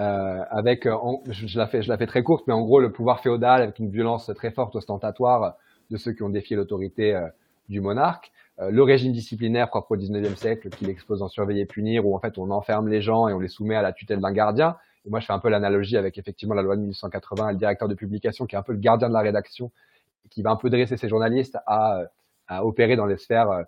Euh, 0.00 0.42
avec, 0.50 0.86
euh, 0.86 0.96
je, 1.28 1.58
la 1.58 1.66
fais, 1.66 1.82
je 1.82 1.88
la 1.88 1.98
fais 1.98 2.06
très 2.06 2.22
courte, 2.22 2.46
mais 2.46 2.54
en 2.54 2.62
gros 2.62 2.80
le 2.80 2.92
pouvoir 2.92 3.20
féodal 3.20 3.60
avec 3.60 3.78
une 3.78 3.90
violence 3.90 4.30
très 4.34 4.50
forte 4.50 4.74
ostentatoire 4.76 5.56
de 5.90 5.96
ceux 5.96 6.12
qui 6.12 6.22
ont 6.22 6.30
défié 6.30 6.56
l'autorité 6.56 7.14
euh, 7.14 7.26
du 7.68 7.80
monarque. 7.80 8.32
Euh, 8.60 8.70
le 8.70 8.82
régime 8.82 9.12
disciplinaire 9.12 9.68
propre 9.68 9.92
au 9.92 9.96
19e 9.96 10.36
siècle 10.36 10.70
qui 10.70 10.86
l'expose 10.86 11.22
en 11.22 11.28
surveiller 11.28 11.62
et 11.62 11.66
punir, 11.66 12.06
où 12.06 12.14
en 12.14 12.20
fait 12.20 12.38
on 12.38 12.50
enferme 12.50 12.88
les 12.88 13.02
gens 13.02 13.28
et 13.28 13.32
on 13.32 13.38
les 13.38 13.48
soumet 13.48 13.76
à 13.76 13.82
la 13.82 13.92
tutelle 13.92 14.20
d'un 14.20 14.32
gardien. 14.32 14.76
Moi, 15.06 15.20
je 15.20 15.26
fais 15.26 15.32
un 15.32 15.38
peu 15.40 15.48
l'analogie 15.48 15.96
avec 15.96 16.16
effectivement 16.18 16.54
la 16.54 16.62
loi 16.62 16.76
de 16.76 16.80
1880 16.82 17.48
et 17.48 17.52
le 17.52 17.58
directeur 17.58 17.88
de 17.88 17.94
publication 17.94 18.46
qui 18.46 18.54
est 18.54 18.58
un 18.58 18.62
peu 18.62 18.72
le 18.72 18.78
gardien 18.78 19.08
de 19.08 19.14
la 19.14 19.20
rédaction, 19.20 19.72
qui 20.30 20.42
va 20.42 20.50
un 20.50 20.56
peu 20.56 20.70
dresser 20.70 20.96
ses 20.96 21.08
journalistes 21.08 21.58
à, 21.66 22.04
opérer 22.60 22.96
dans 22.96 23.06
les 23.06 23.16
sphères, 23.16 23.50
euh, 23.50 23.62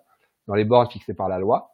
dans 0.47 0.53
les 0.53 0.63
bornes 0.63 0.89
fixées 0.89 1.13
par 1.15 1.27
la 1.27 1.39
loi. 1.39 1.71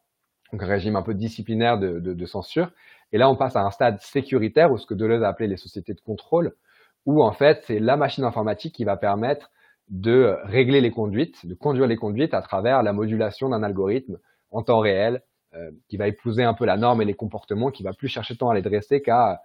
Donc 0.51 0.63
un 0.63 0.67
régime 0.67 0.95
un 0.95 1.01
peu 1.01 1.13
disciplinaire 1.13 1.77
de, 1.77 2.25
censure. 2.25 2.71
Et 3.11 3.17
là, 3.17 3.29
on 3.29 3.35
passe 3.35 3.55
à 3.55 3.61
un 3.61 3.71
stade 3.71 3.99
sécuritaire, 4.01 4.71
ou 4.71 4.77
ce 4.77 4.85
que 4.85 4.93
Deleuze 4.93 5.23
a 5.23 5.27
appelé 5.27 5.47
les 5.47 5.57
sociétés 5.57 5.93
de 5.93 6.01
contrôle, 6.01 6.55
où 7.05 7.23
en 7.23 7.31
fait, 7.31 7.63
c'est 7.67 7.79
la 7.79 7.97
machine 7.97 8.23
informatique 8.23 8.73
qui 8.73 8.83
va 8.83 8.97
permettre 8.97 9.51
de 9.89 10.37
régler 10.43 10.81
les 10.81 10.91
conduites, 10.91 11.45
de 11.45 11.53
conduire 11.53 11.87
les 11.87 11.97
conduites 11.97 12.33
à 12.33 12.41
travers 12.41 12.83
la 12.83 12.93
modulation 12.93 13.49
d'un 13.49 13.63
algorithme 13.63 14.17
en 14.51 14.63
temps 14.63 14.79
réel, 14.79 15.21
qui 15.89 15.97
va 15.97 16.07
épouser 16.07 16.43
un 16.43 16.53
peu 16.53 16.65
la 16.65 16.77
norme 16.77 17.01
et 17.01 17.05
les 17.05 17.13
comportements, 17.13 17.71
qui 17.71 17.83
va 17.83 17.91
plus 17.93 18.07
chercher 18.07 18.37
tant 18.37 18.49
à 18.49 18.55
les 18.55 18.61
dresser 18.61 19.01
qu'à, 19.01 19.41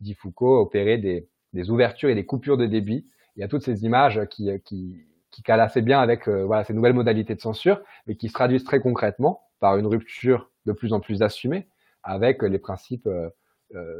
dit 0.00 0.14
Foucault, 0.14 0.58
opérer 0.58 0.98
des, 0.98 1.70
ouvertures 1.70 2.10
et 2.10 2.14
des 2.14 2.26
coupures 2.26 2.56
de 2.56 2.66
débit. 2.66 3.06
Il 3.36 3.40
y 3.40 3.42
a 3.42 3.48
toutes 3.48 3.62
ces 3.62 3.84
images 3.84 4.20
qui, 4.30 4.50
qui, 4.64 5.42
calent 5.44 5.60
assez 5.60 5.82
bien 5.82 6.00
avec 6.00 6.28
voilà, 6.28 6.64
ces 6.64 6.74
nouvelles 6.74 6.94
modalités 6.94 7.34
de 7.34 7.40
censure, 7.40 7.80
mais 8.06 8.16
qui 8.16 8.28
se 8.28 8.34
traduisent 8.34 8.64
très 8.64 8.80
concrètement 8.80 9.42
par 9.60 9.76
une 9.76 9.86
rupture 9.86 10.50
de 10.64 10.72
plus 10.72 10.92
en 10.92 11.00
plus 11.00 11.22
assumée 11.22 11.68
avec 12.02 12.42
les 12.42 12.58
principes 12.58 13.08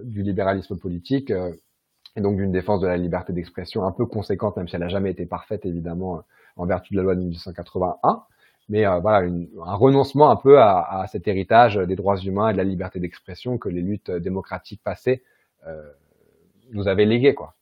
du 0.04 0.22
libéralisme 0.22 0.78
politique 0.78 1.32
et 2.16 2.20
donc 2.20 2.36
d'une 2.36 2.52
défense 2.52 2.80
de 2.80 2.86
la 2.86 2.96
liberté 2.96 3.32
d'expression 3.32 3.84
un 3.84 3.92
peu 3.92 4.06
conséquente, 4.06 4.56
même 4.56 4.68
si 4.68 4.74
elle 4.74 4.80
n'a 4.80 4.88
jamais 4.88 5.10
été 5.10 5.26
parfaite, 5.26 5.66
évidemment, 5.66 6.22
en 6.56 6.66
vertu 6.66 6.94
de 6.94 6.98
la 6.98 7.02
loi 7.04 7.14
de 7.14 7.20
1881. 7.20 8.22
Mais 8.68 8.86
euh, 8.86 8.98
voilà, 8.98 9.28
un 9.28 9.74
renoncement 9.74 10.30
un 10.30 10.36
peu 10.36 10.58
à, 10.58 11.00
à, 11.00 11.06
cet 11.06 11.28
héritage 11.28 11.76
des 11.76 11.94
droits 11.94 12.16
humains 12.16 12.48
et 12.48 12.52
de 12.52 12.58
la 12.58 12.64
liberté 12.64 12.98
d'expression 12.98 13.58
que 13.58 13.68
les 13.68 13.82
luttes 13.82 14.10
démocratiques 14.10 14.82
passées 14.82 15.22
euh, 15.22 15.35
nous 16.70 16.88
avaient 16.88 17.04
légué, 17.04 17.34
quoi. 17.34 17.54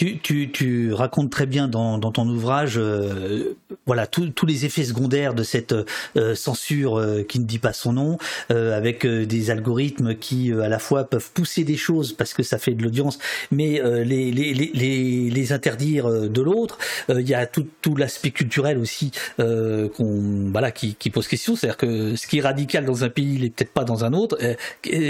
Tu, 0.00 0.18
tu, 0.18 0.50
tu, 0.50 0.94
racontes 0.94 1.28
très 1.28 1.44
bien 1.44 1.68
dans, 1.68 1.98
dans 1.98 2.10
ton 2.10 2.26
ouvrage, 2.26 2.78
euh, 2.78 3.54
voilà, 3.84 4.06
tous 4.06 4.46
les 4.46 4.64
effets 4.64 4.84
secondaires 4.84 5.34
de 5.34 5.42
cette 5.42 5.74
euh, 6.16 6.34
censure 6.34 6.98
euh, 6.98 7.22
qui 7.22 7.38
ne 7.38 7.44
dit 7.44 7.58
pas 7.58 7.74
son 7.74 7.92
nom, 7.92 8.16
avec 8.48 9.06
des 9.06 9.50
algorithmes 9.50 10.14
qui 10.14 10.52
à 10.52 10.70
la 10.70 10.78
fois 10.78 11.04
peuvent 11.04 11.30
pousser 11.32 11.64
des 11.64 11.76
choses 11.76 12.14
parce 12.14 12.32
que 12.32 12.42
ça 12.42 12.56
fait 12.56 12.72
de 12.72 12.82
l'audience, 12.82 13.18
mais 13.50 13.82
les, 14.04 14.30
les, 14.30 14.54
les, 14.54 15.30
les, 15.30 15.52
interdire 15.52 16.10
de 16.10 16.40
l'autre. 16.40 16.78
Il 17.08 17.28
y 17.28 17.34
a 17.34 17.46
tout, 17.46 17.66
tout 17.82 17.96
l'aspect 17.96 18.30
culturel 18.30 18.78
aussi 18.78 19.10
qu'on, 19.38 20.50
voilà, 20.50 20.70
qui, 20.70 20.94
qui 20.94 21.10
pose 21.10 21.28
question, 21.28 21.56
c'est-à-dire 21.56 21.76
que 21.76 22.16
ce 22.16 22.26
qui 22.26 22.38
est 22.38 22.42
radical 22.42 22.84
dans 22.84 23.04
un 23.04 23.08
pays, 23.08 23.34
il 23.34 23.44
est 23.44 23.50
peut-être 23.50 23.72
pas 23.72 23.84
dans 23.84 24.04
un 24.04 24.12
autre. 24.12 24.38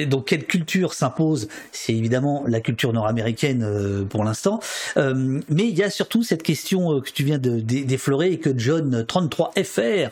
donc 0.07 0.27
quelle 0.27 0.45
culture 0.45 0.95
s'impose? 0.95 1.49
C'est 1.73 1.95
évidemment 1.95 2.45
la 2.47 2.61
culture 2.61 2.93
nord-américaine 2.93 4.07
pour 4.09 4.25
l'instant. 4.25 4.61
Euh, 4.97 5.41
mais 5.49 5.69
il 5.69 5.77
y 5.77 5.83
a 5.83 5.91
surtout 5.91 6.23
cette 6.23 6.43
question 6.43 6.97
euh, 6.97 7.01
que 7.01 7.11
tu 7.11 7.25
viens 7.25 7.39
d'effleurer 7.39 8.33
et 8.33 8.39
que 8.39 8.51
John 8.57 9.03
33FR 9.03 10.11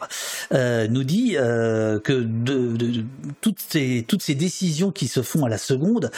euh, 0.52 0.88
nous 0.88 1.04
dit 1.04 1.32
que 1.32 2.12
de, 2.12 3.04
toutes, 3.40 3.60
ces, 3.60 4.04
toutes 4.06 4.22
ces 4.22 4.34
décisions 4.34 4.90
qui 4.90 5.08
se 5.08 5.22
font 5.22 5.44
à 5.44 5.48
la 5.48 5.58
seconde 5.58 6.10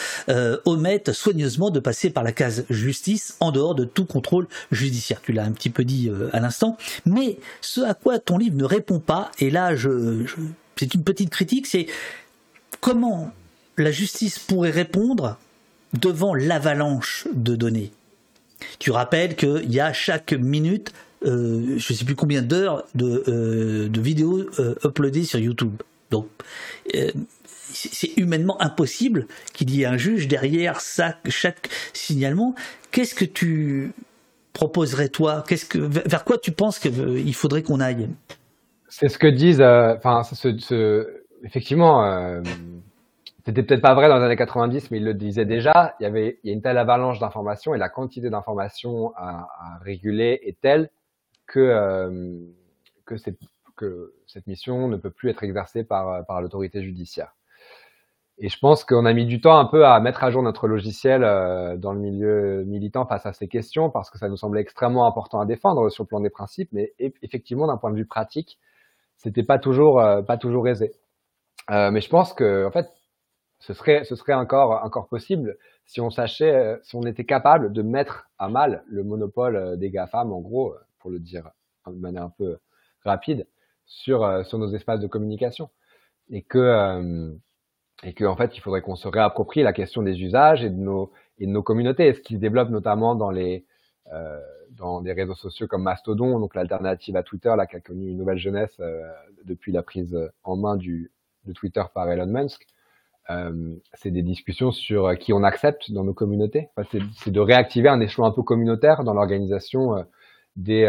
omettent 0.65 1.13
soigneusement 1.13 1.69
de 1.69 1.79
passer 1.79 2.09
par 2.09 2.23
la 2.23 2.31
case 2.31 2.65
justice 2.69 3.35
en 3.39 3.51
dehors 3.51 3.75
de 3.75 3.85
tout 3.85 4.05
contrôle 4.05 4.47
judiciaire. 4.71 5.21
Tu 5.21 5.31
l'as 5.31 5.43
un 5.43 5.51
petit 5.51 5.69
peu 5.69 5.83
dit 5.83 6.09
à 6.33 6.39
l'instant. 6.39 6.77
Mais 7.05 7.37
ce 7.61 7.81
à 7.81 7.93
quoi 7.93 8.19
ton 8.19 8.37
livre 8.37 8.57
ne 8.57 8.65
répond 8.65 8.99
pas, 8.99 9.31
et 9.39 9.49
là 9.49 9.75
je, 9.75 10.25
c'est 10.75 10.93
une 10.93 11.03
petite 11.03 11.29
critique, 11.29 11.67
c'est 11.67 11.87
comment 12.79 13.31
la 13.77 13.91
justice 13.91 14.39
pourrait 14.39 14.71
répondre 14.71 15.37
devant 15.93 16.33
l'avalanche 16.33 17.27
de 17.33 17.55
données 17.55 17.91
tu 18.79 18.91
rappelles 18.91 19.35
qu'il 19.35 19.71
y 19.71 19.79
a 19.79 19.93
chaque 19.93 20.33
minute, 20.33 20.93
euh, 21.25 21.77
je 21.77 21.93
ne 21.93 21.97
sais 21.97 22.05
plus 22.05 22.15
combien 22.15 22.41
d'heures 22.41 22.85
de, 22.95 23.23
euh, 23.27 23.89
vidéos 24.01 24.39
euh, 24.59 24.75
uploadées 24.83 25.23
sur 25.23 25.39
YouTube. 25.39 25.81
Donc, 26.09 26.27
c'est 27.73 28.17
humainement 28.17 28.61
impossible 28.61 29.27
qu'il 29.53 29.69
y 29.69 29.83
ait 29.83 29.85
un 29.85 29.97
juge 29.97 30.27
derrière 30.27 30.81
chaque 30.81 31.69
signalement. 31.93 32.53
Qu'est-ce 32.91 33.15
que 33.15 33.23
tu 33.23 33.93
proposerais 34.51 35.07
toi? 35.07 35.45
Qu'est-ce 35.47 35.65
que 35.65 35.77
vers 35.77 36.25
quoi 36.25 36.37
tu 36.37 36.51
penses 36.51 36.79
qu'il 36.79 37.33
faudrait 37.33 37.63
qu'on 37.63 37.79
aille? 37.79 38.09
C'est 38.89 39.07
ce 39.07 39.17
que 39.17 39.27
disent. 39.27 39.61
Enfin, 39.61 40.21
effectivement 41.45 42.41
c'était 43.45 43.63
peut-être 43.63 43.81
pas 43.81 43.93
vrai 43.93 44.07
dans 44.07 44.17
les 44.17 44.23
années 44.23 44.35
90, 44.35 44.91
mais 44.91 44.97
il 44.97 45.05
le 45.05 45.13
disait 45.13 45.45
déjà. 45.45 45.95
Il 45.99 46.03
y 46.03 46.05
avait, 46.05 46.39
a 46.45 46.49
une 46.49 46.61
telle 46.61 46.77
avalanche 46.77 47.19
d'informations 47.19 47.73
et 47.73 47.77
la 47.77 47.89
quantité 47.89 48.29
d'informations 48.29 49.13
à, 49.15 49.47
réguler 49.81 50.39
est 50.43 50.59
telle 50.61 50.89
que 51.47 51.59
euh, 51.59 52.39
que, 53.05 53.17
cette, 53.17 54.47
mission 54.47 54.87
ne 54.87 54.95
peut 54.95 55.09
plus 55.09 55.29
être 55.31 55.43
exercée 55.43 55.83
par 55.83 56.41
l'autorité 56.41 56.83
judiciaire. 56.83 57.33
Et 58.43 58.49
je 58.49 58.57
pense 58.57 58.83
qu'on 58.83 59.05
a 59.05 59.13
mis 59.13 59.25
du 59.25 59.39
temps 59.39 59.57
un 59.59 59.65
peu 59.65 59.85
à 59.85 59.99
mettre 59.99 60.23
à 60.23 60.31
jour 60.31 60.41
notre 60.41 60.67
logiciel 60.67 61.23
euh, 61.23 61.77
dans 61.77 61.93
le 61.93 61.99
milieu 61.99 62.63
militant 62.63 63.05
face 63.05 63.25
à 63.27 63.33
ces 63.33 63.47
questions 63.47 63.91
parce 63.91 64.09
que 64.09 64.17
ça 64.17 64.29
nous 64.29 64.37
semblait 64.37 64.61
extrêmement 64.61 65.05
important 65.05 65.39
à 65.39 65.45
défendre 65.45 65.89
sur 65.89 66.03
le 66.03 66.07
plan 66.07 66.19
des 66.21 66.31
principes, 66.31 66.69
mais 66.71 66.93
effectivement 66.99 67.67
d'un 67.67 67.77
point 67.77 67.91
de 67.91 67.97
vue 67.97 68.07
pratique, 68.07 68.57
c'était 69.15 69.43
pas 69.43 69.59
toujours 69.59 69.99
euh, 69.99 70.23
pas 70.23 70.37
toujours 70.37 70.67
aisé. 70.67 70.91
Mais 71.69 72.01
je 72.01 72.09
pense 72.09 72.33
que 72.33 72.65
en 72.65 72.71
fait 72.71 72.89
ce 73.61 73.73
serait, 73.73 74.03
ce 74.03 74.15
serait 74.15 74.33
encore, 74.33 74.83
encore 74.83 75.07
possible 75.07 75.57
si 75.85 76.01
on 76.01 76.09
sachait, 76.09 76.53
euh, 76.53 76.77
si 76.83 76.95
on 76.95 77.03
était 77.03 77.25
capable 77.25 77.71
de 77.71 77.81
mettre 77.81 78.27
à 78.39 78.49
mal 78.49 78.83
le 78.87 79.03
monopole 79.03 79.55
euh, 79.55 79.75
des 79.75 79.91
GAFAM, 79.91 80.33
en 80.33 80.41
gros, 80.41 80.73
euh, 80.73 80.79
pour 80.99 81.11
le 81.11 81.19
dire 81.19 81.49
de 81.85 81.93
manière 81.93 82.23
un 82.23 82.33
peu 82.37 82.57
rapide, 83.03 83.47
sur, 83.85 84.45
sur 84.45 84.57
nos 84.57 84.73
espaces 84.73 84.99
de 84.99 85.07
communication. 85.07 85.69
Et 86.29 86.43
que, 86.43 87.35
et 88.03 88.13
que, 88.13 88.23
en 88.23 88.37
fait, 88.37 88.55
il 88.55 88.61
faudrait 88.61 88.81
qu'on 88.81 88.95
se 88.95 89.07
réapproprie 89.07 89.63
la 89.63 89.73
question 89.73 90.01
des 90.01 90.21
usages 90.21 90.63
et 90.63 90.69
de 90.69 90.77
nos, 90.77 91.11
et 91.39 91.45
de 91.45 91.51
nos 91.51 91.63
communautés. 91.63 92.07
Et 92.07 92.13
ce 92.13 92.21
qui 92.21 92.35
se 92.35 92.39
développe 92.39 92.69
notamment 92.69 93.15
dans 93.15 93.31
les, 93.31 93.65
euh, 94.13 94.39
dans 94.77 95.01
des 95.01 95.11
réseaux 95.11 95.35
sociaux 95.35 95.67
comme 95.67 95.83
Mastodon, 95.83 96.39
donc 96.39 96.55
l'alternative 96.55 97.17
à 97.17 97.23
Twitter, 97.23 97.53
là, 97.57 97.65
qui 97.65 97.75
a 97.75 97.81
connu 97.81 98.11
une 98.11 98.17
nouvelle 98.17 98.37
jeunesse 98.37 98.79
depuis 99.43 99.71
la 99.71 99.83
prise 99.83 100.17
en 100.43 100.55
main 100.55 100.77
du, 100.77 101.11
de 101.45 101.53
Twitter 101.53 101.83
par 101.93 102.09
Elon 102.09 102.27
Musk, 102.27 102.65
euh, 102.65 102.80
c'est 103.93 104.11
des 104.11 104.21
discussions 104.21 104.71
sur 104.71 105.07
euh, 105.07 105.15
qui 105.15 105.33
on 105.33 105.43
accepte 105.43 105.91
dans 105.91 106.03
nos 106.03 106.13
communautés. 106.13 106.69
Enfin, 106.75 106.99
c'est 107.17 107.31
de 107.31 107.39
réactiver 107.39 107.89
un 107.89 107.99
échelon 107.99 108.25
un 108.25 108.31
peu 108.31 108.43
communautaire 108.43 109.03
dans 109.03 109.13
l'organisation 109.13 109.97
euh, 109.97 110.03
des, 110.55 110.85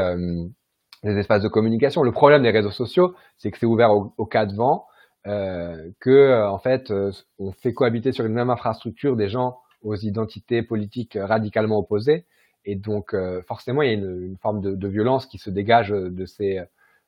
des, 1.05 1.17
espaces 1.19 1.43
de 1.43 1.49
communication. 1.49 2.03
Le 2.03 2.13
problème 2.13 2.43
des 2.43 2.51
réseaux 2.51 2.71
sociaux, 2.71 3.15
c'est 3.37 3.51
que 3.51 3.59
c'est 3.59 3.67
ouvert 3.67 3.93
au, 3.93 4.13
au, 4.17 4.27
cas 4.27 4.47
de 4.47 4.55
vent, 4.55 4.87
que 5.25 6.49
en 6.49 6.59
fait, 6.59 6.93
on 7.39 7.53
fait 7.53 7.73
cohabiter 7.73 8.11
sur 8.11 8.25
une 8.25 8.33
même 8.33 8.51
infrastructure 8.51 9.15
des 9.15 9.29
gens 9.29 9.59
aux 9.83 9.95
identités 9.95 10.65
politiques 10.65 11.17
radicalement 11.21 11.79
opposées, 11.79 12.27
et 12.65 12.75
donc 12.75 13.15
forcément, 13.47 13.83
il 13.83 13.87
y 13.87 13.91
a 13.91 13.95
une, 13.95 14.21
une 14.21 14.37
forme 14.37 14.61
de, 14.61 14.75
de, 14.75 14.89
violence 14.89 15.27
qui 15.27 15.39
se 15.39 15.49
dégage 15.49 15.91
de 15.91 16.27
ces 16.27 16.61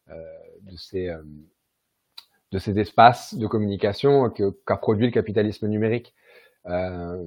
de 0.08 0.76
ces 0.76 1.12
de 2.54 2.60
ces 2.60 2.78
espaces 2.78 3.34
de 3.34 3.48
communication 3.48 4.30
qu'a 4.30 4.76
produit 4.76 5.06
le 5.06 5.12
capitalisme 5.12 5.66
numérique. 5.66 6.14
Euh, 6.66 7.20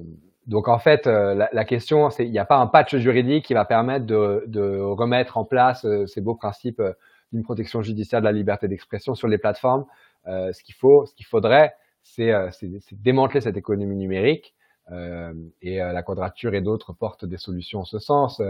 donc 0.46 0.68
en 0.68 0.78
fait, 0.78 1.06
euh, 1.06 1.46
la, 1.52 1.64
question, 1.66 2.08
c'est 2.08 2.24
il 2.24 2.30
n'y 2.30 2.38
a 2.38 2.46
pas 2.46 2.56
un 2.56 2.66
patch 2.66 2.96
juridique 2.96 3.44
qui 3.44 3.52
va 3.52 3.66
permettre 3.66 4.06
de, 4.06 4.80
remettre 4.80 5.36
en 5.36 5.44
place 5.44 5.84
euh, 5.84 6.06
ces 6.06 6.22
beaux 6.22 6.34
principes 6.34 6.82
d'une 7.30 7.42
protection 7.42 7.82
judiciaire 7.82 8.20
de 8.20 8.24
la 8.24 8.32
liberté 8.32 8.68
d'expression 8.68 9.14
sur 9.14 9.28
les 9.28 9.36
plateformes. 9.36 9.84
Ce 10.26 10.62
qu'il 10.62 10.74
faut, 10.74 11.04
ce 11.06 11.14
qu'il 11.14 11.26
faudrait, 11.26 11.74
c'est 12.02 12.32
démanteler 12.92 13.42
cette 13.42 13.56
économie 13.58 13.96
numérique. 13.96 14.54
et 15.62 15.76
la 15.76 16.02
quadrature 16.02 16.54
et 16.54 16.62
d'autres 16.62 16.94
portent 16.94 17.26
des 17.26 17.36
solutions 17.36 17.80
en 17.80 17.84
ce 17.84 17.98
sens. 17.98 18.40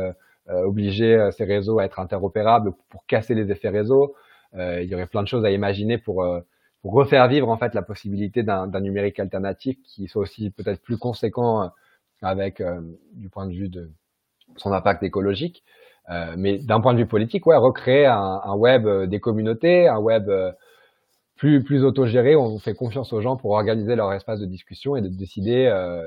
obliger 0.49 1.31
ces 1.33 1.45
réseaux 1.45 1.81
à 1.81 1.85
être 1.85 1.99
interopérables 1.99 2.73
pour 2.89 3.05
casser 3.07 3.35
les 3.35 3.51
effets 3.51 3.69
réseau. 3.69 4.15
il 4.55 4.89
y 4.91 4.95
aurait 4.95 5.07
plein 5.09 5.23
de 5.23 5.29
choses 5.29 5.45
à 5.45 5.51
imaginer 5.51 5.99
pour 5.99 6.25
pour 6.83 6.93
refaire 6.93 7.27
vivre 7.29 7.49
en 7.49 7.57
fait 7.57 7.75
la 7.75 7.83
possibilité 7.83 8.43
d'un 8.43 8.81
numérique 8.81 9.19
alternatif 9.21 9.77
qui 9.83 10.07
soit 10.09 10.23
aussi 10.23 10.51
peut-être 10.51 10.81
plus 10.81 10.97
conséquent 10.97 11.63
euh, 11.63 11.69
avec 12.23 12.61
euh, 12.61 12.81
du 13.13 13.29
point 13.29 13.47
de 13.47 13.53
vue 13.53 13.69
de 13.69 13.91
son 14.57 14.73
impact 14.73 15.03
écologique. 15.03 15.65
Euh, 16.11 16.35
mais 16.39 16.59
d'un 16.59 16.81
point 16.81 16.95
de 16.95 16.99
vue 16.99 17.07
politique, 17.07 17.47
ouais, 17.47 17.57
recréer 17.57 18.07
un, 18.07 18.41
un 18.43 18.55
web 18.55 18.87
euh, 18.87 19.07
des 19.07 19.21
communautés, 19.21 19.89
un 19.89 19.99
web 19.99 20.31
plus 21.37 21.63
plus 21.63 21.85
autogéré. 21.85 22.35
On 22.35 22.59
fait 22.59 22.75
confiance 22.75 23.13
aux 23.13 23.21
gens 23.21 23.37
pour 23.37 23.51
organiser 23.53 23.95
leur 23.95 24.13
espace 24.13 24.41
de 24.41 24.47
discussion 24.47 24.97
et 24.97 25.03
de 25.03 25.09
décider 25.09 25.67
euh, 25.67 26.03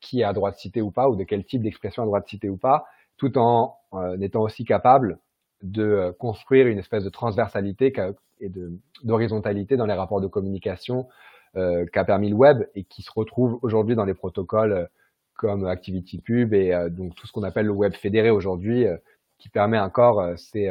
qui 0.00 0.22
a 0.22 0.32
droit 0.32 0.50
de 0.50 0.56
citer 0.56 0.80
ou 0.80 0.90
pas, 0.90 1.08
ou 1.08 1.16
de 1.16 1.24
quel 1.24 1.44
type 1.44 1.62
d'expression 1.62 2.02
a 2.02 2.06
droit 2.06 2.20
de 2.20 2.28
citer 2.28 2.48
ou 2.48 2.56
pas, 2.56 2.86
tout 3.18 3.36
en 3.36 3.76
étant 4.20 4.40
aussi 4.40 4.64
capable 4.64 5.18
de 5.62 6.14
construire 6.18 6.66
une 6.66 6.78
espèce 6.78 7.04
de 7.04 7.10
transversalité 7.10 7.92
et 8.40 8.50
d'horizontalité 9.02 9.76
dans 9.76 9.86
les 9.86 9.94
rapports 9.94 10.20
de 10.20 10.26
communication 10.26 11.08
euh, 11.56 11.84
qu'a 11.92 12.04
permis 12.04 12.30
le 12.30 12.36
web 12.36 12.64
et 12.74 12.84
qui 12.84 13.02
se 13.02 13.10
retrouve 13.14 13.58
aujourd'hui 13.62 13.96
dans 13.96 14.04
les 14.04 14.14
protocoles 14.14 14.72
euh, 14.72 14.86
comme 15.40 15.64
ActivityPub 15.64 16.52
et 16.52 16.74
euh, 16.74 16.90
donc 16.90 17.14
tout 17.14 17.26
ce 17.26 17.32
qu'on 17.32 17.44
appelle 17.44 17.64
le 17.64 17.72
web 17.72 17.94
fédéré 17.94 18.28
aujourd'hui, 18.28 18.86
euh, 18.86 18.98
qui 19.38 19.48
permet 19.48 19.78
encore 19.78 20.20
euh, 20.20 20.36
ces, 20.36 20.70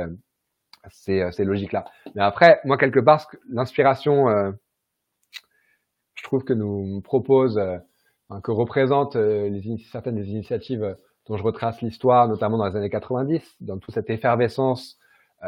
ces, 0.91 1.27
ces 1.31 1.43
logiques-là. 1.43 1.85
Mais 2.13 2.21
après, 2.21 2.61
moi 2.65 2.77
quelque 2.77 2.99
part, 2.99 3.27
l'inspiration, 3.49 4.27
je 6.13 6.23
trouve 6.23 6.43
que 6.43 6.53
nous 6.53 7.01
propose, 7.01 7.59
que 8.43 8.51
représentent 8.51 9.15
les 9.15 9.77
certaines 9.91 10.15
des 10.15 10.29
initiatives 10.29 10.95
dont 11.29 11.37
je 11.37 11.43
retrace 11.43 11.81
l'histoire, 11.81 12.27
notamment 12.27 12.57
dans 12.57 12.67
les 12.67 12.75
années 12.75 12.89
90, 12.89 13.57
dans 13.61 13.77
toute 13.77 13.93
cette 13.93 14.09
effervescence 14.09 14.97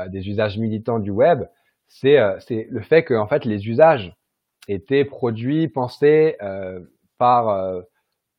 des 0.08 0.30
usages 0.30 0.58
militants 0.58 0.99
du 0.99 1.12
web, 1.12 1.44
c'est 1.88 2.18
le 2.49 2.82
fait 2.82 3.03
que 3.03 3.14
en 3.14 3.28
fait 3.28 3.44
les 3.44 3.68
usages 3.68 4.16
étaient 4.70 5.03
produits, 5.03 5.68
pensés 5.68 6.38
par 7.18 7.84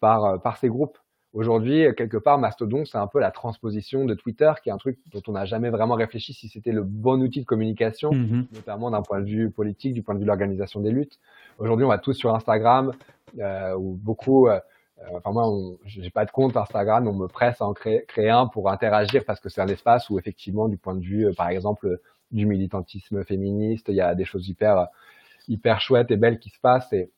par 0.01 0.41
par 0.41 0.57
ces 0.57 0.69
groupes. 0.69 0.97
Aujourd'hui, 1.35 1.87
quelque 1.97 2.19
part, 2.19 2.39
Mastodon, 2.39 2.85
c'est 2.85 2.99
un 2.99 3.07
peu 3.07 3.19
la 3.19 3.31
transposition 3.31 4.05
de 4.05 4.13
Twitter, 4.13 4.53
qui 4.63 4.69
est 4.69 4.73
un 4.73 4.77
truc 4.77 4.99
dont 5.11 5.23
on 5.29 5.33
n'a 5.33 5.47
jamais 5.47 5.71
vraiment 5.71 5.95
réfléchi 5.95 6.35
si 6.35 6.49
c'était 6.49 6.73
le 6.73 6.83
bon 6.83 7.23
outil 7.23 7.41
de 7.41 7.47
communication, 7.47 8.11
mm-hmm. 8.11 8.55
notamment 8.55 8.91
d'un 8.91 9.01
point 9.01 9.21
de 9.21 9.25
vue 9.25 9.51
politique, 9.51 9.95
du 9.95 10.03
point 10.03 10.15
de 10.15 10.19
vue 10.19 10.25
de 10.25 10.29
l'organisation 10.29 10.81
des 10.81 10.91
luttes. 10.91 11.19
Aujourd'hui, 11.59 11.87
on 11.87 11.89
va 11.89 11.97
tous 11.97 12.13
sur 12.13 12.35
Instagram, 12.35 12.93
euh, 13.39 13.75
où 13.75 13.95
beaucoup, 13.95 14.49
euh, 14.49 14.57
euh 14.57 14.61
enfin 15.15 15.33
moi, 15.33 15.51
j'ai 15.85 16.11
pas 16.11 16.25
de 16.25 16.31
compte 16.31 16.57
Instagram, 16.57 17.07
on 17.09 17.13
me 17.13 17.27
presse 17.29 17.61
à 17.61 17.67
en 17.67 17.75
créer, 17.75 18.31
un 18.31 18.47
pour 18.47 18.71
interagir 18.71 19.25
parce 19.25 19.41
que 19.41 19.49
c'est 19.49 19.61
un 19.61 19.69
espace 19.69 20.11
où 20.11 20.19
effectivement, 20.19 20.69
du 20.69 20.77
point 20.77 20.95
de 20.95 21.03
vue, 21.03 21.27
euh, 21.27 21.33
par 21.35 21.49
exemple, 21.49 22.01
du 22.31 22.47
militantisme 22.47 23.25
féministe, 23.25 23.87
il 23.89 23.97
y 23.97 24.01
a 24.01 24.15
des 24.15 24.25
choses 24.25 24.49
hyper, 24.49 24.89
hyper 25.49 25.81
chouettes 25.81 26.11
et 26.11 26.17
belles 26.17 26.39
qui 26.39 26.51
se 26.51 26.61
passent. 26.61 26.93
Et, 26.93 27.11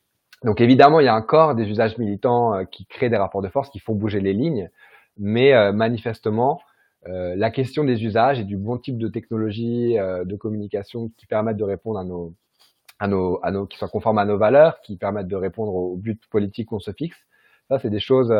donc 0.44 0.60
évidemment, 0.60 1.00
il 1.00 1.06
y 1.06 1.08
a 1.08 1.16
encore 1.16 1.54
des 1.54 1.68
usages 1.68 1.96
militants 1.96 2.54
euh, 2.54 2.64
qui 2.64 2.84
créent 2.86 3.08
des 3.08 3.16
rapports 3.16 3.42
de 3.42 3.48
force, 3.48 3.70
qui 3.70 3.78
font 3.78 3.94
bouger 3.94 4.20
les 4.20 4.34
lignes, 4.34 4.70
mais 5.16 5.54
euh, 5.54 5.72
manifestement, 5.72 6.60
euh, 7.06 7.34
la 7.36 7.50
question 7.50 7.84
des 7.84 8.04
usages 8.04 8.40
et 8.40 8.44
du 8.44 8.56
bon 8.56 8.76
type 8.76 8.98
de 8.98 9.08
technologie 9.08 9.94
de 9.96 10.36
communication 10.36 11.10
qui 11.16 11.26
permettent 11.26 11.56
de 11.56 11.64
répondre 11.64 11.98
à 11.98 12.04
nos, 12.04 12.34
à 12.98 13.08
nos, 13.08 13.40
à 13.42 13.50
nos, 13.50 13.66
qui 13.66 13.78
soient 13.78 13.88
conformes 13.88 14.18
à 14.18 14.24
nos 14.24 14.38
valeurs, 14.38 14.80
qui 14.82 14.96
permettent 14.96 15.28
de 15.28 15.36
répondre 15.36 15.74
aux 15.74 15.96
buts 15.96 16.20
politiques 16.30 16.68
qu'on 16.68 16.80
se 16.80 16.92
fixe, 16.92 17.18
ça 17.68 17.78
c'est 17.78 17.90
des 17.90 18.00
choses, 18.00 18.32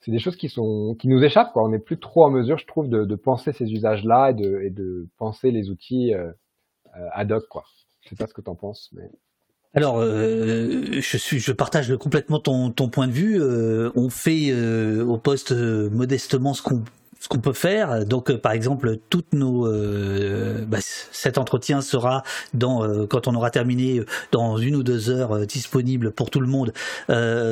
c'est 0.00 0.10
des 0.10 0.18
choses 0.18 0.36
qui 0.36 0.48
sont, 0.48 0.96
qui 0.98 1.08
nous 1.08 1.22
échappent. 1.22 1.52
Quoi. 1.52 1.64
On 1.64 1.68
n'est 1.68 1.78
plus 1.78 1.98
trop 1.98 2.24
en 2.24 2.30
mesure, 2.30 2.58
je 2.58 2.66
trouve, 2.66 2.88
de, 2.88 3.14
penser 3.16 3.52
ces 3.52 3.70
usages-là 3.72 4.30
et 4.30 4.70
de, 4.70 5.08
penser 5.18 5.50
les 5.50 5.70
outils 5.70 6.12
ad 7.12 7.32
hoc. 7.32 7.46
Quoi. 7.48 7.64
Je 8.00 8.10
sais 8.10 8.16
pas 8.16 8.26
ce 8.26 8.34
que 8.34 8.40
tu 8.40 8.50
en 8.50 8.54
penses, 8.56 8.90
mais 8.92 9.10
alors, 9.72 9.98
euh, 10.00 11.00
je 11.00 11.16
suis, 11.16 11.38
je 11.38 11.52
partage 11.52 11.96
complètement 11.96 12.40
ton, 12.40 12.72
point 12.72 13.06
de 13.06 13.12
vue. 13.12 13.40
Euh, 13.40 13.90
on 13.94 14.10
fait 14.10 14.50
euh, 14.50 15.04
au 15.04 15.16
poste 15.16 15.52
modestement 15.52 16.54
ce 16.54 16.62
qu'on 16.62 16.82
ce 17.20 17.28
qu'on 17.28 17.38
peut 17.38 17.52
faire. 17.52 18.04
Donc, 18.06 18.30
euh, 18.30 18.38
par 18.38 18.52
exemple, 18.52 18.96
toutes 19.10 19.34
nos, 19.34 19.66
euh, 19.66 20.64
bah, 20.66 20.78
cet 20.80 21.38
entretien 21.38 21.82
sera 21.82 22.24
dans, 22.54 22.82
euh, 22.82 23.06
quand 23.06 23.28
on 23.28 23.34
aura 23.34 23.50
terminé, 23.50 24.02
dans 24.32 24.56
une 24.56 24.74
ou 24.74 24.82
deux 24.82 25.10
heures, 25.10 25.46
disponible 25.46 26.10
pour 26.10 26.30
tout 26.30 26.40
le 26.40 26.46
monde 26.46 26.72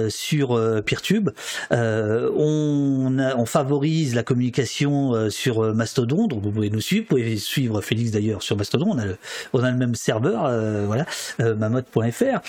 sur 0.09 0.83
Peertube. 0.85 1.31
on, 1.71 3.17
on 3.37 3.47
favorise 3.47 4.15
la 4.15 4.23
communication 4.23 5.29
sur 5.31 5.75
Mastodon, 5.75 6.27
donc 6.27 6.43
vous 6.43 6.51
pouvez 6.51 6.71
nous 6.71 6.81
suivre. 6.81 7.05
Vous 7.11 7.17
pouvez 7.17 7.37
suivre 7.37 7.83
Félix 7.83 8.11
d'ailleurs 8.11 8.43
sur 8.43 8.57
Mastodon. 8.57 8.87
On 8.91 8.99
a 8.99 9.05
le, 9.05 9.17
on 9.53 9.63
a 9.63 9.71
le 9.71 9.77
même 9.77 9.95
serveur, 9.95 10.51
voilà, 10.87 11.05
mamod.fr. 11.39 12.41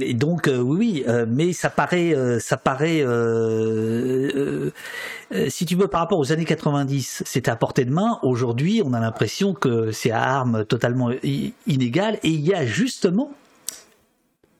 et 0.00 0.14
donc, 0.14 0.48
oui, 0.50 0.78
oui, 0.78 1.04
mais 1.28 1.52
ça 1.52 1.68
paraît, 1.68 2.14
ça 2.40 2.56
paraît 2.56 3.04
euh, 5.32 5.46
si 5.50 5.66
tu 5.66 5.76
veux, 5.76 5.88
par 5.88 6.00
rapport 6.00 6.18
aux 6.18 6.32
années 6.32 6.44
90, 6.44 7.22
c'était 7.26 7.50
à 7.50 7.56
portée 7.56 7.84
de 7.84 7.90
main. 7.90 8.18
Aujourd'hui, 8.22 8.82
on 8.84 8.92
a 8.92 9.00
l'impression 9.00 9.54
que 9.54 9.92
c'est 9.92 10.10
à 10.10 10.22
armes 10.22 10.64
totalement 10.64 11.10
inégales. 11.66 12.18
Et 12.22 12.30
il 12.30 12.40
y 12.40 12.54
a 12.54 12.64
justement 12.64 13.30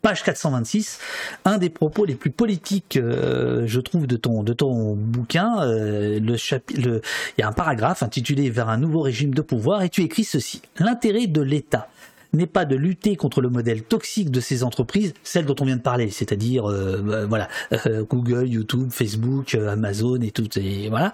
page 0.02 0.22
426, 0.22 1.00
un 1.44 1.58
des 1.58 1.70
propos 1.70 2.04
les 2.04 2.14
plus 2.14 2.30
politiques, 2.30 2.96
euh, 2.96 3.64
je 3.66 3.80
trouve, 3.80 4.06
de 4.06 4.16
ton, 4.16 4.94
bouquin. 4.94 5.60
Euh, 5.62 6.20
il 6.20 7.00
y 7.38 7.42
a 7.42 7.48
un 7.48 7.52
paragraphe 7.52 8.02
intitulé 8.02 8.48
Vers 8.50 8.68
un 8.68 8.78
nouveau 8.78 9.00
régime 9.00 9.34
de 9.34 9.42
pouvoir 9.42 9.82
et 9.82 9.88
tu 9.88 10.02
écris 10.02 10.24
ceci. 10.24 10.62
L'intérêt 10.78 11.26
de 11.26 11.40
l'État 11.40 11.88
n'est 12.32 12.46
pas 12.46 12.64
de 12.64 12.76
lutter 12.76 13.16
contre 13.16 13.40
le 13.40 13.48
modèle 13.48 13.82
toxique 13.82 14.30
de 14.30 14.40
ces 14.40 14.62
entreprises, 14.64 15.14
celles 15.22 15.46
dont 15.46 15.56
on 15.60 15.64
vient 15.64 15.76
de 15.76 15.82
parler, 15.82 16.10
c'est-à-dire 16.10 16.68
euh, 16.68 17.00
bah, 17.02 17.26
voilà 17.26 17.48
euh, 17.86 18.04
Google, 18.04 18.48
YouTube, 18.48 18.90
Facebook, 18.90 19.54
euh, 19.54 19.70
Amazon 19.70 20.20
et 20.20 20.30
tout, 20.30 20.58
et 20.58 20.88
voilà. 20.88 21.12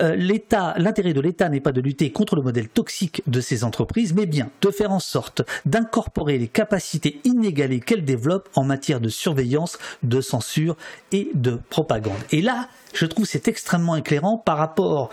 l'État, 0.00 0.74
l'intérêt 0.78 1.12
de 1.12 1.20
l'État 1.20 1.48
n'est 1.48 1.60
pas 1.60 1.72
de 1.72 1.80
lutter 1.80 2.12
contre 2.12 2.36
le 2.36 2.42
modèle 2.42 2.68
toxique 2.68 3.22
de 3.26 3.40
ces 3.40 3.64
entreprises, 3.64 4.14
mais 4.14 4.26
bien 4.26 4.50
de 4.62 4.70
faire 4.70 4.90
en 4.90 5.00
sorte 5.00 5.42
d'incorporer 5.66 6.38
les 6.38 6.48
capacités 6.48 7.20
inégalées 7.24 7.80
qu'elles 7.80 8.04
développent 8.04 8.48
en 8.54 8.64
matière 8.64 9.00
de 9.00 9.08
surveillance, 9.08 9.78
de 10.02 10.20
censure 10.20 10.76
et 11.12 11.30
de 11.34 11.58
propagande. 11.68 12.18
Et 12.30 12.42
là, 12.42 12.68
je 12.94 13.06
trouve 13.06 13.26
c'est 13.26 13.48
extrêmement 13.48 13.96
éclairant 13.96 14.38
par 14.38 14.56
rapport 14.56 15.10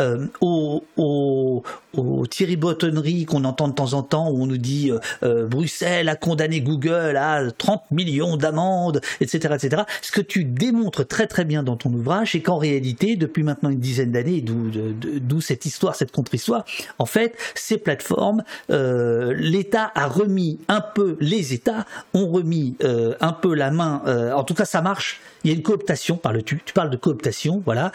euh, 0.00 0.28
aux, 0.40 0.84
aux, 0.96 1.62
aux 1.96 2.24
qu'on 3.26 3.44
entend 3.44 3.68
de 3.68 3.74
temps 3.74 3.94
en 3.94 4.02
temps 4.02 4.30
où 4.30 4.42
on 4.42 4.46
nous 4.46 4.58
dit 4.58 4.90
euh, 4.90 4.98
euh, 5.22 5.46
Bruxelles 5.46 6.08
a 6.08 6.16
condamné 6.16 6.60
Google 6.60 7.16
à 7.16 7.42
30 7.56 7.90
millions 7.90 8.36
d'amendes, 8.36 9.00
etc., 9.20 9.54
etc. 9.54 9.82
Ce 10.02 10.12
que 10.12 10.20
tu 10.20 10.44
démontres 10.44 11.06
très 11.06 11.26
très 11.26 11.44
bien 11.44 11.62
dans 11.62 11.76
ton 11.76 11.92
ouvrage, 11.92 12.32
c'est 12.32 12.40
qu'en 12.40 12.58
réalité, 12.58 13.16
depuis 13.16 13.42
maintenant 13.42 13.70
une 13.70 13.80
dizaine 13.80 14.12
d'années, 14.12 14.42
d'où 14.42 15.40
cette 15.40 15.66
histoire, 15.66 15.94
cette 15.94 16.12
contre-histoire, 16.12 16.64
en 16.98 17.06
fait, 17.06 17.36
ces 17.54 17.78
plateformes, 17.78 18.42
l'État 18.68 19.90
a 19.94 20.06
remis 20.06 20.58
un 20.68 20.80
peu, 20.80 21.16
les 21.20 21.54
États 21.54 21.86
ont 22.14 22.28
remis 22.28 22.76
un 22.82 23.32
peu 23.32 23.54
la 23.54 23.70
main, 23.70 24.02
en 24.34 24.44
tout 24.44 24.54
cas 24.54 24.64
ça 24.64 24.82
marche, 24.82 25.20
il 25.44 25.50
y 25.50 25.54
a 25.54 25.56
une 25.56 25.62
cooptation, 25.62 26.16
parles-tu, 26.16 26.60
tu 26.64 26.72
parles 26.72 26.90
de 26.90 26.96
cooptation, 26.96 27.62
voilà, 27.64 27.92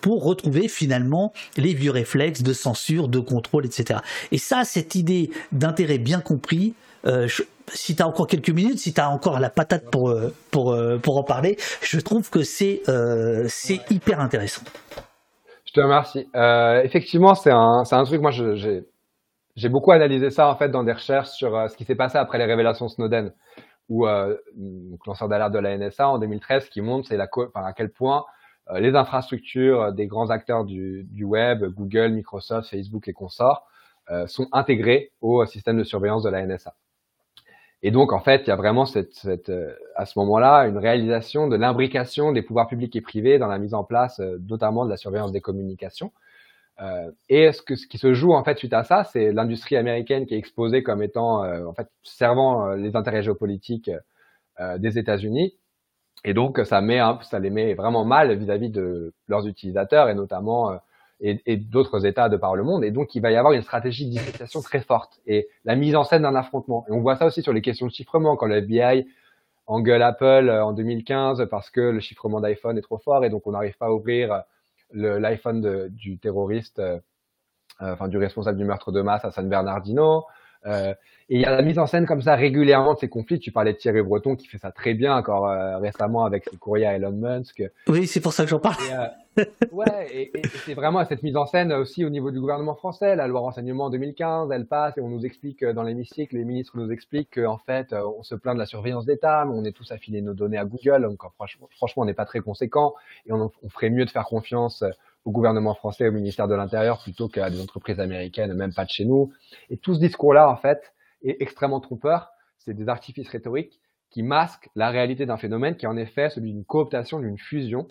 pour 0.00 0.24
retrouver 0.24 0.68
finalement 0.68 1.32
les 1.56 1.74
vieux 1.74 1.90
réflexes 1.90 2.42
de 2.42 2.52
censure, 2.52 2.85
de 2.94 3.18
contrôle, 3.18 3.66
etc. 3.66 4.00
Et 4.32 4.38
ça, 4.38 4.64
cette 4.64 4.94
idée 4.94 5.30
d'intérêt 5.52 5.98
bien 5.98 6.20
compris, 6.20 6.74
euh, 7.06 7.28
si 7.68 7.96
tu 7.96 8.02
as 8.02 8.06
encore 8.06 8.26
quelques 8.26 8.50
minutes, 8.50 8.78
si 8.78 8.92
tu 8.92 9.00
as 9.00 9.10
encore 9.10 9.38
la 9.40 9.50
patate 9.50 9.90
pour, 9.90 10.10
euh, 10.10 10.32
pour, 10.50 10.72
euh, 10.72 10.98
pour 10.98 11.18
en 11.18 11.24
parler, 11.24 11.56
je 11.82 11.98
trouve 12.00 12.30
que 12.30 12.42
c'est 12.42 12.82
c'est 13.48 13.90
hyper 13.90 14.20
intéressant. 14.20 14.62
Je 15.64 15.72
te 15.72 15.80
remercie. 15.80 16.26
effectivement, 16.84 17.34
c'est 17.34 17.50
un, 17.50 17.82
un 17.90 18.04
truc, 18.04 18.20
moi 18.20 18.30
j'ai 18.30 19.68
beaucoup 19.68 19.92
analysé 19.92 20.30
ça 20.30 20.48
en 20.48 20.56
fait 20.56 20.68
dans 20.68 20.84
des 20.84 20.92
recherches 20.92 21.30
sur 21.30 21.50
ce 21.70 21.76
qui 21.76 21.84
s'est 21.84 21.96
passé 21.96 22.18
après 22.18 22.38
les 22.38 22.44
révélations 22.44 22.88
Snowden, 22.88 23.32
ou 23.88 24.06
lanceur 25.06 25.28
d'alerte 25.28 25.52
de 25.52 25.58
la 25.58 25.76
NSA 25.76 26.08
en 26.08 26.18
2013 26.18 26.68
qui 26.68 26.80
montre 26.80 27.08
c'est 27.08 27.16
la, 27.16 27.28
à 27.54 27.72
quel 27.72 27.90
point 27.90 28.24
euh, 28.24 28.35
les 28.74 28.94
infrastructures 28.94 29.92
des 29.92 30.06
grands 30.06 30.30
acteurs 30.30 30.64
du, 30.64 31.06
web, 31.20 31.64
Google, 31.64 32.12
Microsoft, 32.12 32.68
Facebook 32.70 33.06
et 33.08 33.12
consorts, 33.12 33.68
euh, 34.10 34.26
sont 34.26 34.48
intégrées 34.52 35.12
au 35.20 35.44
système 35.46 35.78
de 35.78 35.84
surveillance 35.84 36.22
de 36.22 36.30
la 36.30 36.44
NSA. 36.44 36.74
Et 37.82 37.90
donc, 37.90 38.12
en 38.12 38.20
fait, 38.20 38.42
il 38.46 38.48
y 38.48 38.50
a 38.50 38.56
vraiment 38.56 38.86
cette, 38.86 39.26
euh, 39.48 39.74
à 39.94 40.06
ce 40.06 40.18
moment-là 40.18 40.66
une 40.66 40.78
réalisation 40.78 41.48
de 41.48 41.56
l'imbrication 41.56 42.32
des 42.32 42.42
pouvoirs 42.42 42.68
publics 42.68 42.94
et 42.96 43.00
privés 43.00 43.38
dans 43.38 43.48
la 43.48 43.58
mise 43.58 43.74
en 43.74 43.84
place, 43.84 44.20
notamment 44.48 44.84
de 44.84 44.90
la 44.90 44.96
surveillance 44.96 45.32
des 45.32 45.40
communications. 45.40 46.12
et 47.28 47.52
ce, 47.52 47.62
que, 47.62 47.74
ce 47.74 47.86
qui 47.86 47.98
se 47.98 48.12
joue 48.12 48.32
en 48.34 48.44
fait 48.44 48.58
suite 48.58 48.74
à 48.74 48.84
ça, 48.84 49.04
c'est 49.04 49.32
l'industrie 49.32 49.76
américaine 49.76 50.26
qui 50.26 50.34
est 50.34 50.38
exposée 50.38 50.82
comme 50.82 51.02
étant 51.02 51.42
en 51.66 51.72
fait 51.72 51.88
servant 52.02 52.68
les 52.74 52.96
intérêts 52.96 53.22
géopolitiques 53.22 53.90
des 54.78 54.98
États-Unis 54.98 55.54
et 56.24 56.34
donc, 56.34 56.60
ça, 56.64 56.80
met, 56.80 57.00
ça 57.22 57.38
les 57.38 57.50
met 57.50 57.74
vraiment 57.74 58.04
mal 58.04 58.36
vis-à-vis 58.36 58.70
de 58.70 59.12
leurs 59.28 59.46
utilisateurs 59.46 60.08
et 60.08 60.14
notamment 60.14 60.72
euh, 60.72 60.76
et, 61.20 61.56
d'autres 61.56 62.04
États 62.04 62.28
de 62.28 62.36
par 62.36 62.56
le 62.56 62.64
monde. 62.64 62.84
Et 62.84 62.90
donc, 62.90 63.14
il 63.14 63.20
va 63.20 63.30
y 63.30 63.36
avoir 63.36 63.52
une 63.52 63.62
stratégie 63.62 64.10
de 64.10 64.62
très 64.62 64.80
forte 64.80 65.20
et 65.26 65.48
la 65.64 65.76
mise 65.76 65.96
en 65.96 66.04
scène 66.04 66.22
d'un 66.22 66.34
affrontement. 66.34 66.84
Et 66.88 66.92
on 66.92 67.00
voit 67.00 67.16
ça 67.16 67.26
aussi 67.26 67.42
sur 67.42 67.52
les 67.52 67.62
questions 67.62 67.86
de 67.86 67.92
chiffrement 67.92 68.36
quand 68.36 68.46
le 68.46 68.56
FBI 68.56 69.06
engueule 69.66 70.02
Apple 70.02 70.48
euh, 70.48 70.64
en 70.64 70.72
2015 70.72 71.46
parce 71.50 71.70
que 71.70 71.80
le 71.80 72.00
chiffrement 72.00 72.40
d'iPhone 72.40 72.78
est 72.78 72.82
trop 72.82 72.98
fort 72.98 73.24
et 73.24 73.30
donc 73.30 73.46
on 73.46 73.52
n'arrive 73.52 73.76
pas 73.76 73.86
à 73.86 73.90
ouvrir 73.90 74.42
l'iPhone 74.92 75.88
du 75.88 76.18
terroriste, 76.18 76.78
euh, 76.78 77.00
enfin 77.80 78.08
du 78.08 78.18
responsable 78.18 78.58
du 78.58 78.64
meurtre 78.64 78.92
de 78.92 79.02
masse 79.02 79.24
à 79.24 79.30
San 79.30 79.48
Bernardino. 79.48 80.24
Euh, 80.66 80.94
et 81.28 81.36
il 81.36 81.40
y 81.40 81.44
a 81.44 81.50
la 81.50 81.62
mise 81.62 81.78
en 81.78 81.86
scène 81.86 82.06
comme 82.06 82.22
ça 82.22 82.36
régulièrement 82.36 82.94
de 82.94 83.00
ces 83.00 83.08
conflits. 83.08 83.40
Tu 83.40 83.50
parlais 83.50 83.72
de 83.72 83.78
Thierry 83.78 84.02
Breton 84.02 84.36
qui 84.36 84.46
fait 84.46 84.58
ça 84.58 84.70
très 84.70 84.94
bien 84.94 85.16
encore 85.16 85.48
euh, 85.48 85.78
récemment 85.78 86.24
avec 86.24 86.44
ses 86.48 86.56
courriers 86.56 86.86
à 86.86 86.94
Elon 86.94 87.12
Musk. 87.12 87.64
Oui, 87.88 88.06
c'est 88.06 88.20
pour 88.20 88.32
ça 88.32 88.44
que 88.44 88.50
j'en 88.50 88.60
parle. 88.60 88.76
Euh, 89.38 89.44
ouais, 89.72 90.08
et, 90.12 90.32
c'est 90.64 90.74
vraiment 90.74 91.04
cette 91.04 91.24
mise 91.24 91.36
en 91.36 91.46
scène 91.46 91.72
aussi 91.72 92.04
au 92.04 92.10
niveau 92.10 92.30
du 92.30 92.40
gouvernement 92.40 92.76
français. 92.76 93.16
La 93.16 93.26
loi 93.26 93.40
renseignement 93.40 93.86
en 93.86 93.90
2015, 93.90 94.50
elle 94.52 94.66
passe 94.66 94.96
et 94.98 95.00
on 95.00 95.08
nous 95.08 95.26
explique 95.26 95.64
dans 95.64 95.82
l'hémicycle, 95.82 96.36
les 96.36 96.44
ministres 96.44 96.76
nous 96.76 96.92
expliquent 96.92 97.40
qu'en 97.42 97.58
fait, 97.58 97.92
on 97.92 98.22
se 98.22 98.36
plaint 98.36 98.54
de 98.54 98.60
la 98.60 98.66
surveillance 98.66 99.04
d'État, 99.04 99.44
mais 99.44 99.52
on 99.52 99.64
est 99.64 99.72
tous 99.72 99.90
affilés 99.90 100.22
nos 100.22 100.34
données 100.34 100.58
à 100.58 100.64
Google. 100.64 101.02
Donc 101.02 101.20
franchement, 101.34 101.68
franchement 101.76 102.04
on 102.04 102.06
n'est 102.06 102.14
pas 102.14 102.24
très 102.24 102.40
conséquent 102.40 102.94
et 103.26 103.32
on, 103.32 103.50
on 103.62 103.68
ferait 103.68 103.90
mieux 103.90 104.04
de 104.04 104.10
faire 104.10 104.24
confiance 104.24 104.84
au 105.26 105.32
gouvernement 105.32 105.74
français, 105.74 106.08
au 106.08 106.12
ministère 106.12 106.46
de 106.46 106.54
l'Intérieur, 106.54 107.02
plutôt 107.02 107.28
qu'à 107.28 107.50
des 107.50 107.60
entreprises 107.60 107.98
américaines, 107.98 108.54
même 108.54 108.72
pas 108.72 108.84
de 108.84 108.90
chez 108.90 109.04
nous. 109.04 109.32
Et 109.70 109.76
tout 109.76 109.92
ce 109.94 109.98
discours-là, 109.98 110.48
en 110.48 110.56
fait, 110.56 110.94
est 111.22 111.42
extrêmement 111.42 111.80
trompeur. 111.80 112.30
C'est 112.58 112.74
des 112.74 112.88
artifices 112.88 113.28
rhétoriques 113.28 113.80
qui 114.10 114.22
masquent 114.22 114.70
la 114.76 114.88
réalité 114.88 115.26
d'un 115.26 115.36
phénomène 115.36 115.76
qui 115.76 115.84
est 115.84 115.88
en 115.88 115.96
effet 115.96 116.30
celui 116.30 116.52
d'une 116.52 116.64
cooptation, 116.64 117.18
d'une 117.18 117.38
fusion, 117.38 117.88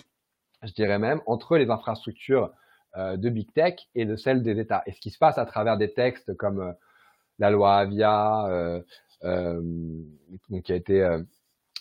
je 0.63 0.71
dirais 0.71 0.97
même, 0.97 1.21
entre 1.25 1.57
les 1.57 1.69
infrastructures 1.69 2.51
euh, 2.95 3.17
de 3.17 3.29
big 3.29 3.51
tech 3.51 3.75
et 3.95 4.05
de 4.05 4.15
celles 4.15 4.41
des 4.41 4.57
États. 4.57 4.83
Et 4.85 4.93
ce 4.93 5.01
qui 5.01 5.09
se 5.09 5.17
passe 5.17 5.37
à 5.37 5.45
travers 5.45 5.77
des 5.77 5.93
textes 5.93 6.33
comme 6.37 6.73
la 7.37 7.49
loi 7.49 7.75
Avia, 7.75 8.81
qui 9.21 10.71
a 10.71 10.75
été 10.75 11.19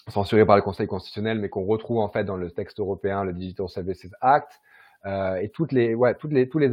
censurée 0.09 0.45
par 0.45 0.57
le 0.57 0.63
Conseil 0.63 0.89
constitutionnel, 0.89 1.39
mais 1.39 1.49
qu'on 1.49 1.65
retrouve 1.65 1.99
en 1.99 2.09
fait 2.09 2.25
dans 2.25 2.37
le 2.37 2.51
texte 2.51 2.81
européen, 2.81 3.23
le 3.23 3.33
Digital 3.33 3.69
Services 3.69 4.09
Act, 4.21 4.61
et 5.07 5.51
toutes 5.51 5.73
les, 5.73 5.95
ouais, 5.95 6.15
toutes 6.15 6.33
les, 6.33 6.49
tous 6.49 6.59
les, 6.59 6.71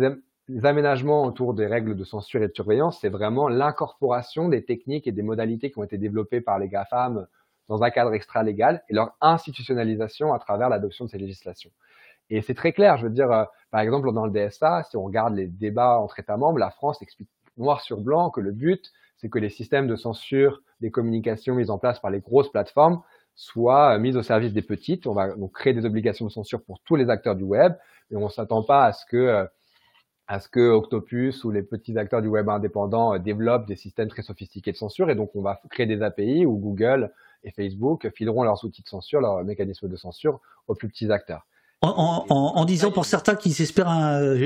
les 0.47 0.65
aménagements 0.65 1.23
autour 1.23 1.53
des 1.53 1.67
règles 1.67 1.95
de 1.95 2.03
censure 2.03 2.43
et 2.43 2.47
de 2.47 2.53
surveillance, 2.53 2.99
c'est 2.99 3.09
vraiment 3.09 3.47
l'incorporation 3.47 4.49
des 4.49 4.63
techniques 4.63 5.07
et 5.07 5.11
des 5.11 5.21
modalités 5.21 5.71
qui 5.71 5.79
ont 5.79 5.83
été 5.83 5.97
développées 5.97 6.41
par 6.41 6.59
les 6.59 6.67
GAFAM 6.67 7.27
dans 7.69 7.83
un 7.83 7.89
cadre 7.89 8.13
extra-légal 8.13 8.83
et 8.89 8.93
leur 8.93 9.15
institutionnalisation 9.21 10.33
à 10.33 10.39
travers 10.39 10.67
l'adoption 10.67 11.05
de 11.05 11.09
ces 11.09 11.17
législations. 11.17 11.71
Et 12.29 12.41
c'est 12.41 12.53
très 12.53 12.73
clair, 12.73 12.97
je 12.97 13.03
veux 13.03 13.11
dire, 13.11 13.31
euh, 13.31 13.45
par 13.71 13.81
exemple, 13.81 14.11
dans 14.13 14.25
le 14.25 14.31
DSA, 14.31 14.83
si 14.83 14.97
on 14.97 15.03
regarde 15.03 15.35
les 15.35 15.47
débats 15.47 15.97
entre 15.97 16.19
États 16.19 16.37
membres, 16.37 16.59
la 16.59 16.71
France 16.71 17.01
explique 17.01 17.29
noir 17.57 17.81
sur 17.81 18.01
blanc 18.01 18.29
que 18.29 18.41
le 18.41 18.51
but, 18.51 18.91
c'est 19.17 19.29
que 19.29 19.39
les 19.39 19.49
systèmes 19.49 19.87
de 19.87 19.95
censure 19.95 20.61
des 20.79 20.91
communications 20.91 21.55
mises 21.55 21.69
en 21.69 21.77
place 21.77 21.99
par 21.99 22.09
les 22.09 22.19
grosses 22.19 22.51
plateformes 22.51 23.01
soient 23.35 23.95
euh, 23.95 23.99
mis 23.99 24.15
au 24.15 24.23
service 24.23 24.53
des 24.53 24.61
petites. 24.61 25.07
On 25.07 25.13
va 25.13 25.35
donc 25.35 25.53
créer 25.53 25.73
des 25.73 25.85
obligations 25.85 26.25
de 26.25 26.31
censure 26.31 26.61
pour 26.63 26.79
tous 26.81 26.95
les 26.95 27.09
acteurs 27.09 27.35
du 27.35 27.43
web 27.43 27.73
et 28.11 28.15
on 28.15 28.25
ne 28.25 28.29
s'attend 28.29 28.63
pas 28.63 28.85
à 28.85 28.93
ce 28.93 29.05
que 29.05 29.17
euh, 29.17 29.45
à 30.27 30.39
ce 30.39 30.47
que 30.47 30.69
Octopus 30.69 31.43
ou 31.43 31.51
les 31.51 31.61
petits 31.61 31.97
acteurs 31.97 32.21
du 32.21 32.29
web 32.29 32.47
indépendant 32.47 33.17
développent 33.17 33.67
des 33.67 33.75
systèmes 33.75 34.07
très 34.07 34.21
sophistiqués 34.21 34.71
de 34.71 34.77
censure 34.77 35.09
et 35.09 35.15
donc 35.15 35.31
on 35.35 35.41
va 35.41 35.59
créer 35.69 35.85
des 35.87 36.01
API 36.01 36.45
où 36.45 36.57
Google 36.57 37.11
et 37.43 37.51
Facebook 37.51 38.09
fileront 38.15 38.43
leurs 38.43 38.63
outils 38.63 38.81
de 38.81 38.87
censure, 38.87 39.19
leurs 39.19 39.43
mécanismes 39.43 39.89
de 39.89 39.97
censure 39.97 40.39
aux 40.67 40.75
plus 40.75 40.87
petits 40.87 41.11
acteurs. 41.11 41.45
En, 41.81 42.63
disant 42.65 42.91
pour 42.91 43.05
certains 43.05 43.35
qu'ils 43.35 43.59
espèrent, 43.59 43.89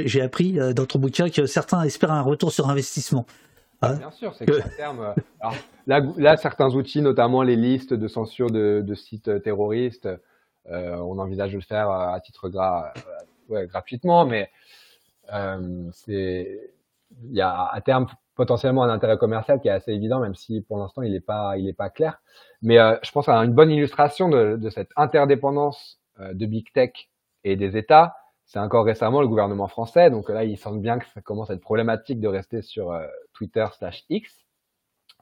j'ai 0.05 0.21
appris 0.21 0.57
euh, 0.57 0.71
dans 0.71 0.85
ton 0.85 0.99
bouquin 0.99 1.29
que 1.29 1.45
certains 1.45 1.83
espèrent 1.83 2.13
un 2.13 2.21
retour 2.21 2.51
sur 2.51 2.69
investissement. 2.69 3.25
Hein 3.85 3.95
Bien 3.95 4.11
sûr, 4.11 4.33
c'est 4.35 4.45
qu'à 4.45 4.69
terme. 4.69 4.99
Euh, 5.01 5.13
alors, 5.39 5.55
là, 5.87 6.01
là, 6.17 6.37
certains 6.37 6.73
outils, 6.73 7.01
notamment 7.01 7.43
les 7.43 7.55
listes 7.55 7.93
de 7.93 8.07
censure 8.07 8.49
de, 8.51 8.81
de 8.85 8.95
sites 8.95 9.41
terroristes, 9.43 10.09
euh, 10.69 10.95
on 10.97 11.19
envisage 11.19 11.51
de 11.51 11.57
le 11.57 11.63
faire 11.63 11.89
à 11.89 12.19
titre 12.19 12.49
ouais, 13.49 13.67
gratuitement, 13.67 14.25
mais 14.25 14.49
euh, 15.33 15.89
c'est 15.91 16.71
il 17.23 17.35
y 17.35 17.41
a 17.41 17.65
à 17.65 17.81
terme 17.81 18.07
potentiellement 18.33 18.83
un 18.83 18.89
intérêt 18.89 19.17
commercial 19.17 19.61
qui 19.61 19.67
est 19.67 19.71
assez 19.71 19.91
évident, 19.91 20.19
même 20.19 20.35
si 20.35 20.61
pour 20.61 20.77
l'instant 20.77 21.03
il 21.03 21.11
n'est 21.11 21.19
pas 21.19 21.57
il 21.57 21.67
est 21.69 21.73
pas 21.73 21.89
clair. 21.89 22.19
Mais 22.61 22.79
euh, 22.79 22.97
je 23.03 23.11
pense 23.11 23.29
à 23.29 23.35
une 23.37 23.53
bonne 23.53 23.71
illustration 23.71 24.27
de, 24.27 24.57
de 24.57 24.69
cette 24.69 24.89
interdépendance 24.95 25.99
de 26.19 26.45
big 26.45 26.71
tech 26.73 26.91
et 27.43 27.57
des 27.57 27.75
États, 27.75 28.15
c'est 28.45 28.59
encore 28.59 28.85
récemment 28.85 29.21
le 29.21 29.27
gouvernement 29.27 29.67
français. 29.67 30.09
Donc 30.09 30.29
là, 30.29 30.43
il 30.43 30.57
semble 30.57 30.79
bien 30.79 30.99
que 30.99 31.05
ça 31.13 31.21
commence 31.21 31.49
à 31.49 31.53
être 31.53 31.61
problématique 31.61 32.19
de 32.19 32.27
rester 32.27 32.61
sur 32.61 32.91
euh, 32.91 33.05
Twitter 33.35 33.65
slash 33.77 34.03
X, 34.09 34.45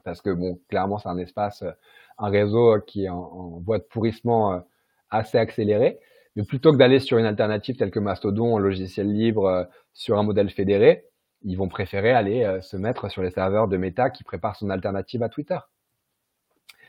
parce 0.04 0.20
que 0.22 0.30
bon, 0.30 0.60
clairement, 0.68 0.98
c'est 0.98 1.08
un 1.08 1.18
espace, 1.18 1.62
euh, 1.62 1.72
un 2.18 2.28
réseau 2.28 2.80
qui 2.80 3.04
est 3.04 3.08
en, 3.08 3.60
voie 3.64 3.78
de 3.78 3.84
pourrissement 3.84 4.54
euh, 4.54 4.60
assez 5.10 5.38
accéléré. 5.38 5.98
Mais 6.36 6.44
plutôt 6.44 6.72
que 6.72 6.76
d'aller 6.76 6.98
sur 7.00 7.18
une 7.18 7.26
alternative 7.26 7.76
telle 7.76 7.90
que 7.90 8.00
Mastodon, 8.00 8.56
un 8.56 8.60
logiciel 8.60 9.12
libre, 9.12 9.68
sur 9.92 10.18
un 10.18 10.24
modèle 10.24 10.50
fédéré, 10.50 11.04
ils 11.42 11.56
vont 11.56 11.68
préférer 11.68 12.10
aller 12.10 12.58
se 12.60 12.76
mettre 12.76 13.08
sur 13.08 13.22
les 13.22 13.30
serveurs 13.30 13.68
de 13.68 13.76
Meta 13.76 14.10
qui 14.10 14.24
préparent 14.24 14.56
son 14.56 14.68
alternative 14.70 15.22
à 15.22 15.28
Twitter. 15.28 15.58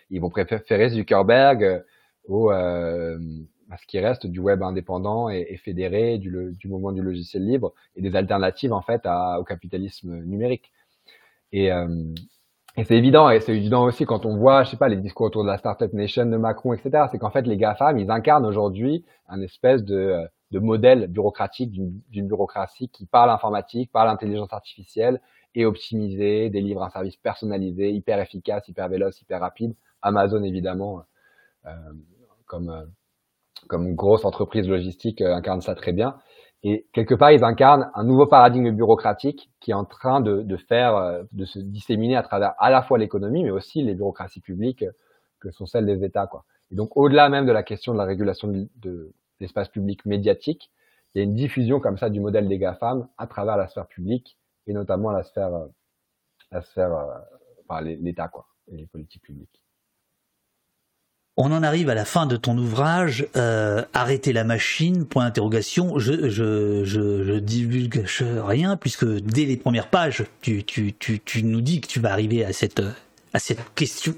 Ils 0.10 0.20
vont 0.20 0.32
préférer 0.32 0.90
Zuckerberg 0.90 1.84
au 2.28 2.50
à 3.70 3.78
ce 3.78 3.86
qui 3.88 4.00
reste 4.00 4.28
du 4.28 4.40
web 4.40 4.62
indépendant 4.64 5.30
et, 5.30 5.58
fédéré, 5.58 6.18
du, 6.18 6.32
du, 6.58 6.68
mouvement 6.68 6.92
du 6.92 7.02
logiciel 7.02 7.46
libre 7.46 7.74
et 7.96 8.02
des 8.02 8.16
alternatives 8.16 8.74
en 8.74 8.82
fait 8.82 9.08
au 9.40 9.44
capitalisme 9.44 10.24
numérique. 10.24 10.72
Et, 11.56 11.72
euh, 11.72 11.88
et 12.76 12.84
c'est 12.84 12.98
évident, 12.98 13.30
et 13.30 13.40
c'est 13.40 13.56
évident 13.56 13.86
aussi 13.86 14.06
quand 14.06 14.26
on 14.26 14.36
voit, 14.36 14.64
je 14.64 14.72
sais 14.72 14.78
pas, 14.78 14.90
les 14.90 14.98
discours 14.98 15.28
autour 15.28 15.44
de 15.44 15.48
la 15.48 15.58
startup 15.58 15.94
nation 15.94 16.26
de 16.26 16.36
Macron, 16.36 16.74
etc. 16.74 17.06
C'est 17.10 17.18
qu'en 17.18 17.32
fait 17.32 17.44
les 17.44 17.56
GAFAM, 17.56 17.98
ils 17.98 18.12
incarnent 18.12 18.46
aujourd'hui 18.46 19.06
un 19.30 19.40
espèce 19.42 19.86
de, 19.86 20.28
de 20.52 20.60
modèle 20.60 21.08
bureaucratique 21.08 21.72
d'une 21.72 22.28
bureaucratie 22.28 22.90
qui 22.90 23.06
parle 23.06 23.30
informatique, 23.30 23.90
parle 23.90 24.10
intelligence 24.10 24.52
artificielle 24.52 25.22
et 25.56 25.66
optimisé, 25.66 26.50
délivre 26.50 26.84
un 26.84 26.90
service 26.90 27.16
personnalisé, 27.16 27.90
hyper 27.92 28.20
efficace, 28.20 28.68
hyper 28.68 28.90
véloce, 28.90 29.22
hyper 29.22 29.40
rapide. 29.40 29.74
Amazon 30.02 30.44
évidemment, 30.44 31.04
euh, 31.68 31.72
comme 32.48 32.70
euh, 32.70 33.94
grosse 33.94 34.26
entreprise 34.26 34.68
logistique 34.68 35.22
euh, 35.22 35.34
incarne 35.34 35.62
ça 35.62 35.74
très 35.74 35.94
bien. 35.94 36.18
Et 36.68 36.88
quelque 36.94 37.14
part, 37.14 37.32
ils 37.32 37.44
incarnent 37.44 37.92
un 37.94 38.04
nouveau 38.04 38.26
paradigme 38.26 38.72
bureaucratique 38.72 39.52
qui 39.60 39.70
est 39.70 39.76
en 39.76 39.86
train 39.86 40.20
de, 40.20 40.58
faire, 40.58 40.96
euh, 40.96 41.24
se 41.46 41.60
disséminer 41.60 42.16
à 42.16 42.24
travers 42.24 42.56
à 42.58 42.72
la 42.72 42.82
fois 42.82 42.98
l'économie, 42.98 43.44
mais 43.44 43.52
aussi 43.52 43.84
les 43.84 43.94
bureaucraties 43.94 44.42
publiques 44.42 44.82
euh, 44.82 44.92
que 45.40 45.52
sont 45.52 45.68
celles 45.68 45.86
des 45.86 46.04
États. 46.04 46.28
Et 46.72 46.76
donc, 46.76 46.98
au-delà 46.98 47.30
même 47.30 47.46
de 47.46 47.52
la 47.52 47.62
question 47.62 47.94
de 47.94 48.00
la 48.00 48.06
régulation 48.06 48.48
de, 48.48 49.14
l'espace 49.40 49.70
public 49.70 50.08
médiatique, 50.08 50.72
il 51.14 51.20
y 51.20 51.22
a 51.22 51.24
une 51.24 51.36
diffusion 51.36 51.80
comme 51.80 52.00
ça 52.00 52.10
du 52.10 52.20
modèle 52.20 52.48
des 52.48 52.58
GAFAM 52.58 53.08
à 53.20 53.28
travers 53.28 53.58
la 53.58 53.68
sphère 53.68 53.86
publique 53.86 54.36
et 54.66 54.74
notamment 54.74 55.12
la 55.12 55.22
sphère, 55.22 55.52
la 56.52 56.62
sphère, 56.64 57.06
l'État 57.82 58.28
quoi, 58.28 58.48
et 58.70 58.76
les 58.76 58.88
politiques 58.88 59.22
publiques. 59.22 59.62
On 61.38 61.52
en 61.52 61.64
arrive 61.64 61.90
à 61.90 61.96
la 61.96 62.06
fin 62.06 62.28
de 62.28 62.38
ton 62.38 62.58
ouvrage, 62.58 63.28
euh, 63.36 63.84
arrêter 63.94 64.32
la 64.32 64.46
machine, 64.46 65.06
point 65.06 65.26
d'interrogation. 65.26 66.00
Je, 66.00 66.30
je, 66.30 67.40
divulgue 67.40 68.06
rien 68.46 68.78
puisque 68.78 69.06
dès 69.06 69.44
les 69.44 69.58
premières 69.58 69.90
pages, 69.90 70.24
tu, 70.42 70.64
nous 71.44 71.62
dis 71.62 71.82
que 71.82 71.88
tu 71.88 72.00
vas 72.00 72.14
arriver 72.14 72.46
à 72.46 72.54
cette, 72.54 72.82
à 73.34 73.40
cette 73.40 73.60
question. 73.76 74.16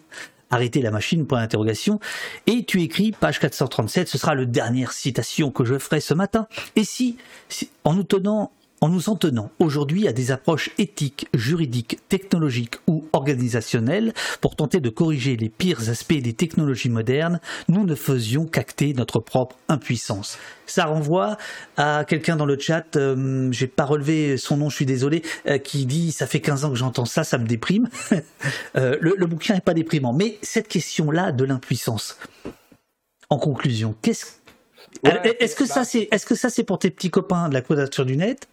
Arrêter 0.52 0.84
la 0.84 0.92
machine, 0.92 1.26
point 1.26 1.42
d'interrogation. 1.42 2.00
Et 2.46 2.64
tu 2.64 2.84
écris, 2.84 3.12
page 3.12 3.40
437, 3.40 4.08
ce 4.08 4.20
sera 4.20 4.36
la 4.36 4.46
dernière 4.46 4.92
citation 4.92 5.50
que 5.50 5.66
je 5.66 5.80
ferai 5.80 6.00
ce 6.02 6.14
matin. 6.14 6.48
Et 6.76 6.84
si, 6.84 7.18
si 7.50 7.72
en 7.84 7.96
nous 7.96 8.04
tenant 8.04 8.52
en 8.82 8.90
nous 8.90 9.10
en 9.10 9.16
tenant 9.16 9.50
aujourd'hui 9.60 10.08
à 10.08 10.14
des 10.14 10.32
approches 10.32 10.70
éthiques, 10.78 11.28
juridiques, 11.34 12.00
technologiques 12.10 12.76
ou 12.88 13.06
organisationnelles 13.12 14.14
pour 14.40 14.56
tenter 14.56 14.80
de 14.80 14.90
corriger 14.90 15.36
les 15.36 15.50
pires 15.50 15.90
aspects 15.90 16.22
des 16.22 16.34
technologies 16.34 16.90
modernes, 16.90 17.40
nous 17.68 17.86
ne 17.86 17.96
faisions 17.96 18.46
qu'acter 18.46 18.94
notre 18.94 19.20
propre 19.20 19.56
impuissance. 19.68 20.38
Ça 20.68 20.86
renvoie 20.86 21.38
à 21.78 22.06
quelqu'un 22.08 22.36
dans 22.36 22.46
le 22.46 22.58
chat, 22.60 22.96
euh, 22.98 23.52
j'ai 23.52 23.68
pas 23.68 23.86
relevé 23.86 24.38
son 24.38 24.58
nom, 24.58 24.70
je 24.70 24.76
suis 24.76 24.86
désolé, 24.86 25.24
euh, 25.48 25.58
qui 25.58 25.86
dit 25.86 26.12
ça 26.12 26.28
fait 26.28 26.42
15 26.42 26.66
ans 26.66 26.70
que 26.70 26.76
j'entends 26.76 27.06
ça, 27.06 27.24
ça 27.24 27.38
me 27.38 27.46
déprime. 27.46 27.88
Euh, 28.76 28.98
le, 29.02 29.26
bouquin 29.26 29.56
n'est 29.56 29.62
pas 29.62 29.74
déprimant, 29.74 30.14
mais 30.14 30.38
cette 30.42 30.68
question-là 30.68 31.32
de 31.32 31.44
l'impuissance. 31.44 32.18
En 33.30 33.38
conclusion, 33.38 33.96
qu'est-ce 34.02 34.26
est-ce 35.04 35.56
que, 35.56 35.66
ça, 35.66 35.82
bah 35.82 35.86
c'est, 35.86 36.08
est-ce 36.12 36.26
que 36.26 36.36
ça 36.36 36.50
c'est 36.50 36.64
pour 36.64 36.80
tes 36.80 36.92
petits 36.92 37.10
copains 37.10 37.50
de 37.50 37.54
la 37.54 37.62
quadrature 37.62 38.06
du 38.06 38.18
net? 38.18 38.48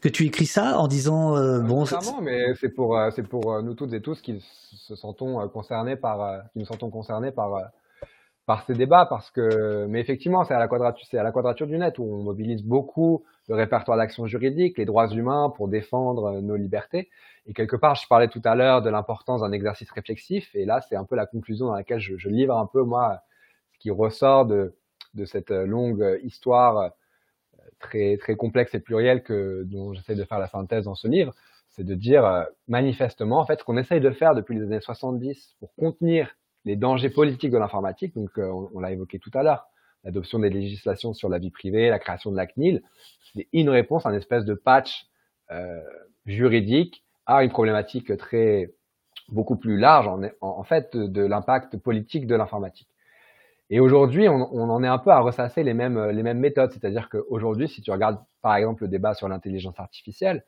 Que 0.00 0.08
tu 0.08 0.24
écris 0.26 0.46
ça 0.46 0.78
en 0.78 0.88
disant 0.88 1.36
euh, 1.36 1.60
bon 1.60 1.84
Clairement, 1.84 2.20
mais 2.22 2.54
c'est 2.54 2.70
pour 2.70 2.96
euh, 2.96 3.10
c'est 3.14 3.22
pour 3.22 3.52
euh, 3.52 3.62
nous 3.62 3.74
toutes 3.74 3.92
et 3.92 4.00
tous 4.00 4.20
qui 4.20 4.40
se 4.40 4.94
sentons 4.94 5.46
concernés 5.48 5.96
par 5.96 6.42
qui 6.52 6.58
nous 6.58 6.64
sentons 6.64 6.90
concernés 6.90 7.32
par 7.32 7.70
par 8.46 8.64
ces 8.64 8.74
débats 8.74 9.06
parce 9.06 9.30
que 9.30 9.86
mais 9.86 10.00
effectivement 10.00 10.44
c'est 10.44 10.54
à 10.54 10.58
la 10.58 10.68
quadrature 10.68 11.06
c'est 11.10 11.18
à 11.18 11.22
la 11.22 11.32
quadrature 11.32 11.66
du 11.66 11.78
net 11.78 11.98
où 11.98 12.04
on 12.04 12.22
mobilise 12.22 12.64
beaucoup 12.64 13.24
le 13.48 13.54
répertoire 13.54 13.98
d'action 13.98 14.26
juridique 14.26 14.78
les 14.78 14.86
droits 14.86 15.08
humains 15.08 15.52
pour 15.54 15.68
défendre 15.68 16.40
nos 16.40 16.56
libertés. 16.56 17.10
Et 17.46 17.52
quelque 17.52 17.76
part 17.76 17.94
je 17.94 18.06
parlais 18.08 18.28
tout 18.28 18.42
à 18.44 18.54
l'heure 18.54 18.82
de 18.82 18.90
l'importance 18.90 19.42
d'un 19.42 19.52
exercice 19.52 19.90
réflexif 19.90 20.50
et 20.54 20.64
là 20.64 20.80
c'est 20.88 20.96
un 20.96 21.04
peu 21.04 21.14
la 21.14 21.26
conclusion 21.26 21.66
dans 21.66 21.74
laquelle 21.74 22.00
je, 22.00 22.16
je 22.16 22.28
livre 22.28 22.56
un 22.56 22.66
peu 22.66 22.82
moi 22.82 23.20
ce 23.74 23.78
qui 23.78 23.90
ressort 23.90 24.46
de 24.46 24.74
de 25.14 25.24
cette 25.24 25.50
longue 25.50 26.18
histoire 26.22 26.92
très, 27.80 28.16
très 28.18 28.36
complexe 28.36 28.74
et 28.74 28.80
pluriel 28.80 29.22
que, 29.22 29.64
dont 29.64 29.92
j'essaie 29.92 30.14
de 30.14 30.24
faire 30.24 30.38
la 30.38 30.46
synthèse 30.46 30.84
dans 30.84 30.94
ce 30.94 31.08
livre, 31.08 31.34
c'est 31.70 31.84
de 31.84 31.94
dire 31.94 32.24
euh, 32.24 32.44
manifestement, 32.68 33.38
en 33.40 33.46
fait, 33.46 33.60
ce 33.60 33.64
qu'on 33.64 33.76
essaye 33.76 34.00
de 34.00 34.10
faire 34.10 34.34
depuis 34.34 34.56
les 34.56 34.62
années 34.62 34.80
70 34.80 35.56
pour 35.58 35.74
contenir 35.74 36.36
les 36.64 36.76
dangers 36.76 37.10
politiques 37.10 37.50
de 37.50 37.58
l'informatique, 37.58 38.14
donc 38.14 38.30
euh, 38.38 38.50
on, 38.74 38.80
l'a 38.80 38.92
évoqué 38.92 39.18
tout 39.18 39.30
à 39.34 39.42
l'heure, 39.42 39.66
l'adoption 40.04 40.38
des 40.38 40.50
législations 40.50 41.14
sur 41.14 41.28
la 41.28 41.38
vie 41.38 41.50
privée, 41.50 41.88
la 41.88 41.98
création 41.98 42.30
de 42.30 42.36
la 42.36 42.46
CNIL, 42.46 42.82
c'est 43.34 43.48
une 43.52 43.70
réponse, 43.70 44.04
un 44.06 44.14
espèce 44.14 44.44
de 44.44 44.54
patch 44.54 45.06
euh, 45.50 45.80
juridique 46.26 47.04
à 47.26 47.44
une 47.44 47.50
problématique 47.50 48.16
très 48.16 48.72
beaucoup 49.28 49.56
plus 49.56 49.78
large 49.78 50.08
en, 50.08 50.20
en 50.40 50.64
fait 50.64 50.96
de 50.96 51.22
l'impact 51.22 51.76
politique 51.76 52.26
de 52.26 52.34
l'informatique. 52.34 52.89
Et 53.70 53.78
aujourd'hui, 53.78 54.28
on, 54.28 54.52
on, 54.52 54.68
en 54.68 54.82
est 54.82 54.88
un 54.88 54.98
peu 54.98 55.10
à 55.10 55.20
ressasser 55.20 55.62
les 55.62 55.74
mêmes, 55.74 56.10
les 56.10 56.22
mêmes 56.24 56.40
méthodes. 56.40 56.72
C'est-à-dire 56.72 57.08
qu'aujourd'hui, 57.08 57.68
si 57.68 57.80
tu 57.82 57.90
regardes 57.92 58.18
par 58.42 58.56
exemple 58.56 58.82
le 58.82 58.88
débat 58.88 59.14
sur 59.14 59.28
l'intelligence 59.28 59.78
artificielle, 59.78 60.44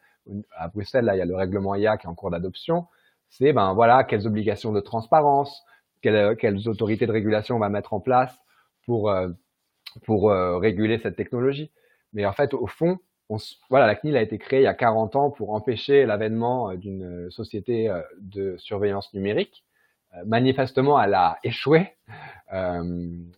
à 0.56 0.68
Bruxelles, 0.68 1.04
là, 1.04 1.14
il 1.14 1.18
y 1.18 1.22
a 1.22 1.24
le 1.24 1.36
règlement 1.36 1.74
IA 1.74 1.96
qui 1.96 2.06
est 2.06 2.10
en 2.10 2.14
cours 2.14 2.30
d'adoption. 2.30 2.86
C'est 3.28 3.52
ben 3.52 3.72
voilà, 3.74 4.04
quelles 4.04 4.26
obligations 4.26 4.72
de 4.72 4.80
transparence, 4.80 5.64
quelles, 6.02 6.36
quelles, 6.36 6.68
autorités 6.68 7.06
de 7.06 7.12
régulation 7.12 7.56
on 7.56 7.58
va 7.60 7.68
mettre 7.68 7.94
en 7.94 8.00
place 8.00 8.36
pour 8.84 9.10
euh, 9.10 9.28
pour 10.04 10.30
euh, 10.30 10.58
réguler 10.58 10.98
cette 10.98 11.16
technologie. 11.16 11.70
Mais 12.12 12.26
en 12.26 12.32
fait, 12.32 12.54
au 12.54 12.66
fond, 12.66 12.98
voilà, 13.70 13.86
la 13.86 13.94
CNIL 13.94 14.16
a 14.16 14.22
été 14.22 14.36
créée 14.36 14.60
il 14.60 14.64
y 14.64 14.66
a 14.66 14.74
40 14.74 15.16
ans 15.16 15.30
pour 15.30 15.54
empêcher 15.54 16.04
l'avènement 16.04 16.74
d'une 16.74 17.30
société 17.30 17.90
de 18.20 18.56
surveillance 18.58 19.14
numérique. 19.14 19.64
Manifestement, 20.26 21.00
elle 21.00 21.14
a 21.14 21.38
échoué. 21.42 21.88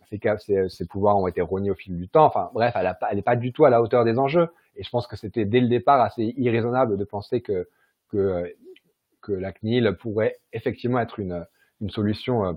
Ses, 0.09 0.69
ses, 0.69 0.85
pouvoirs 0.87 1.17
ont 1.17 1.27
été 1.27 1.41
rognés 1.41 1.71
au 1.71 1.75
fil 1.75 1.95
du 1.95 2.09
temps. 2.09 2.25
Enfin, 2.25 2.49
bref, 2.53 2.75
elle 2.75 3.15
n'est 3.15 3.21
pas 3.21 3.35
du 3.35 3.53
tout 3.53 3.65
à 3.65 3.69
la 3.69 3.81
hauteur 3.81 4.03
des 4.03 4.19
enjeux. 4.19 4.49
Et 4.75 4.83
je 4.83 4.89
pense 4.89 5.07
que 5.07 5.15
c'était 5.15 5.45
dès 5.45 5.61
le 5.61 5.67
départ 5.67 6.01
assez 6.01 6.33
irraisonnable 6.37 6.97
de 6.97 7.03
penser 7.05 7.41
que, 7.41 7.67
que, 8.09 8.53
que 9.21 9.31
la 9.31 9.51
CNIL 9.51 9.95
pourrait 9.99 10.35
effectivement 10.51 10.99
être 10.99 11.19
une, 11.19 11.45
une 11.81 11.89
solution 11.89 12.45
euh, 12.45 12.53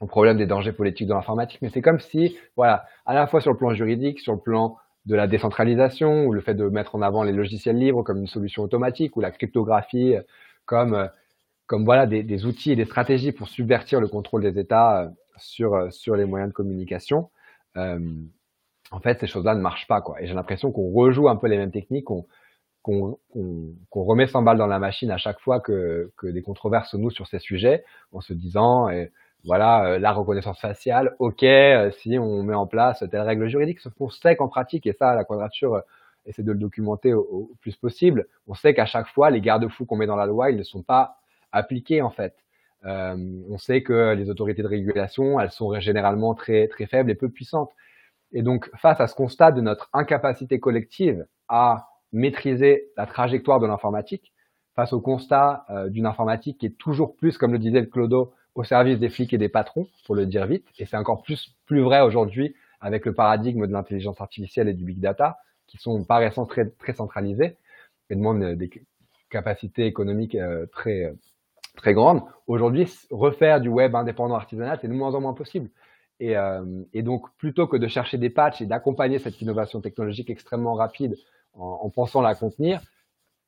au 0.00 0.06
problème 0.06 0.36
des 0.36 0.46
dangers 0.46 0.72
politiques 0.72 1.08
de 1.08 1.14
l'informatique. 1.14 1.60
Mais 1.62 1.70
c'est 1.70 1.82
comme 1.82 2.00
si, 2.00 2.36
voilà, 2.56 2.84
à 3.06 3.14
la 3.14 3.26
fois 3.26 3.40
sur 3.40 3.52
le 3.52 3.56
plan 3.56 3.72
juridique, 3.74 4.20
sur 4.20 4.32
le 4.32 4.40
plan 4.40 4.76
de 5.06 5.14
la 5.14 5.26
décentralisation, 5.26 6.26
ou 6.26 6.32
le 6.32 6.40
fait 6.40 6.54
de 6.54 6.68
mettre 6.68 6.94
en 6.94 7.02
avant 7.02 7.22
les 7.22 7.32
logiciels 7.32 7.76
libres 7.76 8.02
comme 8.02 8.18
une 8.18 8.26
solution 8.26 8.62
automatique, 8.62 9.16
ou 9.16 9.20
la 9.20 9.30
cryptographie 9.30 10.16
euh, 10.16 10.22
comme, 10.64 10.94
euh, 10.94 11.06
comme 11.72 11.86
voilà, 11.86 12.06
des, 12.06 12.44
outils 12.44 12.72
et 12.72 12.76
des 12.76 12.84
stratégies 12.84 13.32
pour 13.32 13.48
subvertir 13.48 13.98
le 13.98 14.06
contrôle 14.06 14.42
des 14.42 14.60
États 14.60 15.10
sur, 15.38 15.90
sur 15.90 16.16
les 16.16 16.26
moyens 16.26 16.50
de 16.50 16.54
communication. 16.54 17.30
Euh, 17.78 17.98
en 18.90 19.00
fait, 19.00 19.18
ces 19.20 19.26
choses-là 19.26 19.54
ne 19.54 19.62
marchent 19.62 19.86
pas, 19.86 20.02
quoi. 20.02 20.20
Et 20.20 20.26
j'ai 20.26 20.34
l'impression 20.34 20.70
qu'on 20.70 20.92
rejoue 20.92 21.30
un 21.30 21.36
peu 21.36 21.46
les 21.46 21.56
mêmes 21.56 21.70
techniques, 21.70 22.04
qu'on 22.04 23.16
remet 23.90 24.26
100 24.26 24.42
balles 24.42 24.58
dans 24.58 24.66
la 24.66 24.78
machine 24.78 25.10
à 25.10 25.16
chaque 25.16 25.40
fois 25.40 25.60
que, 25.60 26.12
que 26.18 26.26
des 26.26 26.42
controverses 26.42 26.90
se 26.90 26.98
nouent 26.98 27.08
sur 27.08 27.26
ces 27.26 27.38
sujets, 27.38 27.84
en 28.12 28.20
se 28.20 28.34
disant, 28.34 28.90
et, 28.90 29.10
voilà, 29.44 29.86
euh, 29.86 29.98
la 29.98 30.12
reconnaissance 30.12 30.60
faciale, 30.60 31.16
ok, 31.20 31.42
euh, 31.42 31.90
si 32.02 32.18
on 32.18 32.42
met 32.42 32.54
en 32.54 32.66
place 32.66 33.02
telle 33.10 33.22
règle 33.22 33.48
juridique, 33.48 33.80
sauf 33.80 33.94
qu'on 33.94 34.10
sait 34.10 34.36
qu'en 34.36 34.48
pratique, 34.48 34.86
et 34.86 34.92
ça, 34.92 35.14
la 35.14 35.24
quadrature 35.24 35.76
euh, 35.76 35.80
essaie 36.26 36.42
de 36.42 36.52
le 36.52 36.58
documenter 36.58 37.14
au, 37.14 37.50
plus 37.62 37.76
possible, 37.76 38.26
on 38.46 38.52
sait 38.52 38.74
qu'à 38.74 38.84
chaque 38.84 39.08
fois, 39.08 39.30
les 39.30 39.40
garde-fous 39.40 39.86
qu'on 39.86 39.96
met 39.96 40.06
dans 40.06 40.16
la 40.16 40.26
loi, 40.26 40.50
ils 40.50 40.58
ne 40.58 40.62
sont 40.62 40.82
pas 40.82 41.16
appliqués 41.52 42.02
en 42.02 42.10
fait. 42.10 42.34
Euh, 42.84 43.16
on 43.48 43.58
sait 43.58 43.82
que 43.82 44.14
les 44.14 44.28
autorités 44.28 44.62
de 44.62 44.68
régulation, 44.68 45.38
elles 45.38 45.52
sont 45.52 45.78
généralement 45.80 46.34
très 46.34 46.68
très 46.68 46.86
faibles 46.86 47.10
et 47.10 47.14
peu 47.14 47.28
puissantes. 47.28 47.70
Et 48.32 48.42
donc, 48.42 48.70
face 48.76 49.00
à 49.00 49.06
ce 49.06 49.14
constat 49.14 49.52
de 49.52 49.60
notre 49.60 49.88
incapacité 49.92 50.58
collective 50.58 51.26
à 51.48 51.88
maîtriser 52.12 52.90
la 52.96 53.06
trajectoire 53.06 53.60
de 53.60 53.66
l'informatique, 53.66 54.32
face 54.74 54.92
au 54.92 55.00
constat 55.00 55.64
euh, 55.70 55.88
d'une 55.88 56.06
informatique 56.06 56.58
qui 56.58 56.66
est 56.66 56.78
toujours 56.78 57.16
plus, 57.16 57.36
comme 57.36 57.52
le 57.52 57.58
disait 57.58 57.86
Clodo, 57.86 58.32
au 58.54 58.64
service 58.64 58.98
des 58.98 59.10
flics 59.10 59.32
et 59.32 59.38
des 59.38 59.48
patrons, 59.48 59.86
pour 60.06 60.14
le 60.14 60.26
dire 60.26 60.46
vite, 60.46 60.66
et 60.78 60.86
c'est 60.86 60.96
encore 60.96 61.22
plus, 61.22 61.54
plus 61.66 61.80
vrai 61.80 62.00
aujourd'hui 62.00 62.54
avec 62.80 63.06
le 63.06 63.14
paradigme 63.14 63.66
de 63.66 63.72
l'intelligence 63.72 64.20
artificielle 64.20 64.68
et 64.68 64.74
du 64.74 64.84
big 64.84 64.98
data, 64.98 65.38
qui 65.66 65.78
sont 65.78 66.04
par 66.04 66.22
essence 66.22 66.48
très, 66.48 66.68
très 66.68 66.92
centralisés 66.94 67.56
et 68.10 68.16
demandent 68.16 68.56
des 68.56 68.70
capacités 69.30 69.86
économiques 69.86 70.34
euh, 70.34 70.66
très, 70.66 71.14
très 71.76 71.94
grandes. 71.94 72.22
Aujourd'hui, 72.46 72.88
refaire 73.10 73.60
du 73.60 73.68
web 73.68 73.94
indépendant 73.94 74.34
artisanal, 74.34 74.78
c'est 74.80 74.88
de 74.88 74.92
moins 74.92 75.14
en 75.14 75.20
moins 75.20 75.34
possible. 75.34 75.70
Et, 76.20 76.36
euh, 76.36 76.84
et, 76.92 77.02
donc, 77.02 77.26
plutôt 77.36 77.66
que 77.66 77.76
de 77.76 77.88
chercher 77.88 78.18
des 78.18 78.30
patchs 78.30 78.60
et 78.60 78.66
d'accompagner 78.66 79.18
cette 79.18 79.40
innovation 79.40 79.80
technologique 79.80 80.30
extrêmement 80.30 80.74
rapide 80.74 81.16
en, 81.54 81.80
en, 81.82 81.90
pensant 81.90 82.20
la 82.20 82.34
contenir, 82.34 82.80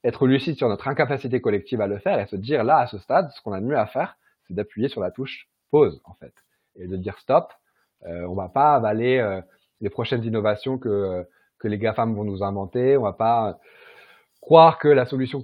être 0.02 0.26
lucide 0.26 0.56
sur 0.56 0.68
notre 0.68 0.88
incapacité 0.88 1.40
collective 1.40 1.80
à 1.80 1.86
le 1.86 1.98
faire 1.98 2.18
et 2.18 2.26
se 2.26 2.36
dire 2.36 2.64
là, 2.64 2.78
à 2.78 2.86
ce 2.86 2.98
stade, 2.98 3.30
ce 3.30 3.40
qu'on 3.42 3.52
a 3.52 3.60
de 3.60 3.66
mieux 3.66 3.78
à 3.78 3.86
faire, 3.86 4.16
c'est 4.46 4.54
d'appuyer 4.54 4.88
sur 4.88 5.00
la 5.00 5.10
touche 5.10 5.48
pause, 5.70 6.00
en 6.04 6.14
fait, 6.14 6.34
et 6.76 6.86
de 6.86 6.96
dire 6.96 7.18
stop. 7.18 7.52
Euh, 8.06 8.26
on 8.26 8.34
va 8.34 8.48
pas 8.48 8.74
avaler 8.74 9.18
euh, 9.18 9.40
les 9.80 9.90
prochaines 9.90 10.24
innovations 10.24 10.78
que, 10.78 11.26
que 11.58 11.68
les 11.68 11.78
GAFAM 11.78 12.14
vont 12.14 12.24
nous 12.24 12.42
inventer. 12.42 12.96
On 12.96 13.02
va 13.02 13.12
pas 13.12 13.58
croire 14.40 14.78
que 14.78 14.88
la 14.88 15.06
solution 15.06 15.40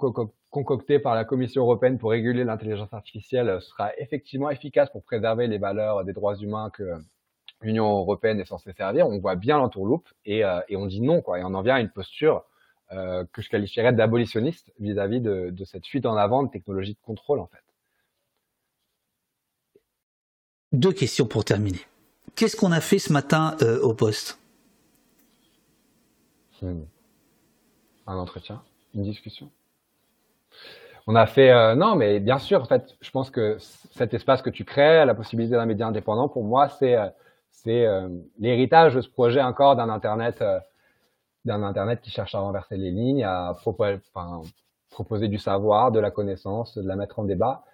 concoctée 0.50 0.98
par 0.98 1.14
la 1.14 1.24
Commission 1.24 1.62
européenne 1.62 1.98
pour 1.98 2.10
réguler 2.10 2.44
l'intelligence 2.44 2.92
artificielle 2.92 3.60
sera 3.62 3.96
effectivement 3.98 4.50
efficace 4.50 4.90
pour 4.90 5.02
préserver 5.02 5.46
les 5.46 5.58
valeurs 5.58 6.04
des 6.04 6.12
droits 6.12 6.36
humains 6.36 6.70
que 6.70 6.98
l'Union 7.62 7.98
européenne 7.98 8.40
est 8.40 8.44
censée 8.44 8.72
servir. 8.72 9.06
On 9.08 9.18
voit 9.18 9.36
bien 9.36 9.58
l'entourloupe 9.58 10.08
et, 10.24 10.44
euh, 10.44 10.60
et 10.68 10.76
on 10.76 10.86
dit 10.86 11.00
non, 11.00 11.22
quoi. 11.22 11.38
Et 11.38 11.44
on 11.44 11.54
en 11.54 11.62
vient 11.62 11.76
à 11.76 11.80
une 11.80 11.90
posture 11.90 12.44
euh, 12.92 13.24
que 13.32 13.42
je 13.42 13.48
qualifierais 13.48 13.92
d'abolitionniste 13.92 14.72
vis-à-vis 14.80 15.20
de, 15.20 15.50
de, 15.50 15.64
cette 15.64 15.86
fuite 15.86 16.06
en 16.06 16.16
avant 16.16 16.42
de 16.42 16.50
technologies 16.50 16.94
de 16.94 17.00
contrôle, 17.00 17.38
en 17.38 17.46
fait. 17.46 17.62
Deux 20.72 20.92
questions 20.92 21.26
pour 21.26 21.44
terminer. 21.44 21.80
Qu'est-ce 22.34 22.56
qu'on 22.56 22.72
a 22.72 22.80
fait 22.80 22.98
ce 22.98 23.12
matin 23.12 23.56
euh, 23.62 23.80
au 23.80 23.94
poste? 23.94 24.38
Hmm. 26.62 26.82
Un 28.06 28.16
entretien, 28.16 28.62
une 28.94 29.04
discussion? 29.04 29.50
On 31.10 31.16
a 31.16 31.26
fait 31.26 31.50
euh, 31.50 31.74
non, 31.74 31.96
mais 31.96 32.20
bien 32.20 32.38
sûr. 32.38 32.62
En 32.62 32.66
fait, 32.66 32.94
je 33.00 33.10
pense 33.10 33.30
que 33.30 33.56
cet 33.58 34.14
espace 34.14 34.42
que 34.42 34.50
tu 34.50 34.64
crées, 34.64 35.04
la 35.04 35.16
possibilité 35.16 35.56
d'un 35.56 35.66
média 35.66 35.88
indépendant, 35.88 36.28
pour 36.28 36.44
moi, 36.44 36.68
c'est 36.68 36.94
euh, 36.94 37.08
euh, 37.66 38.08
l'héritage 38.38 38.94
de 38.94 39.00
ce 39.00 39.08
projet 39.10 39.42
encore 39.42 39.74
d'un 39.74 39.88
internet 39.88 40.40
internet 41.48 42.00
qui 42.00 42.10
cherche 42.10 42.36
à 42.36 42.38
renverser 42.38 42.76
les 42.76 42.92
lignes, 42.92 43.24
à 43.24 43.56
proposer, 43.60 45.26
du 45.26 45.38
savoir, 45.38 45.90
de 45.90 45.98
la 45.98 46.12
connaissance, 46.12 46.78
de 46.78 46.86
la 46.86 46.94
mettre 46.94 47.18
en 47.18 47.24
débat. 47.24 47.64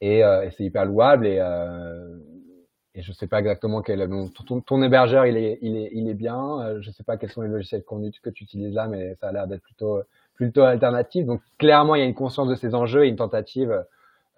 et, 0.00 0.22
c'est 0.56 0.64
hyper 0.64 0.86
louable 0.86 1.26
et 1.26 1.38
et 2.94 3.02
je 3.02 3.12
sais 3.12 3.26
pas 3.26 3.40
exactement 3.40 3.82
quel 3.82 4.08
ton, 4.46 4.60
ton, 4.62 4.82
hébergeur 4.82 5.26
il 5.26 5.36
est 5.36 5.58
il 5.60 5.76
est 5.76 5.90
il 5.92 6.08
est 6.08 6.14
bien 6.14 6.80
je 6.80 6.90
sais 6.90 7.04
pas 7.04 7.18
quels 7.18 7.30
sont 7.30 7.42
les 7.42 7.48
logiciels 7.48 7.84
que 7.84 8.30
tu 8.30 8.44
utilises 8.44 8.74
là 8.74 8.88
mais 8.88 9.14
ça 9.16 9.28
a 9.28 9.32
l'air 9.32 9.46
d'être 9.46 9.62
plutôt 9.62 10.02
plutôt 10.38 10.62
alternative. 10.62 11.26
Donc 11.26 11.42
clairement, 11.58 11.96
il 11.96 11.98
y 11.98 12.02
a 12.02 12.06
une 12.06 12.14
conscience 12.14 12.48
de 12.48 12.54
ces 12.54 12.72
enjeux 12.76 13.04
et 13.04 13.08
une 13.08 13.16
tentative 13.16 13.84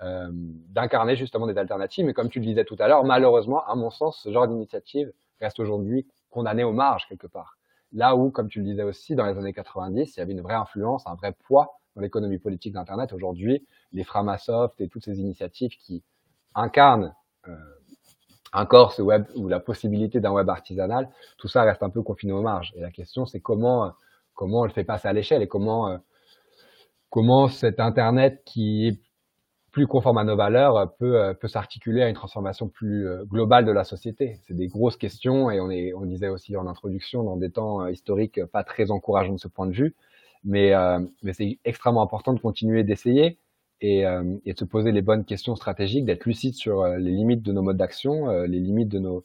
euh, 0.01 0.29
d'incarner 0.33 1.15
justement 1.15 1.47
des 1.47 1.59
alternatives. 1.59 2.07
Mais 2.07 2.15
comme 2.15 2.31
tu 2.31 2.41
le 2.41 2.47
disais 2.47 2.65
tout 2.65 2.77
à 2.79 2.89
l'heure, 2.89 3.05
malheureusement, 3.05 3.63
à 3.67 3.75
mon 3.75 3.91
sens, 3.91 4.19
ce 4.23 4.33
genre 4.33 4.49
d'initiative 4.49 5.13
reste 5.43 5.61
aujourd'hui 5.61 6.07
condamné 6.31 6.65
aux 6.65 6.73
marges 6.73 7.07
quelque 7.07 7.27
part. 7.27 7.59
Là 7.93 8.17
où, 8.17 8.31
comme 8.31 8.49
tu 8.49 8.61
le 8.61 8.65
disais 8.65 8.83
aussi, 8.83 9.15
dans 9.15 9.27
les 9.27 9.37
années 9.37 9.53
90, 9.53 10.17
il 10.17 10.19
y 10.19 10.23
avait 10.23 10.33
une 10.33 10.41
vraie 10.41 10.55
influence, 10.55 11.07
un 11.07 11.17
vrai 11.17 11.33
poids 11.47 11.69
dans 11.95 12.01
l'économie 12.01 12.39
politique 12.39 12.73
d'Internet. 12.73 13.13
Aujourd'hui, 13.13 13.67
les 13.93 14.05
Framasoft 14.05 14.81
et 14.81 14.89
toutes 14.89 15.05
ces 15.05 15.21
initiatives 15.21 15.73
qui 15.77 16.03
incarnent 16.55 17.15
euh, 17.47 17.55
encore 18.55 18.93
ce 18.93 19.03
web 19.03 19.27
ou 19.37 19.49
la 19.49 19.61
possibilité 19.61 20.19
d'un 20.21 20.33
web 20.33 20.49
artisanal, 20.49 21.11
tout 21.37 21.49
ça 21.49 21.63
reste 21.63 21.83
un 21.83 21.91
peu 21.91 22.01
confiné 22.01 22.33
aux 22.33 22.41
marges. 22.41 22.73
Et 22.75 22.81
la 22.81 22.91
question, 22.91 23.27
c'est 23.27 23.41
comment 23.41 23.93
comment 24.41 24.61
on 24.61 24.65
le 24.65 24.71
fait 24.71 24.85
passer 24.85 25.07
à 25.07 25.13
l'échelle 25.13 25.43
et 25.43 25.49
comment, 25.49 25.91
euh, 25.91 25.99
comment 27.11 27.49
cet 27.49 27.79
Internet 27.79 28.41
qui 28.47 28.89
est 28.89 28.99
plus 29.71 29.87
conforme 29.87 30.17
à 30.17 30.25
nos 30.25 30.35
valeurs 30.35 30.95
peut, 30.99 31.21
euh, 31.21 31.35
peut 31.35 31.47
s'articuler 31.47 32.01
à 32.01 32.09
une 32.09 32.15
transformation 32.15 32.67
plus 32.67 33.07
euh, 33.07 33.25
globale 33.27 33.67
de 33.67 33.71
la 33.71 33.85
société. 33.85 34.39
C'est 34.47 34.57
des 34.57 34.67
grosses 34.67 34.97
questions 34.97 35.51
et 35.51 35.61
on, 35.61 35.71
est, 35.71 35.93
on 35.93 36.07
disait 36.07 36.31
aussi 36.31 36.57
en 36.57 36.67
introduction 36.67 37.23
dans 37.23 37.37
des 37.37 37.51
temps 37.51 37.87
historiques 37.87 38.43
pas 38.47 38.65
très 38.65 38.91
encourageants 38.91 39.35
de 39.35 39.39
ce 39.39 39.49
point 39.49 39.67
de 39.67 39.73
vue, 39.73 39.95
mais, 40.43 40.73
mais 41.23 41.35
c'est 41.35 41.59
extrêmement 41.67 42.03
important 42.03 42.33
de 42.33 42.41
continuer 42.41 42.83
d'essayer 42.83 43.37
et, 43.83 44.05
et, 44.47 44.53
de 44.55 44.59
se 44.59 44.65
poser 44.65 44.91
les 44.91 45.03
bonnes 45.03 45.27
questions 45.27 45.55
stratégiques, 45.55 46.07
d'être 46.07 46.25
lucide 46.25 46.55
sur 46.55 46.87
les 46.87 47.11
limites 47.11 47.43
de 47.43 47.53
nos 47.53 47.61
modes 47.61 47.77
d'action, 47.77 48.31
les 48.45 48.59
limites 48.59 48.89
de 48.89 49.01
nos, 49.01 49.23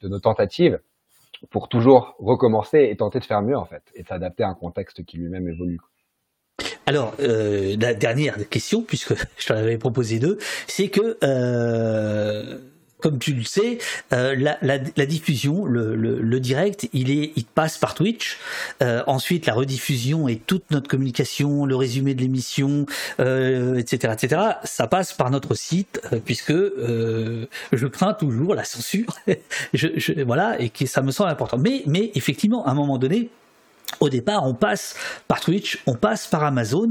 de 0.00 0.08
nos 0.08 0.20
tentatives 0.20 0.80
pour 1.50 1.68
toujours 1.68 2.14
recommencer 2.18 2.88
et 2.90 2.96
tenter 2.96 3.20
de 3.20 3.24
faire 3.24 3.42
mieux 3.42 3.56
en 3.56 3.64
fait, 3.64 3.82
et 3.94 4.04
s'adapter 4.04 4.42
à 4.42 4.48
un 4.48 4.54
contexte 4.54 5.04
qui 5.04 5.18
lui-même 5.18 5.48
évolue. 5.48 5.78
Alors, 6.86 7.14
euh, 7.20 7.76
la 7.78 7.94
dernière 7.94 8.48
question, 8.48 8.82
puisque 8.82 9.14
je 9.38 9.46
t'en 9.46 9.54
avais 9.56 9.78
proposé 9.78 10.18
deux, 10.18 10.38
c'est 10.66 10.88
que 10.88 11.18
euh, 11.22 12.58
comme 13.00 13.18
tu 13.18 13.32
le 13.32 13.44
sais, 13.44 13.78
euh, 14.12 14.34
la, 14.36 14.58
la, 14.62 14.78
la, 14.96 15.06
diffusion, 15.06 15.64
le, 15.64 15.94
le, 15.94 16.20
le, 16.20 16.40
direct, 16.40 16.88
il 16.92 17.10
est, 17.10 17.32
il 17.36 17.44
passe 17.44 17.78
par 17.78 17.94
Twitch. 17.94 18.38
Euh, 18.82 19.02
ensuite, 19.06 19.46
la 19.46 19.54
rediffusion 19.54 20.28
et 20.28 20.36
toute 20.36 20.70
notre 20.70 20.88
communication, 20.88 21.64
le 21.64 21.76
résumé 21.76 22.14
de 22.14 22.20
l'émission, 22.20 22.86
euh, 23.20 23.76
etc., 23.76 24.12
etc., 24.12 24.42
ça 24.64 24.86
passe 24.86 25.12
par 25.12 25.30
notre 25.30 25.54
site, 25.54 26.00
euh, 26.12 26.18
puisque 26.24 26.50
euh, 26.50 27.46
je 27.72 27.86
crains 27.86 28.14
toujours 28.14 28.54
la 28.54 28.64
censure. 28.64 29.16
je, 29.74 29.88
je, 29.96 30.20
voilà, 30.22 30.60
et 30.60 30.70
que 30.70 30.86
ça 30.86 31.02
me 31.02 31.12
semble 31.12 31.30
important. 31.30 31.58
Mais, 31.58 31.82
mais 31.86 32.10
effectivement, 32.14 32.66
à 32.66 32.70
un 32.70 32.74
moment 32.74 32.98
donné, 32.98 33.30
au 34.00 34.08
départ, 34.08 34.44
on 34.44 34.54
passe 34.54 34.94
par 35.28 35.40
Twitch, 35.40 35.82
on 35.86 35.94
passe 35.94 36.26
par 36.26 36.42
Amazon. 36.44 36.90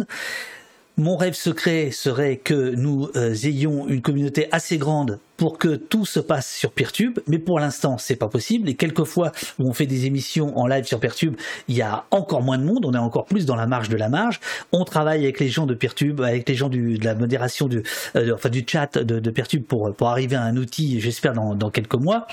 Mon 0.99 1.15
rêve 1.15 1.36
secret 1.36 1.91
serait 1.91 2.38
que 2.38 2.72
nous 2.72 3.11
euh, 3.15 3.36
ayons 3.44 3.88
une 3.88 4.02
communauté 4.02 4.48
assez 4.52 4.80
grande 4.80 5.19
pour 5.38 5.60
que 5.60 5.76
tout 5.76 6.07
se 6.07 6.19
passe 6.19 6.52
sur 6.52 6.72
Peertube, 6.72 7.19
mais 7.28 7.38
pour 7.38 7.60
l'instant 7.60 7.99
c'est 7.99 8.15
pas 8.15 8.30
possible. 8.30 8.68
Et 8.68 8.74
quelquefois 8.74 9.32
où 9.60 9.69
on 9.69 9.74
fait 9.74 9.86
des 9.86 10.07
émissions 10.07 10.57
en 10.57 10.65
live 10.65 10.86
sur 10.86 10.99
Peertube, 10.99 11.36
il 11.68 11.76
y 11.76 11.84
a 11.84 12.06
encore 12.10 12.41
moins 12.41 12.57
de 12.57 12.64
monde, 12.64 12.84
on 12.84 12.95
est 12.95 12.98
encore 12.98 13.26
plus 13.26 13.45
dans 13.45 13.56
la 13.56 13.68
marge 13.68 13.90
de 13.90 13.95
la 13.95 14.10
marge. 14.10 14.40
On 14.72 14.86
travaille 14.86 15.24
avec 15.24 15.40
les 15.40 15.49
gens 15.49 15.68
de 15.68 15.76
Peertube, 15.76 16.19
avec 16.19 16.49
les 16.49 16.56
gens 16.56 16.68
de 16.68 16.98
la 17.03 17.14
modération 17.14 17.68
du, 17.68 17.84
euh, 18.15 18.34
enfin 18.34 18.49
du 18.49 18.65
chat 18.68 18.98
de, 18.98 19.30
Peertube 19.30 19.65
pour 19.65 20.10
arriver 20.10 20.36
à 20.36 20.41
un 20.41 20.57
outil, 20.57 20.99
j'espère 20.99 21.34
dans, 21.34 21.69
quelques 21.69 21.94
mois. 21.94 22.26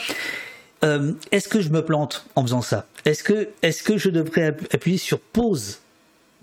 est-ce 0.81 1.49
que 1.51 1.61
je 1.61 1.69
me 1.69 1.85
plante 1.85 2.25
en 2.35 2.41
faisant 2.41 2.63
ça? 2.63 2.87
Est-ce 3.05 3.23
que, 3.23 3.51
est 3.61 3.83
que 3.83 3.99
je 3.99 4.09
devrais 4.09 4.57
appuyer 4.73 4.97
sur 4.97 5.21
pause 5.21 5.81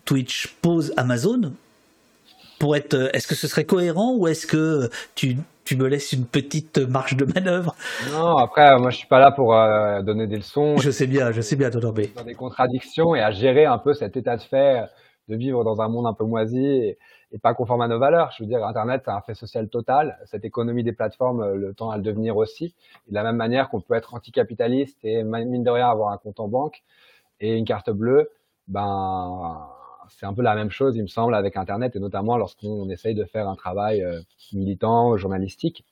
Twitch, 0.06 0.54
pause 0.62 0.94
Amazon? 0.98 1.54
Pour 2.62 2.76
être, 2.76 3.10
est-ce 3.16 3.28
que 3.28 3.34
ce 3.34 3.48
serait 3.48 3.66
cohérent 3.66 4.14
ou 4.16 4.28
est-ce 4.28 4.46
que 4.46 4.88
tu, 5.16 5.36
tu 5.66 5.76
me 5.76 5.88
laisses 5.88 6.14
une 6.14 6.28
petite 6.28 6.78
marge 6.78 7.18
de 7.18 7.26
manœuvre? 7.26 7.74
Non, 8.12 8.38
après, 8.38 8.78
moi 8.78 8.92
je 8.92 8.98
suis 8.98 9.08
pas 9.08 9.20
là 9.20 9.32
pour 9.32 9.52
donner 10.06 10.28
des 10.28 10.38
leçons. 10.38 10.78
Je 10.78 10.92
sais 10.92 11.08
bien, 11.08 11.32
je 11.32 11.42
sais 11.42 11.56
bien, 11.56 11.72
Tonton 11.72 11.92
B. 11.92 12.02
Dans 12.16 12.24
des 12.24 12.36
contradictions 12.36 13.16
et 13.16 13.20
à 13.20 13.32
gérer 13.32 13.66
un 13.66 13.80
peu 13.80 13.96
cet 13.96 14.16
état 14.16 14.38
de 14.38 14.44
fait 14.44 14.84
de 15.28 15.36
vivre 15.36 15.64
dans 15.64 15.82
un 15.82 15.88
monde 15.88 16.06
un 16.06 16.14
peu 16.14 16.24
moisi 16.24 16.64
et, 16.64 16.98
pas 17.42 17.56
conforme 17.56 17.82
à 17.82 17.88
nos 17.88 17.98
valeurs. 17.98 18.30
Je 18.38 18.44
veux 18.44 18.48
dire, 18.48 18.64
Internet, 18.64 19.02
c'est 19.06 19.12
un 19.12 19.22
fait 19.22 19.34
social 19.34 19.68
total. 19.68 20.20
Cette 20.26 20.46
économie 20.46 20.84
des 20.84 20.92
plateformes, 20.92 21.42
euh, 21.42 21.56
le 21.56 21.74
temps 21.74 21.90
à 21.90 21.96
le 21.96 22.04
devenir 22.04 22.38
aussi. 22.38 22.76
de 23.08 23.16
la 23.16 23.24
même 23.24 23.38
manière 23.38 23.70
qu'on 23.70 23.82
peut 23.82 23.96
être 23.96 24.14
anticapitaliste 24.14 25.00
et 25.04 25.24
mine 25.24 25.64
de 25.64 25.70
rien 25.72 25.90
avoir 25.90 26.12
un 26.12 26.18
compte 26.18 26.40
en 26.40 26.48
banque 26.48 26.84
et 27.40 27.56
une 27.56 27.66
carte 27.66 27.90
bleue, 27.90 28.30
ben 28.68 29.66
c'est 30.18 30.26
un 30.26 30.34
peu 30.34 30.42
la 30.42 30.56
même 30.56 30.70
chose, 30.70 30.96
il 30.96 31.02
me 31.02 31.08
semble, 31.08 31.34
avec 31.36 31.58
Internet 31.58 31.96
et 31.96 32.00
notamment 32.00 32.38
lorsqu'on 32.38 32.90
essaye 32.90 33.16
de 33.16 33.26
faire 33.26 33.48
un 33.48 33.56
travail 33.56 34.04
euh, 34.04 34.22
militant, 34.54 35.18
journalistique. 35.18 35.86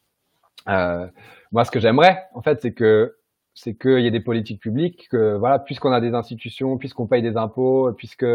Euh, 0.68 1.08
moi, 1.52 1.66
ce 1.66 1.72
que 1.72 1.80
j'aimerais, 1.80 2.26
en 2.34 2.42
fait, 2.42 2.62
c'est 2.62 2.74
que 2.74 3.16
c'est 3.54 3.76
qu'il 3.76 4.00
y 4.00 4.08
ait 4.08 4.12
des 4.12 4.20
politiques 4.20 4.62
publiques, 4.62 5.08
que 5.10 5.36
voilà, 5.36 5.60
puisqu'on 5.60 5.92
a 5.92 6.00
des 6.00 6.14
institutions, 6.14 6.78
puisqu'on 6.78 7.08
paye 7.08 7.22
des 7.22 7.38
impôts, 7.38 7.92
puisque 7.94 8.26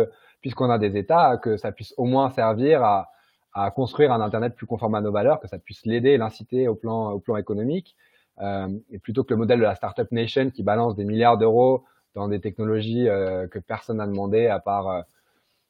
puisqu'on 0.41 0.69
a 0.69 0.79
des 0.79 0.99
États, 0.99 1.39
que 1.39 1.57
ça 1.57 1.73
puisse 1.73 1.95
au 1.97 2.05
moins 2.05 2.29
servir 2.29 2.83
à, 2.83 3.11
à, 3.55 3.71
construire 3.71 4.13
un 4.13 4.21
Internet 4.21 4.55
plus 4.55 4.67
conforme 4.67 4.95
à 4.95 5.01
nos 5.01 5.13
valeurs, 5.13 5.41
que 5.41 5.49
ça 5.49 5.59
puisse 5.59 5.87
l'aider 5.87 6.19
l'inciter 6.19 6.69
au 6.69 6.75
plan, 6.75 7.13
au 7.13 7.19
plan 7.19 7.37
économique. 7.37 7.97
Euh, 8.43 8.69
et 8.91 8.99
plutôt 8.99 9.25
que 9.25 9.33
le 9.33 9.39
modèle 9.39 9.61
de 9.61 9.65
la 9.65 9.77
Startup 9.77 10.11
Nation 10.11 10.51
qui 10.51 10.63
balance 10.63 10.97
des 10.97 11.05
milliards 11.05 11.39
d'euros 11.39 11.85
dans 12.15 12.29
des 12.29 12.41
technologies 12.41 13.07
que 13.51 13.59
personne 13.59 13.97
n'a 13.97 14.07
demandé 14.07 14.49
à 14.49 14.59
part 14.59 15.05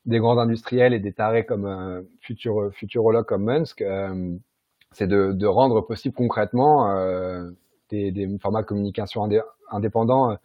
des 0.07 0.19
grands 0.19 0.39
industriels 0.39 0.93
et 0.93 1.01
des 1.01 1.13
tarés 1.13 1.45
comme 1.45 1.67
euh, 1.67 2.03
futur, 2.21 2.71
futurologues 2.75 3.27
comme 3.27 3.45
Musk, 3.45 3.83
euh, 3.83 4.37
c'est 4.93 5.07
de, 5.07 5.33
de, 5.33 5.47
rendre 5.47 5.81
possible 5.81 6.15
concrètement 6.15 6.89
des, 7.91 8.13
des, 8.13 8.39
formats 8.39 8.63
de 8.63 8.67
communication 8.67 9.29
indépendants 9.71 10.37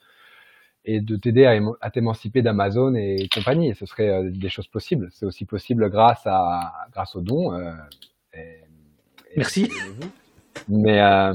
et 0.85 1.01
de 1.01 1.15
t'aider 1.15 1.45
à, 1.81 1.91
t'émanciper 1.91 2.41
d'Amazon 2.41 2.95
et 2.95 3.27
compagnie. 3.33 3.69
Et 3.69 3.73
ce 3.73 3.85
serait 3.85 4.09
euh, 4.09 4.31
des 4.31 4.49
choses 4.49 4.67
possibles. 4.67 5.09
C'est 5.11 5.25
aussi 5.25 5.45
possible 5.45 5.89
grâce 5.89 6.21
à 6.25 6.71
grâce 6.91 7.15
aux 7.15 7.21
dons. 7.21 7.53
Euh, 7.53 7.71
Merci. 9.35 9.69
mais 10.67 11.01
euh, 11.01 11.33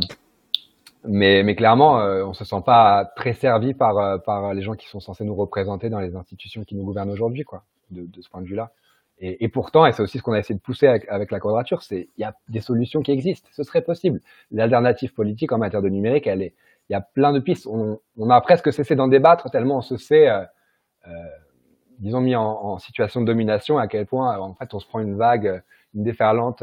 mais 1.07 1.43
mais 1.43 1.55
clairement, 1.55 1.97
on 1.97 2.33
se 2.33 2.45
sent 2.45 2.63
pas 2.65 3.05
très 3.17 3.35
servi 3.35 3.75
par 3.75 4.23
par 4.23 4.55
les 4.55 4.63
gens 4.63 4.75
qui 4.75 4.89
sont 4.89 5.01
censés 5.01 5.25
nous 5.25 5.35
représenter 5.35 5.91
dans 5.91 6.01
les 6.01 6.17
institutions 6.17 6.65
qui 6.65 6.75
nous 6.75 6.85
gouvernent 6.85 7.11
aujourd'hui, 7.11 7.45
quoi. 7.45 7.63
De, 7.90 8.20
ce 8.20 8.28
point 8.28 8.43
de 8.43 8.47
vue-là. 8.47 8.73
Et, 9.20 9.48
pourtant, 9.48 9.86
et 9.86 9.93
c'est 9.93 10.02
aussi 10.02 10.19
ce 10.19 10.24
qu'on 10.24 10.32
a 10.32 10.40
essayé 10.40 10.56
de 10.56 10.61
pousser 10.61 10.89
avec, 10.89 11.31
la 11.31 11.39
quadrature, 11.39 11.82
c'est 11.82 12.09
il 12.19 12.20
y 12.20 12.24
a 12.24 12.35
des 12.48 12.61
solutions 12.61 13.01
qui 13.01 13.12
existent. 13.12 13.48
Ce 13.52 13.62
serait 13.62 13.82
possible. 13.82 14.20
L'alternative 14.51 15.15
politique 15.15 15.52
en 15.52 15.59
matière 15.59 15.82
de 15.82 15.89
numérique, 15.89 16.27
elle 16.27 16.43
est 16.43 16.55
il 16.89 16.93
y 16.93 16.97
a 16.97 17.01
plein 17.01 17.32
de 17.32 17.39
pistes. 17.39 17.66
On, 17.66 18.31
a 18.31 18.40
presque 18.40 18.73
cessé 18.73 18.94
d'en 18.97 19.09
débattre 19.09 19.51
tellement 19.51 19.78
on 19.78 19.82
se 19.82 19.97
sait, 19.97 20.28
euh, 20.28 20.44
euh, 21.06 21.12
mis 22.01 22.35
en, 22.35 22.78
situation 22.78 23.20
de 23.20 23.27
domination, 23.27 23.78
à 23.78 23.86
quel 23.86 24.05
point, 24.05 24.36
en 24.36 24.55
fait, 24.55 24.74
on 24.74 24.81
se 24.81 24.86
prend 24.86 25.01
une 25.01 25.16
vague, 25.16 25.62
une 25.94 26.02
déferlante 26.02 26.62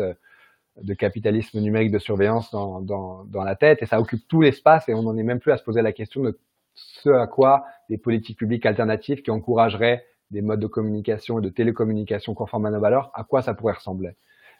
de 0.82 0.94
capitalisme 0.94 1.60
numérique 1.60 1.92
de 1.92 2.00
surveillance 2.00 2.52
dans, 2.52 2.82
dans 2.82 3.44
la 3.44 3.56
tête, 3.56 3.82
et 3.82 3.86
ça 3.86 4.00
occupe 4.00 4.28
tout 4.28 4.42
l'espace, 4.42 4.88
et 4.90 4.94
on 4.94 5.04
n'en 5.04 5.18
est 5.18 5.24
même 5.24 5.40
plus 5.40 5.52
à 5.52 5.58
se 5.58 5.64
poser 5.64 5.82
la 5.82 5.94
question 5.94 6.22
de 6.22 6.38
ce 6.74 7.10
à 7.10 7.28
quoi 7.28 7.66
des 7.90 7.98
politiques 7.98 8.38
publiques 8.38 8.66
alternatives 8.66 9.22
qui 9.22 9.32
encourageraient 9.32 10.06
des 10.32 10.42
modes 10.42 10.60
de 10.60 10.68
communication 10.68 11.40
et 11.40 11.42
de 11.42 11.50
télécommunication 11.50 12.34
conformes 12.34 12.66
à 12.66 12.72
nos 12.72 12.80
valeurs, 12.80 13.12
à 13.14 13.24
quoi 13.24 13.42
ça 13.42 13.54
pourrait 13.54 13.74
ressembler? 13.74 14.16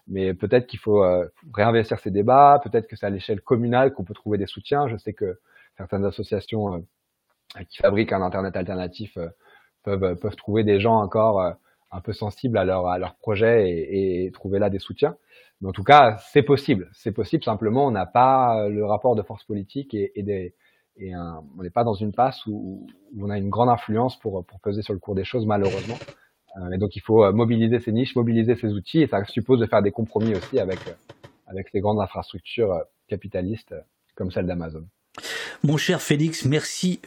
Mais 0.08 0.34
peut-être 0.34 0.68
qu'il 0.68 0.80
faut 0.80 1.04
euh, 1.04 1.28
réinvestir 1.54 2.00
ces 2.00 2.12
débats, 2.12 2.60
peut-être 2.64 2.88
que 2.88 2.96
c'est 2.96 3.06
à 3.06 3.10
l'échelle 3.10 3.42
communale 3.42 3.94
qu'on 3.94 4.04
peut 4.04 4.14
trouver 4.14 4.38
des 4.38 4.48
soutiens. 4.48 4.88
Je 4.88 4.98
sais 4.98 5.14
que 5.14 5.40
certaines 5.78 6.06
associations 6.06 6.76
euh, 6.76 7.64
qui 7.70 7.78
fabriquent 7.78 8.14
un 8.14 8.22
internet 8.22 8.56
alternatif 8.56 9.18
euh, 9.18 9.30
peuvent 9.84 10.16
peuvent 10.16 10.36
trouver 10.36 10.64
des 10.64 10.80
gens 10.80 10.96
encore 10.96 11.42
un 11.92 12.02
peu 12.02 12.14
sensibles 12.14 12.58
à 12.58 12.66
leur 12.66 12.88
à 12.88 13.00
leur 13.00 13.16
projet 13.16 13.70
et, 13.70 14.32
trouver 14.32 14.60
là 14.60 14.70
des 14.70 14.80
soutiens. 14.80 15.16
Mais 15.60 15.70
en 15.70 15.72
tout 15.72 15.84
cas, 15.84 16.18
c'est 16.32 16.44
possible. 16.44 16.90
C'est 16.94 17.12
possible. 17.12 17.44
Simplement, 17.44 17.88
on 17.88 17.92
n'a 17.92 18.06
pas 18.06 18.68
le 18.70 18.86
rapport 18.86 19.16
de 19.16 19.24
force 19.24 19.44
politique 19.44 19.94
et 19.94 20.12
des 20.18 20.54
et 20.98 21.14
un, 21.14 21.44
on 21.58 21.64
n'est 21.64 21.70
pas 21.70 21.84
dans 21.84 21.94
une 21.94 22.14
passe 22.14 22.46
où, 22.46 22.88
où, 23.14 23.26
on 23.26 23.30
a 23.30 23.38
une 23.38 23.50
grande 23.50 23.70
influence 23.70 24.20
pour 24.20 24.46
pour 24.46 24.60
peser 24.60 24.82
sur 24.82 24.94
le 24.94 25.00
cours 25.00 25.16
des 25.16 25.24
choses, 25.24 25.46
malheureusement. 25.46 25.98
et 26.74 26.78
donc, 26.78 26.96
il 26.96 27.02
faut 27.02 27.32
mobiliser 27.32 27.80
ces 27.80 27.92
niches, 27.92 28.16
mobiliser 28.16 28.56
ces 28.56 28.74
outils, 28.74 29.02
et 29.02 29.08
ça 29.08 29.24
suppose 29.26 29.60
de 29.60 29.66
faire 29.66 29.82
des 29.82 29.92
compromis 29.92 30.36
aussi 30.36 30.60
avec 30.60 30.80
avec 31.48 31.70
ces 31.70 31.80
grandes 31.80 32.00
infrastructures 32.00 32.82
capitalistes 33.08 33.76
comme 34.16 34.32
celle 34.32 34.46
d'Amazon. 34.46 34.86
Mon 35.64 35.78
cher 35.78 36.02
Félix, 36.02 36.46
merci 36.46 37.00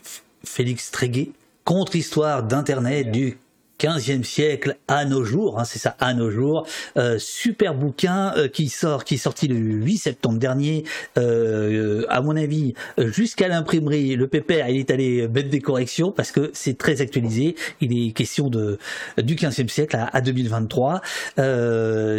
Félix 0.44 0.90
Tréguet, 0.90 1.31
contre-histoire 1.65 2.43
d'Internet 2.43 3.11
du 3.11 3.39
15e 3.80 4.22
siècle 4.22 4.76
à 4.88 5.05
nos 5.05 5.24
jours, 5.24 5.59
hein, 5.59 5.64
c'est 5.64 5.78
ça, 5.78 5.96
à 5.98 6.14
nos 6.14 6.30
jours. 6.30 6.66
Euh, 6.96 7.18
super 7.18 7.74
bouquin 7.74 8.32
euh, 8.36 8.48
qui 8.48 8.68
sort, 8.68 9.05
qui 9.05 9.14
est 9.14 9.18
sorti 9.18 9.48
le 9.48 9.56
8 9.56 9.96
septembre 9.98 10.38
dernier. 10.38 10.84
Euh, 11.18 12.05
à 12.09 12.20
mon 12.20 12.36
avis, 12.36 12.74
jusqu'à 12.98 13.48
l'imprimerie, 13.48 14.16
le 14.16 14.28
pépère, 14.28 14.68
il 14.68 14.78
est 14.78 14.90
allé 14.90 15.26
mettre 15.28 15.48
des 15.48 15.60
corrections 15.60 16.12
parce 16.12 16.30
que 16.30 16.51
c'est 16.55 16.78
très 16.78 17.01
actualisé. 17.01 17.56
Il 17.80 17.96
est 17.96 18.12
question 18.12 18.48
de 18.48 18.78
du 19.18 19.34
15e 19.34 19.68
siècle 19.68 19.96
à, 20.12 20.20
2023. 20.20 21.01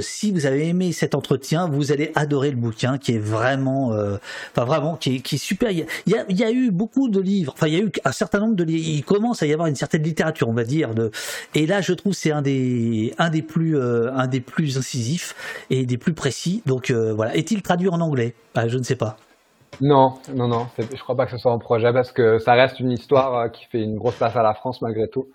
si 0.02 0.32
vous 0.32 0.46
avez 0.46 0.68
aimé 0.68 0.92
cet 0.92 1.16
entretien, 1.16 1.68
vous 1.68 1.92
allez 1.92 2.12
adorer 2.16 2.52
le 2.52 2.58
bouquin 2.58 2.98
qui 2.98 3.14
est 3.14 3.20
vraiment, 3.20 3.90
enfin 3.90 4.66
vraiment, 4.66 4.96
qui 4.96 5.16
est, 5.16 5.20
qui 5.20 5.36
est 5.36 5.40
super. 5.40 5.72
Il 5.72 5.86
y, 6.08 6.16
a, 6.16 6.26
il 6.30 6.38
y 6.38 6.44
a 6.44 6.52
eu 6.52 6.72
beaucoup 6.72 7.10
de 7.10 7.20
livres, 7.20 7.54
enfin 7.56 7.68
il 7.68 7.74
y 7.74 7.78
a 7.78 7.80
eu 7.80 7.92
un 8.04 8.12
certain 8.12 8.40
nombre 8.40 8.56
de 8.56 8.64
livres. 8.64 8.88
Il 8.88 9.04
commence 9.04 9.42
à 9.42 9.46
y 9.46 9.54
avoir 9.54 9.68
une 9.68 9.76
certaine 9.76 10.04
littérature, 10.04 10.50
on 10.50 10.54
va 10.54 10.64
dire, 10.64 10.94
de 10.94 11.12
et 11.56 11.66
là, 11.66 11.80
je 11.80 11.94
trouve 11.94 12.12
c'est 12.12 12.32
un 12.32 12.42
des 12.42 13.14
un 13.18 13.30
des 13.30 13.42
plus 13.42 13.78
euh, 13.78 14.12
un 14.14 14.28
des 14.28 14.42
plus 14.42 14.78
incisifs 14.78 15.64
et 15.70 15.86
des 15.86 15.98
plus 15.98 16.14
précis. 16.14 16.62
Donc 16.66 16.92
euh, 16.92 17.14
voilà. 17.14 17.34
Est-il 17.34 17.62
traduit 17.62 17.88
en 17.88 18.02
anglais? 18.02 18.36
Bah, 18.54 18.68
Je 18.68 18.78
ne 18.78 18.84
sais 18.84 18.98
pas. 18.98 19.16
Non, 19.80 20.16
non, 20.34 20.50
non. 20.50 20.68
Je 20.78 21.02
crois 21.02 21.16
pas 21.16 21.26
que 21.26 21.32
ce 21.32 21.38
soit 21.38 21.54
un 21.54 21.58
projet 21.58 21.94
parce 21.94 22.12
que 22.12 22.40
ça 22.40 22.54
reste 22.54 22.82
une 22.82 22.92
histoire 22.92 23.36
euh, 23.36 23.48
qui 23.48 23.66
fait 23.66 23.82
une 23.82 23.98
grosse 23.98 24.18
place 24.18 24.36
à 24.36 24.44
la 24.44 24.54
France 24.54 24.82
malgré 24.82 25.08
tout. 25.08 25.30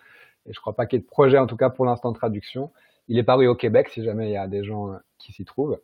Et 0.46 0.52
je 0.52 0.60
crois 0.60 0.74
pas 0.74 0.84
qu'il 0.84 0.98
y 0.98 1.00
ait 1.00 1.04
de 1.04 1.08
projet, 1.08 1.38
en 1.38 1.46
tout 1.46 1.56
cas 1.56 1.70
pour 1.70 1.86
l'instant, 1.86 2.12
de 2.12 2.18
traduction. 2.18 2.70
Il 3.08 3.18
est 3.18 3.24
paru 3.24 3.48
au 3.48 3.54
Québec 3.54 3.88
si 3.88 4.04
jamais 4.04 4.28
il 4.28 4.32
y 4.32 4.36
a 4.36 4.46
des 4.46 4.62
gens 4.62 4.90
qui 5.18 5.32
s'y 5.32 5.46
trouvent. 5.46 5.78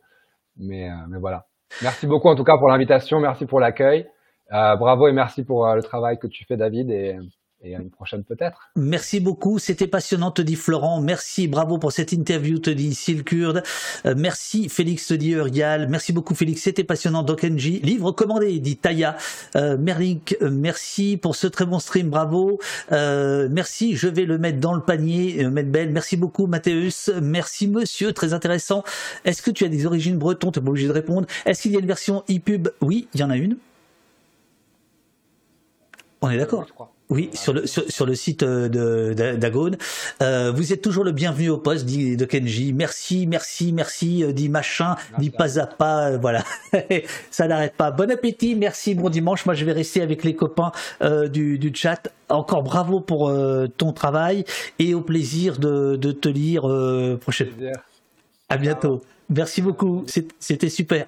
Mais, 0.57 0.89
mais 1.09 1.17
voilà. 1.17 1.45
Merci 1.81 2.05
beaucoup 2.05 2.29
en 2.29 2.35
tout 2.35 2.43
cas 2.43 2.57
pour 2.57 2.69
l'invitation. 2.69 3.19
Merci 3.19 3.45
pour 3.45 3.59
l'accueil. 3.59 4.07
bravo 4.49 5.07
et 5.07 5.13
merci 5.13 5.43
pour 5.43 5.67
le 5.67 5.83
travail 5.83 6.17
que 6.17 6.27
tu 6.27 6.45
fais, 6.45 6.57
David. 6.57 6.89
Et 6.89 7.17
et 7.63 7.75
à 7.75 7.79
une 7.79 7.89
prochaine 7.89 8.23
peut-être. 8.23 8.69
Merci 8.75 9.19
beaucoup, 9.19 9.59
c'était 9.59 9.87
passionnant, 9.87 10.31
te 10.31 10.41
dit 10.41 10.55
Florent. 10.55 11.01
Merci, 11.01 11.47
bravo 11.47 11.77
pour 11.77 11.91
cette 11.91 12.11
interview, 12.11 12.59
te 12.59 12.69
dit 12.69 12.93
Silkurde. 12.93 13.63
Euh, 14.05 14.13
merci 14.15 14.69
Félix, 14.69 15.07
te 15.07 15.13
dit 15.13 15.31
Urial. 15.31 15.87
Merci 15.89 16.13
beaucoup 16.13 16.35
Félix, 16.35 16.61
c'était 16.61 16.83
passionnant, 16.83 17.23
Dokenji. 17.23 17.79
Livre 17.79 18.11
commandé, 18.11 18.59
dit 18.59 18.77
Taya. 18.77 19.17
Euh, 19.55 19.77
Merlink, 19.77 20.37
euh, 20.41 20.49
merci 20.51 21.17
pour 21.17 21.35
ce 21.35 21.47
très 21.47 21.65
bon 21.65 21.79
stream, 21.79 22.09
bravo. 22.09 22.59
Euh, 22.91 23.47
merci, 23.51 23.95
je 23.95 24.07
vais 24.07 24.25
le 24.25 24.37
mettre 24.37 24.59
dans 24.59 24.73
le 24.73 24.81
panier, 24.81 25.43
euh, 25.43 25.49
mettre 25.49 25.69
belle. 25.69 25.91
Merci 25.91 26.17
beaucoup 26.17 26.47
Mathéus. 26.47 27.09
Merci 27.21 27.67
monsieur, 27.67 28.13
très 28.13 28.33
intéressant. 28.33 28.83
Est-ce 29.25 29.41
que 29.41 29.51
tu 29.51 29.65
as 29.65 29.69
des 29.69 29.85
origines 29.85 30.17
bretonnes 30.17 30.51
Tu 30.51 30.59
n'es 30.59 30.65
pas 30.65 30.69
obligé 30.69 30.87
de 30.87 30.93
répondre. 30.93 31.27
Est-ce 31.45 31.63
qu'il 31.63 31.71
y 31.71 31.75
a 31.75 31.79
une 31.79 31.87
version 31.87 32.23
e-pub? 32.29 32.69
Oui, 32.81 33.07
il 33.13 33.19
y 33.19 33.23
en 33.23 33.29
a 33.29 33.37
une. 33.37 33.57
On 36.21 36.29
est 36.29 36.37
d'accord? 36.37 36.65
Oui, 36.79 36.85
sur 37.33 37.53
le 37.53 37.65
sur, 37.65 37.83
sur 37.89 38.05
le 38.05 38.15
site 38.15 38.43
euh, 38.43 38.67
de 38.67 39.35
d'Agone. 39.35 39.77
Euh, 40.21 40.51
vous 40.51 40.73
êtes 40.73 40.81
toujours 40.81 41.03
le 41.03 41.11
bienvenu 41.11 41.49
au 41.49 41.57
poste, 41.57 41.85
dit 41.85 42.17
de 42.17 42.25
Kenji. 42.25 42.73
Merci, 42.73 43.27
merci, 43.27 43.71
merci, 43.71 44.23
euh, 44.23 44.33
dit 44.33 44.49
machin, 44.49 44.95
dit 45.17 45.29
pas 45.29 45.59
à 45.59 45.67
pas, 45.67 46.17
voilà. 46.17 46.43
Ça 47.31 47.47
n'arrête 47.47 47.73
pas. 47.75 47.91
Bon 47.91 48.11
appétit, 48.11 48.55
merci, 48.55 48.95
bon 48.95 49.09
dimanche. 49.09 49.45
Moi, 49.45 49.55
je 49.55 49.65
vais 49.65 49.71
rester 49.71 50.01
avec 50.01 50.23
les 50.23 50.35
copains 50.35 50.71
du, 51.31 51.57
du 51.57 51.71
chat. 51.73 52.09
Encore 52.29 52.63
bravo 52.63 52.99
pour 52.99 53.31
ton 53.77 53.93
travail 53.93 54.43
et 54.79 54.93
au 54.93 55.01
plaisir 55.01 55.57
de, 55.59 55.95
de 55.95 56.11
te 56.11 56.27
lire 56.27 56.63
prochainement. 57.19 57.71
À 58.49 58.57
bientôt. 58.57 59.01
Merci 59.29 59.61
beaucoup. 59.61 60.05
C'était 60.39 60.69
super. 60.69 61.05